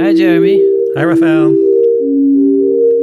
Hi, 0.00 0.14
Jeremy. 0.14 0.56
Hi, 0.96 1.04
Raphael. 1.04 1.48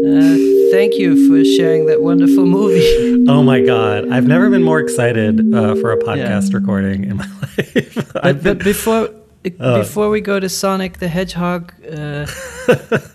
Uh, 0.06 0.38
thank 0.72 0.96
you 0.96 1.28
for 1.30 1.44
sharing 1.46 1.86
that 1.88 2.02
wonderful 2.02 2.46
movie. 2.46 3.06
Oh 3.30 3.44
my 3.44 3.60
God. 3.62 4.08
I've 4.10 4.26
never 4.26 4.50
been 4.50 4.64
more 4.64 4.80
excited 4.80 5.54
uh, 5.54 5.76
for 5.76 5.92
a 5.92 5.98
podcast 5.98 6.54
recording 6.54 7.04
in 7.04 7.18
my 7.18 7.26
life. 7.42 8.10
but, 8.14 8.24
been- 8.24 8.44
but 8.58 8.60
before 8.64 9.10
Oh. 9.60 9.80
before 9.80 10.10
we 10.10 10.22
go 10.22 10.40
to 10.40 10.48
Sonic 10.50 11.00
the 11.00 11.08
Hedgehog, 11.10 11.74
uh, 11.92 12.26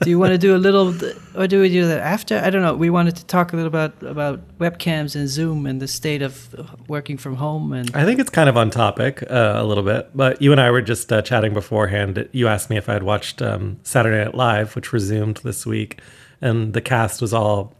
do 0.02 0.10
you 0.10 0.18
want 0.18 0.32
to 0.32 0.38
do 0.38 0.56
a 0.56 0.58
little, 0.58 0.94
or 1.34 1.46
do 1.46 1.60
we 1.60 1.68
do 1.68 1.86
that 1.86 2.00
after? 2.00 2.38
I 2.38 2.50
don't 2.50 2.62
know. 2.62 2.74
We 2.74 2.90
wanted 2.90 3.16
to 3.16 3.26
talk 3.26 3.52
a 3.52 3.56
little 3.56 3.68
about 3.68 4.02
about 4.02 4.40
webcams 4.58 5.14
and 5.14 5.28
Zoom 5.28 5.66
and 5.66 5.80
the 5.80 5.88
state 5.88 6.22
of 6.22 6.54
working 6.88 7.16
from 7.18 7.36
home 7.36 7.72
and. 7.72 7.94
I 7.94 8.04
think 8.04 8.18
it's 8.20 8.30
kind 8.30 8.48
of 8.48 8.56
on 8.56 8.70
topic 8.70 9.22
uh, 9.30 9.54
a 9.56 9.64
little 9.64 9.84
bit, 9.84 10.10
but 10.14 10.40
you 10.40 10.52
and 10.52 10.60
I 10.60 10.70
were 10.70 10.82
just 10.82 11.12
uh, 11.12 11.22
chatting 11.22 11.54
beforehand. 11.54 12.28
You 12.32 12.48
asked 12.48 12.70
me 12.70 12.76
if 12.76 12.88
I 12.88 12.94
had 12.94 13.02
watched 13.02 13.42
um, 13.42 13.78
Saturday 13.82 14.24
Night 14.24 14.34
Live, 14.34 14.74
which 14.74 14.92
resumed 14.92 15.38
this 15.38 15.66
week, 15.66 16.00
and 16.40 16.72
the 16.72 16.80
cast 16.80 17.20
was 17.20 17.32
all 17.34 17.74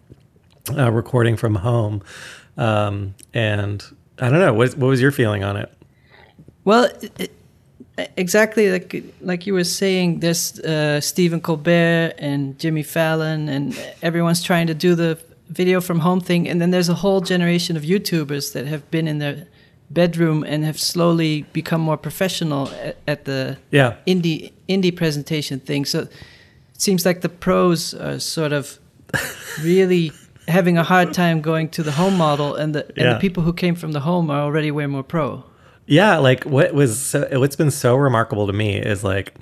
uh, 0.76 0.90
recording 0.92 1.36
from 1.36 1.56
home. 1.56 2.02
Um, 2.56 3.14
and 3.32 3.82
I 4.18 4.28
don't 4.28 4.38
know, 4.40 4.52
what, 4.52 4.76
what 4.76 4.88
was 4.88 5.00
your 5.00 5.10
feeling 5.10 5.42
on 5.42 5.56
it? 5.56 5.72
Well, 6.64 6.84
it, 6.84 7.12
it- 7.18 7.32
exactly 8.16 8.70
like 8.70 9.04
like 9.20 9.46
you 9.46 9.54
were 9.54 9.64
saying, 9.64 10.20
there's 10.20 10.58
uh, 10.60 11.00
Stephen 11.00 11.40
Colbert 11.40 12.14
and 12.18 12.58
Jimmy 12.58 12.82
Fallon, 12.82 13.48
and 13.48 13.74
everyone's 14.02 14.42
trying 14.42 14.66
to 14.68 14.74
do 14.74 14.94
the 14.94 15.18
video 15.48 15.80
from 15.80 16.00
home 16.00 16.20
thing, 16.20 16.48
and 16.48 16.60
then 16.60 16.70
there's 16.70 16.88
a 16.88 16.94
whole 16.94 17.20
generation 17.20 17.76
of 17.76 17.82
YouTubers 17.82 18.52
that 18.52 18.66
have 18.66 18.90
been 18.90 19.06
in 19.08 19.18
their 19.18 19.46
bedroom 19.90 20.42
and 20.44 20.64
have 20.64 20.78
slowly 20.80 21.42
become 21.52 21.80
more 21.80 21.98
professional 21.98 22.68
at, 22.82 22.96
at 23.06 23.24
the 23.24 23.56
Yeah. 23.70 23.94
indie 24.06 24.50
indie 24.68 24.94
presentation 24.96 25.60
thing. 25.60 25.84
So 25.84 25.98
it 26.00 26.10
seems 26.78 27.04
like 27.04 27.20
the 27.20 27.28
pros 27.28 27.92
are 27.94 28.18
sort 28.18 28.52
of 28.52 28.78
really 29.62 30.12
having 30.48 30.78
a 30.78 30.82
hard 30.82 31.12
time 31.12 31.40
going 31.42 31.68
to 31.70 31.82
the 31.82 31.92
home 31.92 32.16
model, 32.16 32.54
and 32.54 32.74
the 32.74 32.86
and 32.88 32.96
Yeah. 32.96 33.12
the 33.14 33.20
people 33.20 33.42
who 33.42 33.52
came 33.52 33.74
from 33.74 33.92
the 33.92 34.00
home 34.00 34.30
are 34.30 34.40
already 34.40 34.70
way 34.70 34.86
more 34.86 35.02
pro. 35.04 35.44
Yeah, 35.86 36.18
like 36.18 36.44
what 36.44 36.72
was 36.74 37.00
so, 37.00 37.28
what's 37.40 37.56
been 37.56 37.70
so 37.70 37.96
remarkable 37.96 38.46
to 38.46 38.52
me 38.52 38.76
is 38.76 39.02
like 39.02 39.34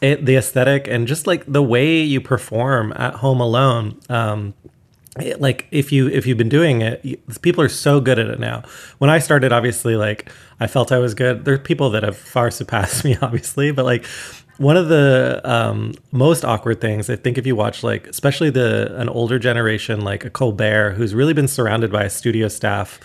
it, 0.00 0.26
the 0.26 0.36
aesthetic 0.36 0.88
and 0.88 1.06
just 1.06 1.26
like 1.26 1.44
the 1.46 1.62
way 1.62 2.00
you 2.02 2.20
perform 2.20 2.92
at 2.96 3.14
home 3.14 3.40
alone. 3.40 3.98
Um, 4.08 4.54
it- 5.18 5.40
like 5.40 5.66
if 5.70 5.92
you 5.92 6.08
if 6.08 6.26
you've 6.26 6.38
been 6.38 6.48
doing 6.48 6.82
it, 6.82 7.02
you, 7.04 7.16
people 7.40 7.62
are 7.62 7.68
so 7.68 8.00
good 8.00 8.18
at 8.18 8.26
it 8.26 8.40
now. 8.40 8.64
When 8.98 9.10
I 9.10 9.18
started, 9.20 9.52
obviously, 9.52 9.96
like 9.96 10.30
I 10.60 10.66
felt 10.66 10.90
I 10.92 10.98
was 10.98 11.14
good. 11.14 11.44
There 11.44 11.54
are 11.54 11.58
people 11.58 11.90
that 11.90 12.02
have 12.02 12.16
far 12.16 12.50
surpassed 12.50 13.04
me, 13.06 13.16
obviously, 13.22 13.70
but 13.70 13.84
like 13.84 14.04
one 14.58 14.76
of 14.76 14.88
the 14.88 15.40
um, 15.44 15.92
most 16.12 16.42
awkward 16.42 16.80
things 16.80 17.10
I 17.10 17.16
think 17.16 17.36
if 17.36 17.46
you 17.46 17.54
watch 17.54 17.82
like 17.82 18.06
especially 18.06 18.48
the 18.48 18.98
an 18.98 19.06
older 19.10 19.38
generation 19.38 20.00
like 20.00 20.24
a 20.24 20.30
Colbert 20.30 20.94
who's 20.94 21.14
really 21.14 21.34
been 21.34 21.46
surrounded 21.46 21.92
by 21.92 22.04
a 22.04 22.10
studio 22.10 22.48
staff 22.48 22.98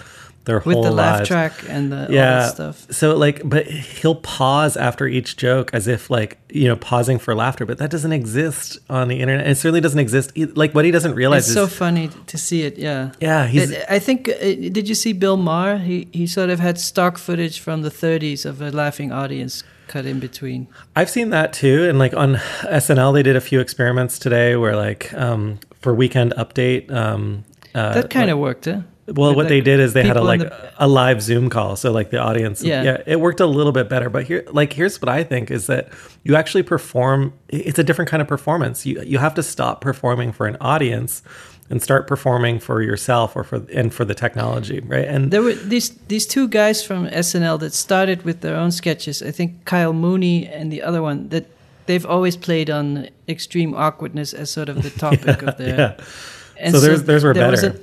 their 0.45 0.57
with 0.59 0.73
whole 0.73 0.83
the 0.83 0.91
laugh 0.91 1.25
track 1.27 1.53
and 1.69 1.91
the 1.91 2.05
all 2.07 2.11
yeah 2.11 2.39
that 2.39 2.53
stuff. 2.53 2.87
so 2.91 3.15
like 3.15 3.41
but 3.47 3.67
he'll 3.67 4.15
pause 4.15 4.75
after 4.75 5.05
each 5.07 5.37
joke 5.37 5.69
as 5.71 5.87
if 5.87 6.09
like 6.09 6.39
you 6.49 6.67
know 6.67 6.75
pausing 6.75 7.19
for 7.19 7.35
laughter 7.35 7.63
but 7.65 7.77
that 7.77 7.91
doesn't 7.91 8.11
exist 8.11 8.79
on 8.89 9.07
the 9.07 9.19
internet 9.19 9.45
it 9.47 9.55
certainly 9.55 9.81
doesn't 9.81 9.99
exist 9.99 10.35
like 10.55 10.73
what 10.73 10.83
he 10.83 10.89
doesn't 10.91 11.13
realize 11.13 11.43
It's 11.43 11.49
is 11.49 11.53
so 11.55 11.67
funny 11.67 12.09
to 12.27 12.37
see 12.37 12.63
it. 12.63 12.77
Yeah. 12.77 13.11
yeah 13.19 13.45
he's 13.47 13.71
I 13.89 13.99
think. 13.99 14.27
Uh, 14.29 14.33
did 14.77 14.89
you 14.89 14.95
see 14.95 15.13
Bill 15.13 15.37
Maher? 15.37 15.77
He 15.77 16.07
he 16.11 16.25
sort 16.27 16.49
of 16.49 16.59
had 16.59 16.79
stock 16.79 17.17
footage 17.17 17.59
from 17.59 17.81
the 17.83 17.89
30s 17.91 18.45
of 18.45 18.61
a 18.61 18.71
laughing 18.71 19.11
audience 19.11 19.63
cut 19.87 20.05
in 20.05 20.19
between. 20.19 20.67
I've 20.95 21.09
seen 21.09 21.29
that 21.31 21.53
too, 21.53 21.87
and 21.87 21.99
like 21.99 22.13
on 22.15 22.35
SNL, 22.63 23.13
they 23.13 23.23
did 23.23 23.35
a 23.35 23.41
few 23.41 23.59
experiments 23.59 24.17
today 24.19 24.55
where 24.55 24.75
like 24.75 25.13
um, 25.13 25.59
for 25.81 25.93
Weekend 25.93 26.33
Update. 26.37 26.91
Um, 26.91 27.43
uh, 27.75 27.93
That 27.93 28.09
kind 28.09 28.29
of 28.29 28.37
worked, 28.39 28.65
huh? 28.65 28.81
Well, 29.15 29.35
what 29.35 29.47
they 29.47 29.61
did 29.61 29.79
is 29.79 29.93
they 29.93 30.03
had 30.05 30.17
a 30.17 30.21
like 30.21 30.39
the- 30.41 30.71
a 30.77 30.87
live 30.87 31.21
Zoom 31.21 31.49
call, 31.49 31.75
so 31.75 31.91
like 31.91 32.09
the 32.11 32.17
audience, 32.19 32.63
Yeah. 32.63 33.01
it 33.05 33.19
worked 33.19 33.39
a 33.39 33.45
little 33.45 33.71
bit 33.71 33.89
better. 33.89 34.09
But 34.09 34.23
here, 34.25 34.43
like 34.51 34.73
here's 34.73 35.01
what 35.01 35.09
I 35.09 35.23
think 35.23 35.51
is 35.51 35.67
that 35.67 35.89
you 36.23 36.35
actually 36.35 36.63
perform. 36.63 37.33
It's 37.49 37.79
a 37.79 37.83
different 37.83 38.09
kind 38.09 38.21
of 38.21 38.27
performance. 38.27 38.85
You 38.85 39.01
you 39.03 39.17
have 39.19 39.33
to 39.35 39.43
stop 39.43 39.81
performing 39.81 40.31
for 40.33 40.47
an 40.47 40.57
audience 40.61 41.21
and 41.69 41.81
start 41.81 42.05
performing 42.05 42.59
for 42.59 42.81
yourself 42.81 43.35
or 43.35 43.43
for 43.43 43.61
and 43.73 43.93
for 43.93 44.03
the 44.05 44.13
technology, 44.13 44.81
right? 44.81 45.07
And 45.07 45.31
There 45.31 45.41
were 45.41 45.53
these 45.53 45.89
these 46.07 46.25
two 46.27 46.47
guys 46.47 46.83
from 46.83 47.07
SNL 47.07 47.57
that 47.59 47.73
started 47.73 48.23
with 48.25 48.41
their 48.41 48.55
own 48.55 48.71
sketches. 48.71 49.21
I 49.21 49.31
think 49.31 49.63
Kyle 49.65 49.93
Mooney 49.93 50.47
and 50.47 50.71
the 50.71 50.81
other 50.83 51.01
one 51.01 51.29
that 51.29 51.45
they've 51.85 52.05
always 52.05 52.37
played 52.37 52.69
on 52.69 53.07
extreme 53.27 53.73
awkwardness 53.73 54.33
as 54.33 54.49
sort 54.51 54.69
of 54.69 54.83
the 54.83 54.89
topic 55.05 55.41
of 55.43 55.57
their. 55.57 55.77
yeah, 55.77 55.93
And 56.59 56.75
So 56.75 56.79
theirs- 56.81 57.03
theirs 57.03 57.23
were 57.23 57.33
there 57.33 57.49
was 57.51 57.61
better. 57.61 57.79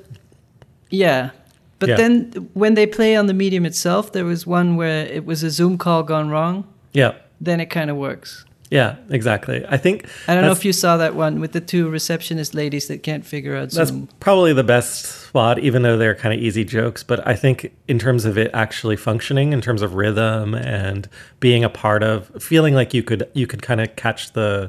Yeah. 0.90 1.30
But 1.78 1.90
Yeah. 1.90 1.96
then 1.96 2.48
when 2.54 2.74
they 2.74 2.86
play 2.86 3.14
on 3.14 3.26
the 3.26 3.34
medium 3.34 3.64
itself, 3.64 4.12
there 4.12 4.24
was 4.24 4.46
one 4.46 4.74
where 4.76 5.06
it 5.06 5.24
was 5.24 5.42
a 5.44 5.50
Zoom 5.50 5.78
call 5.78 6.02
gone 6.02 6.28
wrong. 6.28 6.64
yeah, 6.92 7.12
Then 7.40 7.60
it 7.60 7.66
kind 7.70 7.88
of 7.90 7.96
works. 7.96 8.44
yeah, 8.70 8.96
exactly. 9.10 9.64
I 9.68 9.76
think 9.76 10.06
I 10.26 10.34
don't 10.34 10.42
know 10.44 10.50
if 10.50 10.64
you 10.64 10.72
saw 10.72 10.96
that 10.96 11.14
one 11.14 11.38
with 11.40 11.52
the 11.52 11.60
two 11.60 11.88
receptionist 11.88 12.52
ladies 12.54 12.88
that 12.88 13.02
can't 13.04 13.24
figure 13.24 13.54
out 13.54 13.70
That's 13.70 13.90
Zoom. 13.90 14.08
probably 14.18 14.52
the 14.52 14.64
best 14.64 15.04
spot, 15.28 15.60
even 15.60 15.82
though 15.82 15.96
they're 15.96 16.16
kind 16.16 16.34
of 16.34 16.40
easy 16.40 16.64
jokes. 16.64 17.04
But 17.04 17.24
I 17.26 17.36
think 17.36 17.72
in 17.86 17.98
terms 18.00 18.24
of 18.24 18.36
it 18.36 18.50
actually 18.52 18.96
functioning, 18.96 19.52
in 19.52 19.60
terms 19.60 19.80
of 19.80 19.94
rhythm 19.94 20.54
and 20.56 21.08
being 21.38 21.62
a 21.62 21.70
part 21.70 22.02
of, 22.02 22.30
feeling 22.42 22.74
like 22.74 22.92
you 22.92 23.04
could 23.04 23.28
you 23.34 23.46
could 23.46 23.62
kind 23.62 23.80
of 23.80 23.94
catch 23.94 24.32
the 24.32 24.68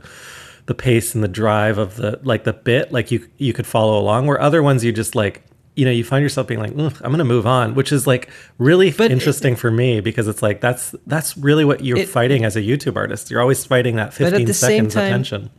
the 0.68 0.76
pace 0.76 1.16
and 1.16 1.24
the 1.24 1.28
drive 1.28 1.80
of 1.80 1.96
the 1.96 2.20
like 2.24 2.44
the 2.44 2.54
bit, 2.54 2.92
like 2.92 3.10
you 3.10 3.26
you 3.38 3.52
could 3.54 3.66
follow 3.66 3.98
along. 4.00 4.28
Where 4.28 4.40
other 4.40 4.62
ones 4.62 4.84
you 4.86 4.92
just 4.92 5.16
like. 5.16 5.42
You 5.80 5.86
know, 5.86 5.92
you 5.92 6.04
find 6.04 6.22
yourself 6.24 6.46
being 6.48 6.60
like, 6.60 6.72
"I'm 6.72 6.90
going 7.14 7.18
to 7.20 7.24
move 7.24 7.48
on," 7.48 7.74
which 7.74 7.92
is 7.92 8.06
like 8.06 8.30
really 8.58 8.92
But 8.92 9.06
it- 9.06 9.12
interesting 9.14 9.56
for 9.56 9.72
me 9.72 10.02
because 10.02 10.28
it's 10.28 10.42
like 10.42 10.60
that's 10.60 10.94
that's 11.08 11.38
really 11.38 11.64
what 11.64 11.84
you're 11.86 12.00
It- 12.00 12.10
fighting 12.10 12.44
as 12.44 12.56
a 12.58 12.62
YouTube 12.62 12.96
artist. 12.98 13.32
You're 13.32 13.40
always 13.42 13.64
fighting 13.64 13.96
that 13.96 14.10
But 14.18 14.28
at 14.28 14.32
15 14.32 14.46
the 14.48 14.54
same 14.54 14.70
seconds 14.90 14.94
time- 14.94 15.08
attention. 15.08 15.50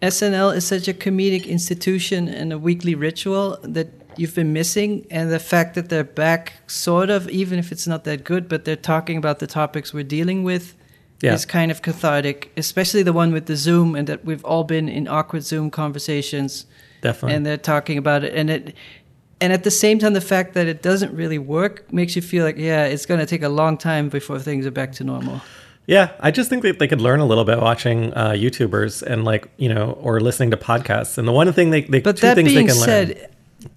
SNL 0.00 0.50
is 0.54 0.64
such 0.64 0.86
a 0.88 0.92
comedic 0.94 1.46
institution 1.46 2.28
and 2.28 2.52
a 2.52 2.58
weekly 2.58 2.94
ritual 2.94 3.58
that 3.62 3.88
you've 4.16 4.34
been 4.34 4.52
missing. 4.52 5.06
And 5.10 5.30
the 5.32 5.38
fact 5.38 5.74
that 5.76 5.88
they're 5.88 6.04
back, 6.04 6.54
sort 6.66 7.08
of, 7.10 7.28
even 7.28 7.58
if 7.58 7.70
it's 7.72 7.86
not 7.86 8.04
that 8.04 8.24
good, 8.24 8.48
but 8.48 8.64
they're 8.64 8.76
talking 8.76 9.16
about 9.16 9.38
the 9.38 9.46
topics 9.46 9.94
we're 9.94 10.02
dealing 10.18 10.42
with, 10.44 10.74
Yeah. 11.22 11.34
is 11.34 11.44
kind 11.46 11.70
of 11.70 11.82
cathartic, 11.82 12.50
especially 12.56 13.02
the 13.04 13.12
one 13.12 13.32
with 13.32 13.46
the 13.46 13.54
Zoom 13.56 13.94
and 13.94 14.06
that 14.08 14.24
we've 14.24 14.44
all 14.44 14.64
been 14.64 14.88
in 14.88 15.06
awkward 15.06 15.44
Zoom 15.44 15.70
conversations 15.70 16.66
Definitely. 17.00 17.36
and 17.36 17.46
they're 17.46 17.56
talking 17.56 17.96
about 17.96 18.24
it. 18.24 18.32
And 18.34 18.50
it. 18.50 18.74
And 19.42 19.52
at 19.52 19.62
the 19.64 19.70
same 19.70 19.98
time, 19.98 20.12
the 20.14 20.20
fact 20.34 20.54
that 20.54 20.66
it 20.68 20.82
doesn't 20.82 21.12
really 21.22 21.38
work 21.38 21.92
makes 21.92 22.14
you 22.16 22.22
feel 22.22 22.44
like, 22.44 22.56
yeah, 22.56 22.84
it's 22.92 23.06
going 23.06 23.20
to 23.20 23.26
take 23.26 23.42
a 23.42 23.48
long 23.48 23.76
time 23.76 24.08
before 24.08 24.38
things 24.38 24.66
are 24.66 24.70
back 24.70 24.92
to 24.92 25.04
normal. 25.04 25.40
Yeah, 25.86 26.10
I 26.20 26.30
just 26.30 26.48
think 26.48 26.62
that 26.62 26.78
they 26.78 26.86
could 26.86 27.00
learn 27.00 27.18
a 27.20 27.26
little 27.26 27.44
bit 27.44 27.58
watching 27.60 28.14
uh, 28.14 28.30
YouTubers 28.30 29.02
and 29.02 29.24
like 29.24 29.48
you 29.56 29.68
know, 29.68 29.98
or 30.00 30.20
listening 30.20 30.52
to 30.52 30.56
podcasts. 30.56 31.18
And 31.18 31.26
the 31.26 31.32
one 31.32 31.52
thing 31.52 31.70
they, 31.70 31.82
they 31.82 32.00
But 32.00 32.16
two 32.18 32.26
that 32.28 32.36
things 32.36 32.50
being 32.54 32.66
they 32.66 32.72
can 32.72 32.80
said, 32.82 33.08
learn. 33.08 33.26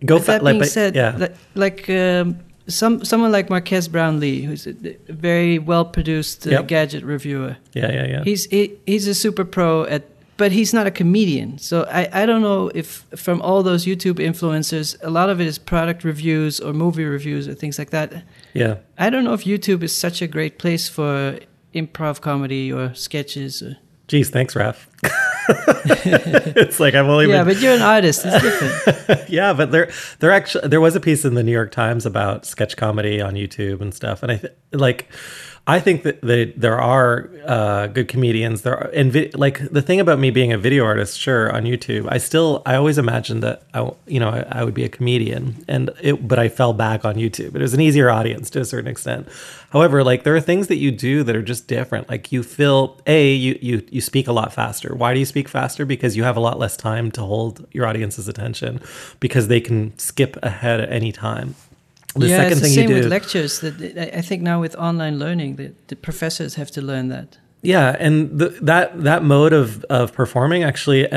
Go 0.06 0.20
fa- 0.20 0.26
that 0.34 0.44
like, 0.44 0.54
being 0.54 0.62
but- 0.62 0.70
said, 0.70 0.96
yeah, 0.96 1.28
like 1.56 1.90
um, 1.90 2.38
some 2.68 3.04
someone 3.04 3.32
like 3.32 3.50
Marques 3.50 3.88
Brownlee, 3.88 4.42
who's 4.44 4.68
a 4.68 4.74
a 5.10 5.14
very 5.14 5.58
well 5.58 5.84
produced 5.86 6.46
uh, 6.48 6.52
Yep. 6.52 6.68
gadget 6.68 7.04
reviewer, 7.04 7.58
yeah, 7.74 7.92
yeah, 7.92 8.08
yeah. 8.08 8.24
he's 8.24 8.46
he, 8.46 8.74
he's 8.86 9.08
a 9.08 9.16
super 9.16 9.44
pro 9.46 9.84
at, 9.86 10.04
but 10.38 10.52
he's 10.52 10.74
not 10.74 10.88
a 10.88 10.92
comedian. 10.92 11.58
So 11.58 11.84
I 11.92 12.24
I 12.24 12.26
don't 12.26 12.42
know 12.42 12.72
if 12.74 13.06
from 13.16 13.42
all 13.42 13.64
those 13.64 13.86
YouTube 13.86 14.20
influencers, 14.20 14.96
a 15.02 15.10
lot 15.10 15.30
of 15.30 15.40
it 15.40 15.48
is 15.48 15.58
product 15.58 16.04
reviews 16.04 16.60
or 16.60 16.74
movie 16.74 17.06
reviews 17.06 17.48
or 17.48 17.54
things 17.54 17.80
like 17.80 17.92
that. 17.92 18.24
yeah, 18.54 18.78
I 18.98 19.10
don't 19.10 19.24
know 19.24 19.34
if 19.34 19.44
YouTube 19.44 19.84
is 19.84 19.96
such 19.96 20.22
a 20.22 20.28
great 20.28 20.58
place 20.60 20.90
for 20.90 21.40
improv 21.74 22.22
comedy 22.22 22.72
or 22.72 22.94
sketches. 22.94 23.62
Or, 23.62 23.78
Geez, 24.08 24.30
thanks, 24.30 24.56
Raf. 24.56 24.88
it's 25.50 26.80
like 26.80 26.94
I've 26.96 27.08
only 27.08 27.28
yeah, 27.28 27.44
been 27.44 27.54
but 27.54 27.62
you're 27.62 27.74
an 27.74 27.82
artist. 27.82 28.22
It's 28.26 28.42
different. 28.42 29.30
yeah, 29.30 29.54
but 29.54 29.72
there, 29.72 29.92
there 30.20 30.32
actually 30.32 30.68
there 30.68 30.82
was 30.82 30.96
a 30.96 31.00
piece 31.00 31.26
in 31.26 31.34
the 31.34 31.44
New 31.44 31.52
York 31.52 31.72
Times 31.72 32.06
about 32.06 32.46
sketch 32.46 32.78
comedy 32.78 33.22
on 33.22 33.34
YouTube 33.34 33.82
and 33.82 33.94
stuff, 33.94 34.24
and 34.24 34.32
I 34.32 34.38
th- 34.38 34.54
like, 34.72 35.10
I 35.68 35.80
think 35.80 36.04
that 36.04 36.22
there 36.56 36.80
are 36.80 37.32
uh, 37.44 37.88
good 37.88 38.08
comedians. 38.08 38.62
There 38.62 38.78
are, 38.78 38.92
and 38.94 39.12
vi- 39.12 39.32
like 39.34 39.68
the 39.72 39.82
thing 39.82 40.00
about 40.00 40.20
me 40.20 40.30
being 40.30 40.54
a 40.54 40.60
video 40.60 40.86
artist, 40.86 41.18
sure, 41.20 41.52
on 41.52 41.64
YouTube, 41.64 42.08
I 42.08 42.20
still 42.20 42.62
I 42.68 42.76
always 42.76 43.00
imagined 43.00 43.42
that 43.42 43.64
I, 43.74 43.92
you 44.06 44.20
know, 44.20 44.30
I, 44.30 44.46
I 44.60 44.64
would 44.64 44.76
be 44.76 44.84
a 44.84 44.90
comedian, 44.90 45.66
and 45.68 45.90
it, 46.02 46.28
but 46.28 46.38
I 46.38 46.50
fell 46.50 46.74
back 46.74 47.04
on 47.04 47.16
YouTube. 47.16 47.56
It 47.56 47.62
was 47.62 47.74
an 47.74 47.82
easier 47.82 48.12
audience 48.12 48.52
to 48.52 48.60
a 48.60 48.66
certain 48.66 48.88
extent. 48.88 49.28
However, 49.72 50.04
like 50.04 50.24
there 50.24 50.36
are 50.36 50.42
things 50.42 50.68
that 50.68 50.78
you 50.78 50.92
do 50.92 51.24
that 51.24 51.36
are 51.36 51.42
just 51.42 51.68
different. 51.68 52.10
Like 52.10 52.32
you 52.32 52.44
feel 52.44 53.02
a 53.08 53.34
you 53.34 53.58
you 53.60 53.84
you 53.90 54.02
speak 54.02 54.28
a 54.28 54.34
lot 54.34 54.54
faster. 54.54 54.94
Why 54.94 55.16
do 55.16 55.20
you 55.20 55.26
speak 55.26 55.48
faster? 55.48 55.84
Because 55.84 56.16
you 56.16 56.24
have 56.26 56.38
a 56.38 56.42
lot 56.42 56.60
less 56.60 56.78
time 56.78 57.10
to 57.12 57.22
hold 57.22 57.66
your 57.72 57.88
audience's 57.88 58.28
attention, 58.28 58.82
because 59.20 59.48
they 59.48 59.62
can 59.62 59.98
skip 59.98 60.38
ahead 60.44 60.80
at 60.80 60.92
any 60.92 61.12
time. 61.12 61.56
The 62.16 62.28
yeah, 62.28 62.38
second 62.38 62.52
it's 62.52 62.62
the 62.62 62.66
thing 62.68 62.76
same 62.76 62.90
you 62.90 62.96
with 62.96 63.08
lectures. 63.08 63.60
That 63.60 63.76
I 63.98 64.20
I 64.20 64.22
think 64.22 64.42
now 64.42 64.62
with 64.62 64.76
online 64.76 65.20
learning, 65.20 65.58
the, 65.58 65.74
the 65.88 65.96
professors 65.96 66.56
have 66.56 66.72
to 66.72 66.82
learn 66.82 67.10
that. 67.10 67.38
yeah, 67.62 67.96
and 68.00 68.40
the, 68.40 68.50
that 68.62 69.04
that 69.04 69.24
mode 69.24 69.54
of 69.54 69.84
of 69.90 70.14
performing 70.14 70.64
actually 70.64 71.08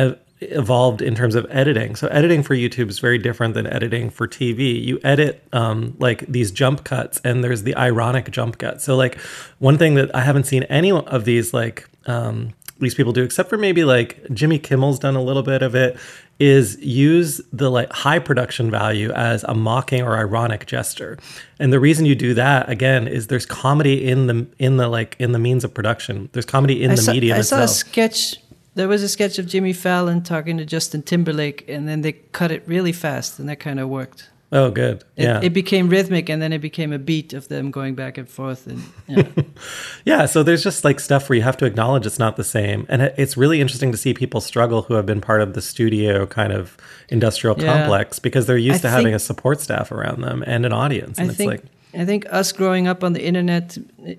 evolved 0.41 1.03
in 1.03 1.15
terms 1.15 1.35
of 1.35 1.47
editing. 1.50 1.97
So 1.97 2.09
editing 2.09 2.43
for 2.43 2.55
YouTube 2.55 2.89
is 2.91 2.99
very 2.99 3.19
different 3.19 3.55
than 3.55 3.67
editing 3.67 4.11
for 4.11 4.27
TV. 4.29 4.83
You 4.83 5.00
edit 5.03 5.43
um, 5.53 5.97
like 5.99 6.27
these 6.27 6.50
jump 6.50 6.85
cuts, 6.85 7.21
and 7.25 7.43
there's 7.43 7.62
the 7.62 7.77
ironic 7.77 8.31
jump 8.31 8.59
cut. 8.59 8.81
So 8.81 8.97
like 8.97 9.19
one 9.59 9.79
thing 9.79 9.95
that 9.95 10.15
I 10.15 10.21
haven't 10.21 10.45
seen 10.45 10.62
any 10.65 10.93
of 10.93 11.25
these 11.25 11.53
like 11.53 11.89
um, 12.06 12.55
these 12.79 12.95
people 12.95 13.12
do, 13.12 13.23
except 13.23 13.49
for 13.49 13.59
maybe 13.59 13.85
like 13.85 14.25
Jimmy 14.33 14.59
Kimmel's 14.59 14.99
done 14.99 15.17
a 15.17 15.23
little 15.23 15.43
bit 15.43 15.62
of 15.62 15.75
it, 15.75 15.97
is 16.38 16.79
use 16.81 17.40
the 17.52 17.70
like 17.70 17.93
high 17.93 18.19
production 18.19 18.70
value 18.70 19.11
as 19.12 19.44
a 19.44 19.55
mocking 19.55 20.02
or 20.02 20.17
ironic 20.17 20.67
gesture. 20.67 21.19
And 21.58 21.73
the 21.73 21.81
reason 21.81 22.06
you 22.06 22.14
do 22.14 22.35
that 22.35 22.69
again 22.69 23.08
is 23.08 23.26
there's 23.26 23.46
comedy 23.46 24.08
in 24.08 24.26
the 24.26 24.46
in 24.58 24.76
the 24.76 24.88
like 24.88 25.17
in 25.19 25.32
the 25.32 25.38
means 25.38 25.64
of 25.64 25.75
production. 25.75 26.29
There's 26.32 26.46
comedy 26.46 26.82
in 26.82 26.93
I 26.93 26.94
the 26.94 27.02
saw, 27.02 27.12
medium 27.12 27.38
I 27.38 27.43
saw 27.43 27.62
a 27.62 27.69
sketch. 27.69 28.37
There 28.75 28.87
was 28.87 29.02
a 29.02 29.08
sketch 29.08 29.40
of 29.40 29.46
Jimmy 29.46 29.73
Fallon 29.73 30.23
talking 30.23 30.56
to 30.58 30.64
Justin 30.64 31.02
Timberlake, 31.02 31.69
and 31.69 31.88
then 31.88 32.02
they 32.02 32.12
cut 32.12 32.52
it 32.52 32.62
really 32.67 32.93
fast, 32.93 33.40
and 33.40 33.49
that 33.49 33.58
kind 33.58 33.81
of 33.81 33.88
worked. 33.88 34.29
Oh, 34.53 34.71
good. 34.71 35.05
It, 35.17 35.25
yeah. 35.25 35.41
it 35.43 35.50
became 35.50 35.89
rhythmic, 35.89 36.29
and 36.29 36.41
then 36.41 36.53
it 36.53 36.61
became 36.61 36.93
a 36.93 36.99
beat 36.99 37.33
of 37.33 37.49
them 37.49 37.71
going 37.71 37.95
back 37.95 38.19
and 38.19 38.29
forth. 38.29 38.67
And 38.67 38.83
yeah. 39.06 39.43
Yeah, 40.05 40.27
so 40.27 40.43
there's 40.43 40.62
just 40.62 40.85
like 40.85 41.00
stuff 41.00 41.29
where 41.29 41.37
you 41.37 41.43
have 41.43 41.56
to 41.59 41.67
acknowledge 41.67 42.06
it's 42.06 42.19
not 42.19 42.37
the 42.37 42.45
same. 42.45 42.87
And 42.89 43.03
it's 43.03 43.37
really 43.37 43.61
interesting 43.61 43.93
to 43.93 43.99
see 43.99 44.15
people 44.15 44.41
struggle 44.41 44.83
who 44.83 44.95
have 44.95 45.06
been 45.06 45.21
part 45.21 45.43
of 45.43 45.55
the 45.55 45.62
studio 45.62 46.27
kind 46.27 46.53
of 46.53 46.77
industrial 47.09 47.56
Yeah. 47.59 47.73
complex 47.73 48.19
because 48.19 48.47
they're 48.47 48.56
used 48.56 48.85
I 48.85 48.89
to 48.89 48.91
having 48.91 49.15
a 49.15 49.19
support 49.19 49.61
staff 49.61 49.93
around 49.93 50.23
them 50.23 50.43
and 50.47 50.65
an 50.65 50.73
audience. 50.73 51.19
I 51.19 51.25
it's 51.25 51.37
think 51.37 51.50
like, 51.50 51.65
I 51.95 52.05
think 52.05 52.27
us 52.31 52.53
growing 52.53 52.87
up 52.87 53.03
on 53.03 53.15
the 53.15 53.25
internet, 53.25 53.79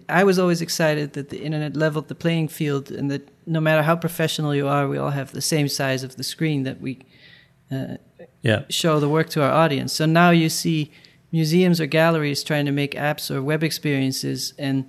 I 0.09 0.23
was 0.23 0.39
always 0.39 0.61
excited 0.61 1.13
that 1.13 1.29
the 1.29 1.41
internet 1.41 1.75
leveled 1.75 2.07
the 2.07 2.15
playing 2.15 2.47
field, 2.47 2.91
and 2.91 3.11
that 3.11 3.29
no 3.45 3.61
matter 3.61 3.83
how 3.83 3.95
professional 3.95 4.55
you 4.55 4.67
are, 4.67 4.87
we 4.87 4.97
all 4.97 5.11
have 5.11 5.31
the 5.33 5.41
same 5.41 5.67
size 5.67 6.03
of 6.03 6.15
the 6.15 6.23
screen 6.23 6.63
that 6.63 6.81
we 6.81 6.99
uh, 7.71 7.97
yeah. 8.41 8.63
show 8.69 8.99
the 8.99 9.09
work 9.09 9.29
to 9.29 9.41
our 9.43 9.51
audience. 9.51 9.93
So 9.93 10.05
now 10.05 10.29
you 10.31 10.49
see 10.49 10.91
museums 11.31 11.79
or 11.79 11.85
galleries 11.85 12.43
trying 12.43 12.65
to 12.65 12.71
make 12.71 12.91
apps 12.95 13.29
or 13.31 13.41
web 13.43 13.63
experiences, 13.63 14.53
and 14.57 14.85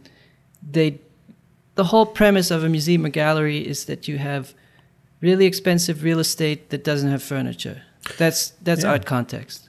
they, 0.72 0.98
the 1.74 1.84
whole 1.84 2.06
premise 2.06 2.50
of 2.50 2.64
a 2.64 2.68
museum 2.68 3.04
or 3.04 3.10
gallery 3.10 3.58
is 3.66 3.84
that 3.86 4.06
you 4.08 4.18
have 4.18 4.54
really 5.20 5.46
expensive 5.46 6.02
real 6.02 6.18
estate 6.18 6.70
that 6.70 6.82
doesn't 6.84 7.10
have 7.10 7.22
furniture. 7.22 7.82
That's 8.18 8.50
that's 8.62 8.82
Yeah. 8.82 8.90
art 8.92 9.04
context. 9.06 9.68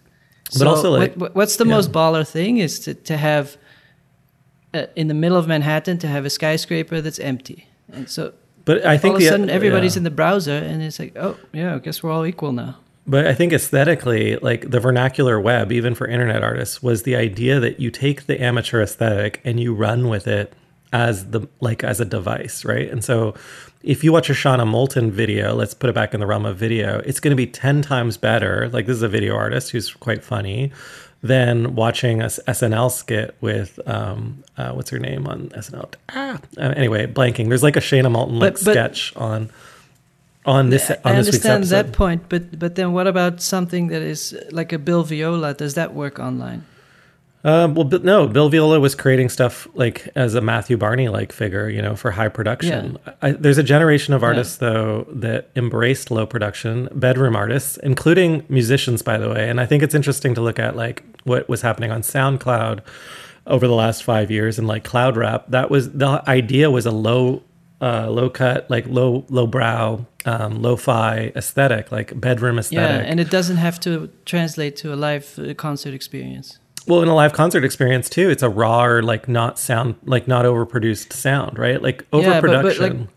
But 0.57 0.67
also, 0.67 0.91
like- 0.91 1.11
what- 1.11 1.17
what, 1.19 1.35
what's 1.35 1.55
the 1.57 1.65
yeah. 1.65 1.75
most 1.75 1.91
baller 1.91 2.25
thing 2.27 2.57
is 2.57 2.79
to 2.81 2.93
to 2.93 3.17
have 3.17 3.57
uh, 4.73 4.85
in 4.95 5.07
the 5.07 5.13
middle 5.13 5.37
of 5.37 5.47
Manhattan 5.47 5.97
to 5.97 6.07
have 6.07 6.25
a 6.25 6.29
skyscraper 6.29 7.01
that's 7.01 7.19
empty, 7.19 7.67
and 7.91 8.09
so 8.09 8.31
But 8.63 8.85
I 8.85 8.97
think 8.97 9.13
all 9.13 9.15
of 9.17 9.21
a 9.21 9.25
the- 9.25 9.29
sudden 9.31 9.49
everybody's 9.49 9.95
yeah. 9.95 9.99
in 9.99 10.03
the 10.05 10.11
browser, 10.11 10.57
and 10.69 10.81
it's 10.81 10.99
like, 10.99 11.13
oh 11.17 11.35
yeah, 11.51 11.75
I 11.75 11.79
guess 11.79 12.01
we're 12.03 12.11
all 12.11 12.25
equal 12.25 12.53
now. 12.53 12.75
But 13.11 13.27
I 13.27 13.33
think 13.33 13.51
aesthetically, 13.51 14.37
like 14.37 14.71
the 14.71 14.79
vernacular 14.79 15.37
web, 15.37 15.69
even 15.73 15.95
for 15.95 16.07
internet 16.07 16.43
artists, 16.43 16.81
was 16.81 17.03
the 17.03 17.17
idea 17.17 17.59
that 17.59 17.77
you 17.77 17.91
take 17.91 18.25
the 18.25 18.41
amateur 18.41 18.81
aesthetic 18.81 19.41
and 19.43 19.59
you 19.59 19.73
run 19.73 20.07
with 20.07 20.27
it 20.27 20.53
as 20.93 21.31
the 21.31 21.41
like 21.59 21.83
as 21.83 21.99
a 21.99 22.05
device, 22.05 22.63
right? 22.63 22.89
And 22.89 23.03
so 23.03 23.35
if 23.83 24.01
you 24.05 24.13
watch 24.13 24.29
a 24.29 24.33
Shana 24.33 24.65
Moulton 24.65 25.11
video, 25.11 25.53
let's 25.53 25.73
put 25.73 25.89
it 25.89 25.93
back 25.93 26.13
in 26.13 26.21
the 26.21 26.25
realm 26.25 26.45
of 26.45 26.55
video, 26.55 26.99
it's 27.05 27.19
going 27.19 27.31
to 27.31 27.35
be 27.35 27.47
10 27.47 27.81
times 27.81 28.15
better. 28.15 28.69
Like 28.69 28.85
this 28.85 28.95
is 28.95 29.03
a 29.03 29.09
video 29.09 29.35
artist 29.35 29.71
who's 29.71 29.91
quite 29.93 30.23
funny 30.23 30.71
than 31.21 31.75
watching 31.75 32.21
a 32.21 32.27
SNL 32.27 32.89
skit 32.91 33.35
with 33.41 33.77
um 33.87 34.41
uh, 34.57 34.71
what's 34.71 34.89
her 34.89 34.99
name 34.99 35.27
on 35.27 35.49
SNL? 35.49 35.93
Ah, 36.09 36.39
uh, 36.57 36.61
anyway, 36.77 37.07
blanking. 37.07 37.49
There's 37.49 37.63
like 37.63 37.75
a 37.75 37.81
Shana 37.81 38.09
Moulton 38.09 38.39
like 38.39 38.53
But- 38.53 38.63
but- 38.63 38.71
sketch 38.73 39.13
on 39.17 39.49
on 40.45 40.69
this 40.69 40.89
I 40.89 40.97
on 41.03 41.15
this 41.15 41.27
week's 41.27 41.45
understand 41.45 41.63
that 41.65 41.93
point, 41.93 42.23
but 42.29 42.57
but 42.57 42.75
then 42.75 42.93
what 42.93 43.07
about 43.07 43.41
something 43.41 43.87
that 43.87 44.01
is 44.01 44.37
like 44.51 44.73
a 44.73 44.79
Bill 44.79 45.03
Viola? 45.03 45.53
Does 45.53 45.75
that 45.75 45.93
work 45.93 46.19
online? 46.19 46.65
Um, 47.43 47.73
well, 47.73 47.87
no, 47.87 48.27
Bill 48.27 48.49
Viola 48.49 48.79
was 48.79 48.93
creating 48.93 49.29
stuff 49.29 49.67
like 49.73 50.07
as 50.15 50.35
a 50.35 50.41
Matthew 50.41 50.77
Barney 50.77 51.09
like 51.09 51.31
figure, 51.31 51.69
you 51.69 51.81
know, 51.81 51.95
for 51.95 52.11
high 52.11 52.27
production. 52.27 52.99
I, 53.21 53.31
there's 53.31 53.57
a 53.57 53.63
generation 53.63 54.13
of 54.13 54.23
artists 54.23 54.57
though 54.57 55.07
that 55.09 55.49
embraced 55.55 56.11
low 56.11 56.27
production, 56.27 56.87
bedroom 56.93 57.35
artists, 57.35 57.77
including 57.77 58.45
musicians, 58.47 59.01
by 59.01 59.17
the 59.17 59.27
way. 59.29 59.49
And 59.49 59.59
I 59.59 59.65
think 59.65 59.81
it's 59.81 59.95
interesting 59.95 60.35
to 60.35 60.41
look 60.41 60.59
at 60.59 60.75
like 60.75 61.03
what 61.23 61.49
was 61.49 61.61
happening 61.63 61.89
on 61.91 62.01
SoundCloud 62.01 62.81
over 63.47 63.67
the 63.67 63.75
last 63.75 64.03
five 64.03 64.29
years 64.29 64.59
and 64.59 64.67
like 64.67 64.83
cloud 64.83 65.17
rap. 65.17 65.45
That 65.49 65.71
was 65.71 65.91
the 65.91 66.23
idea 66.27 66.69
was 66.69 66.85
a 66.85 66.91
low, 66.91 67.41
uh, 67.81 68.09
low 68.09 68.29
cut, 68.29 68.69
like 68.69 68.85
low, 68.87 69.25
low 69.29 69.47
brow, 69.47 70.05
um, 70.25 70.61
lo-fi 70.61 71.31
aesthetic, 71.35 71.91
like 71.91 72.19
bedroom 72.19 72.59
aesthetic. 72.59 73.01
Yeah, 73.05 73.09
and 73.11 73.19
it 73.19 73.29
doesn't 73.31 73.57
have 73.57 73.79
to 73.81 74.09
translate 74.25 74.75
to 74.77 74.93
a 74.93 74.95
live 74.95 75.37
uh, 75.39 75.53
concert 75.55 75.93
experience. 75.93 76.59
Well, 76.87 77.01
in 77.01 77.07
a 77.09 77.15
live 77.15 77.33
concert 77.33 77.63
experience 77.63 78.09
too, 78.09 78.29
it's 78.29 78.43
a 78.43 78.49
raw 78.49 78.83
or 78.85 79.01
like 79.03 79.27
not 79.27 79.57
sound, 79.59 79.95
like 80.03 80.27
not 80.27 80.45
overproduced 80.45 81.13
sound, 81.13 81.57
right? 81.59 81.81
Like 81.81 82.05
Yeah, 82.13 82.39
but- 82.39 82.41
but, 82.41 82.49
overproduction. 82.51 82.99
like, 83.01 83.07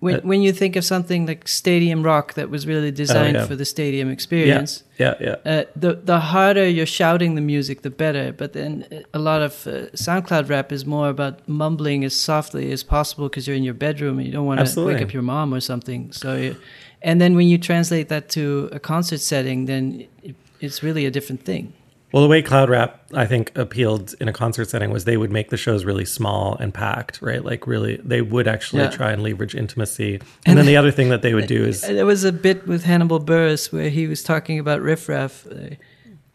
When 0.00 0.14
Uh, 0.16 0.20
when 0.22 0.42
you 0.42 0.52
think 0.52 0.76
of 0.76 0.84
something 0.84 1.26
like 1.26 1.48
Stadium 1.48 2.02
Rock 2.04 2.34
that 2.34 2.50
was 2.50 2.66
really 2.66 2.92
designed 2.92 3.36
Oh, 3.36 3.40
yeah. 3.40 3.46
for 3.46 3.56
the 3.56 3.64
stadium 3.64 4.10
experience, 4.10 4.84
yeah, 4.98 5.14
yeah. 5.20 5.36
uh, 5.44 5.64
the 5.74 5.98
the 6.04 6.20
harder 6.20 6.68
you're 6.68 6.86
shouting 6.86 7.34
the 7.34 7.40
music, 7.40 7.82
the 7.82 7.90
better. 7.90 8.32
But 8.32 8.52
then 8.52 8.84
uh, 8.92 8.96
a 9.12 9.18
lot 9.18 9.42
of 9.42 9.66
uh, 9.66 9.70
SoundCloud 9.96 10.48
rap 10.48 10.72
is 10.72 10.84
more 10.84 11.08
about 11.08 11.34
mumbling 11.48 12.04
as 12.04 12.14
softly 12.14 12.70
as 12.72 12.84
possible 12.84 13.28
because 13.28 13.46
you're 13.46 13.56
in 13.56 13.64
your 13.64 13.74
bedroom 13.74 14.18
and 14.18 14.26
you 14.26 14.32
don't 14.32 14.46
want 14.46 14.60
to 14.64 14.84
wake 14.86 15.02
up 15.02 15.12
your 15.12 15.24
mom 15.24 15.52
or 15.52 15.60
something. 15.60 16.12
So, 16.12 16.36
you, 16.36 16.56
and 17.02 17.20
then 17.20 17.34
when 17.34 17.48
you 17.48 17.58
translate 17.58 18.08
that 18.08 18.28
to 18.30 18.68
a 18.72 18.78
concert 18.78 19.20
setting, 19.20 19.66
then 19.66 20.06
it, 20.22 20.34
it's 20.60 20.82
really 20.82 21.06
a 21.06 21.10
different 21.10 21.44
thing. 21.44 21.72
Well, 22.10 22.22
the 22.22 22.28
way 22.28 22.40
cloud 22.40 22.70
rap 22.70 23.02
I 23.12 23.26
think 23.26 23.52
appealed 23.56 24.14
in 24.18 24.28
a 24.28 24.32
concert 24.32 24.70
setting 24.70 24.90
was 24.90 25.04
they 25.04 25.18
would 25.18 25.30
make 25.30 25.50
the 25.50 25.58
shows 25.58 25.84
really 25.84 26.06
small 26.06 26.56
and 26.56 26.72
packed, 26.72 27.20
right? 27.20 27.44
Like 27.44 27.66
really, 27.66 27.96
they 28.02 28.22
would 28.22 28.48
actually 28.48 28.82
Yeah. 28.84 28.90
try 28.90 29.12
and 29.12 29.22
leverage 29.22 29.54
intimacy. 29.54 30.20
And, 30.46 30.56
then 30.58 30.64
the 30.64 30.76
other 30.76 30.90
thing 30.90 31.10
that 31.10 31.20
they 31.20 31.34
would 31.34 31.46
do 31.46 31.64
is 31.64 31.82
There 31.82 32.06
was 32.06 32.24
a 32.24 32.32
bit 32.32 32.66
with 32.66 32.84
Hannibal 32.84 33.20
Buress 33.20 33.70
where 33.72 33.90
he 33.90 34.06
was 34.06 34.22
talking 34.22 34.58
about 34.58 34.80
Riff 34.80 35.08
Raff. 35.08 35.46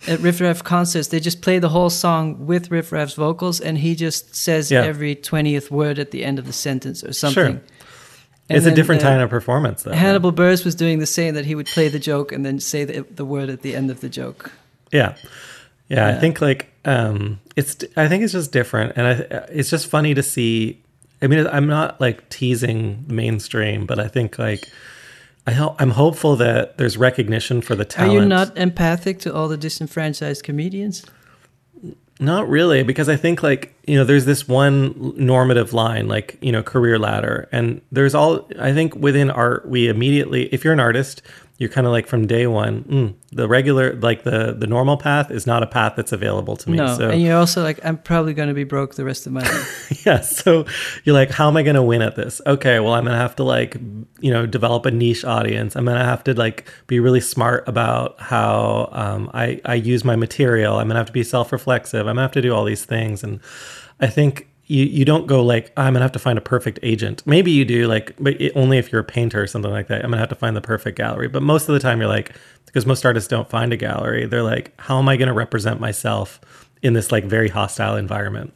At 0.06 0.20
Riff 0.20 0.42
Raff 0.42 0.64
concerts, 0.64 1.08
they 1.08 1.20
just 1.20 1.42
play 1.42 1.60
the 1.60 1.70
whole 1.70 1.90
song 1.90 2.46
with 2.46 2.70
Riff 2.70 2.92
Raff's 2.92 3.14
vocals, 3.14 3.62
and 3.62 3.78
he 3.78 3.96
just 3.96 4.36
says 4.36 4.70
Yeah. 4.70 4.84
every 4.84 5.16
20th 5.16 5.72
word 5.72 5.98
at 5.98 6.12
the 6.12 6.25
end 6.25 6.38
of 6.39 6.46
the 6.46 6.51
sentence 6.53 7.03
or 7.06 7.13
something. 7.13 7.62
And 8.50 8.58
it's 8.58 8.65
a 8.65 8.72
different 8.75 9.01
uh, 9.01 9.06
kind 9.08 9.22
of 9.22 9.30
performance, 9.30 9.84
though. 9.84 9.94
Hannibal 9.94 10.34
Buress 10.34 10.65
was 10.65 10.75
doing 10.75 11.00
the 11.00 11.06
same 11.06 11.36
that 11.36 11.46
he 11.46 11.56
would 11.56 11.68
play 11.68 11.88
the 11.88 12.00
joke 12.00 12.32
and 12.34 12.46
then 12.46 12.60
say 12.60 12.84
the, 12.84 13.06
the 13.10 13.24
word 13.24 13.50
at 13.50 13.62
the 13.62 13.74
end 13.74 13.89
of 13.89 14.01
the 14.01 14.10
joke. 14.10 14.51
Yeah. 14.92 15.15
Yeah, 15.93 16.07
I 16.07 16.19
think 16.19 16.41
like 16.41 16.71
um, 16.85 17.39
it's. 17.55 17.77
I 17.95 18.07
think 18.07 18.23
it's 18.23 18.33
just 18.33 18.51
different, 18.51 18.93
and 18.95 19.07
I, 19.07 19.12
it's 19.50 19.69
just 19.69 19.88
funny 19.88 20.13
to 20.13 20.23
see. 20.23 20.81
I 21.21 21.27
mean, 21.27 21.47
I'm 21.47 21.67
not 21.67 22.01
like 22.01 22.27
teasing 22.29 23.05
mainstream, 23.07 23.85
but 23.85 24.00
I 24.00 24.07
think 24.07 24.38
like 24.39 24.67
I 25.45 25.51
ho- 25.51 25.75
I'm 25.79 25.91
hopeful 25.91 26.35
that 26.38 26.77
there's 26.77 26.97
recognition 26.97 27.62
for 27.62 27.75
the 27.75 27.85
talent. 27.85 28.17
Are 28.17 28.21
you 28.21 28.27
not 28.27 28.57
empathic 28.57 29.19
to 29.19 29.33
all 29.33 29.47
the 29.47 29.57
disenfranchised 29.57 30.43
comedians? 30.43 31.05
Not 32.19 32.47
really, 32.47 32.83
because 32.83 33.09
I 33.09 33.15
think 33.15 33.43
like 33.43 33.75
you 33.85 33.97
know, 33.97 34.03
there's 34.03 34.25
this 34.25 34.47
one 34.47 35.13
normative 35.17 35.73
line, 35.73 36.07
like 36.07 36.38
you 36.41 36.51
know, 36.51 36.63
career 36.63 36.97
ladder, 36.97 37.50
and 37.51 37.81
there's 37.91 38.15
all. 38.15 38.47
I 38.59 38.73
think 38.73 38.95
within 38.95 39.29
art, 39.29 39.67
we 39.67 39.89
immediately, 39.89 40.45
if 40.53 40.63
you're 40.63 40.73
an 40.73 40.79
artist, 40.79 41.21
you're 41.63 41.72
kind 41.72 41.88
of 41.88 41.93
like 41.93 42.08
from 42.08 42.27
day 42.27 42.46
one, 42.46 42.84
mm, 42.84 43.13
the 43.32 43.48
regular, 43.48 43.93
like 43.93 44.24
the 44.24 44.53
the 44.53 44.67
normal 44.67 44.98
path 44.98 45.32
is 45.32 45.48
not 45.48 45.63
a 45.63 45.65
path 45.65 45.93
that's 45.96 46.12
available 46.12 46.58
to 46.58 46.70
me. 46.70 46.75
No, 46.75 46.98
so 46.98 47.10
and 47.10 47.22
you're 47.22 47.38
also 47.38 47.63
like, 47.63 47.79
I'm 47.86 47.98
probably 47.98 48.34
going 48.34 48.50
to 48.50 48.53
be 48.53 48.65
broke 48.65 48.96
the 48.96 49.05
rest 49.05 49.25
of 49.25 49.32
my 49.32 49.43
life. 49.43 50.05
yeah, 50.05 50.20
so 50.20 50.65
you're 51.05 51.15
like, 51.15 51.32
how 51.32 51.48
am 51.48 51.55
I 51.55 51.63
going 51.63 51.77
to 51.77 51.82
win 51.82 52.01
at 52.01 52.17
this? 52.17 52.41
Okay, 52.46 52.82
well, 52.82 52.93
I'm 52.93 53.05
going 53.05 53.15
to 53.15 53.22
have 53.22 53.38
to 53.38 53.46
like, 53.46 53.75
you 54.20 54.29
know, 54.29 54.46
develop 54.46 54.86
a 54.86 54.91
niche 54.91 55.24
audience. 55.24 55.77
I'm 55.77 55.86
going 55.86 55.98
to 55.98 56.03
have 56.03 56.25
to 56.25 56.34
like 56.34 56.70
be 56.88 57.00
really 57.00 57.22
smart 57.22 57.65
about 57.65 58.20
how 58.20 58.89
um, 58.91 59.32
I 59.34 59.62
I 59.63 59.75
use 59.75 60.03
my 60.03 60.17
material. 60.17 60.74
I'm 60.74 60.88
going 60.88 60.96
to 60.96 61.00
have 61.00 61.08
to 61.08 61.13
be 61.13 61.24
self 61.24 61.53
reflexive. 61.53 62.01
I'm 62.01 62.15
going 62.15 62.17
to 62.17 62.22
have 62.24 62.32
to 62.34 62.41
do 62.41 62.53
all 62.53 62.65
these 62.65 62.84
things, 62.84 63.24
and 63.24 63.39
I 64.01 64.08
think 64.08 64.50
you 64.65 64.86
you 64.86 65.05
don't 65.05 65.27
go 65.27 65.43
like 65.43 65.72
I'm 65.77 65.93
gonna 65.93 66.03
have 66.03 66.12
to 66.13 66.20
find 66.20 66.38
a 66.38 66.41
perfect 66.41 66.79
agent. 66.84 67.24
Maybe 67.25 67.51
you 67.51 67.65
do 67.65 67.88
like, 67.88 68.15
but 68.20 68.39
it, 68.39 68.53
only 68.55 68.77
if 68.77 68.91
you're 68.91 69.01
a 69.01 69.05
painter 69.05 69.41
or 69.41 69.48
something 69.48 69.72
like 69.72 69.88
that. 69.88 70.03
I'm 70.03 70.12
gonna 70.12 70.20
have 70.20 70.29
to 70.29 70.36
find 70.36 70.55
the 70.55 70.62
perfect 70.62 70.98
gallery. 70.98 71.27
But 71.27 71.43
most 71.43 71.67
of 71.67 71.74
the 71.74 71.79
time, 71.79 72.00
you're 72.00 72.08
like, 72.08 72.36
because 72.65 72.86
most 72.86 73.05
artists 73.05 73.27
don't 73.27 73.50
find 73.50 73.74
a 73.74 73.77
gallery. 73.77 74.25
They're 74.25 74.43
like, 74.43 74.74
how 74.79 75.00
am 75.00 75.10
I 75.10 75.17
gonna 75.17 75.34
represent 75.34 75.79
myself 75.79 76.39
in 76.82 76.93
this 76.93 77.12
like 77.12 77.25
very 77.25 77.50
hostile 77.50 77.96
environment? 77.98 78.53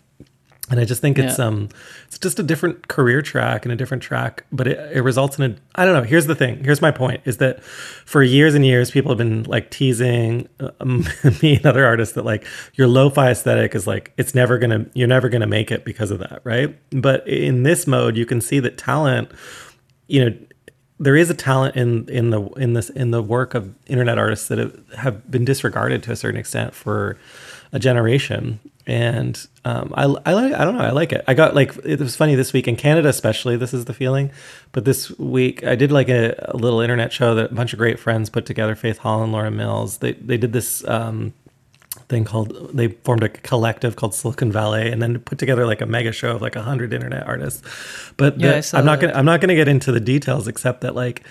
And 0.69 0.79
I 0.81 0.85
just 0.85 0.99
think 1.01 1.17
it's 1.17 1.39
Yeah. 1.39 1.45
um 1.45 1.69
it's 2.07 2.19
just 2.19 2.39
a 2.39 2.43
different 2.43 2.87
career 2.89 3.21
track 3.21 3.65
and 3.65 3.71
a 3.71 3.75
different 3.75 4.03
track, 4.03 4.43
but 4.51 4.67
it, 4.67 4.97
it 4.97 5.01
results 5.01 5.37
in 5.39 5.51
a 5.51 5.55
I 5.75 5.85
don't 5.85 5.93
know. 5.93 6.03
Here's 6.03 6.25
the 6.25 6.35
thing. 6.35 6.63
Here's 6.63 6.81
my 6.81 6.91
point: 6.91 7.21
is 7.25 7.37
that 7.37 7.63
for 7.63 8.21
years 8.23 8.53
and 8.55 8.65
years, 8.65 8.91
people 8.91 9.11
have 9.11 9.17
been 9.17 9.43
like 9.43 9.69
teasing 9.71 10.47
um, 10.79 11.05
me 11.41 11.55
and 11.57 11.65
other 11.65 11.85
artists 11.85 12.15
that 12.15 12.25
like 12.25 12.45
your 12.73 12.87
lo-fi 12.87 13.31
aesthetic 13.31 13.75
is 13.75 13.87
like 13.87 14.11
it's 14.17 14.35
never 14.35 14.57
gonna 14.57 14.85
you're 14.93 15.07
never 15.07 15.29
gonna 15.29 15.47
make 15.47 15.71
it 15.71 15.85
because 15.85 16.11
of 16.11 16.19
that, 16.19 16.41
right? 16.43 16.77
But 16.91 17.27
in 17.27 17.63
this 17.63 17.87
mode, 17.87 18.17
you 18.17 18.25
can 18.25 18.41
see 18.41 18.59
that 18.59 18.77
talent, 18.77 19.31
you 20.07 20.23
know. 20.29 20.37
There 20.99 21.15
is 21.15 21.29
a 21.29 21.35
talent 21.35 21.75
in 21.75 22.09
in 22.09 22.31
the 22.31 22.41
in 22.57 22.73
this 22.73 22.89
in 22.89 23.11
the 23.11 23.21
work 23.21 23.53
of 23.53 23.71
internet 23.85 24.17
artists 24.17 24.47
that 24.47 24.57
have, 24.57 24.75
have 24.97 25.29
been 25.29 25.45
disregarded 25.45 26.01
to 26.03 26.11
a 26.11 26.15
certain 26.15 26.39
extent 26.39 26.73
for 26.73 27.19
a 27.71 27.77
generation 27.77 28.59
and 28.87 29.45
um, 29.65 29.93
I, 29.95 30.03
I 30.03 30.33
like 30.33 30.53
I 30.53 30.63
don't 30.63 30.75
know 30.77 30.83
I 30.83 30.91
like 30.91 31.11
it. 31.11 31.23
I 31.27 31.33
got 31.33 31.53
like 31.53 31.75
it 31.83 31.99
was 31.99 32.15
funny 32.15 32.35
this 32.35 32.53
week 32.53 32.67
in 32.67 32.75
Canada 32.77 33.09
especially 33.09 33.57
this 33.57 33.73
is 33.73 33.83
the 33.85 33.93
feeling 33.93 34.31
but 34.71 34.85
this 34.85 35.11
week 35.19 35.63
I 35.65 35.75
did 35.75 35.91
like 35.91 36.07
a, 36.09 36.33
a 36.53 36.55
little 36.57 36.79
internet 36.79 37.11
show 37.11 37.35
that 37.35 37.51
a 37.51 37.53
bunch 37.53 37.73
of 37.73 37.79
great 37.79 37.99
friends 37.99 38.29
put 38.29 38.45
together 38.45 38.75
Faith 38.75 38.99
Holland 38.99 39.33
Laura 39.33 39.51
Mills. 39.51 39.97
They 39.97 40.13
they 40.13 40.37
did 40.37 40.53
this 40.53 40.87
um, 40.87 41.33
thing 42.07 42.23
called 42.23 42.69
they 42.73 42.87
formed 42.87 43.23
a 43.23 43.29
collective 43.29 43.97
called 43.97 44.13
Silicon 44.15 44.51
Valley 44.53 44.89
and 44.89 45.01
then 45.01 45.19
put 45.19 45.37
together 45.37 45.65
like 45.65 45.81
a 45.81 45.85
mega 45.85 46.13
show 46.13 46.35
of 46.35 46.41
like 46.41 46.55
a 46.55 46.61
hundred 46.61 46.93
internet 46.93 47.27
artists. 47.27 47.61
But 48.15 48.39
Yeah, 48.39 48.61
the- 48.61 48.77
I'm 48.77 48.85
not 48.85 49.01
that. 49.01 49.07
gonna 49.07 49.19
I'm 49.19 49.25
not 49.25 49.41
gonna 49.41 49.55
get 49.55 49.67
into 49.67 49.91
the 49.91 49.99
details 49.99 50.47
except 50.47 50.81
that 50.81 50.95
like 50.95 51.23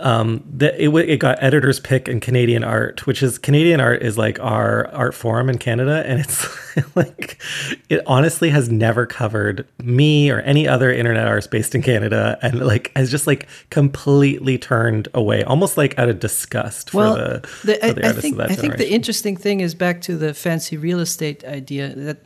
um 0.00 0.42
that 0.50 0.74
it, 0.82 0.88
it 1.08 1.18
got 1.18 1.42
editor's 1.42 1.80
pick 1.80 2.08
in 2.08 2.20
canadian 2.20 2.64
art 2.64 3.06
which 3.06 3.22
is 3.22 3.38
canadian 3.38 3.80
art 3.80 4.02
is 4.02 4.16
like 4.16 4.38
our 4.40 4.86
art 4.92 5.14
forum 5.14 5.48
in 5.48 5.58
canada 5.58 6.02
and 6.06 6.20
it's 6.20 6.46
like 6.96 7.40
it 7.88 8.00
honestly 8.06 8.50
has 8.50 8.70
never 8.70 9.06
covered 9.06 9.66
me 9.82 10.30
or 10.30 10.40
any 10.40 10.66
other 10.66 10.90
internet 10.90 11.26
artist 11.26 11.50
based 11.50 11.74
in 11.74 11.82
canada 11.82 12.38
and 12.42 12.60
like 12.60 12.92
has 12.96 13.10
just 13.10 13.26
like 13.26 13.48
completely 13.70 14.58
turned 14.58 15.08
away 15.14 15.42
almost 15.44 15.76
like 15.76 15.98
out 15.98 16.08
of 16.08 16.18
disgust 16.20 16.94
well, 16.94 17.14
for 17.14 17.20
the, 17.20 17.40
the, 17.64 17.74
for 17.74 17.86
I, 17.86 17.92
the 17.92 18.04
I 18.04 18.08
artists 18.08 18.20
think 18.22 18.32
of 18.32 18.38
that 18.38 18.50
I 18.50 18.54
think 18.54 18.76
the 18.76 18.90
interesting 18.90 19.36
thing 19.36 19.60
is 19.60 19.74
back 19.74 20.00
to 20.02 20.16
the 20.16 20.34
fancy 20.34 20.76
real 20.76 21.00
estate 21.00 21.44
idea 21.44 21.94
that 21.94 22.18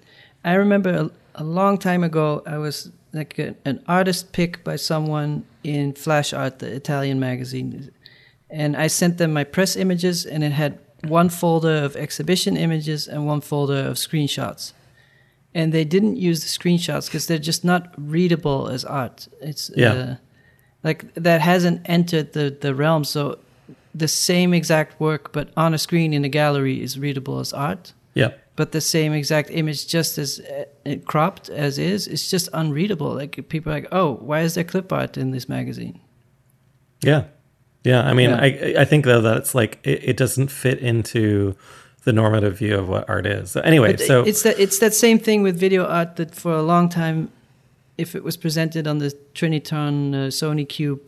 I 0.45 0.55
remember 0.55 0.91
a, 0.91 1.11
a 1.37 1.45
long 1.45 1.79
time 1.79 2.05
ago 2.05 2.43
I 2.47 2.59
was 2.59 2.91
like 3.12 3.38
a, 3.38 3.54
an 3.64 3.83
artist 3.87 4.33
pick 4.33 4.64
by 4.64 4.76
someone 4.76 5.45
in 5.64 5.92
Flash 5.92 6.33
Art, 6.33 6.59
the 6.59 6.73
Italian 6.73 7.19
magazine, 7.21 7.90
and 8.50 8.76
I 8.76 8.87
sent 8.88 9.19
them 9.19 9.33
my 9.33 9.45
press 9.45 9.76
images, 9.76 10.26
and 10.26 10.42
it 10.45 10.52
had 10.52 10.78
one 11.09 11.28
folder 11.28 11.76
of 11.85 11.97
exhibition 11.97 12.57
images 12.57 13.09
and 13.09 13.26
one 13.26 13.40
folder 13.40 13.81
of 13.90 13.97
screenshots. 13.97 14.73
And 15.54 15.73
they 15.73 15.85
didn't 15.85 16.16
use 16.16 16.40
the 16.40 16.49
screenshots 16.49 17.07
because 17.07 17.26
they're 17.26 17.38
just 17.38 17.64
not 17.64 17.92
readable 17.99 18.69
as 18.69 18.85
art. 18.85 19.28
It's 19.40 19.71
Yeah. 19.76 19.92
uh, 19.92 20.16
like 20.85 21.12
that 21.14 21.40
hasn't 21.40 21.81
entered 21.85 22.33
the 22.33 22.57
the 22.61 22.75
realm. 22.75 23.04
So 23.04 23.38
the 23.95 24.09
same 24.09 24.54
exact 24.54 24.99
work, 25.00 25.33
but 25.33 25.49
on 25.57 25.75
a 25.75 25.78
screen 25.78 26.12
in 26.14 26.25
a 26.25 26.28
gallery, 26.28 26.83
is 26.83 26.99
readable 26.99 27.38
as 27.40 27.52
art. 27.52 27.92
yeah 28.14 28.31
But 28.55 28.73
the 28.73 28.81
same 28.83 29.15
exact 29.15 29.51
image, 29.51 29.87
just 29.87 30.19
as 30.19 30.41
uh, 30.41 30.97
cropped 31.07 31.49
as 31.49 31.79
is, 31.79 32.07
it's 32.07 32.31
just 32.31 32.51
unreadable. 32.53 33.15
Like 33.15 33.49
people 33.49 33.73
are 33.73 33.77
like, 33.77 33.89
oh, 33.93 34.15
why 34.15 34.41
is 34.41 34.55
there 34.55 34.65
clip 34.65 34.93
art 34.93 35.17
in 35.17 35.31
this 35.31 35.49
magazine? 35.49 36.01
Yeah, 37.03 37.25
yeah. 37.83 38.03
I 38.03 38.13
mean, 38.13 38.31
Yeah. 38.31 38.41
I 38.43 38.75
I 38.81 38.85
think 38.85 39.05
though 39.07 39.23
that 39.23 39.37
it's 39.39 39.55
like 39.55 39.79
it, 39.85 40.05
it 40.05 40.17
doesn't 40.17 40.49
fit 40.49 40.79
into 40.81 41.57
the 42.05 42.13
normative 42.13 42.59
view 42.59 42.77
of 42.77 42.89
what 42.89 43.09
art 43.09 43.27
is. 43.27 43.53
So 43.53 43.61
anyway, 43.61 43.93
But 43.93 44.01
so 44.01 44.23
it's 44.23 44.43
that 44.43 44.59
it's 44.59 44.79
that 44.81 44.95
same 44.95 45.19
thing 45.19 45.43
with 45.43 45.59
video 45.59 45.87
art 45.87 46.17
that 46.17 46.35
for 46.35 46.53
a 46.53 46.63
long 46.63 46.89
time, 46.89 47.31
if 48.03 48.15
it 48.15 48.23
was 48.25 48.37
presented 48.37 48.87
on 48.87 48.99
the 48.99 49.11
Trinitron 49.35 50.15
uh, 50.15 50.19
Sony 50.41 50.67
Cube, 50.69 51.01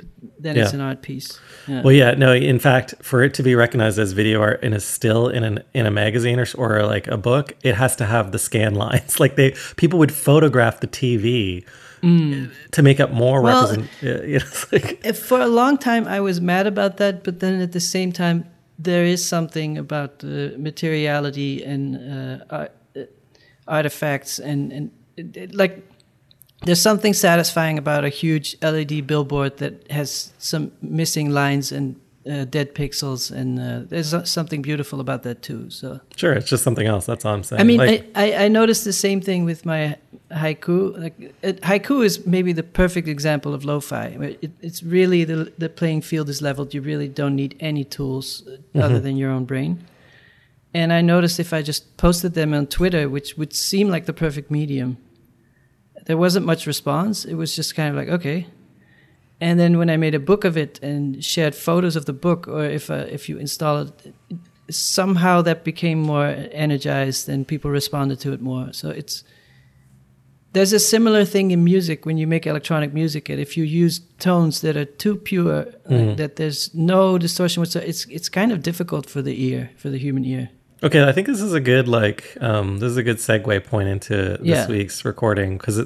then 0.45 0.57
it's 0.57 0.73
an 0.75 0.81
art 0.81 1.01
piece. 1.03 1.29
Yeah. 1.69 1.83
well, 1.85 1.93
yeah, 2.03 2.13
no. 2.25 2.33
In 2.33 2.59
fact, 2.59 2.95
for 3.03 3.23
it 3.27 3.35
to 3.35 3.43
be 3.43 3.55
recognized 3.55 3.99
as 3.99 4.13
video 4.13 4.41
art 4.41 4.59
and 4.65 4.75
is 4.75 4.85
still 4.85 5.29
in 5.37 5.43
an 5.45 5.57
in 5.75 5.87
a 5.87 5.91
magazine 5.91 6.39
or 6.43 6.47
or 6.63 6.71
like 6.95 7.07
a 7.09 7.17
book, 7.17 7.47
it 7.63 7.75
has 7.75 7.97
to 7.97 8.05
have 8.05 8.31
the 8.33 8.39
scan 8.39 8.75
lines. 8.85 9.13
Like 9.21 9.35
they 9.37 9.51
people 9.77 9.99
would 9.99 10.13
photograph 10.13 10.77
the 10.81 10.89
TV 10.89 11.65
to 12.73 12.83
make 12.83 13.01
up 13.05 13.11
more 13.25 13.41
Mm. 13.41 13.45
Well- 13.45 13.67
represent. 13.69 13.89
yeah, 14.03 14.23
You 14.33 14.39
know, 14.39 14.47
like, 14.73 14.89
Uh, 15.09 15.13
for 15.29 15.41
a 15.41 15.47
long 15.61 15.79
time 15.79 16.05
I 16.17 16.21
was 16.21 16.39
mad 16.41 16.67
about 16.67 16.97
that, 16.97 17.15
but 17.25 17.35
then 17.41 17.55
at 17.63 17.73
the 17.73 17.81
same 17.81 18.13
time 18.13 18.39
there 18.85 19.05
is 19.15 19.21
something 19.29 19.79
about 19.79 20.11
the 20.19 20.55
materiality 20.59 21.53
and 21.73 21.83
uh, 21.97 22.57
art, 22.59 22.73
uh, 22.97 23.03
artifacts 23.67 24.39
and 24.39 24.73
and 24.73 24.91
it, 25.17 25.37
it- 25.37 25.55
like 25.55 25.75
there's 26.64 26.80
something 26.80 27.14
satisfying 27.14 27.78
about 27.78 28.04
a 28.04 28.09
huge 28.09 28.56
LED 28.62 29.06
billboard 29.06 29.59
that 29.59 29.90
has 29.90 30.33
some 30.38 30.73
missing 30.80 31.30
lines 31.30 31.73
and 31.73 32.00
uh, 32.30 32.44
dead 32.44 32.75
pixels, 32.75 33.30
and 33.30 33.61
uh, 33.61 33.80
there's 33.87 34.14
something 34.28 34.62
beautiful 34.62 35.00
about 35.00 35.25
that 35.25 35.42
too. 35.42 35.68
So. 35.71 36.00
sure, 36.16 36.33
it's 36.33 36.49
just 36.49 36.64
something 36.64 36.87
else. 36.87 37.06
That's 37.06 37.25
all 37.25 37.35
I'm 37.35 37.42
saying. 37.42 37.61
I 37.61 37.64
mean, 37.64 37.78
Like, 37.78 38.06
I, 38.14 38.33
I, 38.33 38.44
I 38.44 38.49
noticed 38.49 38.85
the 38.85 38.92
same 38.92 39.21
thing 39.21 39.44
with 39.44 39.66
my 39.66 39.97
haiku. 40.30 40.99
Like 40.99 41.35
it, 41.42 41.61
haiku 41.61 42.04
is 42.04 42.26
maybe 42.26 42.52
the 42.52 42.62
perfect 42.62 43.09
example 43.09 43.52
of 43.52 43.64
lo-fi. 43.64 44.06
It, 44.40 44.52
it's 44.62 44.83
really 44.83 45.25
the 45.25 45.52
the 45.59 45.68
playing 45.68 46.02
field 46.02 46.28
is 46.28 46.40
leveled. 46.40 46.73
You 46.73 46.80
really 46.80 47.09
don't 47.09 47.37
need 47.37 47.56
any 47.61 47.85
tools 47.85 48.42
uh, 48.47 48.78
other 48.78 49.00
than 49.00 49.16
your 49.16 49.30
own 49.30 49.44
brain. 49.44 49.85
And 50.73 50.92
I 50.92 51.02
noticed 51.02 51.38
if 51.38 51.52
I 51.52 51.62
just 51.62 51.97
posted 51.97 52.35
them 52.35 52.52
on 52.52 52.66
Twitter, 52.66 53.09
which 53.09 53.37
would 53.37 53.54
seem 53.54 53.88
like 53.88 54.06
the 54.06 54.12
perfect 54.12 54.50
medium, 54.50 54.97
there 56.06 56.16
wasn't 56.16 56.46
much 56.46 56.66
response. 56.66 57.25
It 57.25 57.34
was 57.34 57.56
just 57.56 57.75
kind 57.75 57.90
of 57.90 57.96
like 57.96 58.08
okay. 58.08 58.46
And 59.40 59.58
then 59.58 59.78
when 59.78 59.90
I 59.90 59.96
made 59.96 60.14
a 60.14 60.20
book 60.20 60.44
of 60.44 60.56
it 60.56 60.78
and 60.82 61.23
shared 61.25 61.54
photos 61.54 61.96
of 61.96 62.04
the 62.06 62.12
book, 62.12 62.49
or 62.49 62.64
if 62.64 62.90
uh, 62.90 63.06
if 63.11 63.28
you 63.28 63.38
install 63.38 63.78
it, 63.82 64.14
somehow 64.70 65.42
that 65.42 65.64
became 65.64 66.00
more 66.00 66.26
energized 66.52 67.28
and 67.28 67.46
people 67.46 67.70
responded 67.70 68.20
to 68.20 68.32
it 68.32 68.40
more. 68.40 68.73
So 68.73 68.90
it's 68.90 69.25
there's 70.54 70.73
a 70.73 70.78
similar 70.78 71.25
thing 71.25 71.50
in 71.50 71.64
music 71.64 72.06
when 72.06 72.16
you 72.16 72.28
make 72.28 72.46
electronic 72.46 72.94
music. 72.94 73.28
And 73.28 73.40
if 73.40 73.56
you 73.56 73.64
use 73.64 74.00
tones 74.20 74.61
that 74.61 74.76
are 74.76 74.84
too 74.84 75.16
pure, 75.16 75.66
like 75.87 76.16
that 76.16 76.37
there's 76.37 76.73
no 76.75 77.18
distortion 77.18 77.61
whatsoever, 77.61 77.88
it's 77.88 78.06
it's 78.06 78.28
kind 78.28 78.52
of 78.52 78.62
difficult 78.62 79.11
for 79.11 79.20
the 79.20 79.44
ear, 79.44 79.70
for 79.76 79.90
the 79.90 79.99
human 79.99 80.25
ear. 80.25 80.50
Okay, 80.85 81.03
I 81.03 81.12
think 81.12 81.26
this 81.26 81.41
is 81.41 81.55
a 81.55 81.61
good 81.61 81.88
like 81.88 82.37
um 82.41 82.79
this 82.79 82.91
is 82.91 82.97
a 82.99 83.03
good 83.03 83.17
segue 83.17 83.64
point 83.64 83.88
into 83.88 84.14
this 84.14 84.38
Yeah. 84.43 84.67
week's 84.69 85.05
recording 85.05 85.57
because 85.57 85.81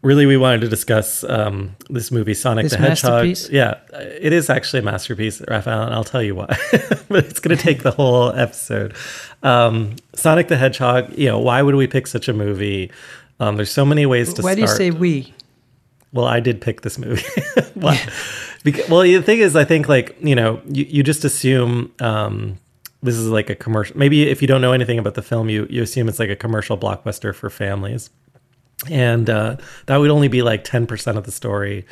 really 0.00 0.26
we 0.26 0.36
wanted 0.36 0.60
to 0.60 0.68
discuss 0.68 1.24
um 1.24 1.74
this 1.90 2.12
movie 2.12 2.34
Sonic 2.34 2.64
This 2.64 2.72
the 2.72 2.78
Hedgehog. 2.78 3.36
Yeah, 3.50 3.78
it 3.92 4.32
is 4.32 4.48
actually 4.48 4.80
a 4.80 4.82
masterpiece, 4.82 5.42
Raphael, 5.48 5.82
and 5.82 5.94
I'll 5.94 6.04
tell 6.04 6.22
you 6.22 6.36
why. 6.36 6.46
but 7.08 7.24
it's 7.24 7.40
going 7.40 7.56
to 7.56 7.62
take 7.62 7.82
the 7.82 7.90
whole 7.90 8.30
episode. 8.32 8.94
Um 9.42 9.96
Sonic 10.14 10.46
the 10.46 10.56
Hedgehog, 10.56 11.18
you 11.18 11.26
know, 11.28 11.40
why 11.40 11.60
would 11.60 11.74
we 11.74 11.88
pick 11.88 12.06
such 12.06 12.28
a 12.28 12.32
movie? 12.32 12.92
Um 13.40 13.56
there's 13.56 13.72
so 13.72 13.84
many 13.84 14.06
ways 14.06 14.32
to 14.34 14.42
Why 14.42 14.54
start. 14.54 14.56
do 14.56 14.60
you 14.62 14.68
say 14.68 14.90
we? 14.92 15.34
Well, 16.12 16.26
I 16.26 16.38
did 16.40 16.60
pick 16.60 16.82
this 16.82 16.96
movie. 16.98 17.24
well, 17.74 17.98
because, 18.62 18.88
well, 18.88 19.00
the 19.00 19.20
thing 19.22 19.40
is, 19.40 19.56
I 19.56 19.64
think 19.64 19.88
like 19.88 20.16
you 20.20 20.34
know, 20.36 20.60
you, 20.68 20.84
you 20.88 21.02
just 21.02 21.24
assume 21.24 21.90
um, 22.00 22.58
this 23.02 23.16
is 23.16 23.28
like 23.28 23.50
a 23.50 23.54
commercial. 23.54 23.96
Maybe 23.98 24.28
if 24.28 24.40
you 24.42 24.48
don't 24.48 24.60
know 24.60 24.72
anything 24.72 24.98
about 24.98 25.14
the 25.14 25.22
film, 25.22 25.48
you 25.48 25.66
you 25.70 25.82
assume 25.82 26.08
it's 26.08 26.18
like 26.18 26.30
a 26.30 26.36
commercial 26.36 26.76
blockbuster 26.78 27.34
for 27.34 27.50
families, 27.50 28.10
and 28.90 29.28
uh, 29.28 29.56
that 29.86 29.96
would 29.98 30.10
only 30.10 30.28
be 30.28 30.42
like 30.42 30.64
ten 30.64 30.86
percent 30.86 31.18
of 31.18 31.24
the 31.24 31.32
story 31.32 31.84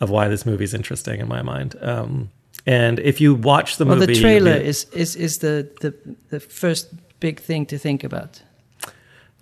of 0.00 0.10
why 0.10 0.28
this 0.28 0.46
movie 0.46 0.64
is 0.64 0.74
interesting 0.74 1.20
in 1.20 1.28
my 1.28 1.42
mind. 1.42 1.76
Um, 1.82 2.30
and 2.66 2.98
if 2.98 3.20
you 3.20 3.34
watch 3.34 3.76
the 3.76 3.84
Well, 3.86 3.96
movie, 3.96 4.14
the 4.14 4.20
trailer 4.20 4.56
you- 4.56 4.62
is 4.70 4.84
is 4.92 5.16
is 5.16 5.38
the 5.38 5.68
the 5.80 5.94
the 6.30 6.40
first 6.40 6.88
big 7.20 7.40
thing 7.40 7.66
to 7.66 7.78
think 7.78 8.04
about. 8.04 8.42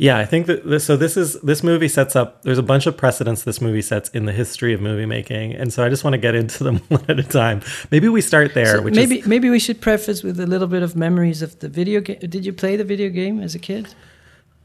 Yeah, 0.00 0.16
I 0.16 0.24
think 0.24 0.46
that 0.46 0.64
this, 0.64 0.84
so. 0.84 0.96
This 0.96 1.16
is 1.16 1.40
this 1.40 1.64
movie 1.64 1.88
sets 1.88 2.14
up. 2.14 2.42
There's 2.42 2.56
a 2.56 2.62
bunch 2.62 2.86
of 2.86 2.96
precedents 2.96 3.42
this 3.42 3.60
movie 3.60 3.82
sets 3.82 4.08
in 4.10 4.26
the 4.26 4.32
history 4.32 4.72
of 4.72 4.80
movie 4.80 5.06
making, 5.06 5.54
and 5.54 5.72
so 5.72 5.84
I 5.84 5.88
just 5.88 6.04
want 6.04 6.14
to 6.14 6.18
get 6.18 6.36
into 6.36 6.62
them 6.62 6.76
one 6.88 7.04
at 7.08 7.18
a 7.18 7.24
time. 7.24 7.62
Maybe 7.90 8.08
we 8.08 8.20
start 8.20 8.54
there. 8.54 8.76
So 8.76 8.82
which 8.82 8.94
maybe 8.94 9.18
is, 9.18 9.26
maybe 9.26 9.50
we 9.50 9.58
should 9.58 9.80
preface 9.80 10.22
with 10.22 10.38
a 10.38 10.46
little 10.46 10.68
bit 10.68 10.84
of 10.84 10.94
memories 10.94 11.42
of 11.42 11.58
the 11.58 11.68
video 11.68 12.00
game. 12.00 12.20
Did 12.20 12.46
you 12.46 12.52
play 12.52 12.76
the 12.76 12.84
video 12.84 13.08
game 13.08 13.40
as 13.40 13.56
a 13.56 13.58
kid? 13.58 13.92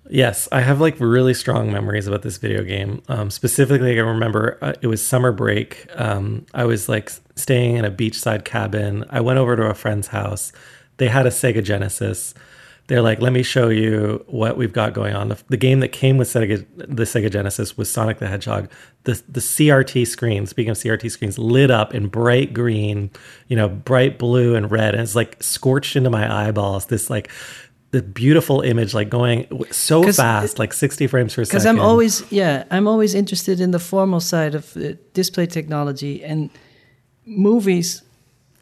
yes, 0.10 0.48
I 0.52 0.62
have 0.62 0.80
like 0.82 1.00
really 1.00 1.34
strong 1.34 1.72
memories 1.72 2.08
about 2.08 2.22
this 2.22 2.38
video 2.38 2.63
game. 2.63 3.02
Um, 3.08 3.30
specifically, 3.30 3.98
I 3.98 4.04
remember 4.04 4.58
uh, 4.62 4.74
it 4.82 4.88
was 4.88 5.02
summer 5.02 5.32
break. 5.32 5.88
Um, 5.96 6.46
I 6.54 6.66
was 6.66 6.90
like 6.90 7.12
staying 7.36 7.78
in 7.78 7.86
a 7.86 7.92
beachside 7.92 8.46
cabin. 8.46 9.06
I 9.10 9.22
went 9.22 9.40
over 9.40 9.56
to 9.56 9.63
a 9.63 9.74
friend's 9.74 10.08
house. 10.08 10.52
They 10.98 11.08
had 11.08 11.25
a 11.25 11.30
Sega 11.30 11.63
Genesis. 11.63 12.34
They're 12.88 13.02
like, 13.02 13.22
let 13.22 13.32
me 13.32 13.44
show 13.44 13.70
you 13.70 14.25
what 14.28 14.58
we've 14.58 14.74
got 14.74 14.94
going 14.94 15.16
on. 15.16 15.30
The, 15.30 15.42
the 15.48 15.58
game 15.58 15.80
that 15.80 15.90
came 15.94 16.18
with 16.18 16.28
Sega, 16.28 16.66
the 16.75 17.04
Sega 17.04 17.32
Genesis 17.32 17.78
was 17.78 17.90
Sonic 17.90 18.20
the 18.20 18.28
Hedgehog. 18.28 18.70
The 19.06 19.22
the 19.30 19.40
CRT 19.40 20.06
screen, 20.06 20.46
speaking 20.48 20.72
of 20.72 20.78
CRT 20.78 21.10
screens, 21.10 21.40
lit 21.40 21.72
up 21.72 21.94
in 21.96 22.08
bright 22.08 22.54
green, 22.54 23.10
you 23.48 23.56
know, 23.56 23.70
bright 23.70 24.20
blue 24.20 24.56
and 24.56 24.70
red, 24.70 24.96
and 24.96 25.02
it's 25.02 25.16
like 25.16 25.42
scorched 25.42 25.96
into 25.96 26.10
my 26.10 26.48
eyeballs. 26.48 26.88
This 26.88 27.10
like 27.10 27.30
the 27.92 28.02
beautiful 28.02 28.60
image 28.62 28.94
like 28.94 29.10
going 29.10 29.48
so 29.72 30.12
fast, 30.12 30.60
like 30.60 30.74
60 30.74 31.08
frames 31.08 31.36
per 31.36 31.46
second. 31.46 31.56
because 31.56 31.66
I'm 31.66 31.80
always 31.80 32.30
yeah 32.32 32.63
I'm 32.70 32.88
always 32.88 33.13
interested 33.13 33.62
in 33.62 33.72
the 33.72 33.80
formal 33.80 34.20
side 34.20 34.56
of 34.56 34.75
uh, 34.75 34.94
display 35.13 35.46
technology 35.46 36.24
and 36.24 36.50
movies. 37.25 38.02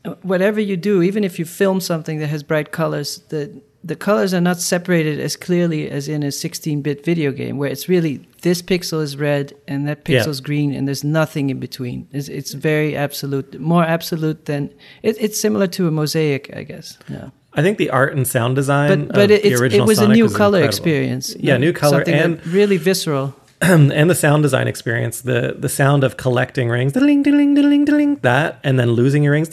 uh, 0.05 0.15
Whatever 0.21 0.59
you 0.59 0.77
do, 0.77 1.01
even 1.01 1.23
if 1.23 1.39
you 1.39 1.45
film 1.45 1.79
something 1.79 2.19
that 2.19 2.27
has 2.27 2.43
bright 2.43 2.71
colors, 2.71 3.19
the 3.29 3.61
the 3.83 3.95
colors 3.95 4.33
are 4.33 4.41
not 4.41 4.59
separated 4.59 5.19
as 5.19 5.35
clearly 5.35 5.89
as 5.89 6.07
in 6.07 6.21
a 6.23 6.27
16-bit 6.27 7.03
video 7.03 7.31
game, 7.31 7.57
where 7.57 7.69
it's 7.69 7.89
really 7.89 8.21
this 8.43 8.61
pixel 8.61 9.01
is 9.01 9.17
red 9.17 9.53
and 9.67 9.87
that 9.87 9.99
Yeah. 10.07 10.21
pixel's 10.23 10.39
green, 10.41 10.73
and 10.73 10.87
there's 10.87 11.03
nothing 11.03 11.49
in 11.49 11.59
between. 11.59 12.07
It's, 12.11 12.27
it's 12.29 12.53
very 12.53 12.95
absolute, 12.95 13.59
more 13.59 13.83
absolute 13.83 14.45
than 14.45 14.69
it, 15.01 15.15
it's 15.19 15.39
similar 15.39 15.67
to 15.67 15.87
a 15.87 15.91
mosaic, 15.91 16.51
I 16.55 16.63
guess. 16.63 16.97
Yeah. 17.09 17.29
I 17.53 17.61
think 17.61 17.77
the 17.77 17.89
art 17.89 18.15
and 18.15 18.25
sound 18.27 18.55
design, 18.55 19.07
But 19.07 19.13
but 19.15 19.23
of 19.25 19.31
it, 19.31 19.43
the 19.43 19.55
original 19.55 19.85
it 19.85 19.87
was 19.87 19.97
Sonic 19.97 20.11
a 20.11 20.15
new 20.17 20.23
was 20.23 20.35
color 20.37 20.59
incredible. 20.59 20.67
experience. 20.69 21.35
Yeah, 21.39 21.57
new 21.57 21.73
color 21.73 21.97
something 21.97 22.13
and- 22.13 22.47
really 22.47 22.77
visceral. 22.77 23.35
and 23.61 24.09
the 24.09 24.15
sound 24.15 24.41
design 24.41 24.67
experience, 24.67 25.21
the 25.21 25.55
the 25.59 25.69
sound 25.69 26.03
of 26.03 26.17
collecting 26.17 26.67
rings, 26.69 26.93
diddling, 26.93 27.21
diddling, 27.23 27.53
diddling, 27.53 27.85
diddling, 27.85 28.15
that, 28.21 28.59
and 28.63 28.79
then 28.79 28.91
losing 28.91 29.21
your 29.23 29.33
rings, 29.33 29.49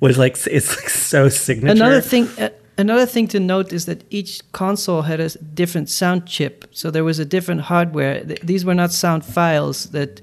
was 0.00 0.18
like 0.18 0.36
it's 0.46 0.76
like 0.76 0.88
so 0.88 1.28
signature. 1.28 1.72
Another 1.72 2.00
thing, 2.00 2.28
uh, 2.38 2.50
another 2.78 3.06
thing 3.06 3.28
to 3.28 3.40
note 3.40 3.72
is 3.72 3.84
that 3.86 4.04
each 4.10 4.40
console 4.52 5.02
had 5.02 5.20
a 5.20 5.28
different 5.54 5.88
sound 5.90 6.26
chip, 6.26 6.64
so 6.72 6.90
there 6.90 7.04
was 7.04 7.18
a 7.18 7.24
different 7.24 7.62
hardware. 7.62 8.24
Th- 8.24 8.40
These 8.40 8.64
were 8.64 8.74
not 8.74 8.92
sound 8.92 9.24
files 9.24 9.90
that 9.90 10.20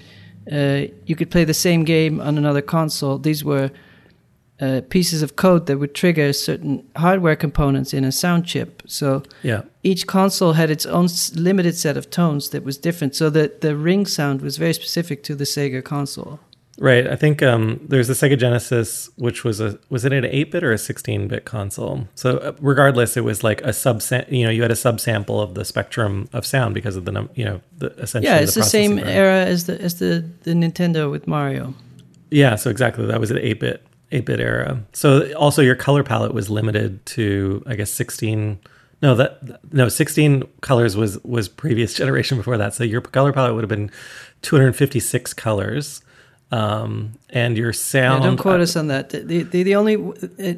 uh, 0.52 0.92
you 1.06 1.16
could 1.16 1.30
play 1.32 1.44
the 1.46 1.54
same 1.54 1.84
game 1.84 2.20
on 2.20 2.38
another 2.38 2.62
console. 2.62 3.18
These 3.20 3.44
were 3.44 3.70
uh, 4.62 4.82
pieces 4.90 5.22
of 5.22 5.36
code 5.36 5.66
that 5.68 5.78
would 5.78 5.94
trigger 5.96 6.34
certain 6.34 6.84
hardware 6.98 7.36
components 7.36 7.94
in 7.94 8.04
a 8.04 8.12
sound 8.12 8.46
chip. 8.46 8.82
So 8.88 9.24
yeah, 9.44 9.62
each 9.84 10.06
console 10.08 10.54
had 10.54 10.70
its 10.70 10.86
own 10.86 11.06
s- 11.06 11.34
limited 11.36 11.76
set 11.78 11.96
of 11.98 12.10
tones 12.10 12.50
that 12.50 12.64
was 12.66 12.78
different. 12.78 13.16
So 13.16 13.30
the 13.30 13.52
the 13.62 13.76
ring 13.76 14.06
sound 14.06 14.42
was 14.42 14.58
very 14.58 14.74
specific 14.74 15.24
to 15.24 15.36
the 15.36 15.46
Sega 15.46 15.82
console. 15.84 16.40
Right. 16.80 17.08
I 17.08 17.16
think 17.16 17.44
um, 17.44 17.80
there's 17.88 18.08
the 18.08 18.14
Sega 18.14 18.38
Genesis, 18.38 19.10
which 19.18 19.44
was 19.44 19.60
a 19.60 19.80
was 19.90 20.06
it 20.06 20.14
an 20.14 20.26
eight 20.26 20.52
bit 20.52 20.64
or 20.64 20.72
a 20.72 20.78
sixteen 20.78 21.28
bit 21.28 21.46
console? 21.46 22.08
So 22.16 22.38
uh, 22.38 22.54
regardless, 22.60 23.18
it 23.18 23.24
was 23.24 23.44
like 23.44 23.62
a 23.62 23.74
sub. 23.74 24.02
You 24.30 24.46
know, 24.46 24.52
you 24.52 24.62
had 24.62 24.72
a 24.72 24.76
subsample 24.76 25.42
of 25.42 25.56
the 25.56 25.66
spectrum 25.66 26.30
of 26.34 26.46
sound 26.46 26.74
because 26.74 26.96
of 26.96 27.06
the 27.06 27.12
num. 27.12 27.30
You 27.36 27.46
know, 27.46 27.62
the 27.78 27.88
essentially. 27.98 28.34
Yeah, 28.34 28.40
it's 28.40 28.56
the, 28.56 28.62
processing 28.62 28.98
same 28.98 29.06
rate. 29.06 29.14
era 29.14 29.46
as 29.46 29.66
the 29.66 29.80
as 29.82 30.00
the 30.00 30.30
the 30.44 30.52
Nintendo 30.52 31.12
with 31.12 31.28
Mario. 31.28 31.74
Yeah, 32.32 32.56
so 32.56 32.70
exactly. 32.70 33.06
That 33.06 33.20
was 33.20 33.32
an 33.32 33.40
8 33.40 33.60
bit 33.60 33.86
8 34.12 34.26
bit 34.26 34.40
era. 34.40 34.84
So 34.94 35.34
also 35.34 35.62
your 35.62 35.76
color 35.76 36.04
palette 36.04 36.34
was 36.34 36.50
limited 36.50 37.06
to 37.08 37.64
I 37.66 37.76
guess 37.76 37.92
16 37.92 38.60
no 39.02 39.16
that 39.16 39.60
no 39.74 39.90
16 39.90 40.44
colors 40.62 40.96
was 40.96 41.24
was 41.24 41.48
previous 41.48 41.94
generation 42.02 42.38
before 42.38 42.58
that. 42.58 42.74
So 42.74 42.84
your 42.84 43.02
color 43.02 43.34
palette 43.34 43.56
would 43.56 43.64
have 43.64 43.70
been 43.70 43.92
256 44.42 45.34
colors. 45.34 46.02
Um, 46.52 47.14
and 47.30 47.58
your 47.58 47.68
Yeah, 47.68 47.74
sound 47.74 48.24
don't 48.24 48.38
quote 48.38 48.60
us 48.62 48.76
on 48.76 48.88
that. 48.88 49.10
The, 49.10 49.44
the, 49.44 49.64
the 49.64 49.76
only 49.76 49.96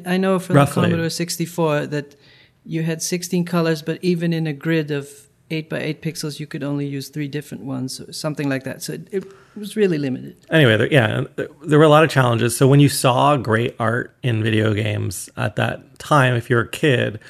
I 0.06 0.16
know 0.16 0.38
from 0.38 0.56
Roughly. 0.56 0.82
the 0.82 0.88
Commodore 0.88 1.10
64 1.10 1.86
that 1.88 2.16
you 2.64 2.82
had 2.82 3.02
16 3.02 3.44
colors, 3.44 3.82
but 3.82 4.02
even 4.02 4.32
in 4.32 4.46
a 4.46 4.52
grid 4.52 4.90
of 4.90 5.28
8 5.50 5.68
by 5.68 5.80
8 5.80 6.00
pixels, 6.02 6.40
you 6.40 6.46
could 6.46 6.62
only 6.62 6.86
use 6.86 7.08
three 7.10 7.28
different 7.28 7.64
ones, 7.64 8.00
or 8.00 8.12
something 8.12 8.48
like 8.48 8.64
that. 8.64 8.82
So 8.82 8.94
it, 8.94 9.08
it 9.12 9.24
was 9.54 9.76
really 9.76 9.98
limited. 9.98 10.36
anyway, 10.50 10.76
there, 10.78 10.90
yeah, 10.90 11.24
there 11.62 11.78
were 11.78 11.84
a 11.84 11.90
lot 11.90 12.04
of 12.04 12.10
challenges. 12.10 12.56
So 12.56 12.66
when 12.66 12.80
you 12.80 12.88
saw 12.88 13.36
great 13.36 13.76
art 13.78 14.16
in 14.22 14.42
video 14.42 14.72
games 14.72 15.28
at 15.36 15.56
that 15.56 15.98
time, 15.98 16.34
if 16.34 16.48
you're 16.48 16.62
a 16.62 16.68
kid, 16.68 17.20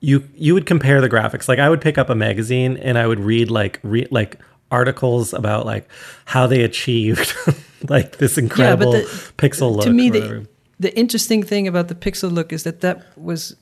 you 0.00 0.28
you 0.34 0.52
would 0.52 0.66
compare 0.66 1.00
the 1.00 1.08
graphics. 1.08 1.48
Like 1.48 1.60
I 1.60 1.70
would 1.70 1.80
pick 1.80 1.96
up 1.96 2.10
a 2.10 2.14
magazine 2.14 2.76
and 2.76 2.98
I 2.98 3.06
would 3.06 3.20
read 3.20 3.50
like 3.50 3.78
re, 3.82 4.06
like 4.10 4.38
articles 4.72 5.32
about 5.34 5.66
like 5.66 5.88
how 6.24 6.46
they 6.48 6.62
achieved 6.64 7.34
like 7.88 8.18
this 8.18 8.38
incredible 8.38 8.92
the- 8.92 9.32
pixel 9.38 9.74
look. 9.76 9.84
to 9.84 9.92
me, 9.92 10.10
the, 10.10 10.46
the 10.80 10.92
interesting 10.98 11.42
thing 11.44 11.68
about 11.68 11.86
the 11.88 11.94
pixel 11.94 12.30
look 12.32 12.52
is 12.52 12.62
that 12.64 12.80
that 12.80 12.96
was 13.16 13.54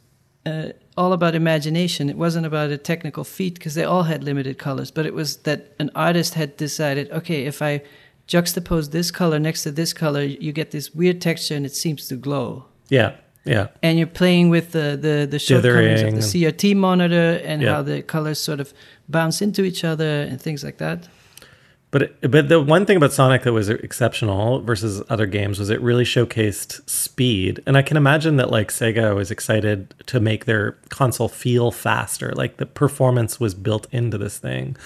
uh, 0.47 0.69
all 0.97 1.13
about 1.13 1.35
imagination. 1.35 2.09
It 2.09 2.17
wasn't 2.17 2.47
about 2.47 2.71
a 2.71 2.79
technical 2.79 3.25
feat 3.25 3.55
because 3.55 3.75
they 3.75 3.85
all 3.85 4.05
had 4.05 4.25
limited 4.25 4.57
colors, 4.59 4.91
but 4.91 5.05
it 5.07 5.15
was 5.15 5.37
that 5.49 5.75
an 5.79 5.91
artist 5.95 6.35
had 6.35 6.57
decided, 6.57 7.11
okay, 7.11 7.45
if 7.47 7.61
I 7.61 7.83
juxtapose 8.29 8.91
this 8.91 9.11
color 9.11 9.39
next 9.39 9.63
to 9.65 9.71
this 9.73 9.93
color, 9.93 10.23
you 10.23 10.53
get 10.53 10.71
this 10.71 10.95
weird 10.95 11.21
texture 11.21 11.57
and 11.57 11.67
it 11.67 11.75
seems 11.75 12.09
to 12.09 12.17
glow. 12.17 12.65
yeah, 12.89 13.13
yeah, 13.45 13.67
and 13.83 13.97
you're 13.99 14.07
playing 14.23 14.51
with 14.51 14.73
the 14.73 14.99
the, 15.01 15.27
the 15.31 15.39
shortcomings 15.39 16.03
of 16.03 16.13
the 16.15 16.21
CRT 16.21 16.77
monitor 16.77 17.41
and 17.45 17.63
Yeah. 17.63 17.75
how 17.77 17.83
the 17.83 18.03
colors 18.03 18.39
sort 18.39 18.61
of 18.61 18.73
bounce 19.11 19.43
into 19.43 19.65
each 19.65 19.85
other 19.85 20.23
and 20.23 20.41
things 20.41 20.65
like 20.65 20.79
that. 20.79 21.09
But 21.93 22.03
it, 22.03 22.31
but 22.31 22.49
the 22.49 22.61
one 22.61 22.87
thing 22.87 22.97
about 22.97 23.13
Sonic 23.13 23.43
that 23.43 23.53
was 23.53 23.69
exceptional 23.69 24.61
versus 24.61 25.03
other 25.09 25.27
games 25.27 25.59
was 25.59 25.71
it 25.71 25.81
really 25.81 26.05
showcased 26.05 26.89
speed, 26.89 27.61
and 27.67 27.77
I 27.77 27.83
can 27.83 27.97
imagine 27.97 28.37
that 28.37 28.51
like 28.51 28.69
Sega 28.69 29.15
was 29.15 29.33
excited 29.33 29.93
to 30.07 30.21
make 30.21 30.45
their 30.45 30.73
console 30.89 31.29
feel 31.29 31.73
faster. 31.73 32.33
Like 32.37 32.59
the 32.59 32.67
performance 32.67 33.41
was 33.41 33.55
built 33.55 33.89
into 33.91 34.19
this 34.19 34.39
thing, 34.39 34.77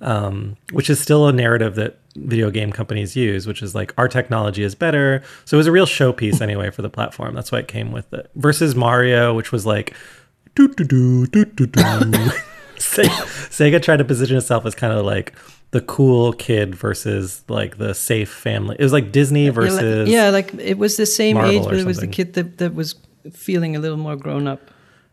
um, 0.00 0.56
which 0.70 0.88
is 0.88 1.00
still 1.00 1.26
a 1.26 1.32
narrative 1.32 1.74
that 1.74 1.98
video 2.14 2.48
game 2.50 2.70
companies 2.70 3.16
use, 3.16 3.44
which 3.46 3.60
is 3.60 3.74
like 3.74 3.92
our 3.98 4.06
technology 4.06 4.62
is 4.62 4.76
better. 4.76 5.22
So 5.44 5.56
it 5.56 5.58
was 5.58 5.66
a 5.66 5.72
real 5.72 5.86
showpiece 5.86 6.40
anyway 6.48 6.70
for 6.70 6.82
the 6.82 6.90
platform. 6.90 7.34
That's 7.34 7.50
why 7.50 7.58
it 7.58 7.68
came 7.68 7.90
with 7.90 8.12
it. 8.14 8.30
Versus 8.36 8.76
Mario, 8.76 9.34
which 9.34 9.50
was 9.50 9.66
like 9.66 9.94
doo 10.54 10.68
doo 10.68 10.84
doo 10.84 11.26
doo 11.26 11.44
doo 11.44 11.66
doo. 11.66 12.30
Se- 12.82 13.04
Sega 13.50 13.80
tried 13.82 13.98
to 13.98 14.04
position 14.04 14.36
itself 14.36 14.66
as 14.66 14.74
kind 14.74 14.92
of 14.92 15.04
like 15.04 15.32
the 15.70 15.80
cool 15.80 16.32
kid 16.34 16.74
versus 16.74 17.42
like 17.48 17.78
the 17.78 17.94
safe 17.94 18.30
family. 18.30 18.76
It 18.78 18.82
was 18.82 18.92
like 18.92 19.12
Disney 19.12 19.44
Yeah, 19.44 19.50
like- 19.50 19.54
versus 19.54 20.08
yeah, 20.08 20.28
like 20.30 20.54
it 20.54 20.78
was 20.78 20.96
the 20.96 21.06
same 21.06 21.36
Marvel 21.36 21.52
age, 21.54 21.64
but 21.64 21.74
it 21.76 21.86
was 21.86 21.98
the 21.98 22.06
kid 22.06 22.34
that, 22.34 22.58
that 22.58 22.74
was 22.74 22.94
feeling 23.32 23.76
a 23.76 23.78
little 23.78 23.96
more 23.96 24.16
grown 24.16 24.46
up. 24.46 24.60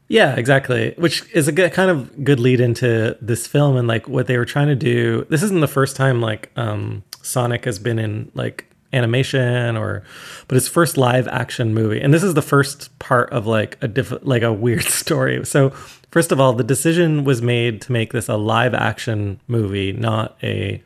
Yeah, 0.07 0.35
exactly. 0.35 0.95
Which 0.97 1.23
is 1.35 1.47
a 1.47 1.51
good, 1.51 1.71
kind 1.71 1.91
of 1.91 2.23
good 2.25 2.39
lead 2.39 2.59
into 2.59 3.15
this 3.21 3.45
film 3.45 3.77
and 3.77 3.87
like 3.87 4.07
what 4.07 4.25
they 4.25 4.37
were 4.37 4.45
trying 4.45 4.67
to 4.67 4.75
do. 4.75 5.25
This 5.29 5.43
isn't 5.43 5.61
the 5.61 5.67
first 5.67 5.95
time 5.95 6.19
like 6.19 6.49
um, 6.55 7.03
Sonic 7.21 7.65
has 7.65 7.77
been 7.77 7.99
in 7.99 8.31
like 8.33 8.65
animation 8.91 9.77
or, 9.77 10.03
but 10.47 10.55
his 10.55 10.67
first 10.67 10.97
live 10.97 11.27
action 11.27 11.75
movie, 11.75 12.01
and 12.01 12.11
this 12.11 12.23
is 12.23 12.33
the 12.33 12.41
first 12.41 12.97
part 12.97 13.29
of 13.31 13.45
like 13.45 13.77
a 13.81 13.87
diff- 13.87 14.23
like 14.25 14.41
a 14.41 14.51
weird 14.51 14.83
story. 15.01 15.45
So 15.45 15.73
first 16.11 16.31
of 16.31 16.39
all, 16.39 16.53
the 16.53 16.63
decision 16.63 17.23
was 17.23 17.41
made 17.41 17.81
to 17.81 17.91
make 17.91 18.13
this 18.13 18.29
a 18.29 18.37
live 18.37 18.73
action 18.73 19.39
movie, 19.47 19.91
not 19.91 20.37
a 20.43 20.81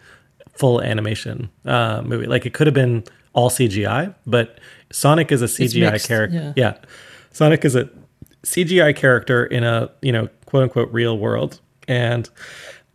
full 0.54 0.82
animation 0.82 1.50
uh, 1.66 2.02
movie. 2.04 2.26
Like 2.26 2.46
it 2.46 2.54
could 2.54 2.68
have 2.68 2.74
been 2.74 3.04
all 3.34 3.50
CGI, 3.50 4.14
but 4.26 4.60
Sonic 4.92 5.32
is 5.32 5.42
a 5.42 5.46
CGI 5.46 6.06
character. 6.06 6.36
yeah. 6.36 6.54
yeah, 6.56 6.78
Sonic 7.32 7.66
is 7.66 7.76
a 7.76 7.90
CGI 8.44 8.96
character 8.96 9.46
in 9.46 9.64
a 9.64 9.90
you 10.02 10.12
know 10.12 10.30
quote 10.46 10.64
unquote 10.64 10.92
real 10.92 11.18
world, 11.18 11.60
and 11.88 12.30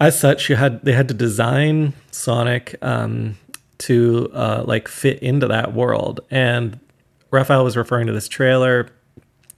as 0.00 0.18
such, 0.18 0.48
you 0.48 0.56
had 0.56 0.84
they 0.84 0.92
had 0.92 1.08
to 1.08 1.14
design 1.14 1.92
Sonic 2.10 2.76
um, 2.82 3.36
to 3.78 4.30
uh, 4.32 4.64
like 4.66 4.88
fit 4.88 5.20
into 5.20 5.48
that 5.48 5.74
world. 5.74 6.20
And 6.30 6.78
Raphael 7.30 7.64
was 7.64 7.76
referring 7.76 8.06
to 8.06 8.12
this 8.12 8.28
trailer. 8.28 8.88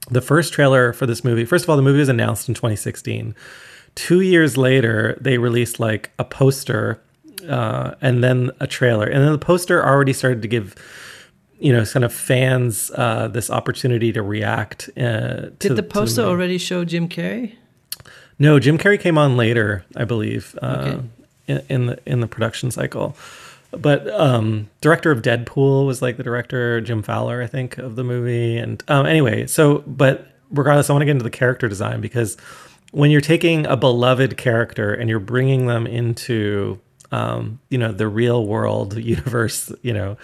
The 0.09 0.21
first 0.21 0.51
trailer 0.53 0.93
for 0.93 1.05
this 1.05 1.23
movie, 1.23 1.45
first 1.45 1.63
of 1.65 1.69
all, 1.69 1.75
the 1.77 1.81
movie 1.83 1.99
was 1.99 2.09
announced 2.09 2.49
in 2.49 2.55
2016. 2.55 3.35
Two 3.95 4.21
years 4.21 4.57
later, 4.57 5.17
they 5.21 5.37
released 5.37 5.79
like 5.79 6.11
a 6.17 6.23
poster 6.23 6.99
uh, 7.47 7.95
and 8.01 8.23
then 8.23 8.51
a 8.59 8.67
trailer, 8.67 9.05
and 9.05 9.23
then 9.23 9.31
the 9.31 9.37
poster 9.37 9.83
already 9.85 10.13
started 10.13 10.41
to 10.41 10.47
give 10.47 10.75
you 11.59 11.71
know 11.71 11.85
kind 11.85 12.03
of 12.03 12.11
fans 12.13 12.89
uh, 12.95 13.27
this 13.27 13.49
opportunity 13.49 14.11
to 14.13 14.21
react. 14.21 14.89
Uh, 14.97 15.49
Did 15.49 15.59
to, 15.59 15.73
the 15.75 15.83
poster 15.83 16.21
movie. 16.21 16.31
already 16.31 16.57
show 16.57 16.83
Jim 16.85 17.07
Carrey? 17.07 17.55
No, 18.39 18.59
Jim 18.59 18.77
Carrey 18.77 18.99
came 18.99 19.17
on 19.19 19.37
later, 19.37 19.85
I 19.95 20.05
believe, 20.05 20.57
uh, 20.63 20.65
Okay. 20.95 21.07
in, 21.47 21.61
in 21.69 21.85
the 21.87 21.99
in 22.05 22.19
the 22.21 22.27
production 22.27 22.71
cycle. 22.71 23.15
But 23.71 24.07
um, 24.09 24.69
director 24.81 25.11
of 25.11 25.21
Deadpool 25.21 25.85
was 25.87 26.01
like 26.01 26.17
the 26.17 26.23
director, 26.23 26.81
Jim 26.81 27.01
Fowler, 27.01 27.41
I 27.41 27.47
think, 27.47 27.77
of 27.77 27.95
the 27.95 28.03
movie. 28.03 28.57
And 28.57 28.83
um, 28.87 29.05
anyway, 29.05 29.47
so 29.47 29.83
but 29.87 30.27
regardless, 30.49 30.89
I 30.89 30.93
want 30.93 31.01
to 31.01 31.05
get 31.05 31.11
into 31.11 31.23
the 31.23 31.29
character 31.29 31.67
design 31.69 32.01
because 32.01 32.35
when 32.91 33.09
you're 33.11 33.21
taking 33.21 33.65
a 33.67 33.77
beloved 33.77 34.35
character 34.35 34.93
and 34.93 35.09
you're 35.09 35.19
bringing 35.19 35.67
them 35.67 35.87
into 35.87 36.79
um, 37.13 37.59
you 37.69 37.77
know 37.77 37.91
the 37.91 38.07
real 38.07 38.45
world 38.45 38.97
universe, 39.15 39.71
you 39.81 39.93
know, 39.93 40.17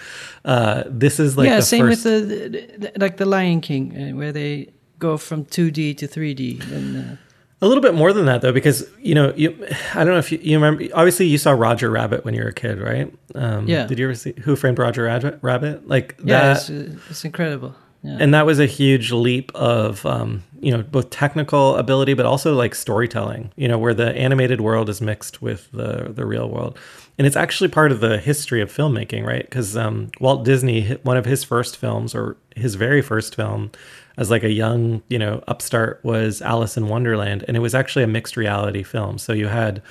uh, 0.45 0.83
this 0.87 1.19
is 1.19 1.37
like 1.37 1.47
yeah, 1.47 1.57
the 1.57 1.61
same 1.61 1.85
first, 1.85 2.03
with 2.05 2.29
the, 2.29 2.49
the, 2.49 2.77
the- 2.89 2.99
like 2.99 3.17
the 3.17 3.25
Lion 3.25 3.61
King, 3.61 4.11
uh, 4.11 4.15
where 4.15 4.31
they 4.33 4.69
go 4.99 5.17
from 5.17 5.45
2D 5.45 5.97
to 5.97 6.07
3D. 6.07 6.71
And 6.71 6.97
uh, 6.97 7.15
A 7.59 7.67
little 7.67 7.81
bit 7.81 7.95
more 7.95 8.13
than 8.13 8.25
that, 8.27 8.41
though, 8.41 8.51
because 8.53 8.87
you 9.01 9.15
know, 9.15 9.33
you 9.35 9.49
I 9.95 10.03
don't 10.03 10.13
know 10.13 10.19
if 10.19 10.31
you, 10.31 10.39
you 10.41 10.57
remember. 10.57 10.85
Obviously, 10.93 11.25
you 11.25 11.37
saw 11.39 11.51
Roger 11.51 11.89
Rabbit 11.89 12.23
when 12.23 12.33
you 12.35 12.43
were 12.43 12.49
a 12.49 12.53
kid, 12.53 12.79
right? 12.79 13.11
Um, 13.33 13.67
Yeah. 13.67 13.87
Did 13.87 13.97
you 13.97 14.05
ever 14.05 14.15
see 14.15 14.33
Who 14.43 14.55
Framed 14.55 14.77
Roger 14.77 15.03
Rabbit? 15.41 15.87
Like 15.87 16.15
yeah, 16.23 16.53
that. 16.53 16.69
it's, 16.69 17.09
it's 17.09 17.25
incredible. 17.25 17.75
Yeah. 18.03 18.17
and 18.19 18.31
that 18.35 18.45
was 18.45 18.59
a 18.59 18.67
huge 18.67 19.11
leap 19.11 19.51
of 19.55 20.05
um, 20.05 20.43
you 20.61 20.71
know 20.71 20.83
both 20.83 21.09
technical 21.09 21.75
ability 21.77 22.13
but 22.13 22.27
also 22.27 22.53
like 22.53 22.75
storytelling 22.75 23.51
you 23.55 23.67
know 23.67 23.79
where 23.79 23.93
the 23.95 24.15
animated 24.15 24.61
world 24.61 24.87
is 24.87 25.01
mixed 25.01 25.41
with 25.41 25.69
the 25.71 26.11
the 26.13 26.23
real 26.23 26.47
world 26.47 26.77
and 27.17 27.25
it's 27.25 27.35
actually 27.35 27.67
part 27.67 27.91
of 27.91 27.99
the 27.99 28.17
history 28.17 28.61
of 28.61 28.71
filmmaking 28.71 29.25
right 29.25 29.43
because 29.43 29.75
um, 29.75 30.09
walt 30.19 30.43
disney 30.45 30.89
one 31.03 31.17
of 31.17 31.25
his 31.25 31.43
first 31.43 31.77
films 31.77 32.13
or 32.13 32.37
his 32.55 32.75
very 32.75 33.01
first 33.01 33.35
film 33.35 33.71
as 34.17 34.31
like 34.31 34.43
a 34.43 34.51
young 34.51 35.01
you 35.09 35.19
know 35.19 35.43
upstart 35.47 35.99
was 36.03 36.41
alice 36.41 36.77
in 36.77 36.87
wonderland 36.87 37.43
and 37.47 37.57
it 37.57 37.61
was 37.61 37.75
actually 37.75 38.03
a 38.03 38.07
mixed 38.07 38.37
reality 38.37 38.83
film 38.83 39.17
so 39.17 39.33
you 39.33 39.47
had 39.47 39.81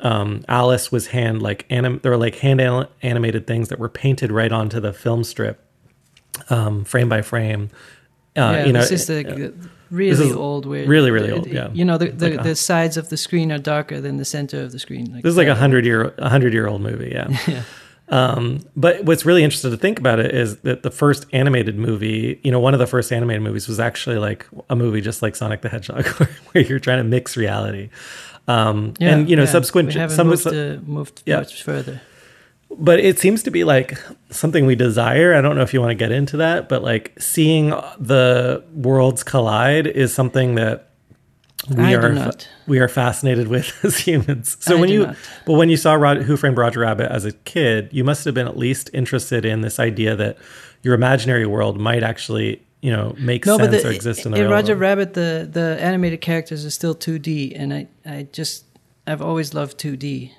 um, 0.00 0.44
Alice 0.48 0.92
was 0.92 1.08
hand 1.08 1.42
like 1.42 1.64
anim- 1.70 2.00
there 2.02 2.12
were 2.12 2.18
like 2.18 2.36
hand 2.36 2.60
an- 2.60 2.88
animated 3.02 3.46
things 3.46 3.68
that 3.68 3.78
were 3.78 3.88
painted 3.88 4.30
right 4.30 4.52
onto 4.52 4.80
the 4.80 4.92
film 4.92 5.24
strip, 5.24 5.58
um, 6.50 6.84
frame 6.84 7.08
by 7.08 7.22
frame. 7.22 7.70
Uh, 8.36 8.52
yeah, 8.52 8.64
you 8.66 8.72
know, 8.72 8.80
this 8.80 8.90
is 8.90 9.06
the 9.06 9.46
uh, 9.48 9.50
really 9.90 10.32
old 10.32 10.66
way. 10.66 10.86
really, 10.86 11.10
really 11.10 11.30
old, 11.30 11.46
yeah. 11.46 11.68
You 11.72 11.84
know, 11.84 11.98
the 11.98 12.08
the, 12.10 12.30
Like 12.30 12.40
a- 12.40 12.42
the 12.48 12.56
sides 12.56 12.96
of 12.96 13.08
the 13.08 13.16
screen 13.16 13.50
are 13.52 13.58
darker 13.58 14.00
than 14.00 14.16
the 14.16 14.24
center 14.24 14.62
of 14.62 14.72
the 14.72 14.78
screen. 14.78 15.12
this 15.12 15.24
is 15.24 15.36
like 15.36 15.48
a 15.48 15.54
hundred 15.54 15.84
year 15.84 16.14
a 16.18 16.28
hundred 16.28 16.52
year 16.52 16.66
old 16.66 16.80
movie, 16.82 17.10
yeah. 17.12 17.28
Yeah. 17.46 17.62
Um, 18.08 18.60
but 18.76 19.04
what's 19.04 19.26
really 19.26 19.42
interesting 19.42 19.72
to 19.72 19.76
think 19.76 19.98
about 19.98 20.20
it 20.20 20.32
is 20.32 20.58
that 20.58 20.84
the 20.84 20.92
first 20.92 21.26
animated 21.32 21.76
movie, 21.76 22.38
you 22.44 22.52
know, 22.52 22.60
one 22.60 22.72
of 22.72 22.78
the 22.78 22.86
first 22.86 23.12
animated 23.12 23.42
movies 23.42 23.66
was 23.66 23.80
actually 23.80 24.18
like 24.18 24.46
a 24.70 24.76
movie 24.76 25.00
just 25.00 25.22
like 25.22 25.34
Sonic 25.34 25.62
the 25.62 25.68
Hedgehog, 25.68 26.06
where, 26.06 26.28
where 26.52 26.64
you're 26.64 26.78
trying 26.78 26.98
to 26.98 27.04
mix 27.04 27.36
reality. 27.36 27.90
Um, 28.46 28.94
Yeah, 29.00 29.10
and 29.16 29.28
you 29.28 29.34
know, 29.34 29.42
yeah. 29.42 29.50
subsequent, 29.50 29.88
we 29.88 29.94
haven't 29.94 30.14
some, 30.16 30.28
moved, 30.28 30.46
uh, 30.46 30.76
moved 30.86 31.22
yeah. 31.26 31.38
much 31.38 31.62
further. 31.64 32.00
But 32.78 33.00
it 33.00 33.18
seems 33.18 33.42
to 33.44 33.50
be 33.50 33.64
like 33.64 33.98
something 34.30 34.66
we 34.66 34.74
desire. 34.74 35.34
I 35.34 35.40
don't 35.40 35.56
know 35.56 35.62
if 35.62 35.72
you 35.72 35.80
want 35.80 35.90
to 35.90 35.94
get 35.96 36.12
into 36.12 36.36
that, 36.38 36.68
but 36.68 36.82
like 36.82 37.12
seeing 37.20 37.70
the 37.98 38.64
worlds 38.72 39.22
collide 39.22 39.86
is 39.86 40.14
something 40.14 40.56
that 40.56 40.90
we 41.70 41.82
I 41.82 41.94
are 41.94 42.32
we 42.66 42.78
are 42.78 42.88
fascinated 42.88 43.48
with 43.48 43.72
as 43.84 43.98
humans. 43.98 44.56
So 44.60 44.76
I 44.76 44.80
when 44.80 44.88
you 44.90 45.06
not. 45.06 45.16
but 45.46 45.54
when 45.54 45.68
you 45.68 45.76
saw 45.76 45.94
Rod, 45.94 46.18
Who 46.22 46.36
Framed 46.36 46.58
Roger 46.58 46.80
Rabbit 46.80 47.10
as 47.10 47.24
a 47.24 47.32
kid, 47.32 47.88
you 47.92 48.04
must 48.04 48.24
have 48.24 48.34
been 48.34 48.46
at 48.46 48.56
least 48.56 48.90
interested 48.92 49.44
in 49.44 49.62
this 49.62 49.78
idea 49.78 50.14
that 50.16 50.38
your 50.82 50.94
imaginary 50.94 51.46
world 51.46 51.78
might 51.80 52.02
actually 52.02 52.62
you 52.82 52.92
know 52.92 53.14
make 53.18 53.46
No, 53.46 53.56
sense 53.56 53.70
but 53.70 53.82
the, 53.82 53.88
or 53.88 53.92
exist 53.92 54.26
in 54.26 54.32
the 54.32 54.44
in 54.44 54.50
Roger 54.50 54.74
world. 54.74 54.80
Rabbit, 54.80 55.14
the 55.14 55.48
the 55.50 55.78
animated 55.80 56.20
characters 56.20 56.64
are 56.64 56.70
still 56.70 56.94
2D, 56.94 57.52
and 57.58 57.72
I 57.72 57.88
I 58.04 58.28
just 58.32 58.64
I've 59.06 59.22
always 59.22 59.54
loved 59.54 59.78
2D. 59.78 60.30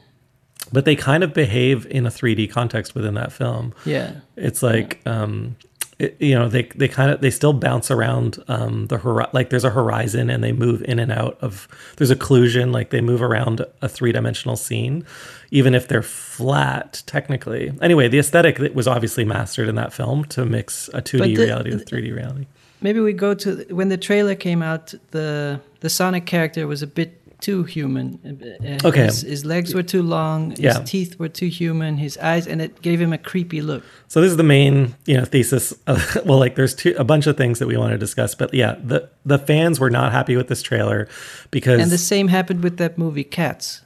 But 0.72 0.86
they 0.86 0.96
kind 0.96 1.24
of 1.24 1.34
behave 1.34 1.86
in 1.88 2.06
a 2.06 2.10
3D 2.10 2.50
context 2.52 2.94
within 2.96 3.14
that 3.16 3.32
film. 3.32 3.74
Yeah. 3.86 4.16
It's 4.36 4.62
like 4.62 5.02
um 5.06 5.56
it, 6.00 6.16
you 6.20 6.36
know 6.36 6.48
they 6.48 6.64
they 6.76 6.88
kind 6.88 7.10
of 7.10 7.22
they 7.22 7.32
still 7.32 7.54
bounce 7.54 7.90
around 7.90 8.44
um 8.48 8.86
the 8.88 8.98
hori- 9.00 9.26
like 9.34 9.50
there's 9.50 9.64
a 9.64 9.72
horizon 9.72 10.30
and 10.30 10.44
they 10.44 10.52
move 10.52 10.84
in 10.84 11.00
and 11.00 11.12
out 11.12 11.38
of 11.42 11.68
there's 11.96 12.12
occlusion 12.12 12.72
like 12.72 12.92
they 12.92 13.02
move 13.02 13.20
around 13.22 13.66
a 13.82 13.90
three-dimensional 13.90 14.56
scene 14.58 15.04
even 15.50 15.74
if 15.74 15.88
they're 15.88 16.04
flat 16.04 17.02
technically 17.08 17.74
anyway 17.82 18.08
the 18.08 18.20
aesthetic 18.20 18.58
that 18.58 18.76
was 18.76 18.88
obviously 18.88 19.26
mastered 19.26 19.68
in 19.68 19.74
that 19.74 19.92
film 19.92 20.24
to 20.26 20.46
mix 20.46 20.88
a 20.90 21.02
2D 21.02 21.18
But 21.18 21.28
the- 21.30 21.36
reality 21.38 21.72
with 21.72 21.86
3D 21.90 22.14
reality 22.16 22.46
Maybe 22.80 23.00
we 23.00 23.12
go 23.12 23.34
to 23.34 23.66
when 23.72 23.90
the 23.90 23.98
trailer 23.98 24.36
came 24.36 24.62
out. 24.62 24.94
The 25.10 25.60
the 25.80 25.90
Sonic 25.90 26.28
character 26.28 26.68
was 26.68 26.84
a 26.84 26.88
bit 26.88 27.20
too 27.40 27.64
human. 27.64 28.20
Uh, 28.26 28.88
Okay. 28.88 29.06
his, 29.06 29.22
his 29.22 29.46
legs 29.46 29.74
were 29.74 29.84
too 29.84 30.02
long. 30.02 30.52
His 30.52 30.60
Yeah. 30.60 30.80
teeth 30.86 31.20
were 31.20 31.30
too 31.30 31.48
human. 31.48 31.98
His 31.98 32.18
eyes, 32.18 32.48
and 32.48 32.62
it 32.62 32.82
gave 32.82 33.00
him 33.00 33.14
a 33.14 33.18
creepy 33.18 33.62
look. 33.62 33.84
So 34.08 34.22
this 34.22 34.32
is 34.32 34.38
the 34.38 34.44
main, 34.44 34.96
you 35.06 35.18
know, 35.18 35.26
thesis. 35.26 35.72
Of, 35.86 36.18
well, 36.26 36.40
like 36.40 36.56
there's 36.56 36.74
two, 36.74 36.96
a 36.98 37.04
bunch 37.04 37.28
of 37.28 37.38
things 37.38 37.60
that 37.60 37.68
we 37.68 37.78
want 37.78 37.92
to 37.92 37.98
discuss, 37.98 38.34
but 38.36 38.54
yeah, 38.54 38.76
the 38.84 39.08
the 39.26 39.38
fans 39.38 39.80
were 39.80 39.90
not 39.92 40.12
happy 40.12 40.36
with 40.36 40.48
this 40.48 40.62
trailer 40.64 41.08
because 41.52 41.80
And 41.82 41.92
the 41.92 41.98
same 41.98 42.28
happened 42.30 42.64
with 42.64 42.78
that 42.78 42.98
movie 42.98 43.24
Cats. 43.24 43.82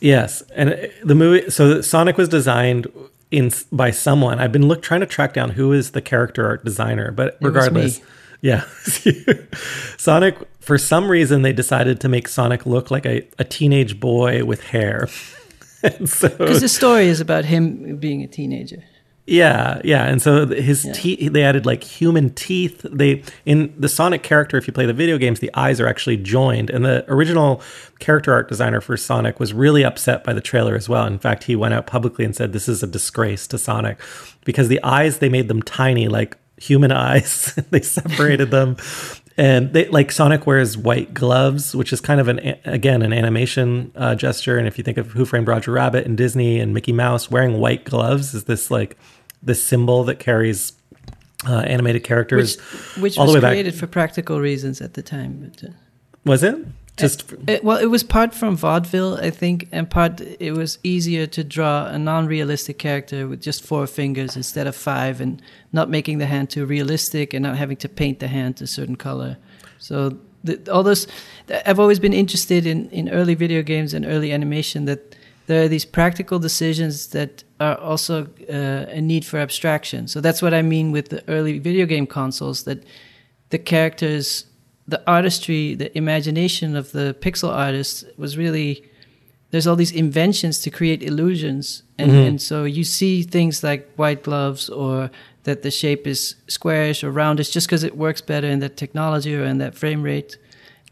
yes, 0.00 0.42
and 0.54 0.90
the 1.04 1.14
movie. 1.14 1.50
So 1.50 1.80
Sonic 1.82 2.16
was 2.16 2.28
designed 2.28 2.86
in 3.30 3.50
by 3.70 3.90
someone. 3.90 4.38
I've 4.40 4.52
been 4.52 4.66
look 4.68 4.80
trying 4.82 5.00
to 5.00 5.06
track 5.06 5.34
down 5.34 5.50
who 5.50 5.72
is 5.72 5.90
the 5.90 6.00
character 6.00 6.46
art 6.46 6.64
designer, 6.64 7.10
but 7.10 7.38
was 7.40 7.48
regardless, 7.52 8.00
yeah, 8.40 8.64
Sonic. 9.98 10.36
For 10.64 10.78
some 10.78 11.08
reason, 11.10 11.42
they 11.42 11.52
decided 11.52 12.00
to 12.00 12.08
make 12.08 12.26
Sonic 12.28 12.64
look 12.66 12.90
like 12.90 13.04
a, 13.06 13.26
a 13.38 13.44
teenage 13.44 14.00
boy 14.00 14.44
with 14.44 14.62
hair. 14.62 15.08
and 15.82 16.08
so 16.08 16.28
Because 16.28 16.60
the 16.60 16.68
story 16.68 17.06
is 17.08 17.20
about 17.20 17.44
him 17.44 17.96
being 17.98 18.22
a 18.22 18.26
teenager. 18.26 18.82
Yeah, 19.26 19.80
yeah, 19.84 20.04
and 20.04 20.20
so 20.20 20.46
his 20.46 20.84
Yeah. 20.84 20.92
teeth. 20.92 21.32
They 21.32 21.42
added 21.42 21.64
like 21.64 21.82
human 21.82 22.28
teeth. 22.34 22.84
They 22.90 23.22
in 23.46 23.72
the 23.78 23.88
Sonic 23.88 24.22
character. 24.22 24.58
If 24.58 24.66
you 24.66 24.72
play 24.74 24.84
the 24.84 24.92
video 24.92 25.16
games, 25.16 25.40
the 25.40 25.50
eyes 25.54 25.80
are 25.80 25.86
actually 25.86 26.18
joined. 26.18 26.68
And 26.68 26.84
the 26.84 27.06
original 27.10 27.62
character 28.00 28.34
art 28.34 28.50
designer 28.50 28.82
for 28.82 28.98
Sonic 28.98 29.40
was 29.40 29.54
really 29.54 29.82
upset 29.82 30.24
by 30.24 30.34
the 30.34 30.42
trailer 30.42 30.74
as 30.76 30.90
well. 30.90 31.06
In 31.06 31.18
fact, 31.18 31.44
he 31.44 31.56
went 31.56 31.72
out 31.72 31.86
publicly 31.86 32.26
and 32.26 32.36
said 32.36 32.52
this 32.52 32.68
is 32.68 32.82
a 32.82 32.86
disgrace 32.86 33.46
to 33.46 33.56
Sonic 33.56 33.98
because 34.44 34.68
the 34.68 34.82
eyes 34.82 35.18
they 35.20 35.30
made 35.30 35.48
them 35.48 35.62
tiny, 35.62 36.06
like 36.06 36.36
human 36.58 36.92
eyes. 37.06 37.54
they 37.70 37.80
separated 37.80 38.50
them. 38.50 38.76
And 39.36 39.72
they 39.72 39.88
like 39.88 40.12
Sonic 40.12 40.46
wears 40.46 40.76
white 40.76 41.12
gloves, 41.12 41.74
which 41.74 41.92
is 41.92 42.00
kind 42.00 42.20
of 42.20 42.28
an 42.28 42.38
again 42.64 43.02
an 43.02 43.12
animation 43.12 43.90
uh, 43.96 44.14
gesture. 44.14 44.58
And 44.58 44.68
if 44.68 44.78
you 44.78 44.84
think 44.84 44.96
of 44.96 45.08
Who 45.12 45.24
Framed 45.24 45.48
Roger 45.48 45.72
Rabbit 45.72 46.06
and 46.06 46.16
Disney 46.16 46.60
and 46.60 46.72
Mickey 46.72 46.92
Mouse, 46.92 47.30
wearing 47.30 47.58
white 47.58 47.84
gloves 47.84 48.32
is 48.34 48.44
this 48.44 48.70
like 48.70 48.96
this 49.42 49.64
symbol 49.64 50.04
that 50.04 50.20
carries 50.20 50.72
uh, 51.48 51.58
animated 51.60 52.04
characters. 52.04 52.56
Which, 52.56 53.02
which 53.02 53.16
was 53.18 53.34
way 53.34 53.40
back- 53.40 53.52
created 53.52 53.74
for 53.74 53.86
practical 53.88 54.40
reasons 54.40 54.80
at 54.80 54.94
the 54.94 55.02
time. 55.02 55.52
But, 55.52 55.68
uh, 55.68 55.72
Was 56.24 56.42
it 56.44 56.56
just? 56.96 57.32
It, 57.46 57.64
well, 57.64 57.78
it 57.78 57.86
was 57.86 58.02
part 58.02 58.34
from 58.34 58.56
vaudeville, 58.56 59.14
I 59.16 59.30
think, 59.30 59.68
and 59.72 59.88
part 59.88 60.20
it 60.20 60.52
was 60.52 60.78
easier 60.82 61.26
to 61.26 61.44
draw 61.44 61.86
a 61.86 61.98
non-realistic 61.98 62.78
character 62.78 63.26
with 63.26 63.40
just 63.40 63.64
four 63.64 63.86
fingers 63.86 64.36
instead 64.36 64.66
of 64.66 64.76
five, 64.76 65.20
and 65.20 65.42
not 65.72 65.88
making 65.90 66.18
the 66.18 66.26
hand 66.26 66.50
too 66.50 66.66
realistic, 66.66 67.34
and 67.34 67.42
not 67.42 67.56
having 67.56 67.76
to 67.78 67.88
paint 67.88 68.18
the 68.20 68.28
hand 68.28 68.60
a 68.62 68.66
certain 68.66 68.96
color. 68.96 69.36
So 69.78 70.18
the, 70.44 70.60
all 70.72 70.82
those, 70.82 71.06
I've 71.66 71.80
always 71.80 71.98
been 71.98 72.12
interested 72.12 72.66
in 72.66 72.88
in 72.90 73.08
early 73.08 73.34
video 73.34 73.62
games 73.62 73.94
and 73.94 74.04
early 74.06 74.32
animation 74.32 74.84
that 74.84 75.16
there 75.46 75.62
are 75.62 75.68
these 75.68 75.84
practical 75.84 76.38
decisions 76.38 77.08
that 77.08 77.44
are 77.60 77.76
also 77.78 78.28
uh, 78.48 78.86
a 78.88 79.00
need 79.00 79.24
for 79.24 79.38
abstraction. 79.38 80.08
So 80.08 80.20
that's 80.20 80.40
what 80.40 80.54
I 80.54 80.62
mean 80.62 80.92
with 80.92 81.08
the 81.08 81.22
early 81.28 81.58
video 81.58 81.86
game 81.86 82.06
consoles 82.06 82.64
that 82.64 82.84
the 83.50 83.58
characters, 83.58 84.46
the 84.86 85.02
artistry, 85.06 85.74
the 85.74 85.96
imagination 85.96 86.76
of 86.76 86.92
the 86.92 87.16
pixel 87.20 87.50
artist 87.50 88.04
was 88.16 88.36
really 88.36 88.84
there's 89.50 89.66
all 89.68 89.76
these 89.76 89.92
inventions 89.92 90.58
to 90.58 90.68
create 90.70 91.00
illusions, 91.00 91.84
and, 91.96 92.10
Mhm. 92.10 92.26
and 92.28 92.42
so 92.42 92.64
you 92.64 92.82
see 92.82 93.22
things 93.22 93.62
like 93.62 93.88
white 93.94 94.24
gloves 94.24 94.68
or 94.68 95.10
that 95.44 95.62
the 95.62 95.70
shape 95.70 96.08
is 96.08 96.34
squarish 96.48 97.04
or 97.04 97.12
roundish 97.12 97.52
just 97.52 97.68
because 97.68 97.84
it 97.84 97.96
works 97.96 98.20
better 98.20 98.48
in 98.48 98.58
that 98.58 98.76
technology 98.76 99.32
or 99.32 99.44
in 99.44 99.58
that 99.58 99.76
frame 99.76 100.02
rate. 100.02 100.36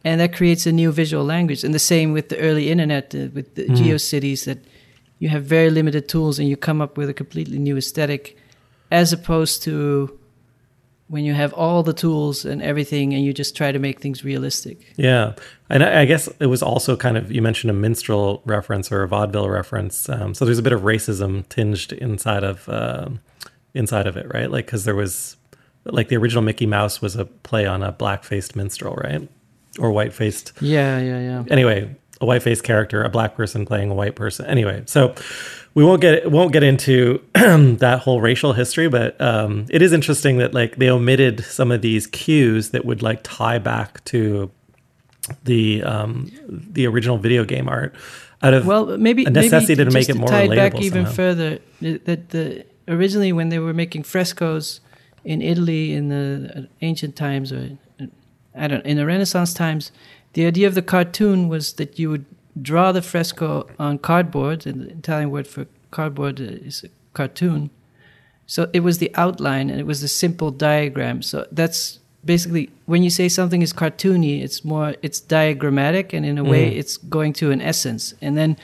And 0.05 0.21
that 0.21 0.33
creates 0.33 0.65
a 0.67 0.71
new 0.73 0.93
visual 0.93 1.25
language. 1.25 1.65
And 1.65 1.75
the 1.75 1.79
same 1.81 2.13
with 2.13 2.29
the 2.29 2.39
early 2.39 2.71
internet, 2.71 3.13
uh, 3.15 3.29
with 3.35 3.55
the 3.57 3.65
Mhm. 3.65 3.77
GeoCities, 3.77 4.45
that 4.45 4.59
you 5.19 5.29
have 5.31 5.43
very 5.45 5.71
limited 5.71 6.07
tools 6.09 6.39
and 6.39 6.49
you 6.49 6.57
come 6.57 6.81
up 6.81 6.97
with 6.97 7.09
a 7.09 7.15
completely 7.15 7.59
new 7.59 7.77
aesthetic, 7.77 8.37
as 8.93 9.13
opposed 9.13 9.63
to 9.65 10.17
when 11.13 11.25
you 11.27 11.35
have 11.35 11.53
all 11.53 11.83
the 11.83 11.93
tools 11.93 12.47
and 12.47 12.63
everything 12.63 13.13
and 13.13 13.23
you 13.23 13.35
just 13.35 13.55
try 13.55 13.71
to 13.71 13.79
make 13.79 14.01
things 14.01 14.25
realistic. 14.25 14.79
Yeah, 14.97 15.35
and 15.69 15.85
I, 15.85 16.01
I 16.01 16.05
guess 16.07 16.27
it 16.41 16.47
was 16.47 16.63
also 16.63 16.97
kind 16.97 17.19
of 17.19 17.31
you 17.31 17.43
mentioned 17.43 17.71
a 17.71 17.75
minstrel 17.75 18.41
reference 18.47 18.91
or 18.91 19.03
a 19.03 19.09
vaudeville 19.09 19.51
reference. 19.51 20.09
Um, 20.09 20.33
so 20.33 20.47
there's 20.47 20.59
a 20.59 20.63
bit 20.63 20.73
of 20.73 20.81
racism 20.81 21.47
tinged 21.51 21.93
inside 21.93 22.45
of 22.45 22.67
um 22.71 23.21
inside 23.75 24.07
of 24.07 24.17
it, 24.17 24.27
right? 24.33 24.51
Like 24.51 24.65
because 24.65 24.85
there 24.87 24.95
was 24.95 25.37
like 25.85 26.09
the 26.09 26.17
original 26.17 26.43
Mickey 26.43 26.65
Mouse 26.67 27.03
was 27.03 27.15
a 27.15 27.27
play 27.27 27.67
on 27.67 27.83
a 27.83 27.93
black 27.93 28.25
faced 28.25 28.57
minstrel, 28.57 28.95
right? 28.95 29.29
Or 29.79 29.91
white 29.93 30.15
faced 30.15 30.53
Yeah, 30.63 30.99
yeah, 30.99 31.21
yeah. 31.21 31.45
anyway, 31.51 31.95
a 32.23 32.25
white 32.27 32.43
faced 32.43 32.65
character, 32.65 33.03
a 33.03 33.11
black 33.11 33.37
person 33.37 33.67
playing 33.67 33.91
a 33.91 33.95
white 33.95 34.15
person. 34.17 34.47
Anyway, 34.47 34.85
so 34.87 35.15
we 35.75 35.85
won't 35.85 36.01
get 36.01 36.31
won't 36.31 36.53
get 36.53 36.63
into 36.63 37.23
that 37.35 38.01
whole 38.01 38.21
racial 38.21 38.53
history, 38.53 38.89
but 38.89 39.19
um, 39.21 39.67
it 39.71 39.83
is 39.83 39.93
interesting 39.93 40.39
that 40.39 40.53
like 40.53 40.77
they 40.77 40.91
omitted 40.91 41.45
some 41.45 41.71
of 41.71 41.83
these 41.83 42.07
cues 42.07 42.71
that 42.71 42.85
would 42.85 43.03
like 43.03 43.21
tie 43.23 43.59
back 43.59 44.05
to 44.07 44.51
the 45.45 45.83
um, 45.83 46.31
the 46.49 46.87
original 46.87 47.17
video 47.17 47.45
game 47.45 47.69
art 47.69 47.95
out 48.43 48.55
of 48.55 48.67
Well, 48.67 48.99
maybe 48.99 49.25
a 49.25 49.31
necessity 49.31 49.75
maybe 49.77 49.91
to 49.91 49.95
make 49.95 50.09
it 50.09 50.17
more 50.17 50.29
tie 50.29 50.49
back 50.49 50.75
relatable 50.75 50.83
even 50.83 51.07
further. 51.07 51.59
That 51.81 52.31
the 52.31 52.65
originally 52.89 53.33
when 53.33 53.49
they 53.49 53.59
were 53.59 53.75
making 53.75 54.03
frescoes 54.03 54.81
in 55.25 55.41
Italy 55.41 55.95
in 55.95 56.09
the 56.09 56.69
ancient 56.81 57.17
times, 57.17 57.53
or 57.53 57.79
I 58.55 58.69
don't 58.69 58.85
in 58.85 58.97
the 58.97 59.07
Renaissance 59.07 59.55
times, 59.55 59.93
the 60.35 60.45
idea 60.47 60.67
of 60.67 60.75
the 60.75 60.83
cartoon 60.83 61.49
was 61.49 61.75
that 61.75 61.99
you 61.99 62.11
would 62.11 62.25
draw 62.61 62.93
the 62.93 63.03
fresco 63.03 63.67
on 63.79 63.99
cardboard, 63.99 64.67
and 64.67 64.83
the 64.83 64.91
Italian 64.91 65.31
word 65.31 65.47
for 65.47 65.67
cardboard 65.91 66.41
is 66.41 66.85
a 66.85 66.89
cartoon. 67.15 67.71
So 68.47 68.69
it 68.73 68.81
was 68.81 68.99
the 68.99 69.11
outline 69.15 69.71
and 69.71 69.79
it 69.81 69.87
was 69.87 70.03
a 70.03 70.09
simple 70.09 70.51
diagram. 70.51 71.23
So 71.23 71.47
that's 71.53 72.01
basically 72.25 72.71
when 72.87 73.03
you 73.03 73.11
say 73.11 73.29
something 73.29 73.63
is 73.63 73.73
cartoony, 73.73 74.43
it's 74.43 74.65
more 74.65 74.95
it's 75.03 75.21
diagrammatic 75.21 76.13
and 76.13 76.27
in 76.27 76.39
a 76.39 76.45
way 76.45 76.71
Mhm. 76.71 76.77
it's 76.79 76.97
going 76.97 77.33
to 77.35 77.51
an 77.51 77.61
essence. 77.63 78.15
And 78.21 78.37
then 78.37 78.57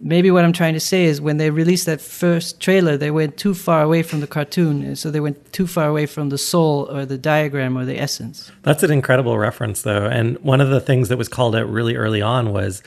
maybe 0.00 0.30
what 0.30 0.44
I'm 0.44 0.52
trying 0.52 0.74
to 0.74 0.80
say 0.80 1.04
is 1.04 1.20
when 1.20 1.38
they 1.38 1.50
released 1.50 1.86
that 1.86 2.00
first 2.00 2.60
trailer, 2.60 2.96
they 2.96 3.10
went 3.10 3.36
too 3.36 3.54
far 3.54 3.82
away 3.82 4.02
from 4.02 4.20
the 4.20 4.26
cartoon, 4.26 4.82
and 4.82 4.98
so 4.98 5.10
they 5.10 5.20
went 5.20 5.52
too 5.52 5.66
far 5.66 5.88
away 5.88 6.06
from 6.06 6.28
the 6.28 6.38
soul 6.38 6.88
or 6.90 7.06
the 7.06 7.16
diagram 7.18 7.78
or 7.78 7.84
the 7.84 7.98
essence. 8.00 8.50
That's 8.62 8.82
an 8.82 8.90
incredible 8.90 9.38
reference, 9.38 9.82
though. 9.82 10.04
And 10.06 10.36
one 10.38 10.60
of 10.60 10.68
the 10.68 10.80
things 10.80 11.08
that 11.08 11.16
was 11.16 11.28
called 11.28 11.56
out 11.56 11.70
really 11.70 11.96
early 11.96 12.20
on 12.20 12.52
was 12.52 12.82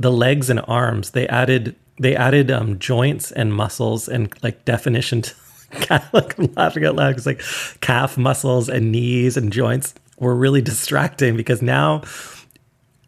the 0.00 0.10
legs 0.10 0.48
and 0.50 0.60
arms. 0.66 1.10
They 1.10 1.28
added 1.28 1.76
they 2.00 2.16
added 2.16 2.50
um, 2.50 2.78
joints 2.78 3.30
and 3.30 3.52
muscles 3.52 4.08
and 4.08 4.32
like 4.42 4.64
definition 4.64 5.22
to 5.22 5.34
like 6.12 6.38
I'm 6.38 6.52
laughing 6.56 6.84
out 6.86 6.96
loud 6.96 7.10
because 7.10 7.26
like 7.26 7.42
calf 7.80 8.16
muscles 8.16 8.68
and 8.68 8.90
knees 8.90 9.36
and 9.36 9.52
joints 9.52 9.94
were 10.18 10.34
really 10.34 10.62
distracting 10.62 11.36
because 11.36 11.60
now 11.62 12.02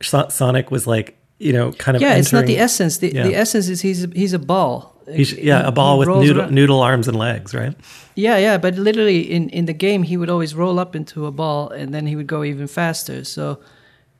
So- 0.02 0.28
Sonic 0.28 0.70
was 0.70 0.87
like 0.87 1.16
you 1.38 1.52
know 1.52 1.72
kind 1.72 1.96
of 1.96 2.02
Yeah, 2.02 2.16
it's 2.16 2.33
not 2.33 2.46
the 2.46 2.59
essence. 2.59 2.98
The, 2.98 3.12
Yeah. 3.14 3.24
the 3.24 3.35
essence 3.37 3.68
is 3.68 3.81
he's 3.81 4.05
a, 4.05 4.09
he's 4.14 4.33
a 4.35 4.38
ball. 4.38 4.90
He's, 5.12 5.33
yeah, 5.33 5.66
a 5.66 5.72
ball 5.72 5.94
he 6.00 6.07
with 6.07 6.09
noodle, 6.24 6.42
around- 6.42 6.55
noodle 6.55 6.81
arms 6.81 7.09
and 7.09 7.16
legs, 7.18 7.52
right? 7.55 7.74
Yeah, 8.14 8.37
yeah, 8.38 8.57
but 8.59 8.76
literally 8.76 9.20
in, 9.22 9.48
in 9.48 9.64
the 9.64 9.72
game, 9.72 10.05
he 10.05 10.16
would 10.16 10.31
always 10.31 10.55
roll 10.55 10.78
up 10.78 10.94
into 10.94 11.26
a 11.26 11.33
ball 11.33 11.70
and 11.70 11.92
then 11.92 12.07
he 12.07 12.14
would 12.14 12.28
go 12.28 12.44
even 12.44 12.68
faster. 12.68 13.24
So 13.24 13.59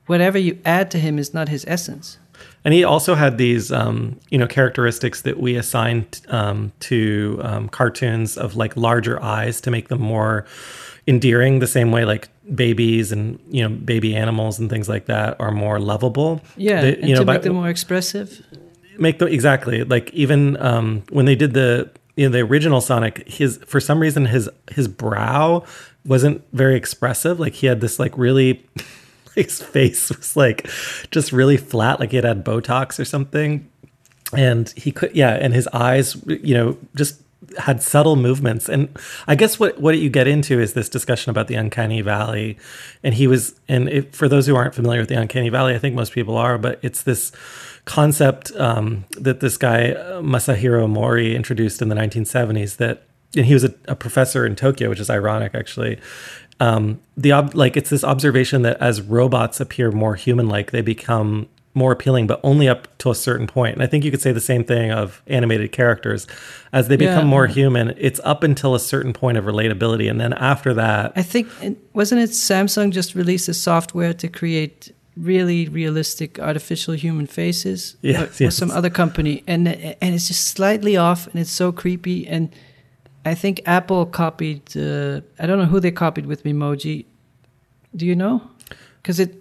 whatever 0.07 0.37
you 0.37 0.57
add 0.65 0.91
to 0.91 0.97
him 0.99 1.17
is 1.19 1.33
not 1.33 1.47
his 1.47 1.63
essence. 1.67 2.17
And 2.65 2.73
he 2.73 2.83
also 2.85 3.15
had 3.15 3.37
these, 3.37 3.71
um, 3.71 4.19
you 4.29 4.37
know, 4.37 4.47
characteristics 4.47 5.21
that 5.23 5.37
we 5.39 5.55
assigned 5.57 6.21
um, 6.29 6.71
to 6.81 7.39
um, 7.43 7.67
cartoons 7.69 8.37
of 8.37 8.55
like 8.55 8.77
larger 8.77 9.21
eyes 9.21 9.59
to 9.61 9.71
make 9.71 9.89
them 9.89 10.01
more 10.01 10.45
endearing. 11.07 11.59
The 11.59 11.67
same 11.67 11.91
way, 11.91 12.05
like 12.05 12.29
babies 12.55 13.11
and 13.11 13.39
you 13.49 13.63
know, 13.67 13.75
baby 13.75 14.15
animals 14.15 14.59
and 14.59 14.69
things 14.69 14.87
like 14.87 15.05
that 15.07 15.35
are 15.41 15.51
more 15.51 15.79
lovable. 15.79 16.41
Yeah, 16.55 16.81
They- 16.81 16.97
you 17.07 17.13
know, 17.13 17.19
to 17.21 17.25
by- 17.25 17.33
make 17.33 17.41
them 17.43 17.55
more 17.55 17.69
expressive. 17.69 18.41
make 18.97 19.19
them 19.19 19.27
exactly 19.27 19.83
like 19.83 20.09
even 20.13 20.55
um, 20.61 21.03
when 21.09 21.25
they 21.25 21.35
did 21.35 21.53
the 21.53 21.89
you 22.15 22.27
know 22.27 22.31
the 22.31 22.39
original 22.41 22.79
Sonic, 22.79 23.27
his 23.27 23.57
for 23.65 23.79
some 23.81 23.99
reason 23.99 24.25
his 24.27 24.47
his 24.71 24.87
brow 24.87 25.63
wasn't 26.05 26.43
very 26.53 26.75
expressive. 26.75 27.39
Like 27.39 27.53
he 27.55 27.67
had 27.67 27.81
this 27.81 27.99
like 27.99 28.17
really 28.17 28.65
his 29.35 29.61
face 29.73 30.09
was 30.09 30.35
like 30.35 30.69
just 31.11 31.31
really 31.31 31.57
flat, 31.57 31.99
like 31.99 32.11
he 32.11 32.17
had 32.17 32.25
had 32.25 32.45
Botox 32.45 32.99
or 32.99 33.05
something. 33.05 33.69
And 34.35 34.69
he 34.75 34.91
could 34.91 35.15
yeah, 35.15 35.33
and 35.33 35.53
his 35.53 35.67
eyes, 35.67 36.15
you 36.25 36.55
know, 36.55 36.77
just 36.95 37.21
had 37.57 37.81
subtle 37.81 38.15
movements. 38.15 38.69
And 38.69 38.89
I 39.27 39.35
guess 39.35 39.59
what 39.59 39.79
what 39.79 39.97
you 39.97 40.09
get 40.09 40.27
into 40.27 40.59
is 40.59 40.73
this 40.73 40.89
discussion 40.89 41.29
about 41.29 41.47
the 41.47 41.55
uncanny 41.55 42.01
valley. 42.01 42.57
And 43.03 43.13
he 43.13 43.27
was 43.27 43.59
and 43.67 43.89
it, 43.89 44.15
for 44.15 44.27
those 44.27 44.47
who 44.47 44.55
aren't 44.55 44.75
familiar 44.75 45.01
with 45.01 45.09
the 45.09 45.19
uncanny 45.19 45.49
valley, 45.49 45.75
I 45.75 45.79
think 45.79 45.95
most 45.95 46.13
people 46.13 46.37
are, 46.37 46.57
but 46.57 46.79
it's 46.81 47.03
this 47.03 47.31
concept 47.85 48.51
um, 48.55 49.05
that 49.19 49.39
this 49.39 49.57
guy 49.57 49.91
uh, 49.91 50.21
Masahiro 50.21 50.89
Mori 50.89 51.35
introduced 51.35 51.81
in 51.81 51.89
the 51.89 51.95
1970s 51.95 52.77
that 52.77 53.03
and 53.35 53.45
he 53.45 53.53
was 53.53 53.63
a, 53.63 53.73
a 53.87 53.95
professor 53.95 54.45
in 54.45 54.55
Tokyo, 54.55 54.89
which 54.89 54.99
is 54.99 55.09
ironic 55.09 55.55
actually. 55.55 55.99
Um, 56.63 56.99
the 57.17 57.31
ob- 57.33 57.55
like 57.55 57.77
it's 57.79 57.89
this 57.89 58.03
observation 58.03 58.61
that 58.61 58.77
as 58.79 59.01
robots 59.01 59.59
appear 59.59 59.91
more 59.91 60.15
human-like, 60.15 60.71
they 60.71 60.81
become 60.81 61.47
more 61.75 61.91
appealing, 61.91 62.27
but 62.27 62.39
only 62.43 62.67
up 62.69 62.81
to 62.99 63.09
a 63.09 63.15
certain 63.15 63.47
point. 63.47 63.73
And 63.75 63.83
I 63.83 63.87
think 63.87 64.05
you 64.05 64.11
could 64.11 64.21
say 64.21 64.31
the 64.31 64.47
same 64.53 64.63
thing 64.63 64.91
of 64.91 65.23
animated 65.27 65.71
characters. 65.71 66.27
As 66.71 66.87
they 66.87 66.97
become 66.97 67.25
Yeah. 67.25 67.35
more 67.35 67.47
human, 67.47 67.93
it's 67.97 68.21
up 68.23 68.43
until 68.43 68.75
a 68.75 68.79
certain 68.79 69.11
point 69.11 69.37
of 69.39 69.45
relatability, 69.45 70.07
and 70.11 70.21
then 70.21 70.33
after 70.33 70.73
that, 70.75 71.13
I 71.15 71.23
think, 71.23 71.47
wasn't 71.93 72.21
it 72.21 72.29
Samsung 72.29 72.91
just 72.91 73.15
released 73.15 73.49
a 73.49 73.53
software 73.53 74.13
to 74.13 74.27
create 74.27 74.93
really 75.17 75.67
realistic 75.69 76.39
artificial 76.39 76.93
human 76.95 77.27
faces? 77.27 77.97
Yes, 78.01 78.21
or, 78.21 78.25
or 78.25 78.43
yes. 78.45 78.55
some 78.55 78.71
other 78.71 78.89
company. 78.89 79.43
And, 79.47 79.67
and 79.67 80.15
it's 80.15 80.27
just 80.27 80.45
slightly 80.57 80.97
off 80.97 81.27
and 81.27 81.35
it's 81.41 81.51
so 81.51 81.71
creepy. 81.71 82.27
And 82.27 82.49
I 83.25 83.35
think 83.35 83.61
Apple 83.65 84.05
copied, 84.05 84.75
uh, 84.75 85.21
I 85.39 85.45
don't 85.45 85.57
know 85.57 85.65
who 85.65 85.79
they 85.79 85.91
copied 85.91 86.25
with 86.25 86.43
Memoji. 86.43 87.05
Do 87.95 88.05
you 88.05 88.15
know? 88.15 88.41
Because 89.01 89.19
it, 89.19 89.35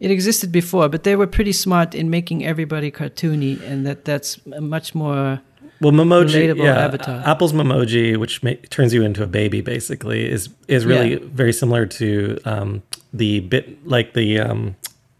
it 0.00 0.10
existed 0.10 0.52
before, 0.52 0.88
but 0.88 1.02
they 1.04 1.16
were 1.16 1.26
pretty 1.26 1.52
smart 1.52 1.94
in 1.94 2.10
making 2.10 2.44
everybody 2.44 2.90
cartoony, 2.90 3.60
and 3.62 3.86
that 3.86 4.04
that's 4.04 4.38
a 4.52 4.60
much 4.60 4.94
more. 4.94 5.40
Well, 5.80 5.92
Memoji, 5.92 6.56
yeah, 6.56 6.84
avatar. 6.84 7.22
Apple's 7.26 7.52
Memoji, 7.52 8.16
which 8.16 8.42
ma- 8.42 8.52
turns 8.70 8.94
you 8.94 9.02
into 9.02 9.22
a 9.22 9.26
baby, 9.26 9.60
basically, 9.60 10.28
is 10.30 10.48
is 10.68 10.84
really 10.86 11.12
Yeah. 11.14 11.18
very 11.22 11.52
similar 11.52 11.86
to 11.86 12.38
um, 12.44 12.82
the 13.12 13.40
bit 13.40 13.86
like 13.86 14.12
the 14.14 14.38
um, 14.40 14.76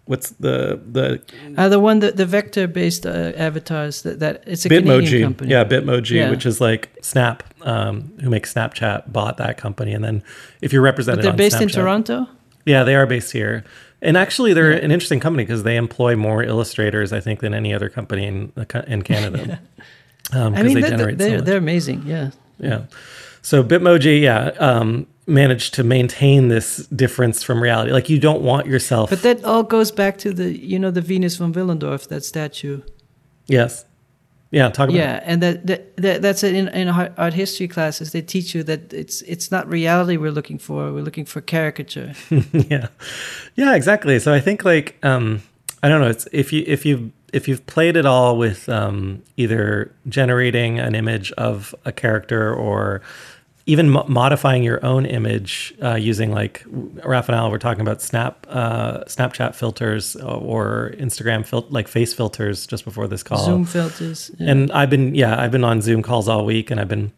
what's 0.06 0.30
the 0.30 0.78
the 0.92 1.20
Uh, 1.56 1.68
the 1.68 1.78
one 1.80 2.00
that 2.00 2.16
the 2.16 2.26
vector-based 2.26 3.06
uh, 3.06 3.32
avatars 3.36 4.02
that, 4.02 4.18
that 4.20 4.42
it's 4.46 4.64
a 4.66 4.68
Canadian 4.68 5.00
Bitmoji, 5.02 5.22
company. 5.22 5.50
yeah, 5.50 5.64
Bitmoji, 5.64 6.10
Yeah. 6.16 6.30
which 6.30 6.44
is 6.46 6.60
like 6.60 6.88
Snap, 7.02 7.42
um, 7.62 8.12
who 8.22 8.28
makes 8.30 8.52
Snapchat, 8.54 9.12
bought 9.12 9.36
that 9.38 9.56
company, 9.56 9.92
and 9.94 10.04
then 10.04 10.22
if 10.62 10.72
you're 10.72 10.82
represented, 10.82 11.18
but 11.24 11.36
they're 11.36 11.36
based 11.50 11.60
in 11.60 11.68
Toronto. 11.68 12.26
Yeah, 12.66 12.82
they 12.84 12.94
are 12.94 13.06
based 13.06 13.32
here, 13.32 13.64
and 14.02 14.16
actually, 14.16 14.52
they're 14.54 14.72
an 14.72 14.90
interesting 14.90 15.20
company 15.20 15.44
because 15.44 15.62
they 15.64 15.76
employ 15.76 16.16
more 16.16 16.42
illustrators, 16.42 17.12
I 17.12 17.20
think, 17.20 17.40
than 17.40 17.54
any 17.54 17.72
other 17.74 17.88
company 17.88 18.26
in 18.26 18.52
in 18.86 19.02
Canada. 19.02 19.60
Um, 20.32 20.54
'cause 20.54 20.60
I 20.60 20.62
mean, 20.62 20.74
they 20.74 20.80
they're, 20.80 20.90
generate 20.90 21.18
they're, 21.18 21.36
much. 21.36 21.44
they're 21.44 21.58
amazing. 21.58 22.02
Yeah. 22.06 22.30
Yeah. 22.58 22.80
So 23.42 23.62
Bitmoji, 23.62 24.22
yeah, 24.22 24.52
um, 24.58 25.06
managed 25.26 25.74
to 25.74 25.84
maintain 25.84 26.48
this 26.48 26.86
difference 26.88 27.42
from 27.42 27.62
reality. 27.62 27.92
Like 27.92 28.08
you 28.08 28.18
don't 28.18 28.42
want 28.42 28.66
yourself. 28.66 29.10
But 29.10 29.22
that 29.22 29.44
all 29.44 29.62
goes 29.62 29.90
back 29.90 30.18
to 30.18 30.32
the, 30.32 30.56
you 30.56 30.78
know, 30.78 30.90
the 30.90 31.00
Venus 31.00 31.36
von 31.36 31.52
Willendorf, 31.52 32.08
that 32.08 32.24
statue. 32.24 32.82
yes. 33.46 33.84
Yeah. 34.50 34.68
Talk 34.68 34.88
about. 34.88 34.96
Yeah, 34.96 35.20
and 35.24 35.42
that, 35.42 35.66
that, 35.66 35.96
that 35.96 36.22
that's 36.22 36.44
in 36.44 36.68
in 36.68 36.88
art 36.88 37.34
history 37.34 37.66
classes. 37.66 38.12
They 38.12 38.22
teach 38.22 38.54
you 38.54 38.62
that 38.62 38.92
it's 38.92 39.20
it's 39.22 39.50
not 39.50 39.68
reality 39.68 40.16
we're 40.16 40.30
looking 40.30 40.58
for. 40.58 40.92
We're 40.92 41.02
looking 41.02 41.24
for 41.24 41.40
caricature. 41.40 42.12
yeah. 42.52 42.86
Yeah. 43.56 43.74
Exactly. 43.74 44.20
So 44.20 44.32
I 44.32 44.38
think 44.38 44.64
like 44.64 44.96
um, 45.02 45.42
I 45.82 45.88
don't 45.88 46.00
know. 46.00 46.08
It's 46.08 46.28
if 46.30 46.52
you 46.52 46.62
if 46.68 46.86
you 46.86 47.10
if 47.32 47.48
you've 47.48 47.66
played 47.66 47.96
it 47.96 48.06
all 48.06 48.38
with 48.38 48.68
um, 48.68 49.24
either 49.36 49.92
generating 50.08 50.78
an 50.78 50.94
image 50.94 51.32
of 51.32 51.74
a 51.84 51.90
character 51.90 52.54
or 52.54 53.02
even 53.66 53.88
mo- 53.90 54.04
modifying 54.08 54.62
your 54.62 54.84
own 54.84 55.06
image 55.06 55.74
uh, 55.82 55.94
using 55.94 56.30
like 56.32 56.64
Raph 56.64 57.28
and 57.28 57.34
Al 57.34 57.50
were 57.50 57.58
talking 57.58 57.80
about 57.80 58.02
Snap, 58.02 58.46
uh, 58.50 59.04
Snapchat 59.04 59.54
filters 59.54 60.16
or 60.16 60.92
Instagram 60.98 61.46
fil- 61.46 61.66
like 61.70 61.88
face 61.88 62.12
filters 62.12 62.66
just 62.66 62.84
before 62.84 63.08
this 63.08 63.22
call. 63.22 63.44
Zoom 63.44 63.64
filters. 63.64 64.30
yeah. 64.38 64.50
And 64.50 64.70
I've 64.72 64.90
been, 64.90 65.14
yeah, 65.14 65.40
I've 65.40 65.50
been 65.50 65.64
on 65.64 65.80
Zoom 65.80 66.02
calls 66.02 66.28
all 66.28 66.44
week, 66.44 66.70
and 66.70 66.78
I've 66.78 66.88
been 66.88 67.12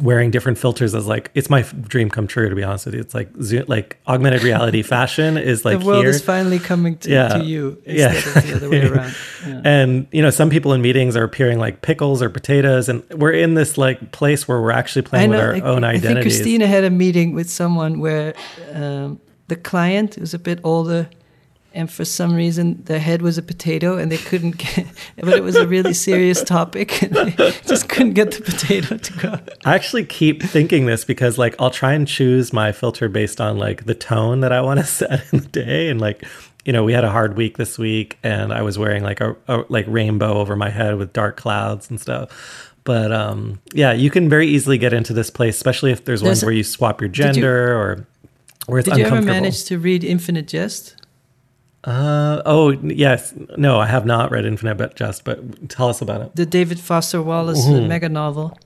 wearing 0.00 0.30
different 0.30 0.56
filters 0.56 0.94
as 0.94 1.06
like 1.06 1.30
it's 1.34 1.50
my 1.50 1.60
f- 1.60 1.74
dream 1.82 2.08
come 2.08 2.26
true. 2.26 2.48
To 2.48 2.54
be 2.54 2.62
honest 2.62 2.86
with 2.86 2.94
you, 2.94 3.00
it's 3.00 3.14
like 3.14 3.28
Zoom, 3.42 3.64
like 3.68 3.98
augmented 4.06 4.42
reality 4.42 4.82
fashion 4.96 5.36
is 5.36 5.64
like 5.66 5.80
the 5.80 5.84
world 5.84 6.00
here. 6.04 6.10
is 6.10 6.22
finally 6.22 6.58
coming 6.58 6.96
to, 6.98 7.10
Yeah. 7.10 7.28
to 7.28 7.44
you 7.44 7.80
Yeah. 7.86 8.12
of 8.14 8.24
the 8.34 8.52
other 8.56 8.70
way 8.70 8.82
around. 8.88 9.14
Yeah. 9.46 9.60
and 9.64 10.06
you 10.10 10.22
know, 10.22 10.30
some 10.30 10.48
people 10.48 10.72
in 10.72 10.80
meetings 10.80 11.14
are 11.16 11.24
appearing 11.24 11.58
like 11.58 11.82
pickles 11.82 12.22
or 12.22 12.30
potatoes, 12.30 12.88
and 12.88 13.02
we're 13.10 13.32
in 13.32 13.54
this 13.54 13.76
like 13.76 14.12
place 14.12 14.48
where 14.48 14.60
we're 14.62 14.70
actually 14.72 15.02
playing 15.02 15.30
with 15.30 15.40
our 15.40 15.54
I- 15.56 15.60
own 15.60 15.84
I 15.84 15.98
think. 15.98 16.20
Christina 16.22 16.66
had 16.66 16.84
a 16.84 16.90
meeting 16.90 17.34
with 17.34 17.50
someone 17.50 18.00
where 18.00 18.34
um, 18.72 19.20
the 19.48 19.56
client 19.56 20.16
was 20.18 20.32
a 20.32 20.38
bit 20.38 20.58
older, 20.64 21.10
and 21.74 21.90
for 21.90 22.04
some 22.04 22.34
reason 22.34 22.82
their 22.84 22.98
head 22.98 23.22
was 23.22 23.38
a 23.38 23.42
potato, 23.42 23.96
and 23.98 24.10
they 24.12 24.18
couldn't 24.18 24.56
get. 24.58 24.86
But 25.16 25.34
it 25.34 25.42
was 25.42 25.56
a 25.56 25.66
really 25.66 25.94
serious 25.94 26.42
topic, 26.42 27.02
and 27.02 27.12
they 27.14 27.30
just 27.66 27.88
couldn't 27.88 28.14
get 28.14 28.32
the 28.32 28.42
potato 28.42 28.96
to 28.96 29.12
go. 29.18 29.38
I 29.64 29.74
actually 29.74 30.04
keep 30.04 30.42
thinking 30.42 30.86
this 30.86 31.04
because 31.04 31.38
like 31.38 31.54
I'll 31.58 31.70
try 31.70 31.92
and 31.92 32.06
choose 32.06 32.52
my 32.52 32.72
filter 32.72 33.08
based 33.08 33.40
on 33.40 33.56
like 33.58 33.84
the 33.86 33.94
tone 33.94 34.40
that 34.40 34.52
I 34.52 34.60
want 34.60 34.80
to 34.80 34.86
set 35.00 35.22
in 35.32 35.40
the 35.40 35.48
day 35.48 35.88
and 35.88 36.00
like 36.00 36.24
you 36.64 36.72
know 36.72 36.84
we 36.84 36.92
had 36.92 37.04
a 37.04 37.10
hard 37.10 37.36
week 37.36 37.56
this 37.58 37.78
week 37.78 38.18
and 38.22 38.52
I 38.52 38.62
was 38.62 38.78
wearing 38.78 39.02
like 39.02 39.20
a, 39.20 39.36
a 39.48 39.64
like 39.68 39.84
rainbow 39.88 40.34
over 40.34 40.54
my 40.56 40.70
head 40.70 40.96
with 40.96 41.12
dark 41.12 41.36
clouds 41.36 41.90
and 41.90 42.00
stuff. 42.00 42.74
But 42.84 43.12
um 43.12 43.60
yeah, 43.72 43.92
you 43.92 44.10
can 44.10 44.28
very 44.28 44.46
easily 44.46 44.78
get 44.78 44.92
into 44.92 45.12
this 45.12 45.30
place 45.30 45.56
especially 45.56 45.92
if 45.92 46.04
there's, 46.04 46.22
ones 46.22 46.40
There's- 46.40 46.44
where 46.46 46.54
you 46.54 46.64
swap 46.64 47.00
your 47.00 47.08
you- 47.08 47.14
gender 47.14 47.74
or 47.76 48.06
where 48.66 48.78
it's 48.78 48.88
Did 48.88 48.98
you 48.98 49.04
ever 49.06 49.20
manage 49.20 49.64
to 49.64 49.78
read 49.78 50.04
Infinite 50.04 50.46
Jest? 50.46 50.94
Uh 51.84 52.42
oh 52.46 52.70
yes. 52.70 53.34
No, 53.56 53.80
I 53.80 53.86
have 53.86 54.06
not 54.06 54.30
read 54.30 54.44
Infinite 54.44 54.76
But 54.76 54.94
Just, 54.94 55.24
but 55.24 55.68
tell 55.68 55.88
us 55.88 56.00
about 56.00 56.20
it. 56.22 56.36
the 56.36 56.46
David 56.46 56.78
Foster 56.78 57.20
Wallace 57.22 57.66
uh, 57.66 57.70
Mhm. 57.72 57.88
mega 57.88 58.08
novel. 58.08 58.56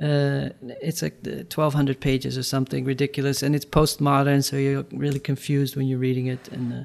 Uh, 0.00 0.50
it's 0.82 1.00
like 1.02 1.16
1200 1.24 2.00
pages 2.00 2.36
or 2.36 2.42
something 2.42 2.84
ridiculous, 2.84 3.42
and 3.42 3.54
it's 3.54 3.64
postmodern, 3.64 4.42
so 4.44 4.56
you're 4.56 4.84
really 4.92 5.18
confused 5.20 5.74
when 5.76 5.86
you're 5.86 5.98
reading 5.98 6.26
it. 6.26 6.48
And 6.52 6.72
uh, 6.72 6.84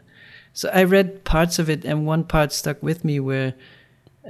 so 0.54 0.70
I 0.74 0.84
read 0.84 1.24
parts 1.26 1.60
of 1.60 1.70
it, 1.70 1.84
and 1.86 2.08
one 2.08 2.24
part 2.24 2.54
stuck 2.54 2.82
with 2.82 3.04
me 3.04 3.20
where 3.20 3.54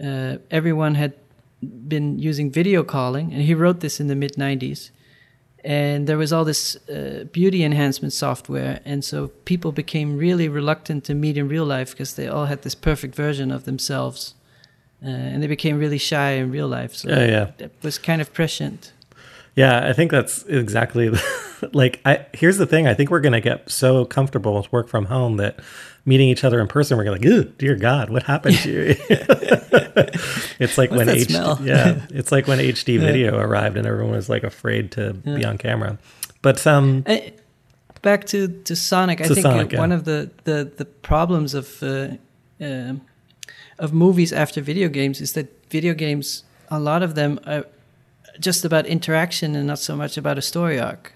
uh, 0.04 0.38
everyone 0.50 0.96
had 0.96 1.14
been 1.62 2.18
using 2.18 2.52
video 2.52 2.84
calling, 2.84 3.32
and 3.34 3.44
he 3.44 3.54
wrote 3.54 3.82
this 3.82 4.00
in 4.00 4.08
the 4.08 4.16
mid 4.16 4.34
90s. 4.36 4.90
And 5.64 6.08
there 6.08 6.18
was 6.18 6.34
all 6.34 6.44
this 6.46 6.76
uh, 6.90 7.26
beauty 7.32 7.64
enhancement 7.64 8.14
software, 8.14 8.80
and 8.86 9.04
so 9.04 9.28
people 9.46 9.72
became 9.72 10.18
really 10.18 10.50
reluctant 10.50 11.04
to 11.06 11.14
meet 11.14 11.38
in 11.38 11.48
real 11.48 11.66
life 11.66 11.92
because 11.92 12.16
they 12.16 12.28
all 12.28 12.46
had 12.46 12.64
this 12.64 12.76
perfect 12.76 13.16
version 13.16 13.52
of 13.52 13.66
themselves, 13.66 14.34
uh, 15.04 15.10
and 15.10 15.42
they 15.44 15.48
became 15.48 15.78
really 15.78 15.98
shy 15.98 16.32
in 16.32 16.52
real 16.52 16.68
life. 16.68 16.96
So 16.96 17.10
Yeah, 17.10 17.26
yeah. 17.26 17.52
that 17.58 17.72
was 17.84 17.98
kind 17.98 18.22
of 18.22 18.34
prescient. 18.34 18.92
Yeah, 19.56 19.88
I 19.88 19.94
think 19.94 20.12
that's 20.12 20.44
exactly 20.44 21.12
like 21.74 22.00
I 22.06 22.26
here's 22.34 22.58
the 22.58 22.66
thing, 22.66 22.88
I 22.88 22.94
think 22.94 23.10
we're 23.12 23.20
going 23.20 23.34
to 23.34 23.42
get 23.42 23.70
so 23.70 24.06
comfortable 24.06 24.56
with 24.56 24.72
work 24.72 24.88
from 24.88 25.06
home 25.06 25.38
that 25.38 25.60
meeting 26.06 26.30
each 26.30 26.44
other 26.44 26.60
in 26.60 26.68
person 26.68 26.98
we're 26.98 27.04
going 27.04 27.22
to 27.22 27.28
like, 27.30 27.38
"Ew, 27.38 27.54
dear 27.58 27.76
god, 27.76 28.10
what 28.10 28.24
happened 28.24 28.58
to 28.58 28.72
you?" 28.72 28.96
it's 30.60 30.78
like 30.78 30.92
What's 30.92 31.06
when 31.06 31.08
HD 31.08 31.30
smell? 31.30 31.60
Yeah, 31.64 32.02
it's 32.10 32.32
like 32.32 32.48
when 32.48 32.60
HD 32.60 33.00
video 33.00 33.38
arrived 33.38 33.78
and 33.78 33.88
everyone 33.88 34.16
was 34.16 34.30
like 34.30 34.44
afraid 34.44 34.92
to 34.94 35.14
be 35.14 35.46
on 35.46 35.58
camera. 35.58 35.98
But 36.42 36.66
um 36.66 37.04
Uh, 37.08 37.18
back 38.02 38.26
to, 38.26 38.48
to 38.64 38.76
Sonic, 38.76 39.22
I 39.22 39.28
think 39.28 39.40
Sonic, 39.42 39.68
uh, 39.68 39.70
yeah. 39.74 39.80
one 39.80 39.92
of 39.92 40.06
the, 40.06 40.32
the, 40.44 40.72
the 40.76 40.86
problems 40.86 41.54
of 41.54 41.84
uh, 41.84 42.10
um 42.60 43.02
of 43.80 43.94
movies 43.94 44.32
after 44.32 44.62
video 44.62 44.90
games 44.90 45.22
is 45.22 45.34
that 45.34 45.48
video 45.70 45.94
games, 45.94 46.44
a 46.70 46.80
lot 46.80 47.02
of 47.04 47.16
them 47.16 47.40
are 47.46 47.66
just 48.40 48.64
about 48.66 48.86
interaction 48.86 49.56
and 49.56 49.68
not 49.68 49.80
so 49.80 49.96
much 49.96 50.18
about 50.18 50.38
a 50.38 50.42
story 50.42 50.80
arc. 50.80 51.14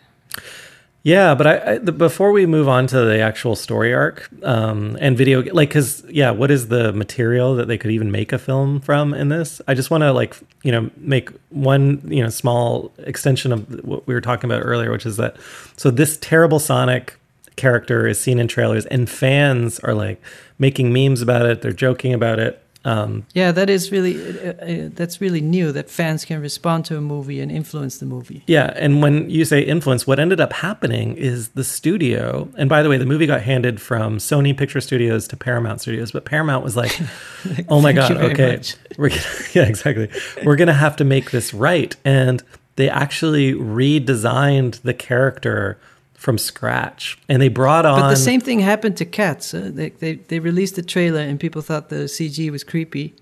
Yeah, 1.06 1.36
but 1.36 1.46
I, 1.46 1.74
I 1.74 1.78
the, 1.78 1.91
before 1.91 2.32
we 2.32 2.48
move 2.48 2.68
on 2.68 2.88
to 2.88 3.06
the 3.06 3.20
actual 3.20 3.56
story 3.56 3.94
arc 3.94 4.28
um, 4.41 4.98
and 5.00 5.15
video, 5.15 5.44
like, 5.54 5.70
because 5.70 6.04
yeah, 6.10 6.32
what 6.32 6.50
is 6.50 6.70
the 6.70 6.94
material 6.94 7.54
that 7.58 7.68
they 7.68 7.78
could 7.78 7.91
even 7.91 8.12
make 8.12 8.34
a 8.34 8.39
film 8.39 8.80
from 8.82 9.13
in 9.13 9.30
this? 9.30 9.62
I 9.68 9.76
just 9.76 9.91
want 9.91 10.02
to 10.02 10.12
like 10.12 10.36
you 10.63 10.72
know 10.72 10.89
make 10.98 11.30
one 11.52 12.02
you 12.06 12.24
know 12.24 12.30
small 12.30 12.91
extension 12.98 13.52
of 13.52 13.86
what 13.86 14.08
we 14.08 14.15
were 14.15 14.22
talking 14.22 14.50
about 14.50 14.63
earlier, 14.65 14.89
which 14.91 15.06
is 15.06 15.18
that 15.18 15.38
so 15.78 15.91
this 15.91 16.18
terrible 16.18 16.58
Sonic 16.58 17.20
character 17.56 18.08
is 18.08 18.20
seen 18.20 18.39
in 18.39 18.48
trailers, 18.48 18.88
and 18.88 19.08
fans 19.08 19.78
are 19.82 19.94
like 19.94 20.20
making 20.58 20.91
memes 20.91 21.22
about 21.22 21.46
it. 21.46 21.62
They're 21.62 21.72
joking 21.72 22.15
about 22.15 22.39
it. 22.39 22.64
Um, 22.86 23.26
Yeah, 23.34 23.52
that 23.52 23.69
is 23.69 23.91
really 23.91 24.15
uh, 24.15 24.54
uh, 24.54 24.89
that's 24.93 25.19
really 25.19 25.41
new 25.41 25.71
that 25.71 25.89
fans 25.89 26.24
can 26.24 26.39
respond 26.39 26.86
to 26.86 26.98
a 26.98 27.02
movie 27.02 27.41
and 27.41 27.52
influence 27.52 27.98
the 27.98 28.06
movie. 28.06 28.43
Yeah, 28.48 28.71
and 28.76 29.02
when 29.02 29.30
you 29.30 29.43
say 29.43 29.62
influence, 29.62 30.06
what 30.06 30.19
ended 30.19 30.39
up 30.39 30.54
happening 30.54 31.17
is 31.17 31.50
the 31.50 31.63
studio. 31.63 32.48
And 32.58 32.69
by 32.69 32.84
the 32.84 32.89
way, 32.89 32.98
the 32.98 33.06
movie 33.06 33.26
got 33.26 33.41
handed 33.41 33.82
from 33.82 34.19
Sony 34.19 34.56
Picture 34.56 34.80
Studios 34.80 35.28
to 35.30 35.36
Paramount 35.36 35.82
Studios, 35.82 36.12
but 36.12 36.26
Paramount 36.26 36.63
was 36.63 36.78
like, 36.78 36.98
"Oh 37.69 37.82
my 37.82 37.91
god, 37.91 38.12
okay, 38.17 38.62
we're 38.98 39.10
gonna, 39.10 39.21
yeah, 39.54 39.63
exactly. 39.63 40.10
We're 40.43 40.56
gonna 40.56 40.74
have 40.74 40.95
to 40.98 41.04
make 41.04 41.32
this 41.32 41.54
right." 41.54 41.95
And 42.06 42.43
they 42.76 42.89
actually 42.89 43.54
redesigned 43.54 44.82
the 44.82 44.93
character 44.93 45.80
from 46.26 46.40
scratch, 46.40 47.20
and 47.30 47.40
they 47.40 47.50
brought 47.50 47.86
on 47.86 48.00
But 48.00 48.10
the 48.10 48.16
same 48.16 48.42
thing 48.42 48.60
happened 48.60 48.98
to 48.98 49.06
Cats. 49.06 49.54
Uh, 49.54 49.70
they, 49.72 49.90
they 49.90 50.16
they 50.16 50.40
released 50.40 50.76
the 50.76 50.82
trailer 50.82 51.20
and 51.20 51.40
people 51.40 51.62
thought 51.62 51.90
the 51.90 52.08
CG 52.08 52.50
was 52.50 52.64
creepy. 52.64 53.14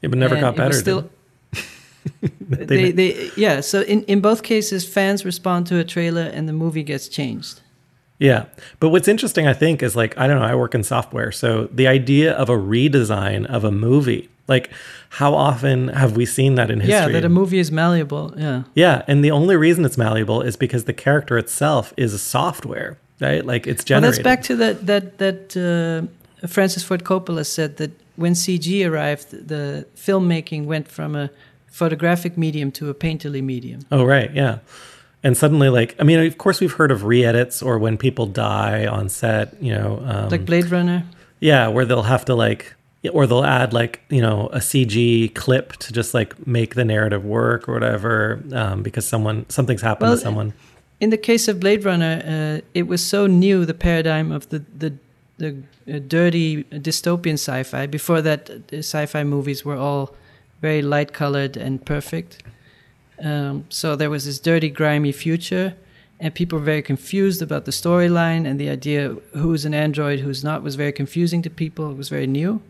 It 0.00 0.10
never 0.10 0.40
got 0.40 0.56
better. 0.56 0.72
Still, 0.72 1.10
they, 2.40 2.92
they 2.92 3.30
yeah. 3.36 3.60
So 3.60 3.82
in, 3.82 4.04
in 4.04 4.22
both 4.22 4.42
cases, 4.42 4.88
fans 4.88 5.22
respond 5.22 5.66
to 5.66 5.78
a 5.78 5.84
trailer 5.84 6.22
and 6.22 6.48
the 6.48 6.54
movie 6.54 6.82
gets 6.82 7.08
changed. 7.08 7.60
Yeah. 8.18 8.46
But 8.80 8.88
what's 8.88 9.06
interesting, 9.06 9.46
I 9.46 9.52
think, 9.52 9.82
is 9.82 9.94
like, 9.94 10.16
I 10.16 10.26
don't 10.26 10.38
know, 10.38 10.46
I 10.46 10.54
work 10.54 10.74
in 10.74 10.82
software. 10.82 11.30
So 11.32 11.68
the 11.70 11.86
idea 11.86 12.32
of 12.32 12.48
a 12.48 12.56
redesign 12.56 13.44
of 13.44 13.64
a 13.64 13.70
movie, 13.70 14.30
like, 14.48 14.70
how 15.10 15.34
often 15.34 15.88
have 15.88 16.16
we 16.16 16.26
seen 16.26 16.54
that 16.56 16.70
in 16.70 16.80
history? 16.80 16.94
Yeah, 16.94 17.08
that 17.08 17.24
a 17.24 17.28
movie 17.28 17.58
is 17.58 17.70
malleable. 17.70 18.34
Yeah. 18.36 18.62
Yeah. 18.74 19.02
And 19.08 19.24
the 19.24 19.30
only 19.30 19.56
reason 19.56 19.84
it's 19.84 19.98
malleable 19.98 20.42
is 20.42 20.56
because 20.56 20.84
the 20.84 20.92
character 20.92 21.38
itself 21.38 21.92
is 21.96 22.14
a 22.14 22.18
software, 22.18 22.98
right? 23.20 23.44
Like, 23.44 23.66
it's 23.66 23.84
generated. 23.84 24.02
Well, 24.02 24.12
that's 24.12 24.22
back 24.22 24.42
to 24.44 24.56
that 24.56 24.86
that 24.86 25.18
that 25.18 25.56
uh, 26.42 26.46
Francis 26.46 26.82
Ford 26.82 27.04
Coppola 27.04 27.44
said 27.44 27.76
that 27.78 27.90
when 28.16 28.32
CG 28.32 28.88
arrived, 28.88 29.30
the 29.48 29.86
filmmaking 29.96 30.64
went 30.64 30.88
from 30.88 31.14
a 31.16 31.30
photographic 31.66 32.38
medium 32.38 32.72
to 32.72 32.88
a 32.88 32.94
painterly 32.94 33.42
medium. 33.42 33.80
Oh, 33.92 34.04
right. 34.04 34.32
Yeah. 34.34 34.58
And 35.22 35.36
suddenly, 35.36 35.68
like, 35.68 35.96
I 35.98 36.04
mean, 36.04 36.20
of 36.20 36.38
course, 36.38 36.60
we've 36.60 36.72
heard 36.72 36.90
of 36.90 37.04
re 37.04 37.24
edits 37.24 37.62
or 37.62 37.78
when 37.78 37.98
people 37.98 38.26
die 38.26 38.86
on 38.86 39.08
set, 39.08 39.60
you 39.60 39.72
know. 39.72 40.02
Um, 40.06 40.28
Like 40.28 40.46
Blade 40.46 40.70
Runner. 40.70 41.04
Yeah, 41.40 41.68
where 41.68 41.84
they'll 41.84 42.04
have 42.04 42.24
to 42.26 42.34
like, 42.34 42.74
or 43.08 43.26
they'll 43.26 43.44
add 43.44 43.72
like 43.72 44.00
you 44.08 44.20
know 44.20 44.48
a 44.48 44.58
CG 44.58 45.34
clip 45.34 45.74
to 45.74 45.92
just 45.92 46.14
like 46.14 46.46
make 46.46 46.74
the 46.74 46.84
narrative 46.84 47.24
work 47.24 47.68
or 47.68 47.74
whatever, 47.74 48.42
um, 48.52 48.82
because 48.82 49.06
someone 49.06 49.48
something's 49.48 49.82
happened 49.82 50.08
Well, 50.08 50.16
to 50.16 50.22
someone. 50.22 50.52
In 50.98 51.10
the 51.10 51.18
case 51.18 51.48
of 51.48 51.60
Blade 51.60 51.84
Runner, 51.84 52.22
uh, 52.24 52.66
it 52.72 52.86
was 52.86 53.04
so 53.04 53.26
new 53.26 53.64
the 53.64 53.74
paradigm 53.74 54.32
of 54.32 54.48
the 54.48 54.64
the 54.78 54.94
the 55.38 55.56
uh, 55.92 55.98
dirty 55.98 56.64
dystopian 56.64 57.34
sci-fi. 57.34 57.86
Before 57.86 58.22
that, 58.22 58.68
the 58.68 58.78
sci-fi 58.78 59.22
movies 59.24 59.64
were 59.64 59.76
all 59.76 60.14
very 60.60 60.82
light 60.82 61.12
colored 61.12 61.56
and 61.56 61.84
perfect. 61.84 62.42
Um, 63.22 63.64
so 63.68 63.96
there 63.96 64.10
was 64.10 64.24
this 64.24 64.38
dirty, 64.38 64.68
grimy 64.68 65.12
future, 65.12 65.74
and 66.18 66.34
people 66.34 66.58
were 66.58 66.64
very 66.64 66.82
confused 66.82 67.42
about 67.42 67.64
the 67.64 67.70
storyline 67.70 68.46
and 68.46 68.58
the 68.58 68.68
idea 68.68 69.16
who's 69.32 69.64
an 69.64 69.74
android, 69.74 70.20
who's 70.20 70.42
not, 70.42 70.62
was 70.62 70.74
very 70.76 70.92
confusing 70.92 71.42
to 71.42 71.50
people. 71.50 71.90
It 71.90 71.96
was 71.96 72.08
very 72.08 72.26
new. 72.26 72.62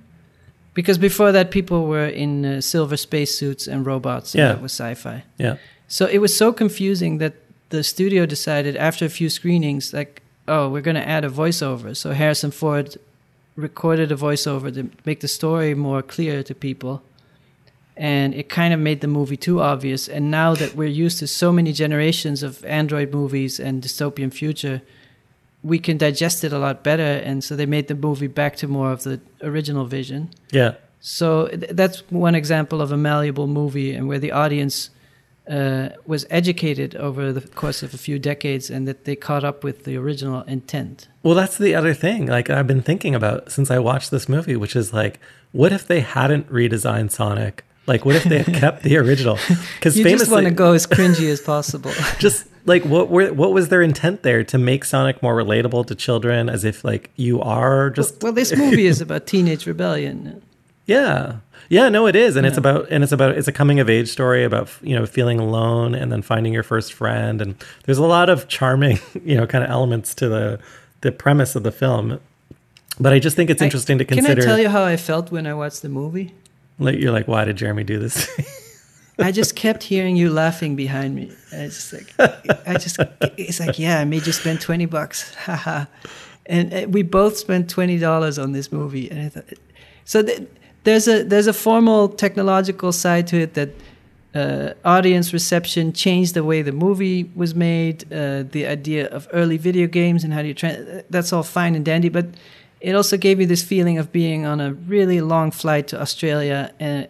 Because 0.77 0.99
before 0.99 1.33
that, 1.33 1.51
people 1.51 1.81
were 1.95 2.07
in 2.25 2.45
uh, 2.45 2.61
silver 2.61 2.97
spacesuits 2.99 3.67
and 3.67 3.79
robots, 3.87 4.35
and 4.35 4.41
Yeah. 4.41 4.49
that 4.53 4.63
was 4.63 4.73
sci-fi. 4.73 5.25
Yeah, 5.39 5.57
So 5.89 6.05
it 6.07 6.19
was 6.19 6.37
so 6.37 6.53
confusing 6.53 7.19
that 7.19 7.33
the 7.71 7.83
studio 7.83 8.27
decided 8.27 8.77
after 8.77 9.05
a 9.07 9.09
few 9.09 9.29
screenings, 9.31 9.93
like, 9.93 10.21
oh, 10.47 10.69
we're 10.73 10.83
going 10.89 11.01
to 11.03 11.09
add 11.17 11.25
a 11.25 11.31
voiceover. 11.31 11.97
So 11.97 12.13
Harrison 12.13 12.51
Ford 12.51 12.89
recorded 13.57 14.13
a 14.13 14.17
voiceover 14.17 14.69
to 14.75 14.83
make 15.09 15.21
the 15.21 15.29
story 15.29 15.75
more 15.75 16.03
clear 16.03 16.43
to 16.43 16.55
people. 16.55 16.95
And 17.97 18.35
it 18.35 18.49
kind 18.51 18.75
of 18.75 18.81
made 18.81 19.01
the 19.01 19.09
movie 19.19 19.39
too 19.39 19.59
obvious. 19.63 20.09
And 20.09 20.31
now 20.31 20.55
that 20.55 20.77
we're 20.77 20.97
used 21.07 21.19
to 21.21 21.27
so 21.27 21.51
many 21.53 21.73
generations 21.73 22.43
of 22.43 22.63
Android 22.67 23.11
movies 23.13 23.59
and 23.59 23.83
dystopian 23.83 24.31
future, 24.33 24.83
we 25.73 25.79
can 25.87 25.97
digest 25.99 26.45
it 26.45 26.53
a 26.53 26.59
lot 26.67 26.77
better. 26.83 27.11
And 27.29 27.43
so 27.43 27.51
they 27.57 27.67
made 27.67 27.87
the 27.89 27.95
movie 28.09 28.29
back 28.41 28.53
to 28.61 28.67
more 28.69 28.91
of 28.93 29.03
the 29.03 29.17
original 29.43 29.85
vision. 29.99 30.21
yeah, 30.53 30.73
So 31.01 31.27
th- 31.49 31.73
that's 31.81 31.99
one 32.11 32.35
example 32.43 32.79
of 32.81 32.91
a 32.93 32.97
malleable 32.97 33.47
movie 33.61 33.91
and 33.97 34.05
where 34.09 34.21
the 34.27 34.33
audience 34.33 34.91
uh, 35.49 35.91
was 36.07 36.27
educated 36.31 36.95
over 36.97 37.33
the 37.33 37.41
course 37.63 37.81
of 37.87 37.95
a 37.95 37.99
few 37.99 38.19
decades 38.19 38.71
and 38.71 38.87
that 38.89 39.05
they 39.05 39.15
caught 39.17 39.45
up 39.45 39.63
with 39.63 39.85
the 39.85 39.97
original 39.97 40.43
intent. 40.57 41.09
Well, 41.23 41.35
that's 41.41 41.57
the 41.59 41.75
other 41.75 41.95
thing. 41.95 42.27
Like 42.27 42.51
I've 42.51 42.67
been 42.67 42.83
thinking 42.83 43.15
about 43.15 43.51
since 43.53 43.71
I 43.71 43.79
watched 43.79 44.11
this 44.11 44.29
movie, 44.29 44.57
which 44.57 44.75
is 44.77 44.93
like, 44.93 45.21
what 45.53 45.73
if 45.73 45.87
they 45.87 46.01
hadn't 46.01 46.51
redesigned 46.51 47.11
Sonic? 47.13 47.65
Like, 47.87 48.05
what 48.05 48.17
if 48.17 48.25
they 48.25 48.39
had 48.43 48.53
kept 48.65 48.83
the 48.83 48.97
original? 48.97 49.39
Because 49.79 49.97
You 49.97 50.03
famously, 50.05 50.19
just 50.25 50.33
want 50.33 50.47
to 50.47 50.51
go 50.65 50.73
as 50.73 50.87
cringy 50.87 51.31
as 51.31 51.41
possible. 51.41 51.93
just 52.19 52.47
like 52.67 52.85
what 52.85 53.09
were 53.09 53.33
what 53.33 53.53
was 53.53 53.69
their 53.69 53.83
intent 53.83 54.23
there 54.23 54.45
to 54.45 54.59
make 54.59 54.85
Sonic 54.85 55.23
more 55.23 55.35
relatable 55.35 55.87
to 55.87 55.95
children, 55.95 56.49
as 56.49 56.65
if 56.65 56.85
like 56.85 57.11
you 57.17 57.41
are 57.41 57.91
just 57.91 58.23
well, 58.23 58.33
this 58.33 58.55
movie 58.57 58.87
is 58.87 59.01
about 59.07 59.27
teenage 59.27 59.67
rebellion. 59.67 60.43
Yeah. 60.87 61.37
Yeah, 61.69 61.89
no, 61.89 62.07
it 62.07 62.15
is. 62.15 62.37
And 62.37 62.47
it's 62.47 62.57
about 62.57 62.87
and 62.91 63.03
it's 63.03 63.13
about 63.13 63.37
it's 63.37 63.49
a 63.49 63.53
coming 63.53 63.81
of 63.81 63.91
age 63.91 64.09
story 64.09 64.45
about 64.45 64.69
you 64.83 64.95
know 64.95 65.05
feeling 65.07 65.41
alone 65.41 65.95
and 65.97 66.13
then 66.13 66.23
finding 66.23 66.53
your 66.53 66.63
first 66.63 66.93
friend 66.93 67.43
and 67.43 67.57
there's 67.85 67.99
a 67.99 68.05
lot 68.07 68.29
of 68.29 68.47
charming, 68.47 69.01
you 69.25 69.37
know, 69.37 69.47
kind 69.47 69.65
of 69.65 69.71
elements 69.71 70.15
to 70.17 70.29
the 70.29 70.61
the 71.01 71.11
premise 71.11 71.57
of 71.57 71.63
the 71.65 71.73
film. 71.73 72.21
But 73.01 73.13
I 73.13 73.19
just 73.19 73.35
think 73.37 73.51
it's 73.51 73.61
I- 73.63 73.65
interesting 73.65 73.99
to 73.99 74.05
consider 74.05 74.35
Can 74.35 74.43
I 74.43 74.45
tell 74.47 74.59
you 74.61 74.69
how 74.69 74.85
I 74.85 74.97
felt 74.97 75.33
when 75.33 75.47
I 75.47 75.55
watched 75.55 75.83
the 75.83 75.89
movie? 75.89 76.35
like 76.79 76.99
you're 76.99 77.11
like 77.13 77.27
why 77.27 77.45
did 77.45 77.57
Jeremy 77.57 77.85
do 77.85 77.99
this? 77.99 78.29
I 79.19 79.33
just 79.33 79.57
kept 79.57 79.83
hearing 79.83 80.17
you 80.17 80.31
laughing 80.31 80.77
behind 80.77 81.15
me. 81.15 81.33
And 81.53 81.63
it's 81.63 81.93
like, 81.93 82.13
I 82.67 82.75
just, 82.75 82.99
it's 83.39 83.61
like, 83.61 83.79
yeah, 83.79 84.01
I 84.01 84.05
made 84.05 84.27
you 84.27 84.33
spend 84.33 84.61
20 84.61 84.87
bucks. 84.87 85.35
Haha. 85.47 85.87
and 86.47 86.75
uh, 86.75 86.87
we 86.89 87.03
both 87.03 87.37
spent 87.37 87.75
$20 87.75 88.43
on 88.43 88.53
this 88.53 88.71
movie. 88.71 89.11
And 89.11 89.23
I 89.23 89.29
thought, 89.31 89.45
so 90.05 90.23
th- 90.23 90.47
there's 90.85 91.09
a, 91.09 91.25
there's 91.25 91.47
a 91.47 91.55
formal 91.55 92.09
technological 92.09 92.93
side 92.93 93.27
to 93.29 93.41
it 93.41 93.55
that 93.55 93.71
uh, 94.35 94.75
audience 94.85 95.33
reception 95.33 95.95
changed 95.95 96.35
the 96.35 96.45
way 96.45 96.61
the 96.61 96.73
movie 96.73 97.31
was 97.35 97.55
made, 97.55 98.05
uh, 98.13 98.43
the 98.43 98.67
idea 98.67 99.09
of 99.09 99.27
early 99.33 99.57
video 99.57 99.87
games 99.87 100.25
and 100.25 100.35
how 100.35 100.43
do 100.43 100.49
you 100.49 100.55
try, 100.55 101.03
that's 101.09 101.33
all 101.33 101.43
fine 101.43 101.75
and 101.75 101.87
dandy. 101.87 102.11
But 102.11 102.27
it 102.83 102.95
also 102.95 103.17
gave 103.17 103.39
me 103.39 103.47
this 103.47 103.63
feeling 103.63 103.97
of 103.97 104.13
being 104.13 104.45
on 104.45 104.61
a 104.61 104.75
really 104.75 105.23
long 105.23 105.51
flight 105.51 105.89
to 105.89 106.01
Australia 106.01 106.71
and 106.79 107.09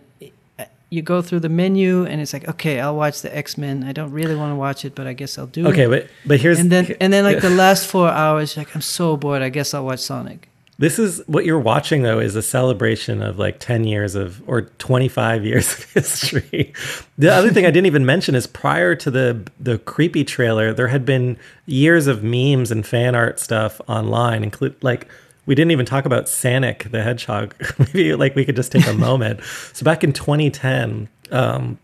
you 0.90 1.02
go 1.02 1.20
through 1.20 1.40
the 1.40 1.48
menu 1.48 2.04
and 2.04 2.20
it's 2.20 2.32
like 2.32 2.46
okay 2.48 2.78
i'll 2.80 2.96
watch 2.96 3.20
the 3.22 3.36
x-men 3.36 3.82
i 3.84 3.92
don't 3.92 4.12
really 4.12 4.36
want 4.36 4.52
to 4.52 4.56
watch 4.56 4.84
it 4.84 4.94
but 4.94 5.06
i 5.06 5.12
guess 5.12 5.36
i'll 5.38 5.46
do 5.46 5.66
it. 5.66 5.70
okay, 5.70 5.86
but 5.86 6.08
but 6.24 6.38
here's 6.40 6.58
and 6.60 6.70
then 6.70 6.94
and 7.00 7.12
then 7.12 7.24
like 7.24 7.40
the 7.40 7.50
last 7.64 7.86
four 7.86 8.08
hours 8.08 8.56
like 8.56 8.74
i'm 8.74 8.80
so 8.80 9.16
bored 9.16 9.42
i 9.42 9.48
guess 9.48 9.74
i'll 9.74 9.84
watch 9.84 10.00
sonic 10.00 10.48
This 10.78 10.98
is 10.98 11.22
what 11.26 11.44
you're 11.46 11.58
watching 11.58 12.02
though 12.02 12.20
is 12.20 12.36
a 12.36 12.42
celebration 12.42 13.22
of 13.22 13.38
like 13.38 13.58
10 13.60 13.84
years 13.84 14.14
of 14.14 14.42
or 14.46 14.62
25 14.78 15.42
years 15.44 15.72
of 15.72 15.90
history. 15.94 16.74
The 17.16 17.30
other 17.32 17.50
thing 17.50 17.64
I 17.64 17.70
didn't 17.70 17.86
even 17.86 18.04
mention 18.04 18.34
is 18.34 18.46
prior 18.46 18.94
to 18.96 19.10
the 19.10 19.40
the 19.58 19.78
creepy 19.78 20.22
trailer, 20.22 20.74
there 20.74 20.88
had 20.88 21.06
been 21.06 21.38
years 21.64 22.06
of 22.06 22.22
memes 22.22 22.70
and 22.70 22.84
fan 22.86 23.14
art 23.14 23.40
stuff 23.40 23.80
online, 23.88 24.44
include 24.44 24.76
like 24.82 25.08
we 25.46 25.54
didn't 25.54 25.70
even 25.70 25.86
talk 25.86 26.04
about 26.04 26.28
Sonic 26.28 26.90
the 26.90 27.02
Hedgehog. 27.02 27.54
Maybe 27.78 28.14
like 28.14 28.34
we 28.34 28.44
could 28.44 28.56
just 28.56 28.72
take 28.72 28.86
a 28.86 28.92
moment. 29.08 29.40
So 29.72 29.84
back 29.84 30.04
in 30.04 30.12
2010, 30.12 31.08
um, 31.30 31.78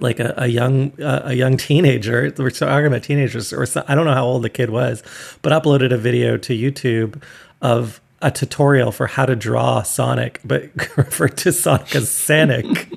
like 0.00 0.20
a, 0.20 0.34
a 0.36 0.46
young 0.46 0.98
uh, 1.02 1.22
a 1.24 1.34
young 1.34 1.56
teenager 1.56 2.32
we're 2.38 2.50
talking 2.50 2.86
about 2.86 3.02
teenagers 3.02 3.52
or 3.52 3.66
I 3.88 3.94
don't 3.94 4.06
know 4.06 4.14
how 4.14 4.24
old 4.24 4.42
the 4.42 4.48
kid 4.48 4.70
was 4.70 5.02
but 5.42 5.52
uploaded 5.52 5.92
a 5.92 5.98
video 5.98 6.36
to 6.38 6.56
YouTube 6.56 7.20
of 7.60 8.00
a 8.22 8.30
tutorial 8.30 8.90
for 8.90 9.06
how 9.06 9.26
to 9.26 9.36
draw 9.36 9.82
Sonic, 9.82 10.40
but 10.44 10.70
refer 10.96 11.28
to 11.28 11.52
Sonic 11.52 11.94
as 11.94 12.10
Sonic. 12.10 12.88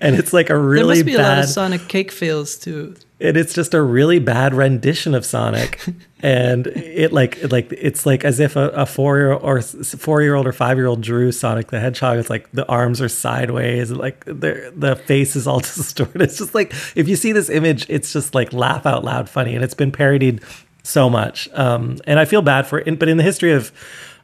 and 0.00 0.16
it's 0.16 0.34
like 0.34 0.50
a 0.50 0.58
really 0.58 0.96
there 0.96 1.04
must 1.04 1.06
be 1.06 1.16
bad 1.16 1.20
a 1.20 1.36
lot 1.36 1.44
of 1.44 1.48
Sonic 1.48 1.88
cake 1.88 2.12
fails 2.12 2.56
too. 2.58 2.94
And 3.18 3.36
it's 3.36 3.54
just 3.54 3.72
a 3.72 3.80
really 3.80 4.18
bad 4.18 4.52
rendition 4.52 5.14
of 5.14 5.24
Sonic, 5.24 5.82
and 6.20 6.66
it 6.66 7.14
like 7.14 7.38
it 7.38 7.50
like 7.50 7.72
it's 7.72 8.04
like 8.04 8.26
as 8.26 8.40
if 8.40 8.56
a, 8.56 8.68
a 8.68 8.84
four 8.84 9.16
year 9.16 9.32
or 9.32 9.62
four 9.62 10.20
year 10.20 10.34
old 10.34 10.46
or 10.46 10.52
five 10.52 10.76
year 10.76 10.86
old 10.86 11.00
drew 11.00 11.32
Sonic 11.32 11.68
the 11.68 11.80
Hedgehog. 11.80 12.18
It's 12.18 12.28
like 12.28 12.50
the 12.52 12.66
arms 12.66 13.00
are 13.00 13.08
sideways, 13.08 13.90
like 13.90 14.26
the 14.26 14.70
the 14.76 14.96
face 14.96 15.34
is 15.34 15.46
all 15.46 15.60
distorted. 15.60 16.20
It's 16.20 16.36
just 16.36 16.54
like 16.54 16.74
if 16.94 17.08
you 17.08 17.16
see 17.16 17.32
this 17.32 17.48
image, 17.48 17.86
it's 17.88 18.12
just 18.12 18.34
like 18.34 18.52
laugh 18.52 18.84
out 18.84 19.02
loud 19.02 19.30
funny, 19.30 19.54
and 19.54 19.64
it's 19.64 19.74
been 19.74 19.92
parodied 19.92 20.42
so 20.82 21.08
much. 21.08 21.48
Um, 21.54 21.98
and 22.06 22.18
I 22.18 22.26
feel 22.26 22.42
bad 22.42 22.66
for 22.66 22.80
it. 22.80 22.98
But 22.98 23.08
in 23.08 23.16
the 23.16 23.22
history 23.22 23.52
of 23.52 23.72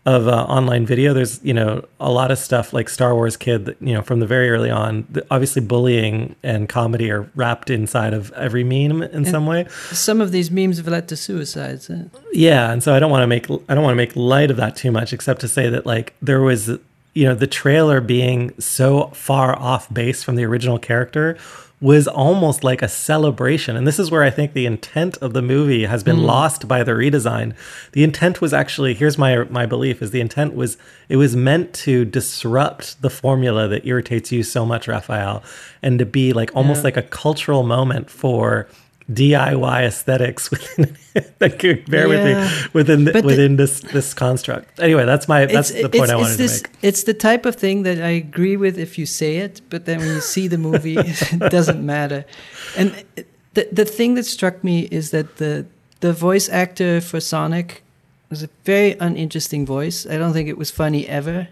of 0.05 0.27
uh, 0.27 0.45
online 0.45 0.85
video, 0.85 1.15
there's 1.15 1.43
you 1.45 1.55
know 1.55 1.85
a 2.01 2.11
lot 2.11 2.31
of 2.31 2.39
stuff 2.39 2.73
like 2.73 2.89
Star 2.89 3.15
Wars 3.15 3.37
Kid. 3.37 3.67
That, 3.67 3.81
you 3.81 3.95
know, 3.95 4.03
from 4.03 4.19
the 4.21 4.27
very 4.27 4.51
early 4.51 4.71
on, 4.71 5.07
obviously 5.31 5.63
bullying 5.63 6.35
and 6.43 6.69
comedy 6.69 7.11
are 7.11 7.31
wrapped 7.37 7.71
inside 7.71 8.13
of 8.13 8.33
every 8.33 8.65
meme 8.65 9.03
in 9.03 9.15
and 9.15 9.29
some 9.29 9.47
way. 9.47 9.67
Some 9.93 10.21
of 10.21 10.33
these 10.33 10.51
memes 10.51 10.79
have 10.79 10.89
led 10.89 11.09
to 11.09 11.17
suicides. 11.17 11.89
Eh? 11.89 12.05
Yeah, 12.33 12.73
and 12.73 12.83
so 12.83 12.95
I 12.95 12.99
don't 12.99 13.13
want 13.13 13.23
to 13.23 13.29
make 13.29 13.49
I 13.49 13.75
don't 13.75 13.85
want 13.85 13.93
to 13.93 13.97
make 13.97 14.17
light 14.17 14.51
of 14.51 14.57
that 14.57 14.75
too 14.75 14.91
much, 14.91 15.13
except 15.13 15.41
to 15.43 15.49
say 15.49 15.69
that 15.69 15.87
like 15.87 16.15
there 16.21 16.41
was 16.41 16.69
you 17.15 17.25
know 17.25 17.35
the 17.35 17.47
trailer 17.47 18.01
being 18.01 18.59
so 18.59 19.09
far 19.09 19.57
off 19.57 19.93
base 19.93 20.25
from 20.25 20.35
the 20.35 20.45
original 20.45 20.79
character 20.79 21.37
was 21.83 22.07
almost 22.07 22.63
like 22.63 22.81
a 22.81 22.89
celebration. 22.89 23.77
And 23.77 23.87
this 23.89 23.99
is 23.99 24.09
where 24.09 24.23
I 24.23 24.31
think 24.31 24.53
the 24.53 24.67
intent 24.67 25.19
of 25.19 25.33
the 25.33 25.43
movie 25.43 25.85
has 25.85 26.05
been 26.05 26.19
mm. 26.19 26.25
lost 26.25 26.69
by 26.69 26.85
the 26.85 26.93
redesign. 26.93 27.55
The 27.91 28.05
intent 28.05 28.41
was 28.41 28.55
actually 28.55 28.95
here's 28.95 29.19
my 29.19 29.43
my 29.45 29.67
belief 29.67 30.01
is 30.01 30.13
the 30.13 30.21
intent 30.21 30.55
was 30.55 30.79
it 31.09 31.17
was 31.17 31.35
meant 31.35 31.75
to 31.75 32.05
disrupt 32.05 33.03
the 33.03 33.11
formula 33.11 33.67
that 33.67 33.85
irritates 33.85 34.31
you 34.31 34.45
so 34.45 34.65
much, 34.65 34.87
Raphael, 34.87 35.43
and 35.83 35.99
to 35.99 36.07
be 36.07 36.33
like 36.33 36.55
almost 36.55 36.79
yeah. 36.79 36.85
like 36.85 36.97
a 36.97 37.03
cultural 37.03 37.65
moment 37.65 38.09
for 38.09 38.69
DIY 39.13 39.83
aesthetics 39.83 40.51
within 40.53 40.97
that 41.39 41.59
could 41.59 41.91
bear 41.91 42.09
yeah. 42.09 42.15
with 42.15 42.25
me 42.25 42.71
within 42.73 43.05
the, 43.05 43.23
within 43.23 43.57
this 43.57 43.81
this 43.81 44.15
construct. 44.15 44.81
Anyway, 44.81 45.05
that's 45.05 45.29
my 45.29 45.47
that's 45.47 45.71
the 45.71 45.89
point 45.89 46.11
I 46.11 46.17
wanted 46.17 46.39
this, 46.39 46.63
to 46.63 46.69
make. 46.69 46.79
It's 46.83 47.05
the 47.05 47.15
type 47.15 47.47
of 47.47 47.57
thing 47.57 47.83
that 47.83 48.03
I 48.03 48.11
agree 48.11 48.57
with 48.57 48.79
if 48.79 48.99
you 48.99 49.07
say 49.07 49.39
it, 49.39 49.61
but 49.71 49.85
then 49.85 49.99
when 49.99 50.09
you 50.09 50.21
see 50.21 50.49
the 50.49 50.59
movie, 50.59 50.97
it 50.99 51.51
doesn't 51.51 51.85
matter. 51.85 52.25
And 52.77 53.05
the 53.55 53.69
the 53.73 53.85
thing 53.85 54.15
that 54.15 54.25
struck 54.25 54.65
me 54.65 54.89
is 54.91 55.11
that 55.11 55.37
the 55.37 55.67
the 56.01 56.13
voice 56.13 56.49
actor 56.49 57.01
for 57.01 57.21
Sonic 57.21 57.83
was 58.31 58.43
a 58.43 58.49
very 58.65 58.93
uninteresting 58.99 59.67
voice. 59.67 60.07
I 60.07 60.17
don't 60.17 60.33
think 60.33 60.49
it 60.49 60.57
was 60.57 60.71
funny 60.71 61.07
ever. 61.07 61.49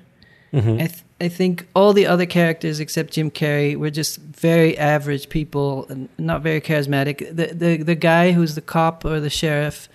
Mm-hmm. 0.53 0.75
I 0.75 0.87
th- 0.87 1.05
I 1.21 1.29
think 1.29 1.67
all 1.75 1.93
the 1.93 2.07
other 2.07 2.25
characters 2.25 2.81
except 2.81 3.13
Jim 3.13 3.31
Carrey 3.31 3.77
were 3.77 3.91
just 3.91 4.17
very 4.19 4.77
average 4.79 5.29
people 5.29 5.87
and 5.91 6.09
not 6.17 6.41
very 6.41 6.61
charismatic. 6.61 7.19
The 7.19 7.55
the 7.55 7.83
the 7.83 7.95
guy 7.95 8.33
who's 8.33 8.55
the 8.55 8.63
cop 8.63 9.05
or 9.05 9.21
the 9.21 9.29
sheriff, 9.29 9.89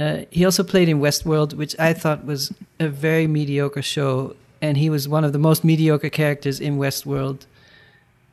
uh, 0.00 0.22
he 0.30 0.44
also 0.44 0.64
played 0.64 0.88
in 0.88 0.98
Westworld, 0.98 1.54
which 1.54 1.78
I 1.78 1.92
thought 1.92 2.24
was 2.24 2.52
a 2.80 2.88
very 2.88 3.28
mediocre 3.28 3.82
show, 3.82 4.34
and 4.60 4.76
he 4.76 4.90
was 4.90 5.08
one 5.08 5.24
of 5.24 5.32
the 5.32 5.38
most 5.38 5.62
mediocre 5.62 6.10
characters 6.10 6.58
in 6.58 6.78
Westworld. 6.78 7.46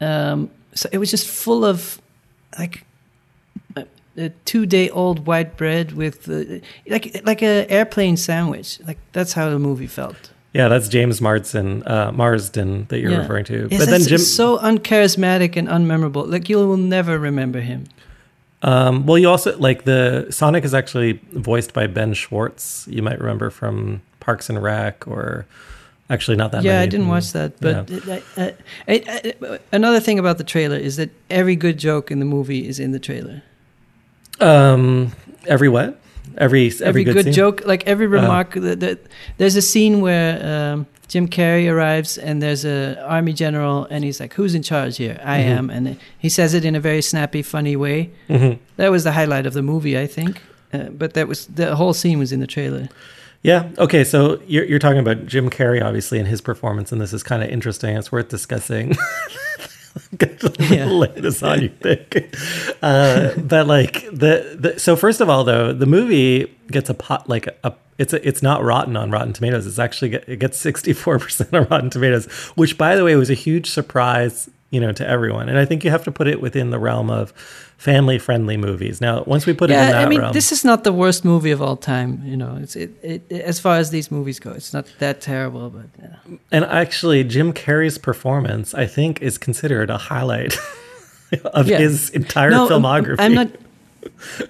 Um, 0.01 0.49
so 0.73 0.89
it 0.91 0.97
was 0.97 1.11
just 1.11 1.27
full 1.27 1.63
of 1.63 2.01
like 2.57 2.83
a, 3.75 3.85
a 4.17 4.29
two 4.43 4.65
day 4.65 4.89
old 4.89 5.27
white 5.27 5.55
bread 5.55 5.91
with 5.91 6.27
uh, 6.27 6.65
like 6.87 7.21
like 7.23 7.43
a 7.43 7.69
airplane 7.69 8.17
sandwich. 8.17 8.79
Like 8.87 8.97
that's 9.11 9.33
how 9.33 9.51
the 9.51 9.59
movie 9.59 9.87
felt. 9.87 10.32
Yeah, 10.53 10.67
that's 10.67 10.87
James 10.87 11.19
Marsden, 11.19 11.81
uh, 11.87 12.11
Marsden 12.11 12.85
that 12.89 12.99
you're 12.99 13.11
yeah. 13.11 13.17
referring 13.17 13.45
to. 13.45 13.67
Yes, 13.71 13.79
but 13.79 13.89
then 13.89 14.01
Jim 14.01 14.19
so 14.19 14.59
uncharismatic 14.59 15.57
and 15.57 15.67
unmemorable. 15.67 16.29
Like 16.29 16.47
you 16.47 16.57
will 16.57 16.77
never 16.77 17.17
remember 17.17 17.59
him. 17.59 17.85
Um, 18.61 19.05
well, 19.05 19.17
you 19.17 19.27
also 19.27 19.57
like 19.57 19.83
the 19.83 20.27
Sonic 20.29 20.63
is 20.63 20.73
actually 20.73 21.19
voiced 21.31 21.73
by 21.73 21.87
Ben 21.87 22.13
Schwartz. 22.13 22.87
You 22.87 23.01
might 23.01 23.19
remember 23.19 23.49
from 23.49 24.01
Parks 24.19 24.47
and 24.47 24.61
Rec, 24.61 25.07
or 25.07 25.47
actually 26.09 26.37
not 26.37 26.51
that. 26.51 26.63
Yeah, 26.63 26.73
many. 26.73 26.83
I 26.83 26.85
didn't 26.85 27.07
watch 27.07 27.33
that. 27.33 27.59
But 27.59 27.89
yeah. 27.89 28.19
uh, 28.37 28.51
uh, 28.87 29.45
uh, 29.45 29.57
another 29.71 29.99
thing 29.99 30.19
about 30.19 30.37
the 30.37 30.43
trailer 30.43 30.77
is 30.77 30.97
that 30.97 31.09
every 31.31 31.55
good 31.55 31.79
joke 31.79 32.11
in 32.11 32.19
the 32.19 32.25
movie 32.25 32.67
is 32.67 32.79
in 32.79 32.91
the 32.91 32.99
trailer. 32.99 33.41
Um, 34.39 35.13
every 35.47 35.67
what? 35.67 35.99
Every 36.37 36.67
every, 36.67 36.85
every 36.85 37.03
good, 37.03 37.25
good 37.25 37.33
joke, 37.33 37.65
like 37.65 37.85
every 37.87 38.07
uh-huh. 38.07 38.15
remark. 38.15 38.57
Uh, 38.57 38.61
that, 38.61 38.79
that, 38.79 38.99
there's 39.37 39.55
a 39.55 39.61
scene 39.61 40.01
where 40.01 40.73
um, 40.73 40.87
Jim 41.07 41.27
Carrey 41.27 41.71
arrives 41.71 42.17
and 42.17 42.41
there's 42.41 42.65
a 42.65 43.01
army 43.07 43.33
general 43.33 43.85
and 43.89 44.03
he's 44.03 44.19
like, 44.19 44.33
"Who's 44.33 44.55
in 44.55 44.63
charge 44.63 44.97
here? 44.97 45.19
I 45.23 45.39
mm-hmm. 45.39 45.57
am." 45.57 45.69
And 45.69 45.99
he 46.17 46.29
says 46.29 46.53
it 46.53 46.65
in 46.65 46.75
a 46.75 46.79
very 46.79 47.01
snappy, 47.01 47.41
funny 47.41 47.75
way. 47.75 48.11
Mm-hmm. 48.29 48.61
That 48.77 48.91
was 48.91 49.03
the 49.03 49.11
highlight 49.11 49.45
of 49.45 49.53
the 49.53 49.61
movie, 49.61 49.97
I 49.97 50.07
think. 50.07 50.41
Uh, 50.73 50.89
but 50.89 51.13
that 51.13 51.27
was 51.27 51.45
the 51.47 51.75
whole 51.75 51.93
scene 51.93 52.19
was 52.19 52.31
in 52.31 52.39
the 52.39 52.47
trailer. 52.47 52.89
Yeah. 53.43 53.69
Okay. 53.77 54.03
So 54.05 54.41
you're, 54.47 54.63
you're 54.63 54.79
talking 54.79 54.99
about 54.99 55.25
Jim 55.25 55.49
Carrey, 55.49 55.83
obviously, 55.83 56.17
and 56.17 56.27
his 56.27 56.41
performance, 56.41 56.91
and 56.91 56.99
this 56.99 57.13
is 57.13 57.23
kind 57.23 57.43
of 57.43 57.49
interesting. 57.49 57.95
It's 57.95 58.11
worth 58.11 58.29
discussing. 58.29 58.95
yeah. 60.59 61.05
this 61.15 61.41
on 61.43 61.61
you. 61.61 61.71
Uh, 62.81 63.33
but 63.37 63.67
like 63.67 64.03
the, 64.11 64.57
the 64.59 64.79
so 64.79 64.95
first 64.95 65.21
of 65.21 65.29
all 65.29 65.43
though 65.43 65.73
the 65.73 65.85
movie 65.85 66.55
gets 66.71 66.89
a 66.89 66.93
pot 66.93 67.27
like 67.29 67.47
a 67.63 67.73
it's 67.97 68.13
a, 68.13 68.27
it's 68.27 68.41
not 68.41 68.63
rotten 68.63 68.97
on 68.97 69.11
Rotten 69.11 69.33
Tomatoes. 69.33 69.67
It's 69.67 69.79
actually 69.79 70.15
it 70.15 70.39
gets 70.39 70.57
sixty 70.57 70.93
four 70.93 71.19
percent 71.19 71.53
on 71.53 71.67
Rotten 71.69 71.89
Tomatoes, 71.89 72.25
which 72.55 72.77
by 72.77 72.95
the 72.95 73.03
way 73.03 73.15
was 73.15 73.29
a 73.29 73.35
huge 73.35 73.69
surprise 73.69 74.49
you 74.71 74.79
know 74.79 74.91
to 74.91 75.07
everyone. 75.07 75.49
And 75.49 75.57
I 75.57 75.65
think 75.65 75.83
you 75.83 75.91
have 75.91 76.03
to 76.05 76.11
put 76.11 76.27
it 76.27 76.41
within 76.41 76.71
the 76.71 76.79
realm 76.79 77.09
of 77.09 77.31
family 77.83 78.17
friendly 78.17 78.55
movies. 78.55 79.01
Now, 79.01 79.23
once 79.27 79.45
we 79.45 79.51
put 79.53 79.69
yeah, 79.69 79.83
it 79.83 79.85
in 79.87 79.91
that 79.91 80.05
I 80.05 80.09
mean, 80.09 80.21
realm, 80.21 80.33
this 80.33 80.53
is 80.53 80.63
not 80.63 80.85
the 80.85 80.93
worst 80.93 81.25
movie 81.25 81.51
of 81.51 81.61
all 81.61 81.75
time. 81.75 82.21
You 82.25 82.37
know, 82.37 82.57
it's 82.61 82.77
it, 82.77 82.91
it, 83.03 83.29
as 83.29 83.59
far 83.59 83.75
as 83.75 83.89
these 83.89 84.09
movies 84.09 84.39
go, 84.39 84.51
it's 84.51 84.73
not 84.73 84.85
that 84.99 85.19
terrible. 85.19 85.69
But 85.69 85.87
yeah. 85.99 86.37
and 86.49 86.63
actually, 86.63 87.25
Jim 87.25 87.51
Carrey's 87.51 87.97
performance, 87.97 88.73
I 88.73 88.85
think, 88.85 89.21
is 89.21 89.37
considered 89.37 89.89
a 89.89 89.97
highlight 89.97 90.55
of 91.53 91.67
yeah. 91.67 91.79
his 91.79 92.09
entire 92.11 92.51
no, 92.51 92.69
filmography. 92.69 93.19
I'm 93.19 93.33
not 93.33 93.49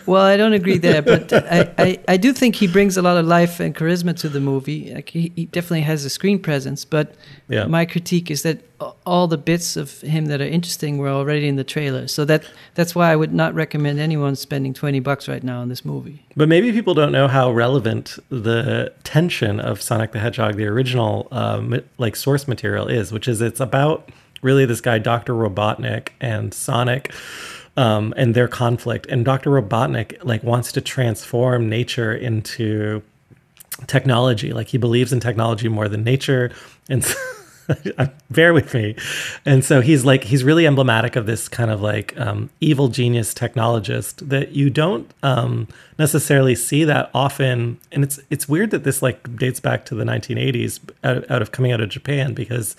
well, 0.06 0.24
I 0.24 0.38
don't 0.38 0.54
agree 0.54 0.78
there, 0.78 1.01
but 1.01 1.32
I, 1.34 1.74
I, 1.78 1.99
I, 2.08 2.18
do 2.18 2.34
think 2.34 2.56
he 2.56 2.68
brings 2.68 2.97
a 2.97 3.01
lot 3.01 3.18
of 3.18 3.26
life 3.26 3.60
and 3.60 3.76
charisma 3.76 4.18
to 4.20 4.30
the 4.30 4.39
movie. 4.39 4.93
Like 4.93 5.10
he, 5.10 5.32
he 5.36 5.45
definitely 5.45 5.82
has 5.82 6.06
a 6.06 6.10
screen 6.10 6.39
presence, 6.39 6.86
but 6.86 7.16
yeah. 7.49 7.66
my 7.66 7.86
critique 7.86 8.30
is 8.30 8.43
that 8.43 8.62
all 9.06 9.28
the 9.28 9.38
bits 9.38 9.78
of 9.78 10.01
him 10.01 10.26
that 10.26 10.41
are 10.41 10.45
interesting 10.45 10.97
were 10.97 11.10
already 11.10 11.47
in 11.47 11.56
the 11.56 11.64
trailer. 11.64 12.08
So 12.08 12.26
that 12.26 12.43
that's 12.76 12.95
why 12.95 13.12
I 13.12 13.16
would 13.16 13.34
not 13.34 13.54
recommend 13.54 13.99
anyone 13.99 14.36
spending 14.36 14.74
20 14.74 14.99
bucks 14.99 15.28
right 15.28 15.43
now 15.43 15.62
on 15.62 15.70
this 15.70 15.86
movie. 15.86 16.26
But 16.36 16.49
maybe 16.49 16.72
people 16.72 16.93
don't 16.93 17.12
know 17.12 17.28
how 17.28 17.51
relevant 17.51 18.18
the 18.30 18.93
tension 19.04 19.60
of 19.60 19.82
Sonic 19.82 20.12
the 20.12 20.20
Hedgehog, 20.20 20.56
the 20.56 20.66
original 20.66 21.28
um, 21.32 21.82
like 21.97 22.16
source 22.16 22.47
material 22.47 22.88
is, 22.88 23.12
which 23.12 23.28
is 23.28 23.41
it's 23.41 23.60
about 23.60 24.10
really 24.41 24.66
this 24.66 24.82
guy 24.82 24.99
Dr. 24.99 25.34
Robotnik 25.34 26.10
and 26.20 26.54
Sonic 26.54 27.14
um, 27.78 28.13
and 28.17 28.36
their 28.36 28.47
conflict. 28.47 29.07
And 29.07 29.26
Dr. 29.26 29.49
Robotnik 29.49 30.24
like 30.24 30.43
wants 30.43 30.71
to 30.74 30.82
transform 30.82 31.69
nature 31.69 32.13
into 32.13 33.01
technology. 33.88 34.53
Like 34.53 34.67
he 34.67 34.78
believes 34.78 35.11
in 35.11 35.19
technology 35.19 35.67
more 35.67 35.89
than 35.89 36.03
nature. 36.03 36.51
And 36.89 37.05
bear 38.30 38.53
with 38.53 38.74
me. 38.74 38.95
And 39.45 39.63
so 39.63 39.82
he's 39.82 40.05
like 40.05 40.24
he's 40.24 40.43
really 40.43 40.67
emblematic 40.67 41.15
of 41.15 41.26
this 41.26 41.47
kind 41.47 41.71
of 41.71 41.82
like 41.82 42.17
um, 42.19 42.49
evil 42.59 42.88
genius 42.88 43.34
technologist 43.34 44.28
that 44.28 44.51
you 44.51 44.69
don't 44.69 45.11
um, 45.24 45.67
necessarily 45.97 46.55
see 46.55 46.84
that 46.84 47.09
often. 47.13 47.80
And 47.91 48.03
it's 48.03 48.19
it's 48.30 48.47
weird 48.47 48.71
that 48.71 48.84
this 48.84 49.01
like 49.01 49.36
dates 49.38 49.59
back 49.59 49.86
to 49.86 49.95
the 49.95 50.03
1980s 50.03 50.80
out, 51.03 51.30
out 51.30 51.41
of 51.41 51.51
coming 51.51 51.71
out 51.71 51.82
of 51.82 51.89
Japan 51.89 52.34
because 52.34 52.76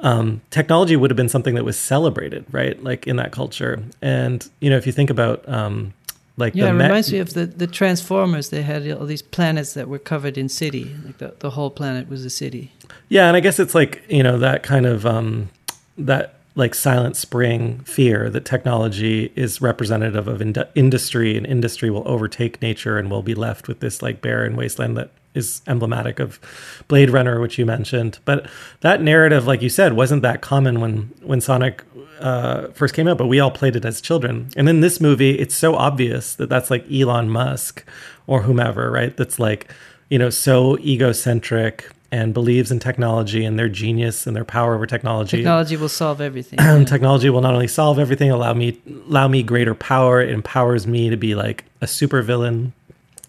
um, 0.00 0.40
technology 0.50 0.96
would 0.96 1.10
have 1.10 1.16
been 1.16 1.28
something 1.28 1.54
that 1.54 1.64
was 1.64 1.78
celebrated, 1.78 2.44
right? 2.50 2.82
Like 2.82 3.06
in 3.06 3.16
that 3.16 3.32
culture. 3.32 3.82
And, 4.02 4.48
you 4.60 4.70
know, 4.70 4.76
if 4.76 4.86
you 4.86 4.92
think 4.92 5.10
about 5.10 5.48
um, 5.48 5.94
like 6.36 6.54
Yeah, 6.54 6.64
the 6.64 6.70
it 6.70 6.82
reminds 6.82 7.12
me 7.12 7.18
of 7.18 7.34
the, 7.34 7.46
the 7.46 7.66
Transformers. 7.66 8.50
They 8.50 8.62
had 8.62 8.90
all 8.90 9.06
these 9.06 9.22
planets 9.22 9.74
that 9.74 9.88
were 9.88 9.98
covered 9.98 10.36
in 10.36 10.48
city. 10.48 10.94
Like 11.04 11.18
the, 11.18 11.34
the 11.38 11.50
whole 11.50 11.70
planet 11.70 12.08
was 12.08 12.24
a 12.24 12.30
city. 12.30 12.72
Yeah, 13.08 13.28
and 13.28 13.36
I 13.36 13.40
guess 13.40 13.58
it's 13.58 13.74
like 13.74 14.02
you 14.08 14.22
know 14.22 14.38
that 14.38 14.62
kind 14.62 14.86
of 14.86 15.06
um, 15.06 15.50
that 15.96 16.34
like 16.56 16.74
silent 16.74 17.16
spring 17.16 17.80
fear 17.80 18.30
that 18.30 18.44
technology 18.44 19.32
is 19.34 19.60
representative 19.60 20.26
of 20.26 20.40
ind- 20.40 20.66
industry, 20.74 21.36
and 21.36 21.46
industry 21.46 21.90
will 21.90 22.06
overtake 22.06 22.60
nature, 22.60 22.98
and 22.98 23.10
we'll 23.10 23.22
be 23.22 23.34
left 23.34 23.68
with 23.68 23.80
this 23.80 24.02
like 24.02 24.20
barren 24.20 24.56
wasteland 24.56 24.96
that 24.96 25.10
is 25.34 25.62
emblematic 25.66 26.20
of 26.20 26.40
Blade 26.88 27.10
Runner, 27.10 27.40
which 27.40 27.58
you 27.58 27.66
mentioned. 27.66 28.18
But 28.24 28.48
that 28.80 29.02
narrative, 29.02 29.46
like 29.46 29.62
you 29.62 29.68
said, 29.68 29.94
wasn't 29.94 30.22
that 30.22 30.40
common 30.40 30.80
when 30.80 31.12
when 31.22 31.40
Sonic 31.40 31.82
uh, 32.20 32.68
first 32.68 32.94
came 32.94 33.08
out. 33.08 33.18
But 33.18 33.26
we 33.26 33.40
all 33.40 33.50
played 33.50 33.76
it 33.76 33.84
as 33.84 34.00
children, 34.00 34.48
and 34.56 34.68
in 34.68 34.80
this 34.80 35.00
movie, 35.00 35.38
it's 35.38 35.54
so 35.54 35.74
obvious 35.74 36.34
that 36.36 36.48
that's 36.48 36.70
like 36.70 36.90
Elon 36.90 37.28
Musk 37.28 37.84
or 38.26 38.42
whomever, 38.42 38.90
right? 38.90 39.16
That's 39.16 39.38
like 39.38 39.70
you 40.08 40.18
know 40.18 40.30
so 40.30 40.78
egocentric 40.78 41.90
and 42.14 42.32
believes 42.32 42.70
in 42.70 42.78
technology 42.78 43.44
and 43.44 43.58
their 43.58 43.68
genius 43.68 44.24
and 44.24 44.36
their 44.36 44.44
power 44.44 44.76
over 44.76 44.86
technology. 44.86 45.38
Technology 45.38 45.76
will 45.76 45.88
solve 45.88 46.20
everything. 46.20 46.58
yeah. 46.60 46.84
Technology 46.84 47.28
will 47.28 47.40
not 47.40 47.54
only 47.54 47.66
solve 47.66 47.98
everything, 47.98 48.30
allow 48.30 48.54
me 48.54 48.80
allow 49.08 49.26
me 49.26 49.42
greater 49.42 49.74
power. 49.74 50.20
It 50.20 50.30
empowers 50.30 50.86
me 50.86 51.10
to 51.10 51.16
be 51.16 51.34
like 51.34 51.64
a 51.80 51.86
supervillain, 51.86 52.70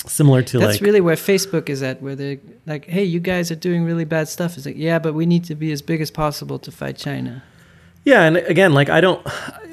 similar 0.08 0.42
to 0.44 0.60
That's 0.60 0.74
like 0.74 0.82
really 0.82 1.02
where 1.02 1.16
Facebook 1.16 1.70
is 1.70 1.82
at, 1.84 2.02
where 2.02 2.16
they're 2.16 2.38
like, 2.66 2.86
hey, 2.86 3.04
you 3.04 3.20
guys 3.20 3.52
are 3.52 3.56
doing 3.56 3.84
really 3.84 4.06
bad 4.06 4.28
stuff. 4.28 4.58
It's 4.58 4.66
like, 4.66 4.78
yeah, 4.78 5.00
but 5.00 5.14
we 5.14 5.26
need 5.26 5.44
to 5.46 5.56
be 5.56 5.72
as 5.72 5.82
big 5.82 6.02
as 6.02 6.12
possible 6.12 6.60
to 6.60 6.72
fight 6.72 6.98
China. 6.98 7.44
Yeah, 8.06 8.22
and 8.22 8.38
again, 8.38 8.74
like 8.74 8.88
I 8.90 9.02
don't, 9.02 9.26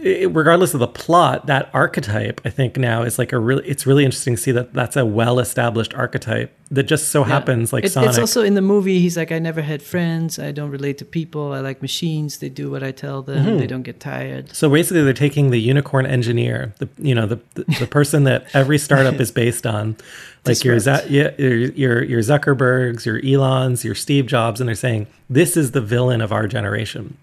regardless 0.03 0.73
of 0.75 0.81
the 0.81 0.89
plot, 0.89 1.47
that 1.47 1.69
archetype 1.75 2.41
I 2.45 2.51
think 2.51 2.77
now 2.79 3.03
is 3.03 3.19
like 3.19 3.33
a 3.33 3.39
really. 3.39 3.67
It's 3.69 3.87
really 3.87 4.05
interesting 4.07 4.37
to 4.37 4.41
see 4.43 4.53
that 4.53 4.73
that's 4.73 4.97
a 4.97 5.05
well-established 5.05 5.93
archetype 5.95 6.51
that 6.71 6.85
just 6.85 7.09
so 7.09 7.21
Yeah. 7.21 7.27
happens 7.29 7.73
like 7.75 7.85
It- 7.85 7.93
Sonic. 7.93 8.09
It's 8.11 8.19
also 8.19 8.43
in 8.43 8.55
the 8.55 8.63
movie. 8.63 9.01
He's 9.01 9.19
like, 9.19 9.31
I 9.31 9.39
never 9.39 9.61
had 9.61 9.83
friends. 9.83 10.39
I 10.39 10.51
don't 10.51 10.71
relate 10.71 10.97
to 10.99 11.05
people. 11.05 11.53
I 11.53 11.61
like 11.61 11.83
machines. 11.83 12.39
They 12.39 12.49
do 12.49 12.71
what 12.71 12.83
I 12.83 12.91
tell 12.91 13.21
them. 13.21 13.45
Mm-hmm. 13.45 13.59
They 13.59 13.67
don't 13.67 13.83
get 13.83 14.01
tired. 14.01 14.55
so 14.57 14.71
basically, 14.71 15.03
they're 15.05 15.13
taking 15.13 15.51
the 15.51 15.61
unicorn 15.61 16.07
engineer, 16.07 16.73
the 16.79 16.89
you 16.99 17.15
know 17.15 17.27
the 17.27 17.39
the, 17.55 17.65
the 17.81 17.87
person 17.87 18.25
that 18.25 18.47
every 18.55 18.79
startup 18.79 19.21
is 19.21 19.31
based 19.31 19.67
on, 19.67 19.97
like 20.47 20.65
your 20.65 20.77
Disrupt. 20.77 21.11
Your 21.11 21.33
your 21.39 22.03
your 22.03 22.21
Zuckerbergs, 22.21 23.05
your 23.05 23.21
Elons, 23.23 23.85
your 23.85 23.95
Steve 23.95 24.27
Jobs, 24.27 24.59
and 24.59 24.69
they're 24.69 24.75
saying 24.75 25.07
this 25.29 25.55
is 25.55 25.73
the 25.73 25.83
villain 25.83 26.23
of 26.23 26.33
our 26.33 26.49
generation. 26.49 27.19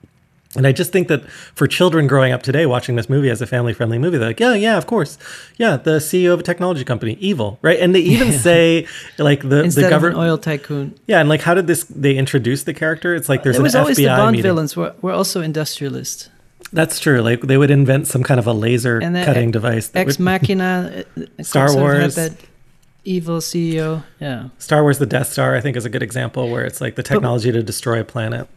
And 0.56 0.66
I 0.66 0.72
just 0.72 0.92
think 0.92 1.10
that 1.10 1.24
for 1.30 1.68
children 1.68 2.08
growing 2.08 2.32
up 2.34 2.42
today, 2.42 2.66
watching 2.66 2.96
this 2.96 3.08
movie 3.08 3.30
as 3.30 3.40
a 3.40 3.46
family 3.46 3.72
friendly 3.72 4.00
movie, 4.00 4.18
they're 4.18 4.30
like, 4.30 4.40
yeah, 4.40 4.56
yeah, 4.56 4.78
of 4.78 4.88
course. 4.88 5.20
Yeah, 5.58 5.78
the 5.78 5.98
CEO 6.00 6.34
of 6.34 6.40
a 6.40 6.44
technology 6.44 6.84
company, 6.84 7.18
evil, 7.20 7.60
right? 7.62 7.80
And 7.80 7.94
they 7.94 8.00
even 8.00 8.32
say, 8.48 8.88
like, 9.20 9.48
the, 9.48 9.64
Instead 9.64 9.86
the 9.86 9.90
government. 9.90 10.18
oil 10.20 10.40
tycoon. 10.40 10.98
Yeah, 11.06 11.20
and 11.20 11.30
like, 11.30 11.42
how 11.42 11.54
did 11.54 11.68
this, 11.68 11.84
they 11.84 12.16
introduce 12.18 12.64
the 12.64 12.74
character? 12.74 13.14
It's 13.14 13.30
like 13.30 13.44
there's 13.44 13.58
it 13.58 13.60
an 13.60 13.64
was 13.64 13.76
always 13.76 13.98
FBI 14.00 14.04
the 14.04 14.08
Bond 14.08 14.32
meeting. 14.32 14.44
villains 14.44 14.76
were, 14.76 14.96
were 15.04 15.12
also 15.12 15.42
industrialists. 15.42 16.30
That's 16.74 17.00
true. 17.00 17.22
Like, 17.22 17.42
they 17.42 17.58
would 17.58 17.70
invent 17.72 18.08
some 18.08 18.24
kind 18.24 18.40
of 18.40 18.48
a 18.48 18.54
laser 18.54 19.00
cutting 19.02 19.52
device. 19.52 19.90
that 19.90 20.00
Ex 20.00 20.18
would- 20.18 20.24
Machina. 20.26 21.04
uh, 21.16 21.22
uh, 21.40 21.44
Star 21.44 21.76
Wars. 21.76 22.16
Had 22.16 22.32
that 22.32 22.42
evil 23.06 23.38
CEO. 23.38 24.04
Yeah. 24.20 24.50
Star 24.58 24.82
Wars 24.82 24.98
The 24.98 25.06
Death 25.06 25.28
Star, 25.32 25.56
I 25.56 25.62
think, 25.62 25.78
is 25.78 25.86
a 25.86 25.90
good 25.90 26.04
example 26.04 26.50
where 26.50 26.66
it's 26.66 26.82
like 26.82 26.96
the 26.96 27.04
technology 27.04 27.52
to 27.52 27.62
destroy 27.62 28.00
a 28.00 28.04
planet. 28.04 28.48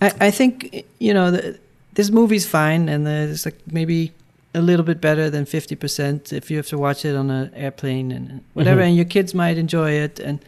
I, 0.00 0.12
I 0.28 0.30
think 0.30 0.84
you 0.98 1.14
know 1.14 1.30
the, 1.30 1.58
this 1.94 2.10
movie's 2.10 2.46
fine, 2.46 2.88
and 2.88 3.06
it's 3.08 3.44
like 3.44 3.56
maybe 3.70 4.12
a 4.54 4.60
little 4.60 4.84
bit 4.84 5.00
better 5.00 5.30
than 5.30 5.44
fifty 5.46 5.76
percent 5.76 6.32
if 6.32 6.50
you 6.50 6.56
have 6.56 6.68
to 6.68 6.78
watch 6.78 7.04
it 7.04 7.14
on 7.16 7.30
an 7.30 7.50
airplane 7.54 8.12
and 8.12 8.40
whatever, 8.54 8.80
Mhm. 8.80 8.86
and 8.88 8.96
your 8.96 9.04
kids 9.06 9.34
might 9.34 9.58
enjoy 9.58 9.90
it. 9.92 10.18
And 10.20 10.38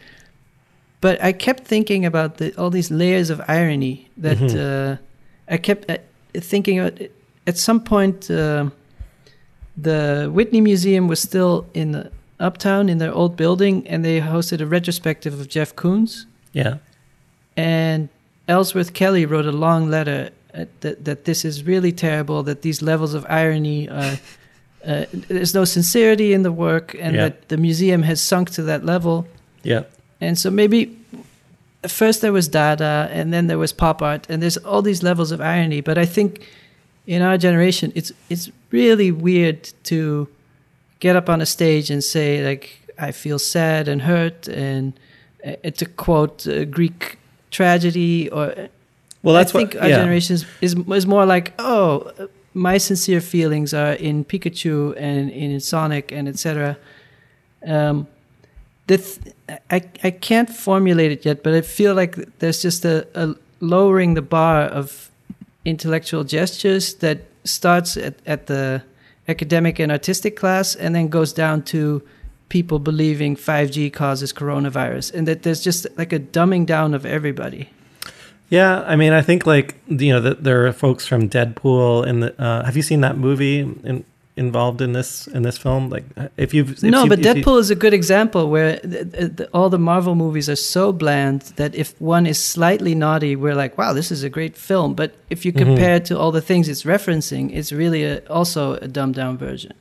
but 1.01 1.21
I 1.23 1.31
kept 1.31 1.63
thinking 1.67 2.05
about 2.05 2.37
the, 2.37 2.53
all 2.57 2.69
these 2.69 2.91
layers 2.91 3.29
of 3.29 3.41
irony 3.47 4.07
that 4.17 4.37
Mhm. 4.37 4.55
uh, 4.93 4.97
I 5.47 5.57
kept 5.57 5.89
uh, 5.89 5.97
thinking. 6.33 6.79
About, 6.79 6.99
at 7.47 7.57
some 7.57 7.79
point, 7.81 8.29
uh, 8.29 8.69
the 9.77 10.29
Whitney 10.31 10.61
Museum 10.61 11.07
was 11.07 11.19
still 11.19 11.65
in 11.73 11.91
the 11.93 12.11
Uptown 12.39 12.89
in 12.89 12.97
their 12.99 13.13
old 13.13 13.35
building, 13.35 13.87
and 13.87 14.03
they 14.05 14.19
hosted 14.21 14.61
a 14.61 14.65
retrospective 14.65 15.33
of 15.39 15.47
Jeff 15.49 15.75
Koons. 15.75 16.25
Yeah. 16.53 16.75
And 17.57 18.09
Ellsworth 18.49 18.91
Kelly 18.93 19.25
wrote 19.25 19.45
a 19.45 19.51
long 19.51 19.89
letter 19.89 20.31
uh, 20.53 20.65
that 20.81 21.05
that 21.05 21.23
this 21.25 21.45
is 21.45 21.63
really 21.63 21.91
terrible. 21.91 22.43
That 22.43 22.61
these 22.61 22.81
levels 22.81 23.13
of 23.13 23.25
irony 23.29 23.87
are. 23.89 24.17
Uh, 24.87 25.03
there's 25.27 25.53
no 25.53 25.65
sincerity 25.65 26.31
in 26.31 26.43
the 26.43 26.53
work, 26.53 26.95
and 27.01 27.13
Yeah. 27.13 27.23
that 27.23 27.49
the 27.49 27.57
museum 27.57 28.03
has 28.03 28.21
sunk 28.21 28.49
to 28.51 28.61
that 28.63 28.85
level. 28.85 29.27
Yeah. 29.61 29.83
And 30.21 30.37
so 30.39 30.49
maybe 30.49 30.97
first 31.85 32.21
there 32.21 32.31
was 32.31 32.47
Dada, 32.47 33.09
and 33.11 33.33
then 33.33 33.47
there 33.47 33.57
was 33.57 33.73
pop 33.73 34.01
art, 34.01 34.25
and 34.29 34.41
there's 34.41 34.55
all 34.57 34.81
these 34.81 35.03
levels 35.03 35.31
of 35.33 35.41
irony. 35.41 35.81
But 35.81 35.97
I 35.97 36.05
think 36.05 36.47
in 37.05 37.21
our 37.21 37.37
generation, 37.37 37.91
it's 37.93 38.13
it's 38.29 38.49
really 38.71 39.11
weird 39.11 39.69
to 39.83 40.27
get 41.01 41.15
up 41.17 41.29
on 41.29 41.41
a 41.41 41.45
stage 41.45 41.91
and 41.93 42.01
say 42.01 42.41
like 42.49 42.69
I 42.97 43.11
feel 43.11 43.37
sad 43.39 43.87
and 43.89 44.01
hurt, 44.03 44.47
and 44.47 44.93
uh, 45.45 45.71
to 45.75 45.85
quote 45.85 46.47
uh, 46.47 46.63
Greek 46.63 47.17
tragedy, 47.51 48.29
or 48.29 48.69
Well, 49.23 49.35
that's 49.35 49.53
I 49.55 49.59
think 49.59 49.73
what, 49.73 49.83
our 49.83 49.89
yeah. 49.89 49.97
generation 49.97 50.35
is, 50.35 50.45
is 50.61 50.75
is 50.75 51.05
more 51.05 51.25
like 51.25 51.53
oh. 51.59 52.11
My 52.55 52.79
sincere 52.79 53.21
feelings 53.21 53.75
are 53.75 53.93
in 53.93 54.25
Pikachu 54.25 54.95
and 54.97 55.29
in 55.29 55.59
Sonic 55.59 56.11
and 56.11 56.27
etc. 56.27 56.77
Um, 57.63 58.07
the 58.87 58.97
th- 58.97 59.35
I 59.69 59.83
I 60.03 60.11
can't 60.11 60.49
formulate 60.49 61.11
it 61.11 61.25
yet, 61.25 61.43
but 61.43 61.53
I 61.53 61.61
feel 61.61 61.93
like 61.93 62.15
there's 62.39 62.61
just 62.63 62.85
a, 62.85 63.07
a 63.13 63.35
lowering 63.59 64.15
the 64.15 64.23
bar 64.23 64.63
of 64.63 65.11
intellectual 65.63 66.23
gestures 66.23 66.95
that 66.95 67.19
starts 67.43 67.97
at, 67.97 68.15
at 68.25 68.47
the 68.47 68.81
academic 69.27 69.79
and 69.79 69.91
artistic 69.91 70.35
class 70.35 70.75
and 70.75 70.95
then 70.95 71.07
goes 71.07 71.31
down 71.33 71.61
to 71.61 72.01
people 72.49 72.79
believing 72.79 73.35
5G 73.35 73.91
causes 73.93 74.33
coronavirus, 74.33 75.13
and 75.13 75.27
that 75.27 75.43
there's 75.43 75.61
just 75.63 75.87
like 75.97 76.11
a 76.13 76.19
dumbing 76.19 76.65
down 76.65 76.93
of 76.93 77.05
everybody. 77.05 77.69
Yeah, 78.49 78.81
I 78.87 78.95
mean, 78.95 79.13
I 79.13 79.21
think 79.21 79.45
like 79.45 79.75
you 79.87 80.11
know 80.13 80.21
that 80.21 80.43
there 80.43 80.65
are 80.67 80.73
folks 80.73 81.05
from 81.05 81.29
Deadpool 81.29 82.07
and 82.07 82.23
the. 82.23 82.41
Uh, 82.41 82.63
have 82.65 82.75
you 82.75 82.81
seen 82.81 83.01
that 83.01 83.15
movie 83.15 83.59
in, 83.59 84.03
involved 84.35 84.81
in 84.81 84.93
this 84.93 85.27
in 85.27 85.43
this 85.43 85.57
film? 85.59 85.89
Like, 85.89 86.05
if 86.35 86.51
you've 86.55 86.71
if 86.71 86.81
no, 86.83 87.03
you- 87.03 87.09
but 87.09 87.19
if 87.19 87.25
you- 87.25 87.43
Deadpool 87.43 87.59
is 87.59 87.69
a 87.69 87.75
good 87.75 87.93
example 87.93 88.49
where 88.49 88.79
th 88.79 89.11
th 89.13 89.37
th 89.37 89.49
all 89.53 89.69
the 89.69 89.77
Marvel 89.77 90.15
movies 90.15 90.49
are 90.49 90.55
so 90.75 90.91
bland 90.91 91.41
that 91.57 91.75
if 91.75 91.93
one 92.01 92.25
is 92.25 92.39
slightly 92.53 92.95
naughty, 92.95 93.35
we're 93.35 93.55
like, 93.63 93.77
wow, 93.77 93.93
this 93.93 94.09
is 94.11 94.23
a 94.23 94.29
great 94.37 94.55
film. 94.57 94.95
But 94.95 95.09
if 95.29 95.45
you 95.45 95.51
Mhm. 95.53 95.61
compare 95.65 95.95
it 95.99 96.05
to 96.09 96.13
all 96.17 96.31
the 96.31 96.41
things 96.49 96.67
it's 96.67 96.85
referencing, 96.95 97.51
it's 97.53 97.71
really 97.71 98.03
a, 98.03 98.15
also 98.39 98.61
a 98.81 98.87
dumbed 98.87 99.15
down 99.15 99.37
version. 99.37 99.73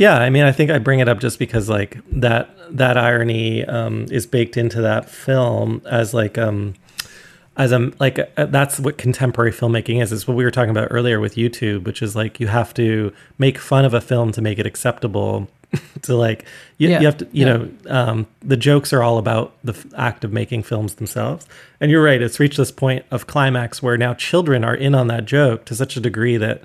Yeah, 0.00 0.16
I 0.16 0.30
mean, 0.30 0.44
I 0.44 0.52
think 0.52 0.70
I 0.70 0.78
bring 0.78 1.00
it 1.00 1.10
up 1.10 1.20
just 1.20 1.38
because 1.38 1.68
like 1.68 1.98
that 2.10 2.48
that 2.70 2.96
irony 2.96 3.66
um, 3.66 4.06
is 4.10 4.26
baked 4.26 4.56
into 4.56 4.80
that 4.80 5.10
film 5.10 5.82
as 5.84 6.14
like 6.14 6.38
um, 6.38 6.72
as 7.58 7.70
a 7.70 7.92
like 8.00 8.18
uh, 8.18 8.46
that's 8.46 8.80
what 8.80 8.96
contemporary 8.96 9.52
filmmaking 9.52 10.00
is. 10.00 10.10
Is 10.10 10.26
what 10.26 10.38
we 10.38 10.44
were 10.44 10.50
talking 10.50 10.70
about 10.70 10.88
earlier 10.90 11.20
with 11.20 11.34
YouTube, 11.34 11.84
which 11.84 12.00
is 12.00 12.16
like 12.16 12.40
you 12.40 12.46
have 12.46 12.72
to 12.74 13.12
make 13.36 13.58
fun 13.58 13.84
of 13.84 13.92
a 13.92 14.00
film 14.00 14.32
to 14.32 14.40
make 14.40 14.58
it 14.58 14.64
acceptable. 14.64 15.48
to 16.02 16.16
like 16.16 16.46
you, 16.78 16.88
Yeah, 16.88 17.00
you 17.00 17.04
have 17.06 17.18
to 17.18 17.28
you 17.30 17.46
yeah. 17.46 17.56
know 17.58 17.70
um, 17.88 18.26
the 18.40 18.56
jokes 18.56 18.94
are 18.94 19.02
all 19.02 19.18
about 19.18 19.54
the 19.62 19.74
f- 19.74 19.84
act 19.98 20.24
of 20.24 20.32
making 20.32 20.62
films 20.62 20.94
themselves. 20.94 21.46
And 21.78 21.90
you're 21.90 22.02
right; 22.02 22.22
it's 22.22 22.40
reached 22.40 22.56
this 22.56 22.72
point 22.72 23.04
of 23.10 23.26
climax 23.26 23.82
where 23.82 23.98
now 23.98 24.14
children 24.14 24.64
are 24.64 24.74
in 24.74 24.94
on 24.94 25.08
that 25.08 25.26
joke 25.26 25.66
to 25.66 25.74
such 25.74 25.98
a 25.98 26.00
degree 26.00 26.38
that 26.38 26.62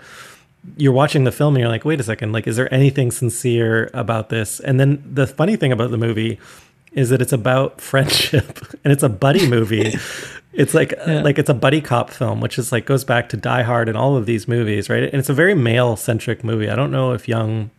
you're 0.77 0.93
watching 0.93 1.23
the 1.23 1.31
film 1.31 1.55
and 1.55 1.61
you're 1.61 1.69
like, 1.69 1.85
wait 1.85 1.99
a 1.99 2.03
second, 2.03 2.31
like, 2.31 2.47
is 2.47 2.55
there 2.55 2.73
anything 2.73 3.11
sincere 3.11 3.89
about 3.93 4.29
this? 4.29 4.59
And 4.59 4.79
then 4.79 5.03
the 5.05 5.27
funny 5.27 5.55
thing 5.55 5.71
about 5.71 5.91
the 5.91 5.97
movie 5.97 6.39
is 6.91 7.09
that 7.09 7.21
it's 7.21 7.33
about 7.33 7.81
friendship 7.91 8.59
and 8.83 8.91
it's 8.91 9.03
a 9.03 9.09
buddy 9.09 9.47
movie. 9.47 9.95
it's 10.53 10.73
like 10.73 10.93
Yeah. 11.05 11.21
like 11.21 11.37
it's 11.37 11.49
a 11.49 11.53
buddy 11.53 11.81
cop 11.81 12.09
film, 12.09 12.39
which 12.41 12.57
is 12.57 12.71
like 12.71 12.85
goes 12.85 13.03
back 13.03 13.29
to 13.29 13.37
Die 13.37 13.63
Hard 13.63 13.89
and 13.89 13.97
all 13.97 14.15
of 14.17 14.25
these 14.25 14.47
movies, 14.47 14.89
right? 14.89 15.03
And 15.03 15.15
it's 15.15 15.29
a 15.29 15.33
very 15.33 15.53
male 15.55 15.95
centric 15.97 16.43
movie. 16.43 16.69
I 16.69 16.75
don't 16.75 16.91
know 16.91 17.11
if 17.11 17.27
young, 17.27 17.69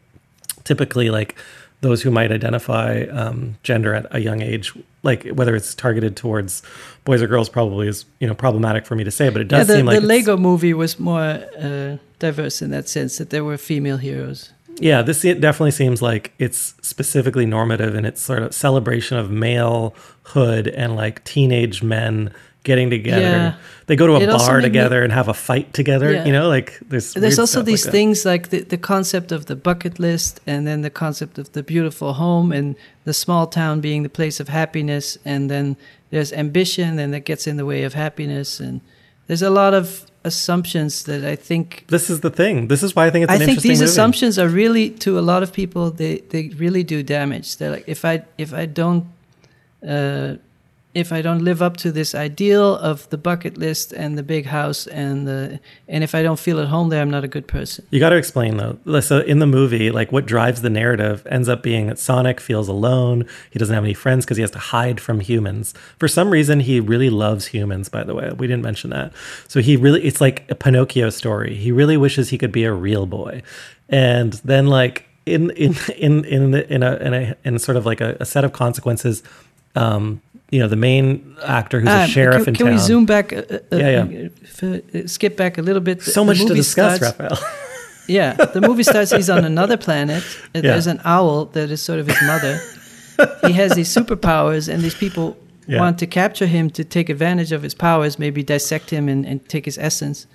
typically 0.64 1.10
like 1.10 1.34
those 1.82 2.02
who 2.02 2.10
might 2.10 2.32
identify 2.32 3.02
um, 3.10 3.56
gender 3.62 3.94
at 3.94 4.06
a 4.14 4.18
young 4.20 4.40
age, 4.40 4.72
like 5.02 5.26
whether 5.28 5.54
it's 5.54 5.74
targeted 5.74 6.16
towards 6.16 6.62
boys 7.04 7.20
or 7.22 7.26
girls, 7.26 7.48
probably 7.48 7.86
is 7.88 8.04
you 8.20 8.26
know 8.26 8.34
problematic 8.34 8.86
for 8.86 8.94
me 8.96 9.04
to 9.04 9.10
say, 9.10 9.28
but 9.28 9.42
it 9.42 9.50
Yeah, 9.52 9.58
does 9.58 9.66
the, 9.68 9.74
seem 9.76 9.86
like 9.86 10.00
the 10.00 10.06
Lego 10.06 10.36
movie 10.36 10.72
was 10.74 10.98
more 10.98 11.20
uh, 11.58 11.96
diverse 12.18 12.62
in 12.62 12.70
that 12.70 12.88
sense 12.88 13.18
that 13.18 13.30
there 13.30 13.44
were 13.44 13.56
female 13.58 13.96
heroes. 13.98 14.52
Yeah, 14.78 15.00
this 15.02 15.24
it 15.24 15.40
definitely 15.40 15.70
seems 15.70 16.02
like 16.02 16.34
it's 16.38 16.74
specifically 16.82 17.46
normative 17.46 17.94
in 17.94 18.04
its 18.04 18.20
sort 18.20 18.42
of 18.42 18.54
celebration 18.54 19.16
of 19.16 19.28
malehood 19.30 20.72
and 20.76 20.96
like 20.96 21.24
teenage 21.24 21.82
men 21.82 22.30
getting 22.62 22.90
together. 22.90 23.22
Yeah. 23.22 23.54
They 23.86 23.94
go 23.94 24.06
to 24.08 24.14
a 24.16 24.20
It 24.20 24.26
bar 24.26 24.56
made 24.56 24.56
me- 24.56 24.62
together 24.68 25.02
and 25.04 25.12
have 25.12 25.28
a 25.28 25.34
fight 25.34 25.72
together. 25.72 26.12
Yeah. 26.12 26.24
You 26.26 26.32
know, 26.32 26.48
like 26.48 26.78
there's 26.88 27.14
There's 27.14 27.38
also 27.38 27.62
these 27.62 27.86
like 27.86 27.92
things 27.92 28.24
like 28.24 28.48
the, 28.50 28.62
the 28.62 28.76
concept 28.76 29.30
of 29.32 29.46
the 29.46 29.54
bucket 29.56 29.98
list 30.00 30.40
and 30.46 30.66
then 30.66 30.82
the 30.82 30.90
concept 30.90 31.38
of 31.38 31.52
the 31.52 31.62
beautiful 31.62 32.14
home 32.14 32.50
and 32.52 32.74
the 33.04 33.14
small 33.14 33.46
town 33.46 33.80
being 33.80 34.02
the 34.02 34.08
place 34.08 34.40
of 34.40 34.48
happiness 34.48 35.16
and 35.24 35.48
then 35.48 35.76
there's 36.10 36.32
ambition 36.32 36.98
and 36.98 37.14
that 37.14 37.20
gets 37.24 37.46
in 37.46 37.56
the 37.56 37.64
way 37.64 37.84
of 37.84 37.94
happiness 37.94 38.58
and 38.60 38.80
there's 39.28 39.42
a 39.42 39.50
lot 39.50 39.72
of 39.72 40.04
assumptions 40.26 41.04
that 41.04 41.22
I 41.24 41.36
think 41.48 41.66
This 41.88 42.10
is 42.10 42.18
the 42.20 42.30
thing. 42.40 42.68
This 42.68 42.82
is 42.82 42.90
why 42.96 43.06
I 43.06 43.10
think 43.10 43.22
it's 43.24 43.30
I 43.30 43.34
an 43.34 43.38
think 43.40 43.50
interesting 43.50 43.70
these 43.70 43.80
movie. 43.80 43.90
assumptions 43.90 44.38
are 44.38 44.48
really 44.62 44.90
to 45.04 45.10
a 45.18 45.24
lot 45.32 45.42
of 45.44 45.50
people 45.52 45.90
they, 46.00 46.14
they 46.32 46.42
really 46.64 46.84
do 46.84 47.02
damage. 47.02 47.56
They're 47.56 47.74
like 47.76 47.88
if 47.96 48.04
I 48.04 48.14
if 48.44 48.50
I 48.52 48.66
don't 48.66 49.04
uh, 49.86 50.34
if 50.96 51.12
I 51.12 51.20
don't 51.20 51.44
live 51.44 51.60
up 51.60 51.76
to 51.78 51.92
this 51.92 52.14
ideal 52.14 52.74
of 52.76 53.08
the 53.10 53.18
bucket 53.18 53.58
list 53.58 53.92
and 53.92 54.16
the 54.16 54.22
big 54.22 54.46
house 54.46 54.86
and 54.86 55.28
the 55.28 55.60
and 55.88 56.02
if 56.02 56.14
I 56.14 56.22
don't 56.22 56.38
feel 56.38 56.58
at 56.58 56.68
home 56.68 56.88
there, 56.88 57.02
I'm 57.02 57.10
not 57.10 57.22
a 57.22 57.28
good 57.28 57.46
person. 57.46 57.86
You 57.90 58.00
got 58.00 58.10
to 58.10 58.16
explain 58.16 58.56
though. 58.56 59.00
So 59.00 59.18
in 59.20 59.38
the 59.38 59.46
movie, 59.46 59.90
like 59.90 60.10
what 60.10 60.24
drives 60.24 60.62
the 60.62 60.70
narrative 60.70 61.26
ends 61.30 61.50
up 61.50 61.62
being 61.62 61.88
that 61.88 61.98
Sonic 61.98 62.40
feels 62.40 62.66
alone. 62.66 63.26
He 63.50 63.58
doesn't 63.58 63.74
have 63.74 63.84
any 63.84 63.92
friends 63.92 64.24
because 64.24 64.38
he 64.38 64.40
has 64.40 64.50
to 64.52 64.58
hide 64.58 64.98
from 64.98 65.20
humans. 65.20 65.74
For 65.98 66.08
some 66.08 66.30
reason, 66.30 66.60
he 66.60 66.80
really 66.80 67.10
loves 67.10 67.48
humans. 67.48 67.90
By 67.90 68.02
the 68.02 68.14
way, 68.14 68.32
we 68.34 68.46
didn't 68.46 68.62
mention 68.62 68.88
that. 68.90 69.12
So 69.48 69.60
he 69.60 69.76
really, 69.76 70.02
it's 70.02 70.22
like 70.22 70.50
a 70.50 70.54
Pinocchio 70.54 71.10
story. 71.10 71.56
He 71.56 71.72
really 71.72 71.98
wishes 71.98 72.30
he 72.30 72.38
could 72.38 72.52
be 72.52 72.64
a 72.64 72.72
real 72.72 73.04
boy, 73.04 73.42
and 73.90 74.32
then 74.44 74.66
like 74.68 75.06
in 75.26 75.50
in 75.50 75.74
in 75.98 76.24
in 76.24 76.54
in 76.54 76.82
a 76.82 76.96
in 76.96 77.12
a 77.12 77.36
in 77.44 77.58
sort 77.58 77.76
of 77.76 77.84
like 77.84 78.00
a, 78.00 78.16
a 78.18 78.24
set 78.24 78.44
of 78.44 78.54
consequences. 78.54 79.22
Um, 79.74 80.22
you 80.50 80.58
know, 80.60 80.68
the 80.68 80.76
main 80.76 81.36
actor 81.44 81.80
who's 81.80 81.88
a 81.88 82.02
Um, 82.02 82.08
sheriff 82.08 82.44
can, 82.44 82.48
in 82.48 82.54
can 82.54 82.66
town. 82.66 82.66
Can 82.66 82.74
we 82.76 82.78
zoom 82.86 83.06
back? 83.06 83.32
Uh, 83.32 83.42
uh, 83.72 83.76
Yeah, 83.76 84.28
uh, 84.62 84.66
uh, 84.66 85.06
skip 85.06 85.36
back 85.36 85.58
a 85.58 85.62
little 85.62 85.82
bit. 85.82 86.02
so 86.02 86.20
The 86.20 86.26
much 86.26 86.38
to 86.46 86.54
discuss, 86.54 86.96
starts- 86.96 87.18
Raphael. 87.20 87.38
Yeah, 88.08 88.34
the 88.34 88.60
movie 88.60 88.84
starts. 88.84 89.10
He's 89.10 89.28
on 89.28 89.44
another 89.44 89.76
planet. 89.76 90.22
Yeah. 90.54 90.60
There's 90.62 90.86
an 90.86 91.00
owl 91.04 91.46
that 91.46 91.70
is 91.70 91.82
sort 91.82 91.98
of 91.98 92.06
his 92.06 92.22
mother. 92.22 92.60
he 93.46 93.52
has 93.54 93.72
these 93.72 93.92
superpowers, 93.92 94.68
and 94.72 94.82
these 94.82 94.94
people 94.94 95.36
Yeah. 95.66 95.80
want 95.80 95.98
to 95.98 96.06
capture 96.06 96.46
him 96.46 96.70
to 96.70 96.84
take 96.84 97.08
advantage 97.10 97.50
of 97.56 97.62
his 97.62 97.74
powers, 97.74 98.16
maybe 98.18 98.42
dissect 98.44 98.90
him 98.90 99.08
and, 99.08 99.26
and 99.26 99.40
take 99.48 99.64
his 99.64 99.76
essence. 99.78 100.26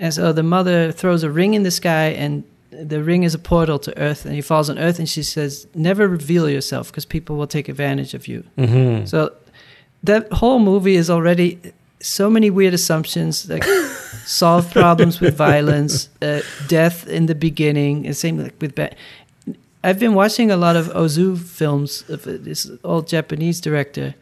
And 0.00 0.12
so 0.12 0.32
the 0.32 0.42
mother 0.42 0.90
throws 0.92 1.22
a 1.22 1.30
ring 1.30 1.54
in 1.54 1.62
the 1.62 1.70
sky, 1.70 2.06
and 2.22 2.42
the 2.72 3.00
ring 3.04 3.22
is 3.22 3.34
a 3.34 3.38
portal 3.38 3.78
to 3.78 3.90
Earth, 3.96 4.24
and 4.26 4.34
he 4.34 4.40
falls 4.42 4.68
on 4.68 4.76
Earth, 4.78 4.98
and 4.98 5.08
she 5.08 5.22
says, 5.22 5.66
"Never 5.74 6.08
reveal 6.08 6.48
yourself, 6.50 6.90
because 6.90 7.04
people 7.06 7.36
will 7.36 7.46
take 7.46 7.68
advantage 7.68 8.14
of 8.18 8.26
you." 8.26 8.42
hmm 8.58 9.04
So 9.04 9.30
that 10.04 10.32
whole 10.32 10.58
movie 10.58 10.96
is 10.96 11.08
already 11.10 11.58
so 12.00 12.28
many 12.30 12.50
weird 12.50 12.74
assumptions, 12.74 13.48
like 13.48 13.64
solve 14.26 14.70
problems 14.72 15.20
with 15.20 15.36
violence, 15.36 16.08
uh, 16.20 16.40
death 16.68 17.06
in 17.08 17.26
the 17.26 17.34
beginning, 17.34 18.06
and 18.06 18.16
same 18.16 18.38
like 18.42 18.54
with. 18.60 18.74
Ba- 18.74 18.94
I've 19.84 19.98
been 19.98 20.14
watching 20.14 20.50
a 20.50 20.56
lot 20.56 20.76
of 20.76 20.86
Ozu 20.94 21.36
films 21.38 22.04
of 22.08 22.26
uh, 22.26 22.32
this 22.40 22.70
old 22.84 23.08
Japanese 23.08 23.60
director, 23.60 24.14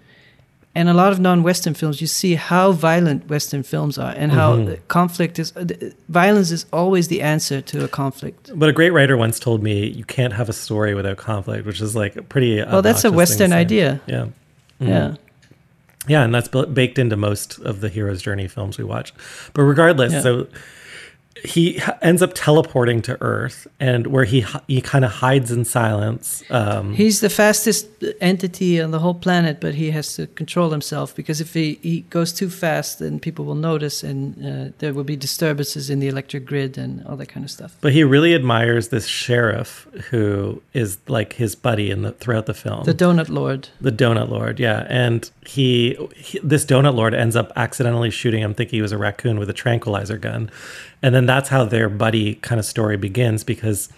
and 0.75 0.89
a 0.89 0.95
lot 0.95 1.13
of 1.13 1.21
non-Western 1.21 1.75
films. 1.75 2.01
You 2.01 2.07
see 2.07 2.35
how 2.35 2.73
violent 2.73 3.29
Western 3.29 3.63
films 3.63 3.99
are, 3.99 4.15
and 4.17 4.33
how 4.33 4.57
Mhm. 4.57 4.67
the 4.67 4.77
conflict 4.89 5.39
is. 5.39 5.53
Uh, 5.57 5.65
violence 6.09 6.51
is 6.51 6.65
always 6.73 7.09
the 7.09 7.21
answer 7.23 7.61
to 7.63 7.85
a 7.85 7.89
conflict. 7.89 8.51
But 8.55 8.69
a 8.69 8.73
great 8.73 8.93
writer 8.93 9.17
once 9.17 9.39
told 9.39 9.63
me 9.63 9.87
you 9.89 10.05
can't 10.05 10.33
have 10.35 10.49
a 10.49 10.55
story 10.55 10.95
without 10.95 11.17
conflict, 11.19 11.67
which 11.67 11.81
is 11.81 11.95
like 11.95 12.17
a 12.17 12.23
pretty. 12.23 12.57
Well, 12.63 12.83
that's 12.83 13.05
a 13.05 13.09
obnoxious 13.09 13.09
thing 13.09 13.11
to 13.11 13.17
Western 13.17 13.53
idea. 13.53 14.01
Yeah. 14.07 14.27
Mhm. 14.81 14.89
Yeah. 14.89 15.15
Yeah, 16.11 16.25
and 16.25 16.35
that's 16.35 16.49
baked 16.49 16.99
into 16.99 17.17
most 17.17 17.59
of 17.61 17.81
the 17.81 17.89
hero's 17.89 18.21
journey 18.21 18.49
films 18.49 18.79
we 18.79 18.85
watch. 18.85 19.13
But 19.55 19.63
regardless, 19.63 20.13
Yeah. 20.13 20.21
so 20.23 20.47
he 21.45 21.81
ends 22.03 22.23
up 22.23 22.33
teleporting 22.35 23.03
to 23.03 23.17
Earth, 23.23 23.67
and 23.79 24.07
where 24.09 24.25
he 24.25 24.45
he 24.67 24.81
kind 24.81 25.05
of 25.05 25.11
hides 25.11 25.51
in 25.51 25.65
silence. 25.65 26.43
Um, 26.51 26.95
He's 26.95 27.21
the 27.21 27.31
fastest 27.31 27.89
entity 28.21 28.81
on 28.81 28.91
the 28.91 28.99
whole 28.99 29.15
planet, 29.15 29.61
but 29.61 29.75
he 29.75 29.91
has 29.93 30.15
to 30.17 30.27
control 30.27 30.71
himself 30.71 31.15
because 31.15 31.41
if 31.41 31.55
he, 31.55 31.79
he 31.83 32.01
goes 32.11 32.33
too 32.33 32.51
fast, 32.51 32.99
then 32.99 33.21
people 33.21 33.45
will 33.45 33.55
notice 33.55 34.03
and 34.03 34.45
uh, 34.45 34.73
there 34.79 34.93
will 34.93 35.05
be 35.05 35.17
disturbances 35.17 35.89
in 35.89 36.01
the 36.01 36.09
electric 36.09 36.45
grid 36.45 36.77
and 36.77 37.07
all 37.07 37.17
that 37.17 37.29
kind 37.29 37.45
of 37.45 37.51
stuff. 37.51 37.77
but 37.81 37.93
he 37.93 38.03
really 38.05 38.35
admires 38.35 38.89
this 38.89 39.07
sheriff 39.07 39.87
who 40.11 40.61
is 40.75 40.99
like 41.09 41.35
his 41.35 41.55
buddy 41.55 41.91
in 41.91 42.03
the 42.03 42.13
throughout 42.13 42.47
the 42.47 42.55
film. 42.55 42.85
The 42.85 42.95
Donut 42.95 43.29
Lord. 43.29 43.69
The 43.81 43.93
Donut 43.93 44.29
Lord, 44.29 44.59
yeah, 44.59 44.87
and 44.89 45.31
he, 45.47 45.97
he 46.17 46.39
this 46.43 46.65
Donut 46.67 46.95
Lord 46.95 47.15
ends 47.15 47.37
up 47.37 47.53
accidentally 47.57 48.11
shooting 48.11 48.43
him, 48.43 48.53
thinking 48.53 48.77
he 48.79 48.83
was 48.83 48.93
a 48.93 48.99
raccoon 48.99 49.39
with 49.39 49.49
a 49.49 49.55
tranquilizer 49.55 50.19
gun, 50.19 50.51
and 51.03 51.15
then 51.15 51.27
that's 51.27 51.49
how 51.49 51.65
their 51.65 51.89
buddy 51.89 52.35
kind 52.37 52.59
of 52.59 52.65
story 52.65 52.97
begins 52.97 53.45
because 53.45 53.89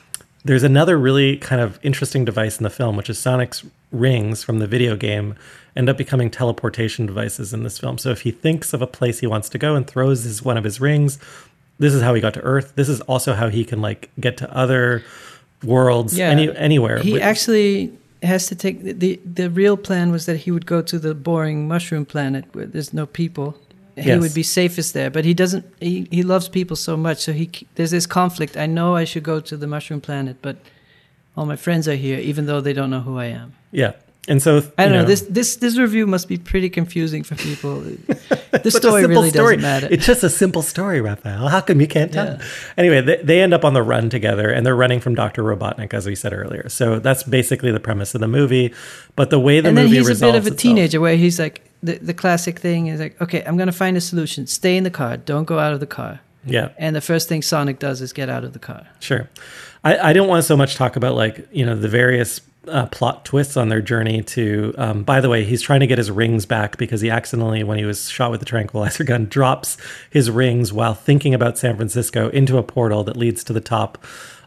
there's 0.45 0.63
another 0.63 0.99
really 0.99 1.37
kind 1.37 1.61
of 1.61 1.79
interesting 1.83 2.25
device 2.25 2.59
in 2.59 2.65
the 2.65 2.71
film, 2.71 2.97
which 2.97 3.09
is 3.11 3.19
Sonic's 3.19 3.65
rings 3.93 4.43
from 4.43 4.59
the 4.59 4.67
video 4.67 4.97
game 4.97 5.35
end 5.77 5.89
up 5.89 5.97
becoming 5.97 6.31
teleportation 6.31 7.07
devices 7.07 7.55
in 7.55 7.63
this 7.63 7.79
film. 7.79 7.97
So 7.99 8.11
if 8.11 8.23
he 8.23 8.31
thinks 8.31 8.73
of 8.73 8.83
a 8.83 8.87
place 8.87 9.21
he 9.21 9.27
wants 9.27 9.49
to 9.51 9.59
go 9.59 9.75
and 9.75 9.87
throws 9.87 10.25
his 10.25 10.43
one 10.43 10.57
of 10.59 10.65
his 10.65 10.81
rings, 10.81 11.19
this 11.79 11.95
is 11.95 12.03
how 12.03 12.13
he 12.15 12.21
got 12.21 12.35
to 12.35 12.41
Earth. 12.43 12.73
This 12.77 12.89
is 12.89 13.01
also 13.03 13.33
how 13.35 13.49
he 13.49 13.65
can 13.65 13.81
like 13.81 14.11
get 14.21 14.37
to 14.39 14.55
other 14.57 15.03
worlds 15.65 16.17
Yeah. 16.17 16.31
any 16.31 16.55
anywhere. 16.57 16.99
He 16.99 17.15
With- 17.15 17.23
actually 17.23 17.93
has 18.23 18.47
to 18.47 18.55
take 18.55 18.83
the, 18.83 18.93
the 18.93 19.21
the 19.25 19.51
real 19.51 19.77
plan 19.77 20.13
was 20.13 20.27
that 20.27 20.37
he 20.39 20.51
would 20.51 20.67
go 20.67 20.81
to 20.83 20.99
the 20.99 21.15
boring 21.15 21.67
mushroom 21.67 22.05
planet 22.05 22.45
where 22.53 22.67
there's 22.67 22.93
no 22.93 23.07
people. 23.07 23.57
He 23.97 24.09
Yes. 24.09 24.21
would 24.23 24.35
be 24.35 24.43
safest 24.43 24.95
there, 24.95 25.11
but 25.11 25.25
he 25.25 25.35
doesn't. 25.35 25.65
He, 25.81 26.09
he 26.11 26.23
loves 26.23 26.49
people 26.49 26.77
so 26.77 26.97
much, 26.97 27.19
so 27.19 27.33
he 27.33 27.51
there's 27.75 27.91
this 27.91 28.07
conflict. 28.07 28.57
I 28.57 28.67
know 28.67 28.97
I 28.97 29.05
should 29.05 29.23
go 29.23 29.41
to 29.41 29.57
the 29.57 29.67
mushroom 29.67 30.01
planet, 30.01 30.37
but 30.41 30.57
all 31.37 31.47
my 31.47 31.57
friends 31.57 31.87
are 31.89 31.95
here, 31.97 32.19
even 32.19 32.47
though 32.47 32.61
they 32.63 32.73
don't 32.73 32.91
know 32.91 33.01
who 33.01 33.19
I 33.19 33.27
am. 33.27 33.53
yeah. 33.71 33.93
And 34.29 34.41
so 34.41 34.59
I 34.79 34.85
don't 34.85 34.93
you 34.93 34.99
know. 35.01 35.05
This 35.05 35.23
this 35.23 35.57
this 35.57 35.77
review 35.77 36.07
must 36.07 36.29
be 36.29 36.39
pretty 36.39 36.71
confusing 36.71 37.25
for 37.25 37.35
people. 37.35 37.81
the 38.63 38.71
story 38.71 39.05
really 39.05 39.31
story. 39.31 39.57
doesn't 39.57 39.63
matter. 39.63 39.89
It's 39.91 40.07
just 40.07 40.23
a 40.23 40.31
simple 40.31 40.63
story, 40.63 41.01
Raphael. 41.01 41.49
How 41.49 41.61
come 41.61 41.81
you 41.81 41.89
can't 41.89 42.13
tell? 42.13 42.27
Yeah. 42.27 42.45
Anyway, 42.77 43.01
they, 43.01 43.17
they 43.17 43.43
end 43.43 43.53
up 43.53 43.65
on 43.65 43.75
the 43.75 43.83
run 43.83 44.11
together, 44.11 44.49
and 44.49 44.65
they're 44.65 44.77
running 44.77 45.01
from 45.01 45.17
Doctor 45.17 45.43
Robotnik, 45.43 45.93
as 45.93 46.07
we 46.07 46.15
said 46.15 46.33
earlier. 46.33 46.69
So 46.69 47.01
that's 47.01 47.25
basically 47.25 47.73
the 47.73 47.81
premise 47.81 48.15
of 48.15 48.21
the 48.21 48.29
movie. 48.29 48.73
But 49.17 49.31
the 49.31 49.41
way 49.41 49.61
the 49.61 49.71
and 49.71 49.77
then 49.79 49.87
movie 49.87 49.97
he's 49.99 50.09
a 50.09 50.25
bit 50.25 50.37
of 50.37 50.45
a 50.45 50.47
itself- 50.49 50.57
teenager, 50.57 51.01
where 51.01 51.17
he's 51.17 51.41
like 51.41 51.63
the 51.83 51.99
the 51.99 52.15
classic 52.15 52.61
thing 52.61 52.87
is 52.87 53.01
like, 53.01 53.21
okay, 53.21 53.43
I'm 53.45 53.57
gonna 53.57 53.73
find 53.73 53.97
a 53.97 54.01
solution. 54.01 54.47
Stay 54.47 54.77
in 54.77 54.85
the 54.85 54.91
car. 54.91 55.17
Don't 55.17 55.45
go 55.47 55.59
out 55.59 55.73
of 55.73 55.81
the 55.81 55.87
car. 55.87 56.21
Yeah, 56.45 56.71
And 56.77 56.95
the 56.97 57.01
first 57.01 57.29
thing 57.29 57.41
Sonic 57.43 57.79
does 57.79 58.01
is 58.01 58.13
get 58.13 58.29
out 58.29 58.43
of 58.43 58.53
the 58.53 58.59
car. 58.59 58.87
sure. 58.99 59.29
I, 59.85 60.11
I 60.11 60.13
don't 60.13 60.27
want 60.29 60.41
to 60.43 60.47
so 60.47 60.57
much 60.57 60.75
talk 60.77 60.95
about 60.97 61.15
like 61.17 61.49
you 61.53 61.65
know 61.67 61.75
the 61.77 61.89
various 61.89 62.41
uh, 62.69 62.87
plot 62.87 63.25
twists 63.25 63.57
on 63.57 63.69
their 63.69 63.81
journey 63.83 64.23
to. 64.23 64.75
Um, 64.79 65.03
by 65.03 65.21
the 65.21 65.29
way, 65.29 65.45
he's 65.45 65.63
trying 65.63 65.81
to 65.81 65.87
get 65.87 65.99
his 65.99 66.11
rings 66.11 66.47
back 66.47 66.77
because 66.77 67.01
he 67.01 67.11
accidentally, 67.11 67.65
when 67.65 67.79
he 67.79 67.85
was 67.85 68.09
shot 68.09 68.31
with 68.31 68.41
the 68.41 68.47
tranquilizer 68.47 69.05
gun, 69.13 69.27
drops 69.27 69.77
his 70.11 70.31
rings 70.31 70.73
while 70.73 70.95
thinking 70.95 71.35
about 71.35 71.59
San 71.59 71.77
Francisco 71.77 72.29
into 72.31 72.59
a 72.59 72.63
portal 72.63 73.05
that 73.05 73.17
leads 73.17 73.43
to 73.45 73.53
the 73.53 73.61
top 73.61 74.05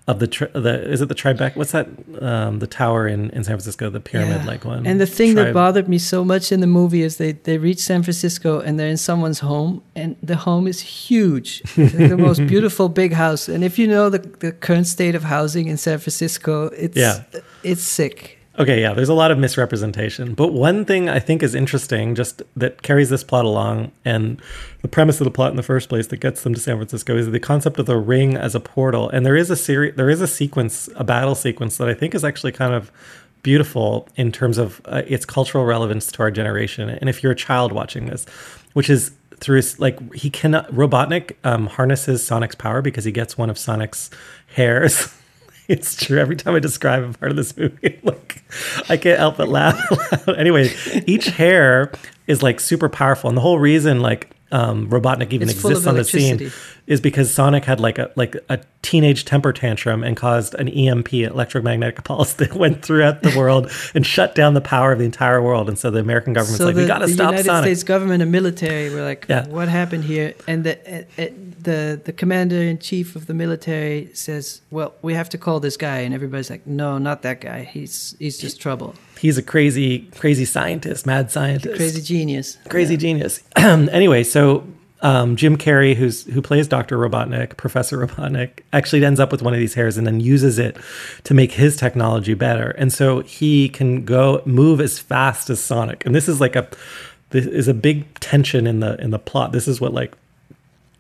of 0.08 0.20
the 0.20 0.28
tri- 0.28 0.50
the 0.54 0.88
is 0.88 1.02
it 1.02 1.10
the 1.10 1.16
Tribeca? 1.16 1.56
What's 1.56 1.72
that? 1.72 1.88
Um, 2.22 2.60
the 2.60 2.68
tower 2.68 3.08
in 3.08 3.32
in 3.32 3.44
San 3.44 3.56
Francisco, 3.56 3.90
the 3.90 4.00
pyramid 4.00 4.46
like 4.46 4.64
one. 4.64 4.86
And 4.86 5.02
the 5.02 5.08
thing 5.08 5.34
that 5.34 5.52
bothered 5.52 5.90
me 5.90 5.98
so 5.98 6.24
much 6.24 6.52
in 6.52 6.60
the 6.60 6.68
movie 6.68 7.02
is 7.02 7.18
they, 7.18 7.32
they 7.32 7.58
reach 7.58 7.80
San 7.80 8.04
Francisco 8.04 8.60
and 8.60 8.80
they're 8.80 8.88
in 8.88 8.98
someone's 8.98 9.40
home, 9.40 9.82
and 9.96 10.16
the 10.22 10.36
home 10.36 10.68
is 10.68 10.80
huge. 10.80 11.64
Like 11.76 11.92
the 11.98 12.18
most 12.18 12.46
beautiful 12.48 12.88
big 12.88 13.14
house. 13.14 13.50
And 13.50 13.64
if 13.64 13.80
you 13.80 13.88
know 13.88 14.12
the, 14.12 14.20
the 14.20 14.52
current 14.52 14.86
state 14.86 15.16
of 15.16 15.24
housing 15.24 15.68
in 15.70 15.78
San 15.78 15.98
Francisco, 15.98 16.68
it's 16.68 16.96
Yeah. 16.96 17.24
It's 17.66 17.84
sick. 17.84 18.40
Okay, 18.58 18.80
yeah, 18.80 18.94
there's 18.94 19.10
a 19.10 19.14
lot 19.14 19.32
of 19.32 19.38
misrepresentation. 19.38 20.34
But 20.34 20.54
one 20.54 20.86
thing 20.86 21.10
I 21.10 21.20
think 21.20 21.44
is 21.44 21.54
interesting, 21.54 22.16
just 22.16 22.42
that 22.56 22.82
carries 22.84 23.10
this 23.10 23.22
plot 23.22 23.44
along, 23.44 23.92
and 24.06 24.42
the 24.82 24.88
premise 24.88 25.20
of 25.20 25.26
the 25.26 25.32
plot 25.32 25.50
in 25.50 25.58
the 25.58 25.64
first 25.64 25.90
place 25.90 26.08
that 26.08 26.18
gets 26.22 26.44
them 26.44 26.54
to 26.54 26.60
San 26.62 26.78
Francisco 26.78 27.18
is 27.18 27.30
the 27.30 27.40
concept 27.40 27.80
of 27.80 27.86
the 27.86 27.98
ring 27.98 28.38
as 28.38 28.56
a 28.56 28.62
portal. 28.62 29.10
And 29.10 29.26
there 29.26 29.36
is 29.36 29.50
a 29.50 29.58
series, 29.58 29.96
there 29.96 30.10
is 30.10 30.22
a 30.22 30.28
sequence, 30.28 30.88
a 30.96 31.04
battle 31.04 31.36
sequence 31.36 31.76
that 31.78 31.90
I 31.90 31.94
think 31.94 32.16
is 32.16 32.24
actually 32.24 32.54
kind 32.54 32.74
of 32.74 32.94
beautiful 33.44 34.08
in 34.16 34.32
terms 34.32 34.58
of 34.58 34.82
uh, 34.86 35.02
its 35.06 35.26
cultural 35.26 35.66
relevance 35.66 36.10
to 36.14 36.24
our 36.24 36.32
generation. 36.32 36.88
And 36.90 37.10
if 37.10 37.22
you're 37.22 37.34
a 37.34 37.36
child 37.36 37.74
watching 37.74 38.06
this, 38.06 38.26
which 38.72 38.90
is 38.90 39.12
through 39.36 39.58
his, 39.58 39.80
like 39.82 40.14
he 40.14 40.30
cannot 40.30 40.72
Robotnik 40.72 41.36
um, 41.44 41.68
harnesses 41.68 42.26
Sonic's 42.26 42.56
power 42.56 42.82
because 42.82 43.04
he 43.04 43.12
gets 43.12 43.38
one 43.38 43.50
of 43.50 43.58
Sonic's 43.58 44.10
hairs. 44.48 45.14
It's 45.70 45.96
true. 45.96 46.20
Every 46.20 46.36
time 46.36 46.54
I 46.54 46.60
describe 46.60 47.04
a 47.04 47.18
part 47.18 47.32
of 47.32 47.38
this 47.38 47.58
movie, 47.58 48.00
like 48.04 48.44
I 48.88 48.98
can't 48.98 49.18
help 49.18 49.38
but 49.38 49.48
laugh. 49.48 49.80
anyway, 50.38 50.72
each 51.08 51.26
hair 51.26 51.92
is 52.28 52.44
like 52.44 52.60
super 52.60 52.88
powerful, 52.88 53.30
and 53.30 53.36
the 53.38 53.42
whole 53.42 53.58
reason 53.58 54.00
like 54.00 54.30
um, 54.52 54.90
Robotnik 54.90 55.34
even 55.34 55.50
It's 55.50 55.58
exists 55.60 55.88
on 55.88 55.96
the 55.96 56.04
scene 56.04 56.52
is 56.88 57.02
because 57.02 57.34
Sonic 57.34 57.66
had 57.66 57.80
like 57.80 57.98
a 57.98 58.12
like 58.16 58.36
a 58.48 58.60
teenage 58.84 59.26
temper 59.26 59.52
tantrum 59.52 60.04
and 60.04 60.16
caused 60.16 60.54
an 60.56 60.70
EMP, 60.70 61.14
electromagnetic 61.14 62.04
pulse, 62.04 62.34
that 62.34 62.54
went 62.64 62.86
throughout 62.86 63.24
the 63.24 63.36
world 63.38 63.72
and 63.96 64.06
shut 64.06 64.36
down 64.36 64.54
the 64.54 64.62
power 64.62 64.92
of 64.92 65.00
the 65.00 65.06
entire 65.06 65.42
world. 65.42 65.68
And 65.68 65.80
so 65.80 65.90
the 65.90 66.00
American 66.00 66.34
government's 66.34 66.60
so 66.60 66.68
like, 66.68 66.76
the, 66.76 66.82
we 66.82 66.88
got 66.88 67.00
to 67.00 67.08
stop 67.08 67.32
United 67.32 67.46
Sonic. 67.46 67.64
States 67.66 67.84
government 67.84 68.22
and 68.22 68.32
military 68.32 68.94
were 68.94 69.02
like, 69.04 69.26
Yeah. 69.28 69.48
what 69.48 69.68
happened 69.68 70.04
here? 70.04 70.36
And 70.48 70.64
the 70.64 70.78
uh, 71.18 71.22
uh, 71.22 71.28
the 71.66 72.00
the 72.04 72.14
commander 72.14 72.62
in 72.62 72.78
chief 72.78 73.16
of 73.16 73.26
the 73.26 73.34
military 73.34 74.10
says, 74.14 74.62
well, 74.70 74.94
we 75.02 75.16
have 75.16 75.30
to 75.30 75.38
call 75.40 75.60
this 75.60 75.78
guy, 75.78 76.00
and 76.00 76.14
everybody's 76.14 76.52
like, 76.52 76.68
no, 76.68 76.98
not 77.00 77.24
that 77.24 77.42
guy. 77.42 77.64
He's 77.64 78.16
he's 78.20 78.38
just 78.38 78.62
trouble, 78.62 78.94
He's 79.26 79.40
a 79.40 79.42
crazy, 79.42 80.02
crazy 80.16 80.46
scientist, 80.46 81.08
mad 81.08 81.32
scientist, 81.32 81.78
crazy 81.78 82.00
genius, 82.00 82.60
crazy 82.70 82.96
genius. 82.96 83.42
anyway, 83.56 84.24
so 84.24 84.68
um, 85.02 85.36
Jim 85.36 85.58
Carrey, 85.58 85.96
who's 85.96 86.26
who 86.26 86.44
plays 86.44 86.68
Doctor 86.68 86.96
Robotnik, 86.96 87.58
Professor 87.58 88.06
Robotnik, 88.06 88.60
actually 88.72 89.04
ends 89.04 89.20
up 89.20 89.32
with 89.32 89.42
one 89.42 89.52
of 89.52 89.60
these 89.60 89.74
hairs 89.74 89.98
and 89.98 90.06
then 90.06 90.20
uses 90.20 90.60
it 90.60 90.78
to 91.24 91.34
make 91.34 91.54
his 91.54 91.76
technology 91.76 92.36
better, 92.36 92.70
and 92.78 92.94
so 92.94 93.22
he 93.22 93.68
can 93.68 94.06
go 94.06 94.44
move 94.46 94.80
as 94.80 95.00
fast 95.00 95.50
as 95.50 95.60
Sonic. 95.60 96.06
And 96.06 96.14
this 96.14 96.30
is 96.30 96.40
like 96.40 96.56
a 96.56 96.70
this 97.32 97.48
is 97.48 97.68
a 97.68 97.74
big 97.74 98.20
tension 98.20 98.68
in 98.68 98.80
the 98.80 98.96
in 99.02 99.10
the 99.10 99.18
plot. 99.18 99.54
This 99.54 99.68
is 99.68 99.82
what 99.82 99.92
like 99.92 100.14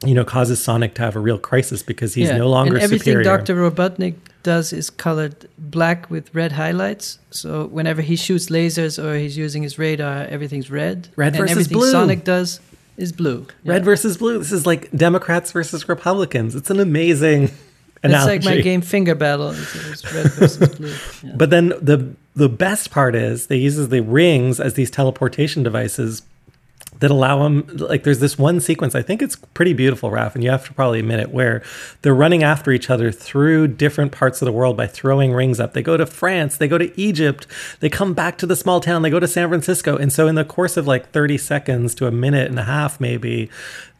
you 0.04 0.14
know 0.14 0.26
causes 0.26 0.62
Sonic 0.62 0.94
to 0.96 1.02
have 1.02 1.16
a 1.16 1.20
real 1.20 1.38
crisis 1.40 1.82
because 1.84 2.14
he's 2.14 2.30
Yeah. 2.30 2.38
no 2.38 2.50
longer 2.50 2.76
and 2.76 2.84
everything 2.84 3.14
superior. 3.14 3.24
Dr. 3.24 3.56
Robotnik 3.56 4.16
does 4.44 4.74
is 4.74 4.90
colored 4.90 5.48
black 5.58 6.10
with 6.12 6.34
red 6.36 6.52
highlights. 6.54 7.20
So 7.32 7.66
whenever 7.68 8.02
he 8.02 8.16
shoots 8.16 8.48
lasers 8.48 9.02
or 9.04 9.18
he's 9.18 9.38
using 9.38 9.64
his 9.64 9.80
radar, 9.80 10.24
everything's 10.26 10.70
red. 10.70 11.08
Red 11.16 11.28
and 11.30 11.38
versus 11.38 11.52
everything 11.52 11.78
blue. 11.78 11.92
Sonic 11.92 12.24
does 12.24 12.60
is 12.98 13.12
blue. 13.12 13.48
Red 13.66 13.82
Yeah. 13.82 13.86
versus 13.86 14.18
blue. 14.18 14.38
This 14.40 14.52
is 14.52 14.66
like 14.66 14.90
Democrats 14.96 15.52
versus 15.52 15.88
Republicans. 15.90 16.56
It's 16.56 16.70
an 16.70 16.80
amazing 16.80 17.52
analogy. 18.04 18.36
It's 18.38 18.46
like 18.46 18.56
my 18.58 18.62
game 18.62 18.82
Finger 18.82 19.16
Battle. 19.16 19.50
It's, 19.52 19.76
it's 19.76 20.14
red 20.14 20.32
versus 20.34 20.70
blue. 20.78 20.94
Yeah. 21.24 21.36
But 21.38 21.50
then 21.50 21.70
the 21.82 22.14
the 22.36 22.50
best 22.50 22.92
part 22.92 23.16
is 23.16 23.48
they 23.48 23.56
uses 23.58 23.90
the 23.90 24.02
rings 24.02 24.60
as 24.60 24.74
these 24.76 24.92
teleportation 24.92 25.64
devices 25.64 26.22
that 27.00 27.12
allow 27.12 27.44
them 27.44 27.66
like 27.76 28.04
there's 28.04 28.20
this 28.20 28.38
one 28.38 28.60
sequence 28.60 28.96
i 28.96 29.02
think 29.02 29.22
it's 29.22 29.36
pretty 29.54 29.74
beautiful 29.74 30.12
raf 30.12 30.34
and 30.34 30.44
you 30.44 30.50
have 30.50 30.66
to 30.66 30.74
probably 30.74 31.00
admit 31.00 31.20
it 31.20 31.32
where 31.32 31.62
they're 32.02 32.16
running 32.16 32.44
after 32.44 32.72
each 32.72 32.90
other 32.90 33.12
through 33.12 33.68
different 33.68 34.12
parts 34.12 34.42
of 34.42 34.46
the 34.46 34.52
world 34.52 34.78
by 34.78 34.88
throwing 34.88 35.34
rings 35.34 35.60
up. 35.60 35.74
They 35.74 35.82
go 35.82 35.98
to 35.98 36.06
france 36.06 36.58
they 36.58 36.68
go 36.68 36.78
to 36.78 37.00
egypt 37.00 37.48
they 37.80 37.90
come 37.90 38.14
back 38.14 38.38
to 38.40 38.46
the 38.46 38.56
small 38.56 38.80
town 38.80 39.02
they 39.02 39.10
go 39.10 39.20
to 39.20 39.28
san 39.28 39.50
francisco 39.50 39.98
and 39.98 40.12
so 40.12 40.28
in 40.28 40.36
the 40.36 40.46
course 40.46 40.78
of 40.78 40.88
like 40.88 41.12
30 41.12 41.38
seconds 41.38 41.96
to 41.96 42.08
a 42.08 42.12
minute 42.12 42.50
and 42.50 42.60
a 42.60 42.64
half 42.64 43.00
maybe 43.00 43.50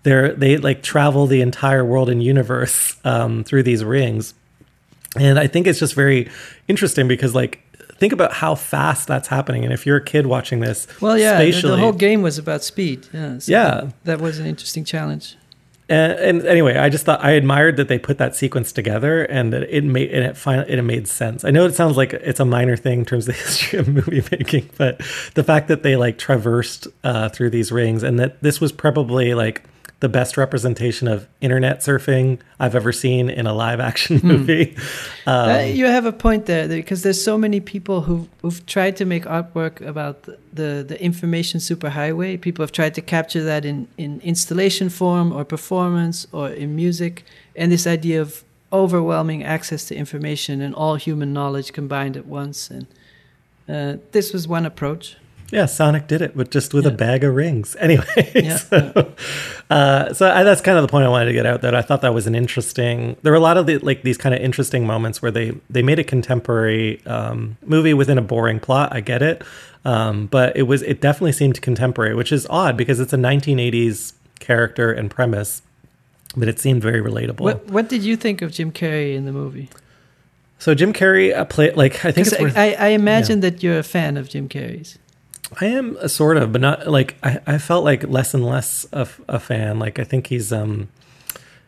they're 0.06 0.34
they 0.34 0.58
like 0.58 0.84
travel 0.84 1.26
the 1.26 1.42
entire 1.42 1.84
world 1.84 2.10
and 2.10 2.24
universe 2.24 2.96
um, 3.04 3.44
through 3.44 3.64
these 3.64 3.84
rings. 3.84 4.36
And 5.18 5.40
I 5.40 5.48
think 5.48 5.66
it's 5.66 5.80
just 5.80 5.96
very 5.96 6.30
interesting 6.68 7.08
because, 7.08 7.34
like, 7.34 7.60
think 7.98 8.14
about 8.14 8.34
how 8.34 8.56
fast 8.56 9.08
that's 9.08 9.28
happening. 9.30 9.64
And 9.64 9.74
if 9.74 9.86
you're 9.86 9.98
a 9.98 10.04
kid 10.04 10.26
watching 10.28 10.60
this, 10.60 10.88
Well, 11.02 11.18
yeah, 11.18 11.40
the, 11.40 11.52
spatially, 11.52 11.72
the 11.72 11.78
whole 11.82 11.94
game 11.94 12.22
was 12.22 12.38
about 12.38 12.64
speed. 12.64 13.08
Yeah, 13.14 13.38
so 13.40 13.52
Yeah. 13.52 13.70
that, 13.72 13.94
that 14.04 14.22
was 14.22 14.40
an 14.40 14.46
interesting 14.46 14.84
challenge. 14.86 15.38
and, 15.88 16.14
and 16.14 16.46
anyway, 16.48 16.78
I 16.78 16.90
just 16.90 17.06
thought 17.06 17.24
I 17.24 17.32
admired 17.32 17.78
that 17.78 17.88
they 17.88 18.00
put 18.00 18.18
that 18.18 18.36
sequence 18.36 18.72
together, 18.72 19.24
and 19.26 19.54
that 19.54 19.64
it 19.64 19.84
made 19.84 20.12
and 20.12 20.26
it 20.26 20.36
finally 20.36 20.68
it 20.72 20.82
made 20.82 21.08
sense. 21.08 21.46
I 21.46 21.52
know 21.52 21.66
it 21.66 21.76
sounds 21.76 21.96
like 21.96 22.12
it's 22.14 22.40
a 22.40 22.46
minor 22.46 22.76
thing 22.76 23.00
in 23.00 23.06
terms 23.06 23.28
of 23.28 23.36
the 23.36 23.42
history 23.46 23.78
of 23.80 23.88
movie 23.88 24.24
making, 24.32 24.70
but 24.78 24.98
the 25.36 25.44
fact 25.44 25.68
that 25.68 25.84
they 25.84 25.96
like 25.96 26.18
traversed 26.18 26.88
uh, 27.04 27.30
through 27.30 27.52
these 27.52 27.72
rings, 27.72 28.02
and 28.02 28.18
that 28.20 28.42
this 28.42 28.60
was 28.60 28.72
probably 28.72 29.36
like 29.36 29.64
the 30.06 30.10
best 30.10 30.38
representation 30.38 31.08
of 31.08 31.28
internet 31.42 31.80
surfing 31.80 32.40
I've 32.60 32.76
ever 32.76 32.92
seen 32.92 33.28
in 33.28 33.48
a 33.48 33.54
live 33.56 33.80
action 33.80 34.20
movie. 34.24 34.78
Um, 35.26 35.50
uh, 35.50 35.60
you 35.62 35.88
have 35.88 36.06
a 36.06 36.12
point 36.12 36.46
there 36.46 36.68
because 36.68 37.02
there's 37.02 37.24
so 37.24 37.40
many 37.40 37.60
people 37.60 38.02
who 38.02 38.30
who've 38.44 38.64
tried 38.68 38.96
to 38.98 39.06
make 39.06 39.26
artwork 39.26 39.82
about 39.82 40.22
the, 40.24 40.38
the 40.54 40.86
the 40.88 41.04
information 41.04 41.60
superhighway. 41.60 42.40
People 42.40 42.62
have 42.62 42.72
tried 42.72 42.94
to 42.94 43.02
capture 43.02 43.44
that 43.46 43.66
in 43.66 43.88
in 43.98 44.22
installation 44.22 44.90
form 44.90 45.34
or 45.34 45.44
performance 45.44 46.28
or 46.32 46.52
in 46.52 46.76
music, 46.76 47.24
and 47.56 47.72
this 47.72 47.88
idea 47.88 48.22
of 48.22 48.44
overwhelming 48.72 49.44
access 49.44 49.86
to 49.86 49.96
information 49.96 50.62
and 50.62 50.76
all 50.76 50.98
human 50.98 51.34
knowledge 51.34 51.74
combined 51.74 52.16
at 52.16 52.28
once. 52.28 52.70
And 52.70 52.86
uh, 53.68 53.98
this 54.12 54.34
was 54.34 54.48
one 54.48 54.68
approach. 54.68 55.18
Yeah, 55.52 55.68
Sonic 55.68 56.08
did 56.08 56.22
it, 56.22 56.36
but 56.36 56.50
just 56.50 56.74
with 56.74 56.86
a 56.86 56.92
bag 56.92 57.24
of 57.24 57.36
rings. 57.36 57.76
Anyway, 57.86 58.32
Yeah, 58.34 58.58
so, 58.58 59.14
uh, 59.70 60.12
so 60.14 60.32
I, 60.32 60.44
that's 60.44 60.62
kind 60.62 60.78
of 60.78 60.82
the 60.82 60.88
point 60.88 61.06
I 61.06 61.10
wanted 61.10 61.26
to 61.26 61.34
get 61.34 61.46
out. 61.46 61.62
That 61.62 61.76
I 61.76 61.84
thought 61.84 62.02
that 62.02 62.14
was 62.16 62.26
an 62.26 62.34
interesting. 62.34 63.16
There 63.22 63.32
were 63.32 63.38
a 63.38 63.42
lot 63.42 63.58
of 63.58 63.68
the, 63.68 63.78
like 63.78 64.02
these 64.02 64.18
kind 64.18 64.34
of 64.34 64.42
interesting 64.42 64.88
moments 64.88 65.22
where 65.22 65.30
they 65.32 65.54
they 65.70 65.84
made 65.84 66.00
a 66.00 66.04
contemporary 66.04 67.06
um, 67.06 67.58
movie 67.64 67.94
within 67.94 68.18
a 68.18 68.24
boring 68.24 68.60
plot. 68.60 68.90
I 68.92 69.02
get 69.02 69.22
it, 69.22 69.44
um, 69.84 70.26
but 70.28 70.58
it 70.58 70.64
was 70.64 70.82
it 70.82 71.00
definitely 71.00 71.34
seemed 71.34 71.62
contemporary, 71.62 72.16
which 72.16 72.32
is 72.32 72.48
odd 72.50 72.76
because 72.76 73.00
it's 73.00 73.14
a 73.14 73.18
1980s 73.18 74.14
character 74.40 74.92
and 74.92 75.12
premise, 75.12 75.62
but 76.36 76.48
it 76.48 76.60
seemed 76.60 76.82
very 76.82 77.02
relatable. 77.02 77.42
What 77.42 77.68
what 77.68 77.88
did 77.88 78.04
you 78.04 78.16
think 78.16 78.42
of 78.42 78.52
Jim 78.52 78.72
Carrey 78.72 79.16
in 79.16 79.26
the 79.26 79.32
movie? 79.32 79.70
So 80.58 80.74
Jim 80.74 80.94
Carrey 80.94 81.36
uh, 81.36 81.46
play 81.46 81.72
like 81.74 82.04
I 82.04 82.12
think 82.12 82.32
worth, 82.40 82.58
I, 82.58 82.72
I 82.74 82.88
imagine 82.90 83.42
that 83.42 83.62
you're 83.62 83.78
a 83.78 83.84
fan 83.84 84.18
of 84.18 84.28
Jim 84.30 84.50
Carrey's. 84.50 84.98
I 85.60 85.66
am 85.68 85.96
a 86.02 86.10
sort 86.10 86.38
of, 86.38 86.52
but 86.52 86.62
not 86.62 86.88
like 86.88 87.16
I, 87.24 87.40
I 87.46 87.58
felt 87.58 87.84
like 87.84 88.04
less 88.08 88.34
and 88.34 88.46
less 88.46 88.86
of 88.86 89.22
a 89.30 89.40
fan. 89.40 89.80
Like 89.80 90.00
I 90.00 90.04
think 90.04 90.28
he's 90.28 90.52
um 90.52 90.90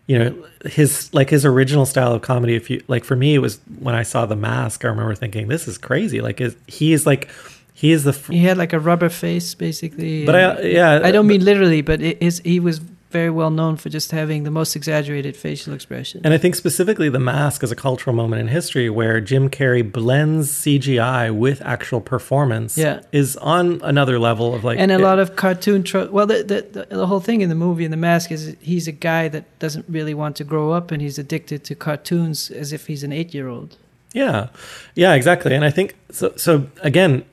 you 0.07 0.17
know, 0.17 0.45
his 0.65 1.13
like 1.13 1.29
his 1.29 1.45
original 1.45 1.85
style 1.85 2.13
of 2.13 2.21
comedy, 2.21 2.55
if 2.55 2.69
you 2.69 2.81
like 2.87 3.03
for 3.03 3.15
me 3.15 3.35
it 3.35 3.39
was 3.39 3.59
when 3.79 3.93
I 3.93 4.03
saw 4.03 4.25
the 4.25 4.35
mask, 4.37 4.85
I 4.85 4.87
remember 4.87 5.15
thinking, 5.15 5.47
This 5.47 5.67
is 5.67 5.77
crazy. 5.77 6.21
Like 6.21 6.39
is 6.41 6.55
he 6.67 6.93
is 6.93 7.05
like 7.05 7.29
he 7.73 7.91
is 7.91 8.03
the 8.03 8.13
fr- 8.13 8.31
He 8.31 8.39
had 8.43 8.57
like 8.57 8.73
a 8.73 8.79
rubber 8.79 9.09
face, 9.09 9.53
basically. 9.53 10.25
but 10.25 10.35
I 10.35 10.61
yeah 10.61 11.01
I 11.03 11.11
don't 11.11 11.25
but- 11.27 11.33
mean 11.33 11.43
literally, 11.45 11.81
but 11.81 12.01
it 12.01 12.17
is 12.21 12.39
he 12.43 12.59
was 12.59 12.79
very 13.09 13.29
well 13.29 13.49
known 13.49 13.77
for 13.77 13.89
just 13.89 14.11
having 14.11 14.43
the 14.43 14.51
most 14.51 14.75
exaggerated 14.75 15.35
facial 15.37 15.73
expression. 15.73 16.21
and 16.23 16.33
I 16.33 16.37
think 16.37 16.55
specifically 16.55 17.09
the 17.09 17.19
mask 17.19 17.63
is 17.63 17.71
a 17.71 17.75
cultural 17.75 18.15
moment 18.15 18.41
in 18.41 18.47
history 18.49 18.89
where 18.89 19.21
Jim 19.21 19.49
Carrey 19.49 19.89
blends 19.89 20.51
CGI 20.51 21.31
with 21.33 21.61
actual 21.61 22.01
performance 22.01 22.77
Yeah. 22.77 22.99
is 23.11 23.37
on 23.37 23.79
another 23.83 24.19
level 24.19 24.53
of 24.53 24.63
like 24.63 24.77
and 24.79 24.91
a 24.91 24.95
it- 24.95 25.01
lot 25.01 25.19
of 25.19 25.35
cartoon 25.35 25.83
tro- 25.83 26.09
well 26.11 26.27
the, 26.27 26.43
the 26.43 26.85
the 26.89 26.95
the 26.95 27.07
whole 27.07 27.19
thing 27.21 27.41
in 27.41 27.49
the 27.49 27.55
movie 27.55 27.85
in 27.85 27.91
the 27.91 27.97
mask 27.97 28.31
is 28.31 28.55
he's 28.59 28.87
a 28.87 28.91
guy 28.91 29.27
that 29.29 29.45
doesn't 29.59 29.85
really 29.87 30.13
want 30.13 30.35
to 30.35 30.43
grow 30.43 30.71
up 30.71 30.91
and 30.91 31.01
he's 31.01 31.17
addicted 31.17 31.63
to 31.63 31.75
cartoons 31.75 32.51
as 32.51 32.73
if 32.73 32.87
he's 32.87 33.03
an 33.03 33.11
8-year-old. 33.11 33.77
Yeah, 34.13 34.47
yeah, 34.95 35.13
exactly. 35.13 35.53
And 35.53 35.63
I 35.65 35.69
think 35.69 35.95
so. 36.11 36.33
So 36.37 36.67
again, 36.81 37.23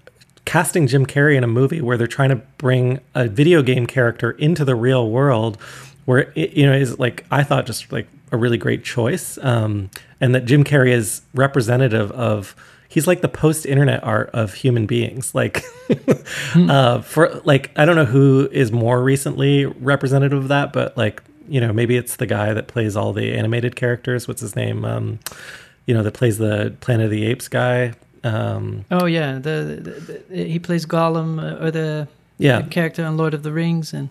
casting 0.45 0.87
Jim 0.87 1.07
Carrey 1.07 1.37
in 1.37 1.45
a 1.45 1.49
movie 1.49 1.81
where 1.81 1.97
they're 1.97 2.07
trying 2.07 2.31
to 2.31 2.37
bring 2.59 3.01
a 3.15 3.29
video 3.29 3.63
game 3.63 3.87
character 3.87 4.33
into 4.33 4.65
the 4.65 4.75
real 4.75 5.11
world, 5.11 5.59
where 6.05 6.33
it, 6.35 6.53
you 6.53 6.67
know 6.67 6.75
is 6.75 6.99
like 6.99 7.25
I 7.31 7.43
thought 7.43 7.67
just 7.67 7.93
like 7.93 8.09
a 8.33 8.37
really 8.37 8.59
great 8.59 8.85
choice, 8.85 9.39
um, 9.39 9.91
and 10.21 10.35
that 10.35 10.45
Jim 10.45 10.65
Carrey 10.65 10.93
is 10.93 11.23
representative 11.35 12.11
of. 12.13 12.55
He's 12.87 13.09
like 13.09 13.23
the 13.23 13.29
post-internet 13.29 14.05
art 14.05 14.31
of 14.33 14.55
human 14.55 14.87
beings. 14.87 15.35
Like, 15.35 15.65
uh, 16.55 17.01
for 17.01 17.41
like, 17.45 17.73
I 17.75 17.87
don't 17.87 17.97
know 17.97 18.05
who 18.05 18.49
is 18.53 18.71
more 18.71 19.03
recently 19.03 19.65
representative 19.65 20.39
of 20.39 20.49
that, 20.49 20.73
but 20.73 20.97
like, 20.97 21.21
you 21.49 21.61
know, 21.61 21.73
maybe 21.73 21.97
it's 21.97 22.15
the 22.17 22.27
guy 22.27 22.55
that 22.55 22.69
plays 22.69 22.95
all 22.95 23.13
the 23.13 23.33
animated 23.33 23.75
characters. 23.75 24.29
What's 24.29 24.41
his 24.41 24.55
name? 24.55 24.85
Um, 24.85 25.19
you 25.87 25.95
know, 25.95 26.05
that 26.05 26.15
plays 26.15 26.39
the 26.39 26.77
Planet 26.81 27.07
of 27.07 27.11
the 27.11 27.27
Apes 27.27 27.49
guy. 27.49 27.95
Um, 28.25 28.85
Oh 28.91 29.07
yeah, 29.07 29.35
the, 29.39 29.81
the, 29.83 30.25
the 30.35 30.45
he 30.45 30.59
plays 30.59 30.87
Gollum 30.87 31.39
uh, 31.43 31.65
or 31.65 31.71
the, 31.71 32.09
yeah, 32.39 32.63
character 32.63 33.05
on 33.05 33.17
Lord 33.17 33.35
of 33.35 33.43
the 33.43 33.53
Rings 33.53 33.93
and 33.93 34.09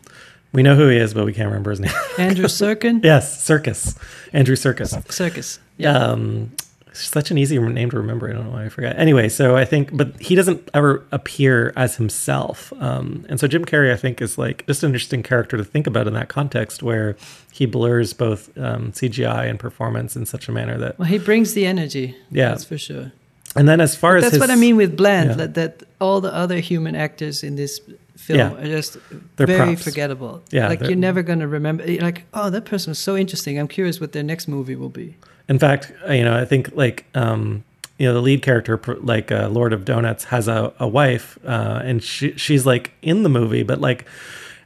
we 0.53 0.61
know 0.61 0.75
who 0.75 0.87
he 0.87 0.97
is, 0.97 1.13
but 1.15 1.25
we 1.25 1.33
can't 1.33 1.47
remember 1.47 1.71
his 1.71 1.79
name. 1.79 1.91
Andrew 2.19 2.45
Serkin. 2.59 3.03
yes, 3.03 3.43
Serkis, 3.43 3.97
Andrew 4.33 4.55
Serkis. 4.55 4.93
Serkis. 5.07 5.57
Um, 5.83 6.51
such 6.95 7.31
an 7.31 7.39
easy 7.39 7.57
name 7.57 7.89
to 7.89 7.97
remember. 7.97 8.29
I 8.29 8.33
don't 8.33 8.45
know 8.45 8.51
why 8.51 8.65
I 8.65 8.69
forgot. 8.69 8.99
Anyway, 8.99 9.27
so 9.29 9.55
I 9.57 9.65
think, 9.65 9.89
but 9.97 10.15
he 10.21 10.35
doesn't 10.35 10.69
ever 10.75 11.03
appear 11.11 11.73
as 11.75 11.95
himself. 11.95 12.71
Um, 12.79 13.25
and 13.29 13.39
so 13.39 13.47
Jim 13.47 13.65
Carrey, 13.65 13.91
I 13.91 13.95
think, 13.97 14.21
is 14.21 14.37
like 14.37 14.63
just 14.67 14.83
an 14.83 14.89
interesting 14.91 15.23
character 15.23 15.57
to 15.57 15.63
think 15.63 15.87
about 15.87 16.07
in 16.07 16.13
that 16.13 16.29
context 16.29 16.83
where 16.83 17.17
he 17.51 17.65
blurs 17.65 18.13
both 18.13 18.55
um, 18.59 18.91
CGI 18.91 19.49
and 19.49 19.59
performance 19.59 20.15
in 20.15 20.27
such 20.27 20.47
a 20.47 20.51
manner 20.51 20.77
that, 20.77 20.99
Well, 20.99 21.07
he 21.07 21.17
brings 21.17 21.55
the 21.55 21.65
energy. 21.65 22.15
Yeah. 22.29 22.49
that's 22.49 22.63
for 22.65 22.77
sure. 22.77 23.11
And 23.55 23.67
then 23.67 23.79
as 23.81 23.95
far 23.95 24.15
as 24.17 24.23
That's 24.23 24.33
his, 24.35 24.39
what 24.41 24.49
I 24.49 24.55
mean 24.55 24.75
with 24.75 24.95
bland. 24.97 25.29
yeah. 25.31 25.35
That, 25.35 25.53
that 25.55 25.83
all 25.99 26.21
the 26.21 26.33
other 26.33 26.59
human 26.59 26.95
actors 26.95 27.43
in 27.43 27.55
this 27.55 27.79
film 28.17 28.39
Yeah. 28.39 28.53
are 28.53 28.65
just 28.65 28.97
They're 29.35 29.47
very 29.47 29.73
props. 29.75 29.83
forgettable. 29.83 30.41
Yeah, 30.51 30.67
like 30.69 30.81
you're 30.81 30.95
never 30.95 31.23
gonna 31.23 31.47
remember. 31.47 31.89
you're 31.89 32.01
Like, 32.01 32.25
oh, 32.33 32.49
that 32.49 32.65
person 32.65 32.91
was 32.91 32.99
so 32.99 33.15
interesting. 33.17 33.59
I'm 33.59 33.67
curious 33.67 33.99
what 34.01 34.11
their 34.11 34.23
next 34.23 34.47
movie 34.47 34.75
will 34.75 34.89
be. 34.89 35.15
In 35.49 35.59
fact, 35.59 35.91
uh, 36.07 36.13
you 36.13 36.23
know, 36.23 36.35
I 36.39 36.45
think 36.45 36.71
like 36.75 37.05
um, 37.15 37.63
you 37.97 38.07
know 38.07 38.13
the 38.13 38.21
lead 38.21 38.41
character, 38.41 38.79
like 39.01 39.31
uh, 39.31 39.49
Lord 39.49 39.73
of 39.73 39.83
Donuts, 39.85 40.25
has 40.25 40.47
a, 40.47 40.73
a 40.79 40.87
wife, 40.87 41.37
uh, 41.45 41.81
and 41.83 42.01
she 42.01 42.33
she's 42.37 42.65
like 42.65 42.91
in 43.01 43.23
the 43.23 43.29
movie, 43.29 43.63
but 43.63 43.79
like, 43.81 44.05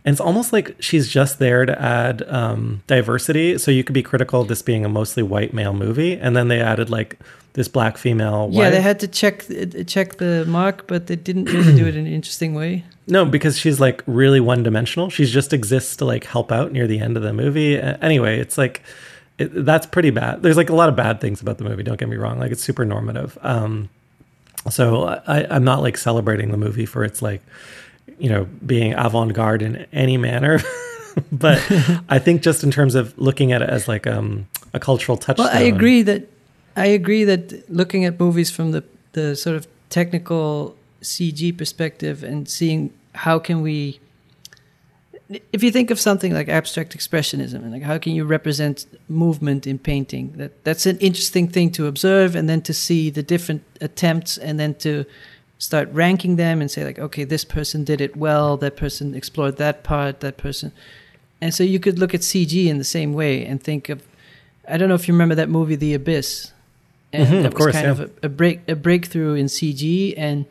and 0.06 0.14
it's 0.14 0.22
almost 0.22 0.54
like 0.54 0.76
she's 0.80 1.08
just 1.10 1.40
there 1.40 1.66
to 1.66 1.82
add 1.82 2.22
um, 2.30 2.84
diversity. 2.88 3.58
So 3.58 3.72
you 3.72 3.84
could 3.84 3.94
be 3.96 4.04
critical 4.04 4.42
of 4.42 4.48
this 4.50 4.62
being 4.62 4.86
a 4.86 4.90
mostly 4.90 5.24
white 5.24 5.52
male 5.54 5.74
movie, 5.74 6.14
and 6.14 6.36
then 6.36 6.48
they 6.48 6.62
added 6.62 6.90
like 6.90 7.18
this 7.58 7.68
black 7.68 7.98
female. 7.98 8.50
Yeah, 8.52 8.70
they 8.70 8.82
had 8.82 9.00
to 9.00 9.08
check 9.08 9.44
check 9.88 10.18
the 10.18 10.46
mark, 10.48 10.86
but 10.86 11.08
they 11.08 11.16
didn't 11.16 11.46
really 11.46 11.76
do 11.76 11.88
it 11.88 11.96
in 11.96 12.06
an 12.06 12.14
interesting 12.14 12.54
way. 12.54 12.86
No, 13.10 13.24
because 13.24 13.58
she's 13.58 13.80
like 13.80 14.04
really 14.06 14.42
one 14.42 14.64
dimensional. 14.64 15.10
She 15.10 15.24
just 15.24 15.54
exists 15.54 15.96
to 15.96 16.04
like 16.04 16.26
help 16.26 16.52
out 16.52 16.74
near 16.74 16.88
the 16.88 17.00
end 17.00 17.16
of 17.16 17.24
the 17.24 17.32
movie. 17.32 17.80
Anyway, 17.80 18.38
it's 18.38 18.58
like 18.58 18.84
it, 19.38 19.64
that's 19.64 19.86
pretty 19.86 20.10
bad. 20.10 20.44
There's 20.44 20.58
like 20.58 20.70
a 20.70 20.76
lot 20.76 20.90
of 20.90 20.98
bad 20.98 21.22
things 21.22 21.40
about 21.40 21.58
the 21.58 21.64
movie. 21.64 21.84
Don't 21.84 21.98
get 21.98 22.10
me 22.10 22.18
wrong. 22.18 22.38
Like 22.38 22.52
it's 22.52 22.62
super 22.62 22.84
normative. 22.84 23.38
Um, 23.44 23.88
so 24.70 25.06
I, 25.26 25.48
I'm 25.50 25.64
not 25.64 25.82
like 25.82 25.98
celebrating 25.98 26.52
the 26.52 26.58
movie 26.58 26.86
for 26.86 27.06
its 27.06 27.22
like 27.22 27.42
you 28.20 28.30
know 28.30 28.44
being 28.66 28.94
avant-garde 28.94 29.62
in 29.62 29.86
any 29.94 30.18
manner. 30.18 30.60
but 31.32 31.66
I 32.10 32.20
think 32.20 32.42
just 32.42 32.62
in 32.62 32.72
terms 32.72 32.94
of 32.94 33.18
looking 33.18 33.54
at 33.54 33.62
it 33.62 33.70
as 33.70 33.88
like 33.88 34.06
um, 34.06 34.48
a 34.74 34.82
cultural 34.82 35.18
touchstone. 35.18 35.46
Well, 35.46 35.56
I 35.56 35.62
agree 35.62 36.02
that 36.02 36.28
I 36.78 36.86
agree 36.86 37.24
that 37.24 37.70
looking 37.70 38.06
at 38.06 38.20
movies 38.20 38.52
from 38.52 38.72
the 38.72 38.84
the 39.14 39.36
sort 39.36 39.56
of 39.56 39.68
technical 39.90 40.76
CG 41.02 41.58
perspective 41.58 42.24
and 42.24 42.48
seeing 42.48 42.94
how 43.16 43.40
can 43.40 43.62
we 43.62 44.00
if 45.52 45.64
you 45.64 45.72
think 45.72 45.90
of 45.92 46.00
something 46.00 46.34
like 46.34 46.48
abstract 46.48 46.96
expressionism 46.98 47.56
and 47.56 47.72
like 47.72 47.82
how 47.82 47.98
can 47.98 48.14
you 48.14 48.24
represent 48.26 48.86
movement 49.10 49.66
in 49.66 49.80
painting 49.80 50.32
that 50.38 50.64
that's 50.64 50.86
an 50.86 50.98
interesting 51.00 51.48
thing 51.48 51.72
to 51.72 51.88
observe 51.88 52.36
and 52.36 52.48
then 52.48 52.62
to 52.62 52.74
see 52.74 53.10
the 53.10 53.24
different 53.24 53.64
attempts 53.82 54.38
and 54.38 54.60
then 54.60 54.76
to 54.76 55.04
start 55.58 55.90
ranking 55.92 56.36
them 56.36 56.62
and 56.62 56.70
say 56.70 56.86
like 56.86 57.00
okay 57.00 57.24
this 57.24 57.44
person 57.44 57.84
did 57.84 58.00
it 58.00 58.16
well 58.16 58.56
that 58.56 58.78
person 58.78 59.16
explored 59.16 59.58
that 59.58 59.84
part 59.84 60.20
that 60.20 60.38
person. 60.38 60.72
And 61.40 61.54
so 61.54 61.64
you 61.64 61.80
could 61.80 62.00
look 62.00 62.16
at 62.16 62.22
CG 62.22 62.66
in 62.66 62.80
the 62.80 62.84
same 62.98 63.14
way 63.14 63.46
and 63.46 63.62
think 63.62 63.90
of 63.90 64.02
I 64.68 64.78
don't 64.78 64.90
know 64.90 64.96
if 64.96 65.08
you 65.08 65.14
remember 65.14 65.36
that 65.36 65.50
movie 65.50 65.76
The 65.76 65.94
Abyss 65.94 66.52
and 67.14 67.28
Mhm, 67.28 67.42
that 67.44 67.48
of 67.48 67.54
was 67.54 67.58
course, 67.62 67.74
kind 67.76 67.86
yeah. 67.86 67.92
of 67.92 68.00
a, 68.02 68.10
a 68.24 68.30
break 68.30 68.60
a 68.68 68.76
breakthrough 68.76 69.34
in 69.36 69.46
CG 69.48 70.14
and 70.18 70.46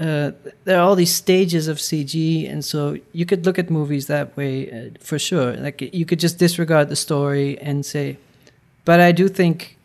uh, 0.00 0.30
there 0.64 0.78
are 0.78 0.82
all 0.82 0.96
these 0.96 1.14
stages 1.14 1.68
of 1.68 1.76
CG, 1.76 2.50
and 2.50 2.64
so 2.64 2.96
you 3.12 3.26
could 3.26 3.44
look 3.44 3.58
at 3.58 3.68
movies 3.68 4.06
that 4.06 4.34
way 4.38 4.70
uh, 4.70 4.90
for 4.98 5.18
sure. 5.18 5.52
Like 5.54 5.82
you 5.94 6.06
could 6.06 6.18
just 6.18 6.38
disregard 6.38 6.88
the 6.88 6.96
story 6.96 7.58
and 7.60 7.84
say, 7.84 8.16
but 8.86 9.00
I 9.00 9.12
do 9.12 9.28
think 9.28 9.76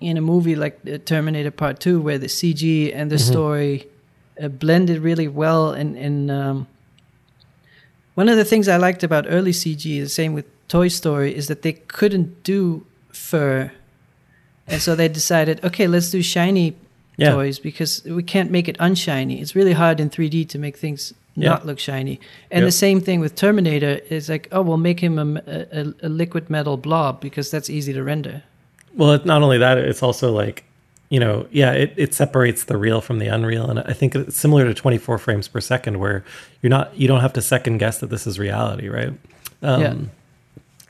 in 0.00 0.16
a 0.16 0.20
movie 0.20 0.54
like 0.54 0.78
uh, 0.86 0.98
Terminator 1.04 1.50
Part 1.50 1.80
Two, 1.80 2.00
where 2.00 2.16
the 2.16 2.28
CG 2.28 2.92
and 2.94 3.10
the 3.10 3.16
Mhm. 3.16 3.30
story 3.32 3.86
uh, 4.40 4.46
blended 4.48 4.98
really 5.02 5.26
well, 5.28 5.72
and 5.72 5.96
and 5.98 6.30
um, 6.30 6.66
one 8.14 8.28
of 8.28 8.36
the 8.36 8.44
things 8.44 8.68
I 8.68 8.76
liked 8.76 9.02
about 9.02 9.26
early 9.28 9.52
CG, 9.52 9.82
the 10.00 10.08
same 10.08 10.32
with 10.32 10.44
Toy 10.68 10.88
Story, 10.88 11.34
is 11.34 11.48
that 11.48 11.62
they 11.62 11.72
couldn't 11.72 12.44
do 12.44 12.84
fur, 13.12 13.72
and 14.70 14.80
so 14.80 14.94
they 14.94 15.08
decided, 15.08 15.62
okay, 15.64 15.86
let's 15.86 16.10
do 16.10 16.22
shiny 16.22 16.74
Yeah. 17.16 17.32
toys 17.32 17.58
because 17.58 18.02
we 18.04 18.22
can't 18.22 18.50
make 18.50 18.68
it 18.68 18.76
unshiny. 18.80 19.40
It's 19.40 19.54
really 19.54 19.72
hard 19.74 20.00
in 20.00 20.08
3D 20.10 20.44
to 20.48 20.58
make 20.58 20.76
things 20.78 21.12
Yeah. 21.36 21.50
not 21.50 21.66
look 21.66 21.78
shiny. 21.78 22.18
And 22.50 22.60
Yep. 22.62 22.68
the 22.68 22.72
same 22.72 23.00
thing 23.00 23.20
with 23.20 23.34
Terminator 23.34 24.00
is 24.08 24.28
like, 24.28 24.48
oh, 24.52 24.62
we'll 24.62 24.76
make 24.90 25.00
him 25.00 25.18
a 25.18 25.92
a 26.02 26.08
liquid 26.08 26.48
metal 26.50 26.76
blob 26.76 27.20
because 27.20 27.50
that's 27.50 27.68
easy 27.70 27.92
to 27.92 28.02
render. 28.02 28.42
Well, 28.96 29.12
it, 29.12 29.24
not 29.26 29.42
only 29.42 29.58
that, 29.58 29.78
it's 29.78 30.02
also 30.02 30.32
like, 30.32 30.64
you 31.10 31.20
know, 31.20 31.46
yeah, 31.52 31.72
it, 31.72 31.92
it 31.96 32.14
separates 32.14 32.64
the 32.64 32.76
real 32.76 33.00
from 33.00 33.18
the 33.18 33.26
unreal, 33.28 33.68
and 33.70 33.78
I 33.80 33.92
think 33.92 34.14
it's 34.14 34.36
similar 34.36 34.64
to 34.64 34.74
24 34.74 35.18
frames 35.18 35.46
per 35.48 35.60
second, 35.60 35.98
where 35.98 36.24
you're 36.62 36.70
not, 36.70 36.96
you 36.98 37.06
don't 37.08 37.20
have 37.20 37.32
to 37.34 37.42
second 37.42 37.78
guess 37.78 37.98
that 38.00 38.10
this 38.10 38.26
is 38.26 38.38
reality, 38.38 38.88
right? 38.88 39.12
Um, 39.62 39.80
Yeah. 39.82 39.94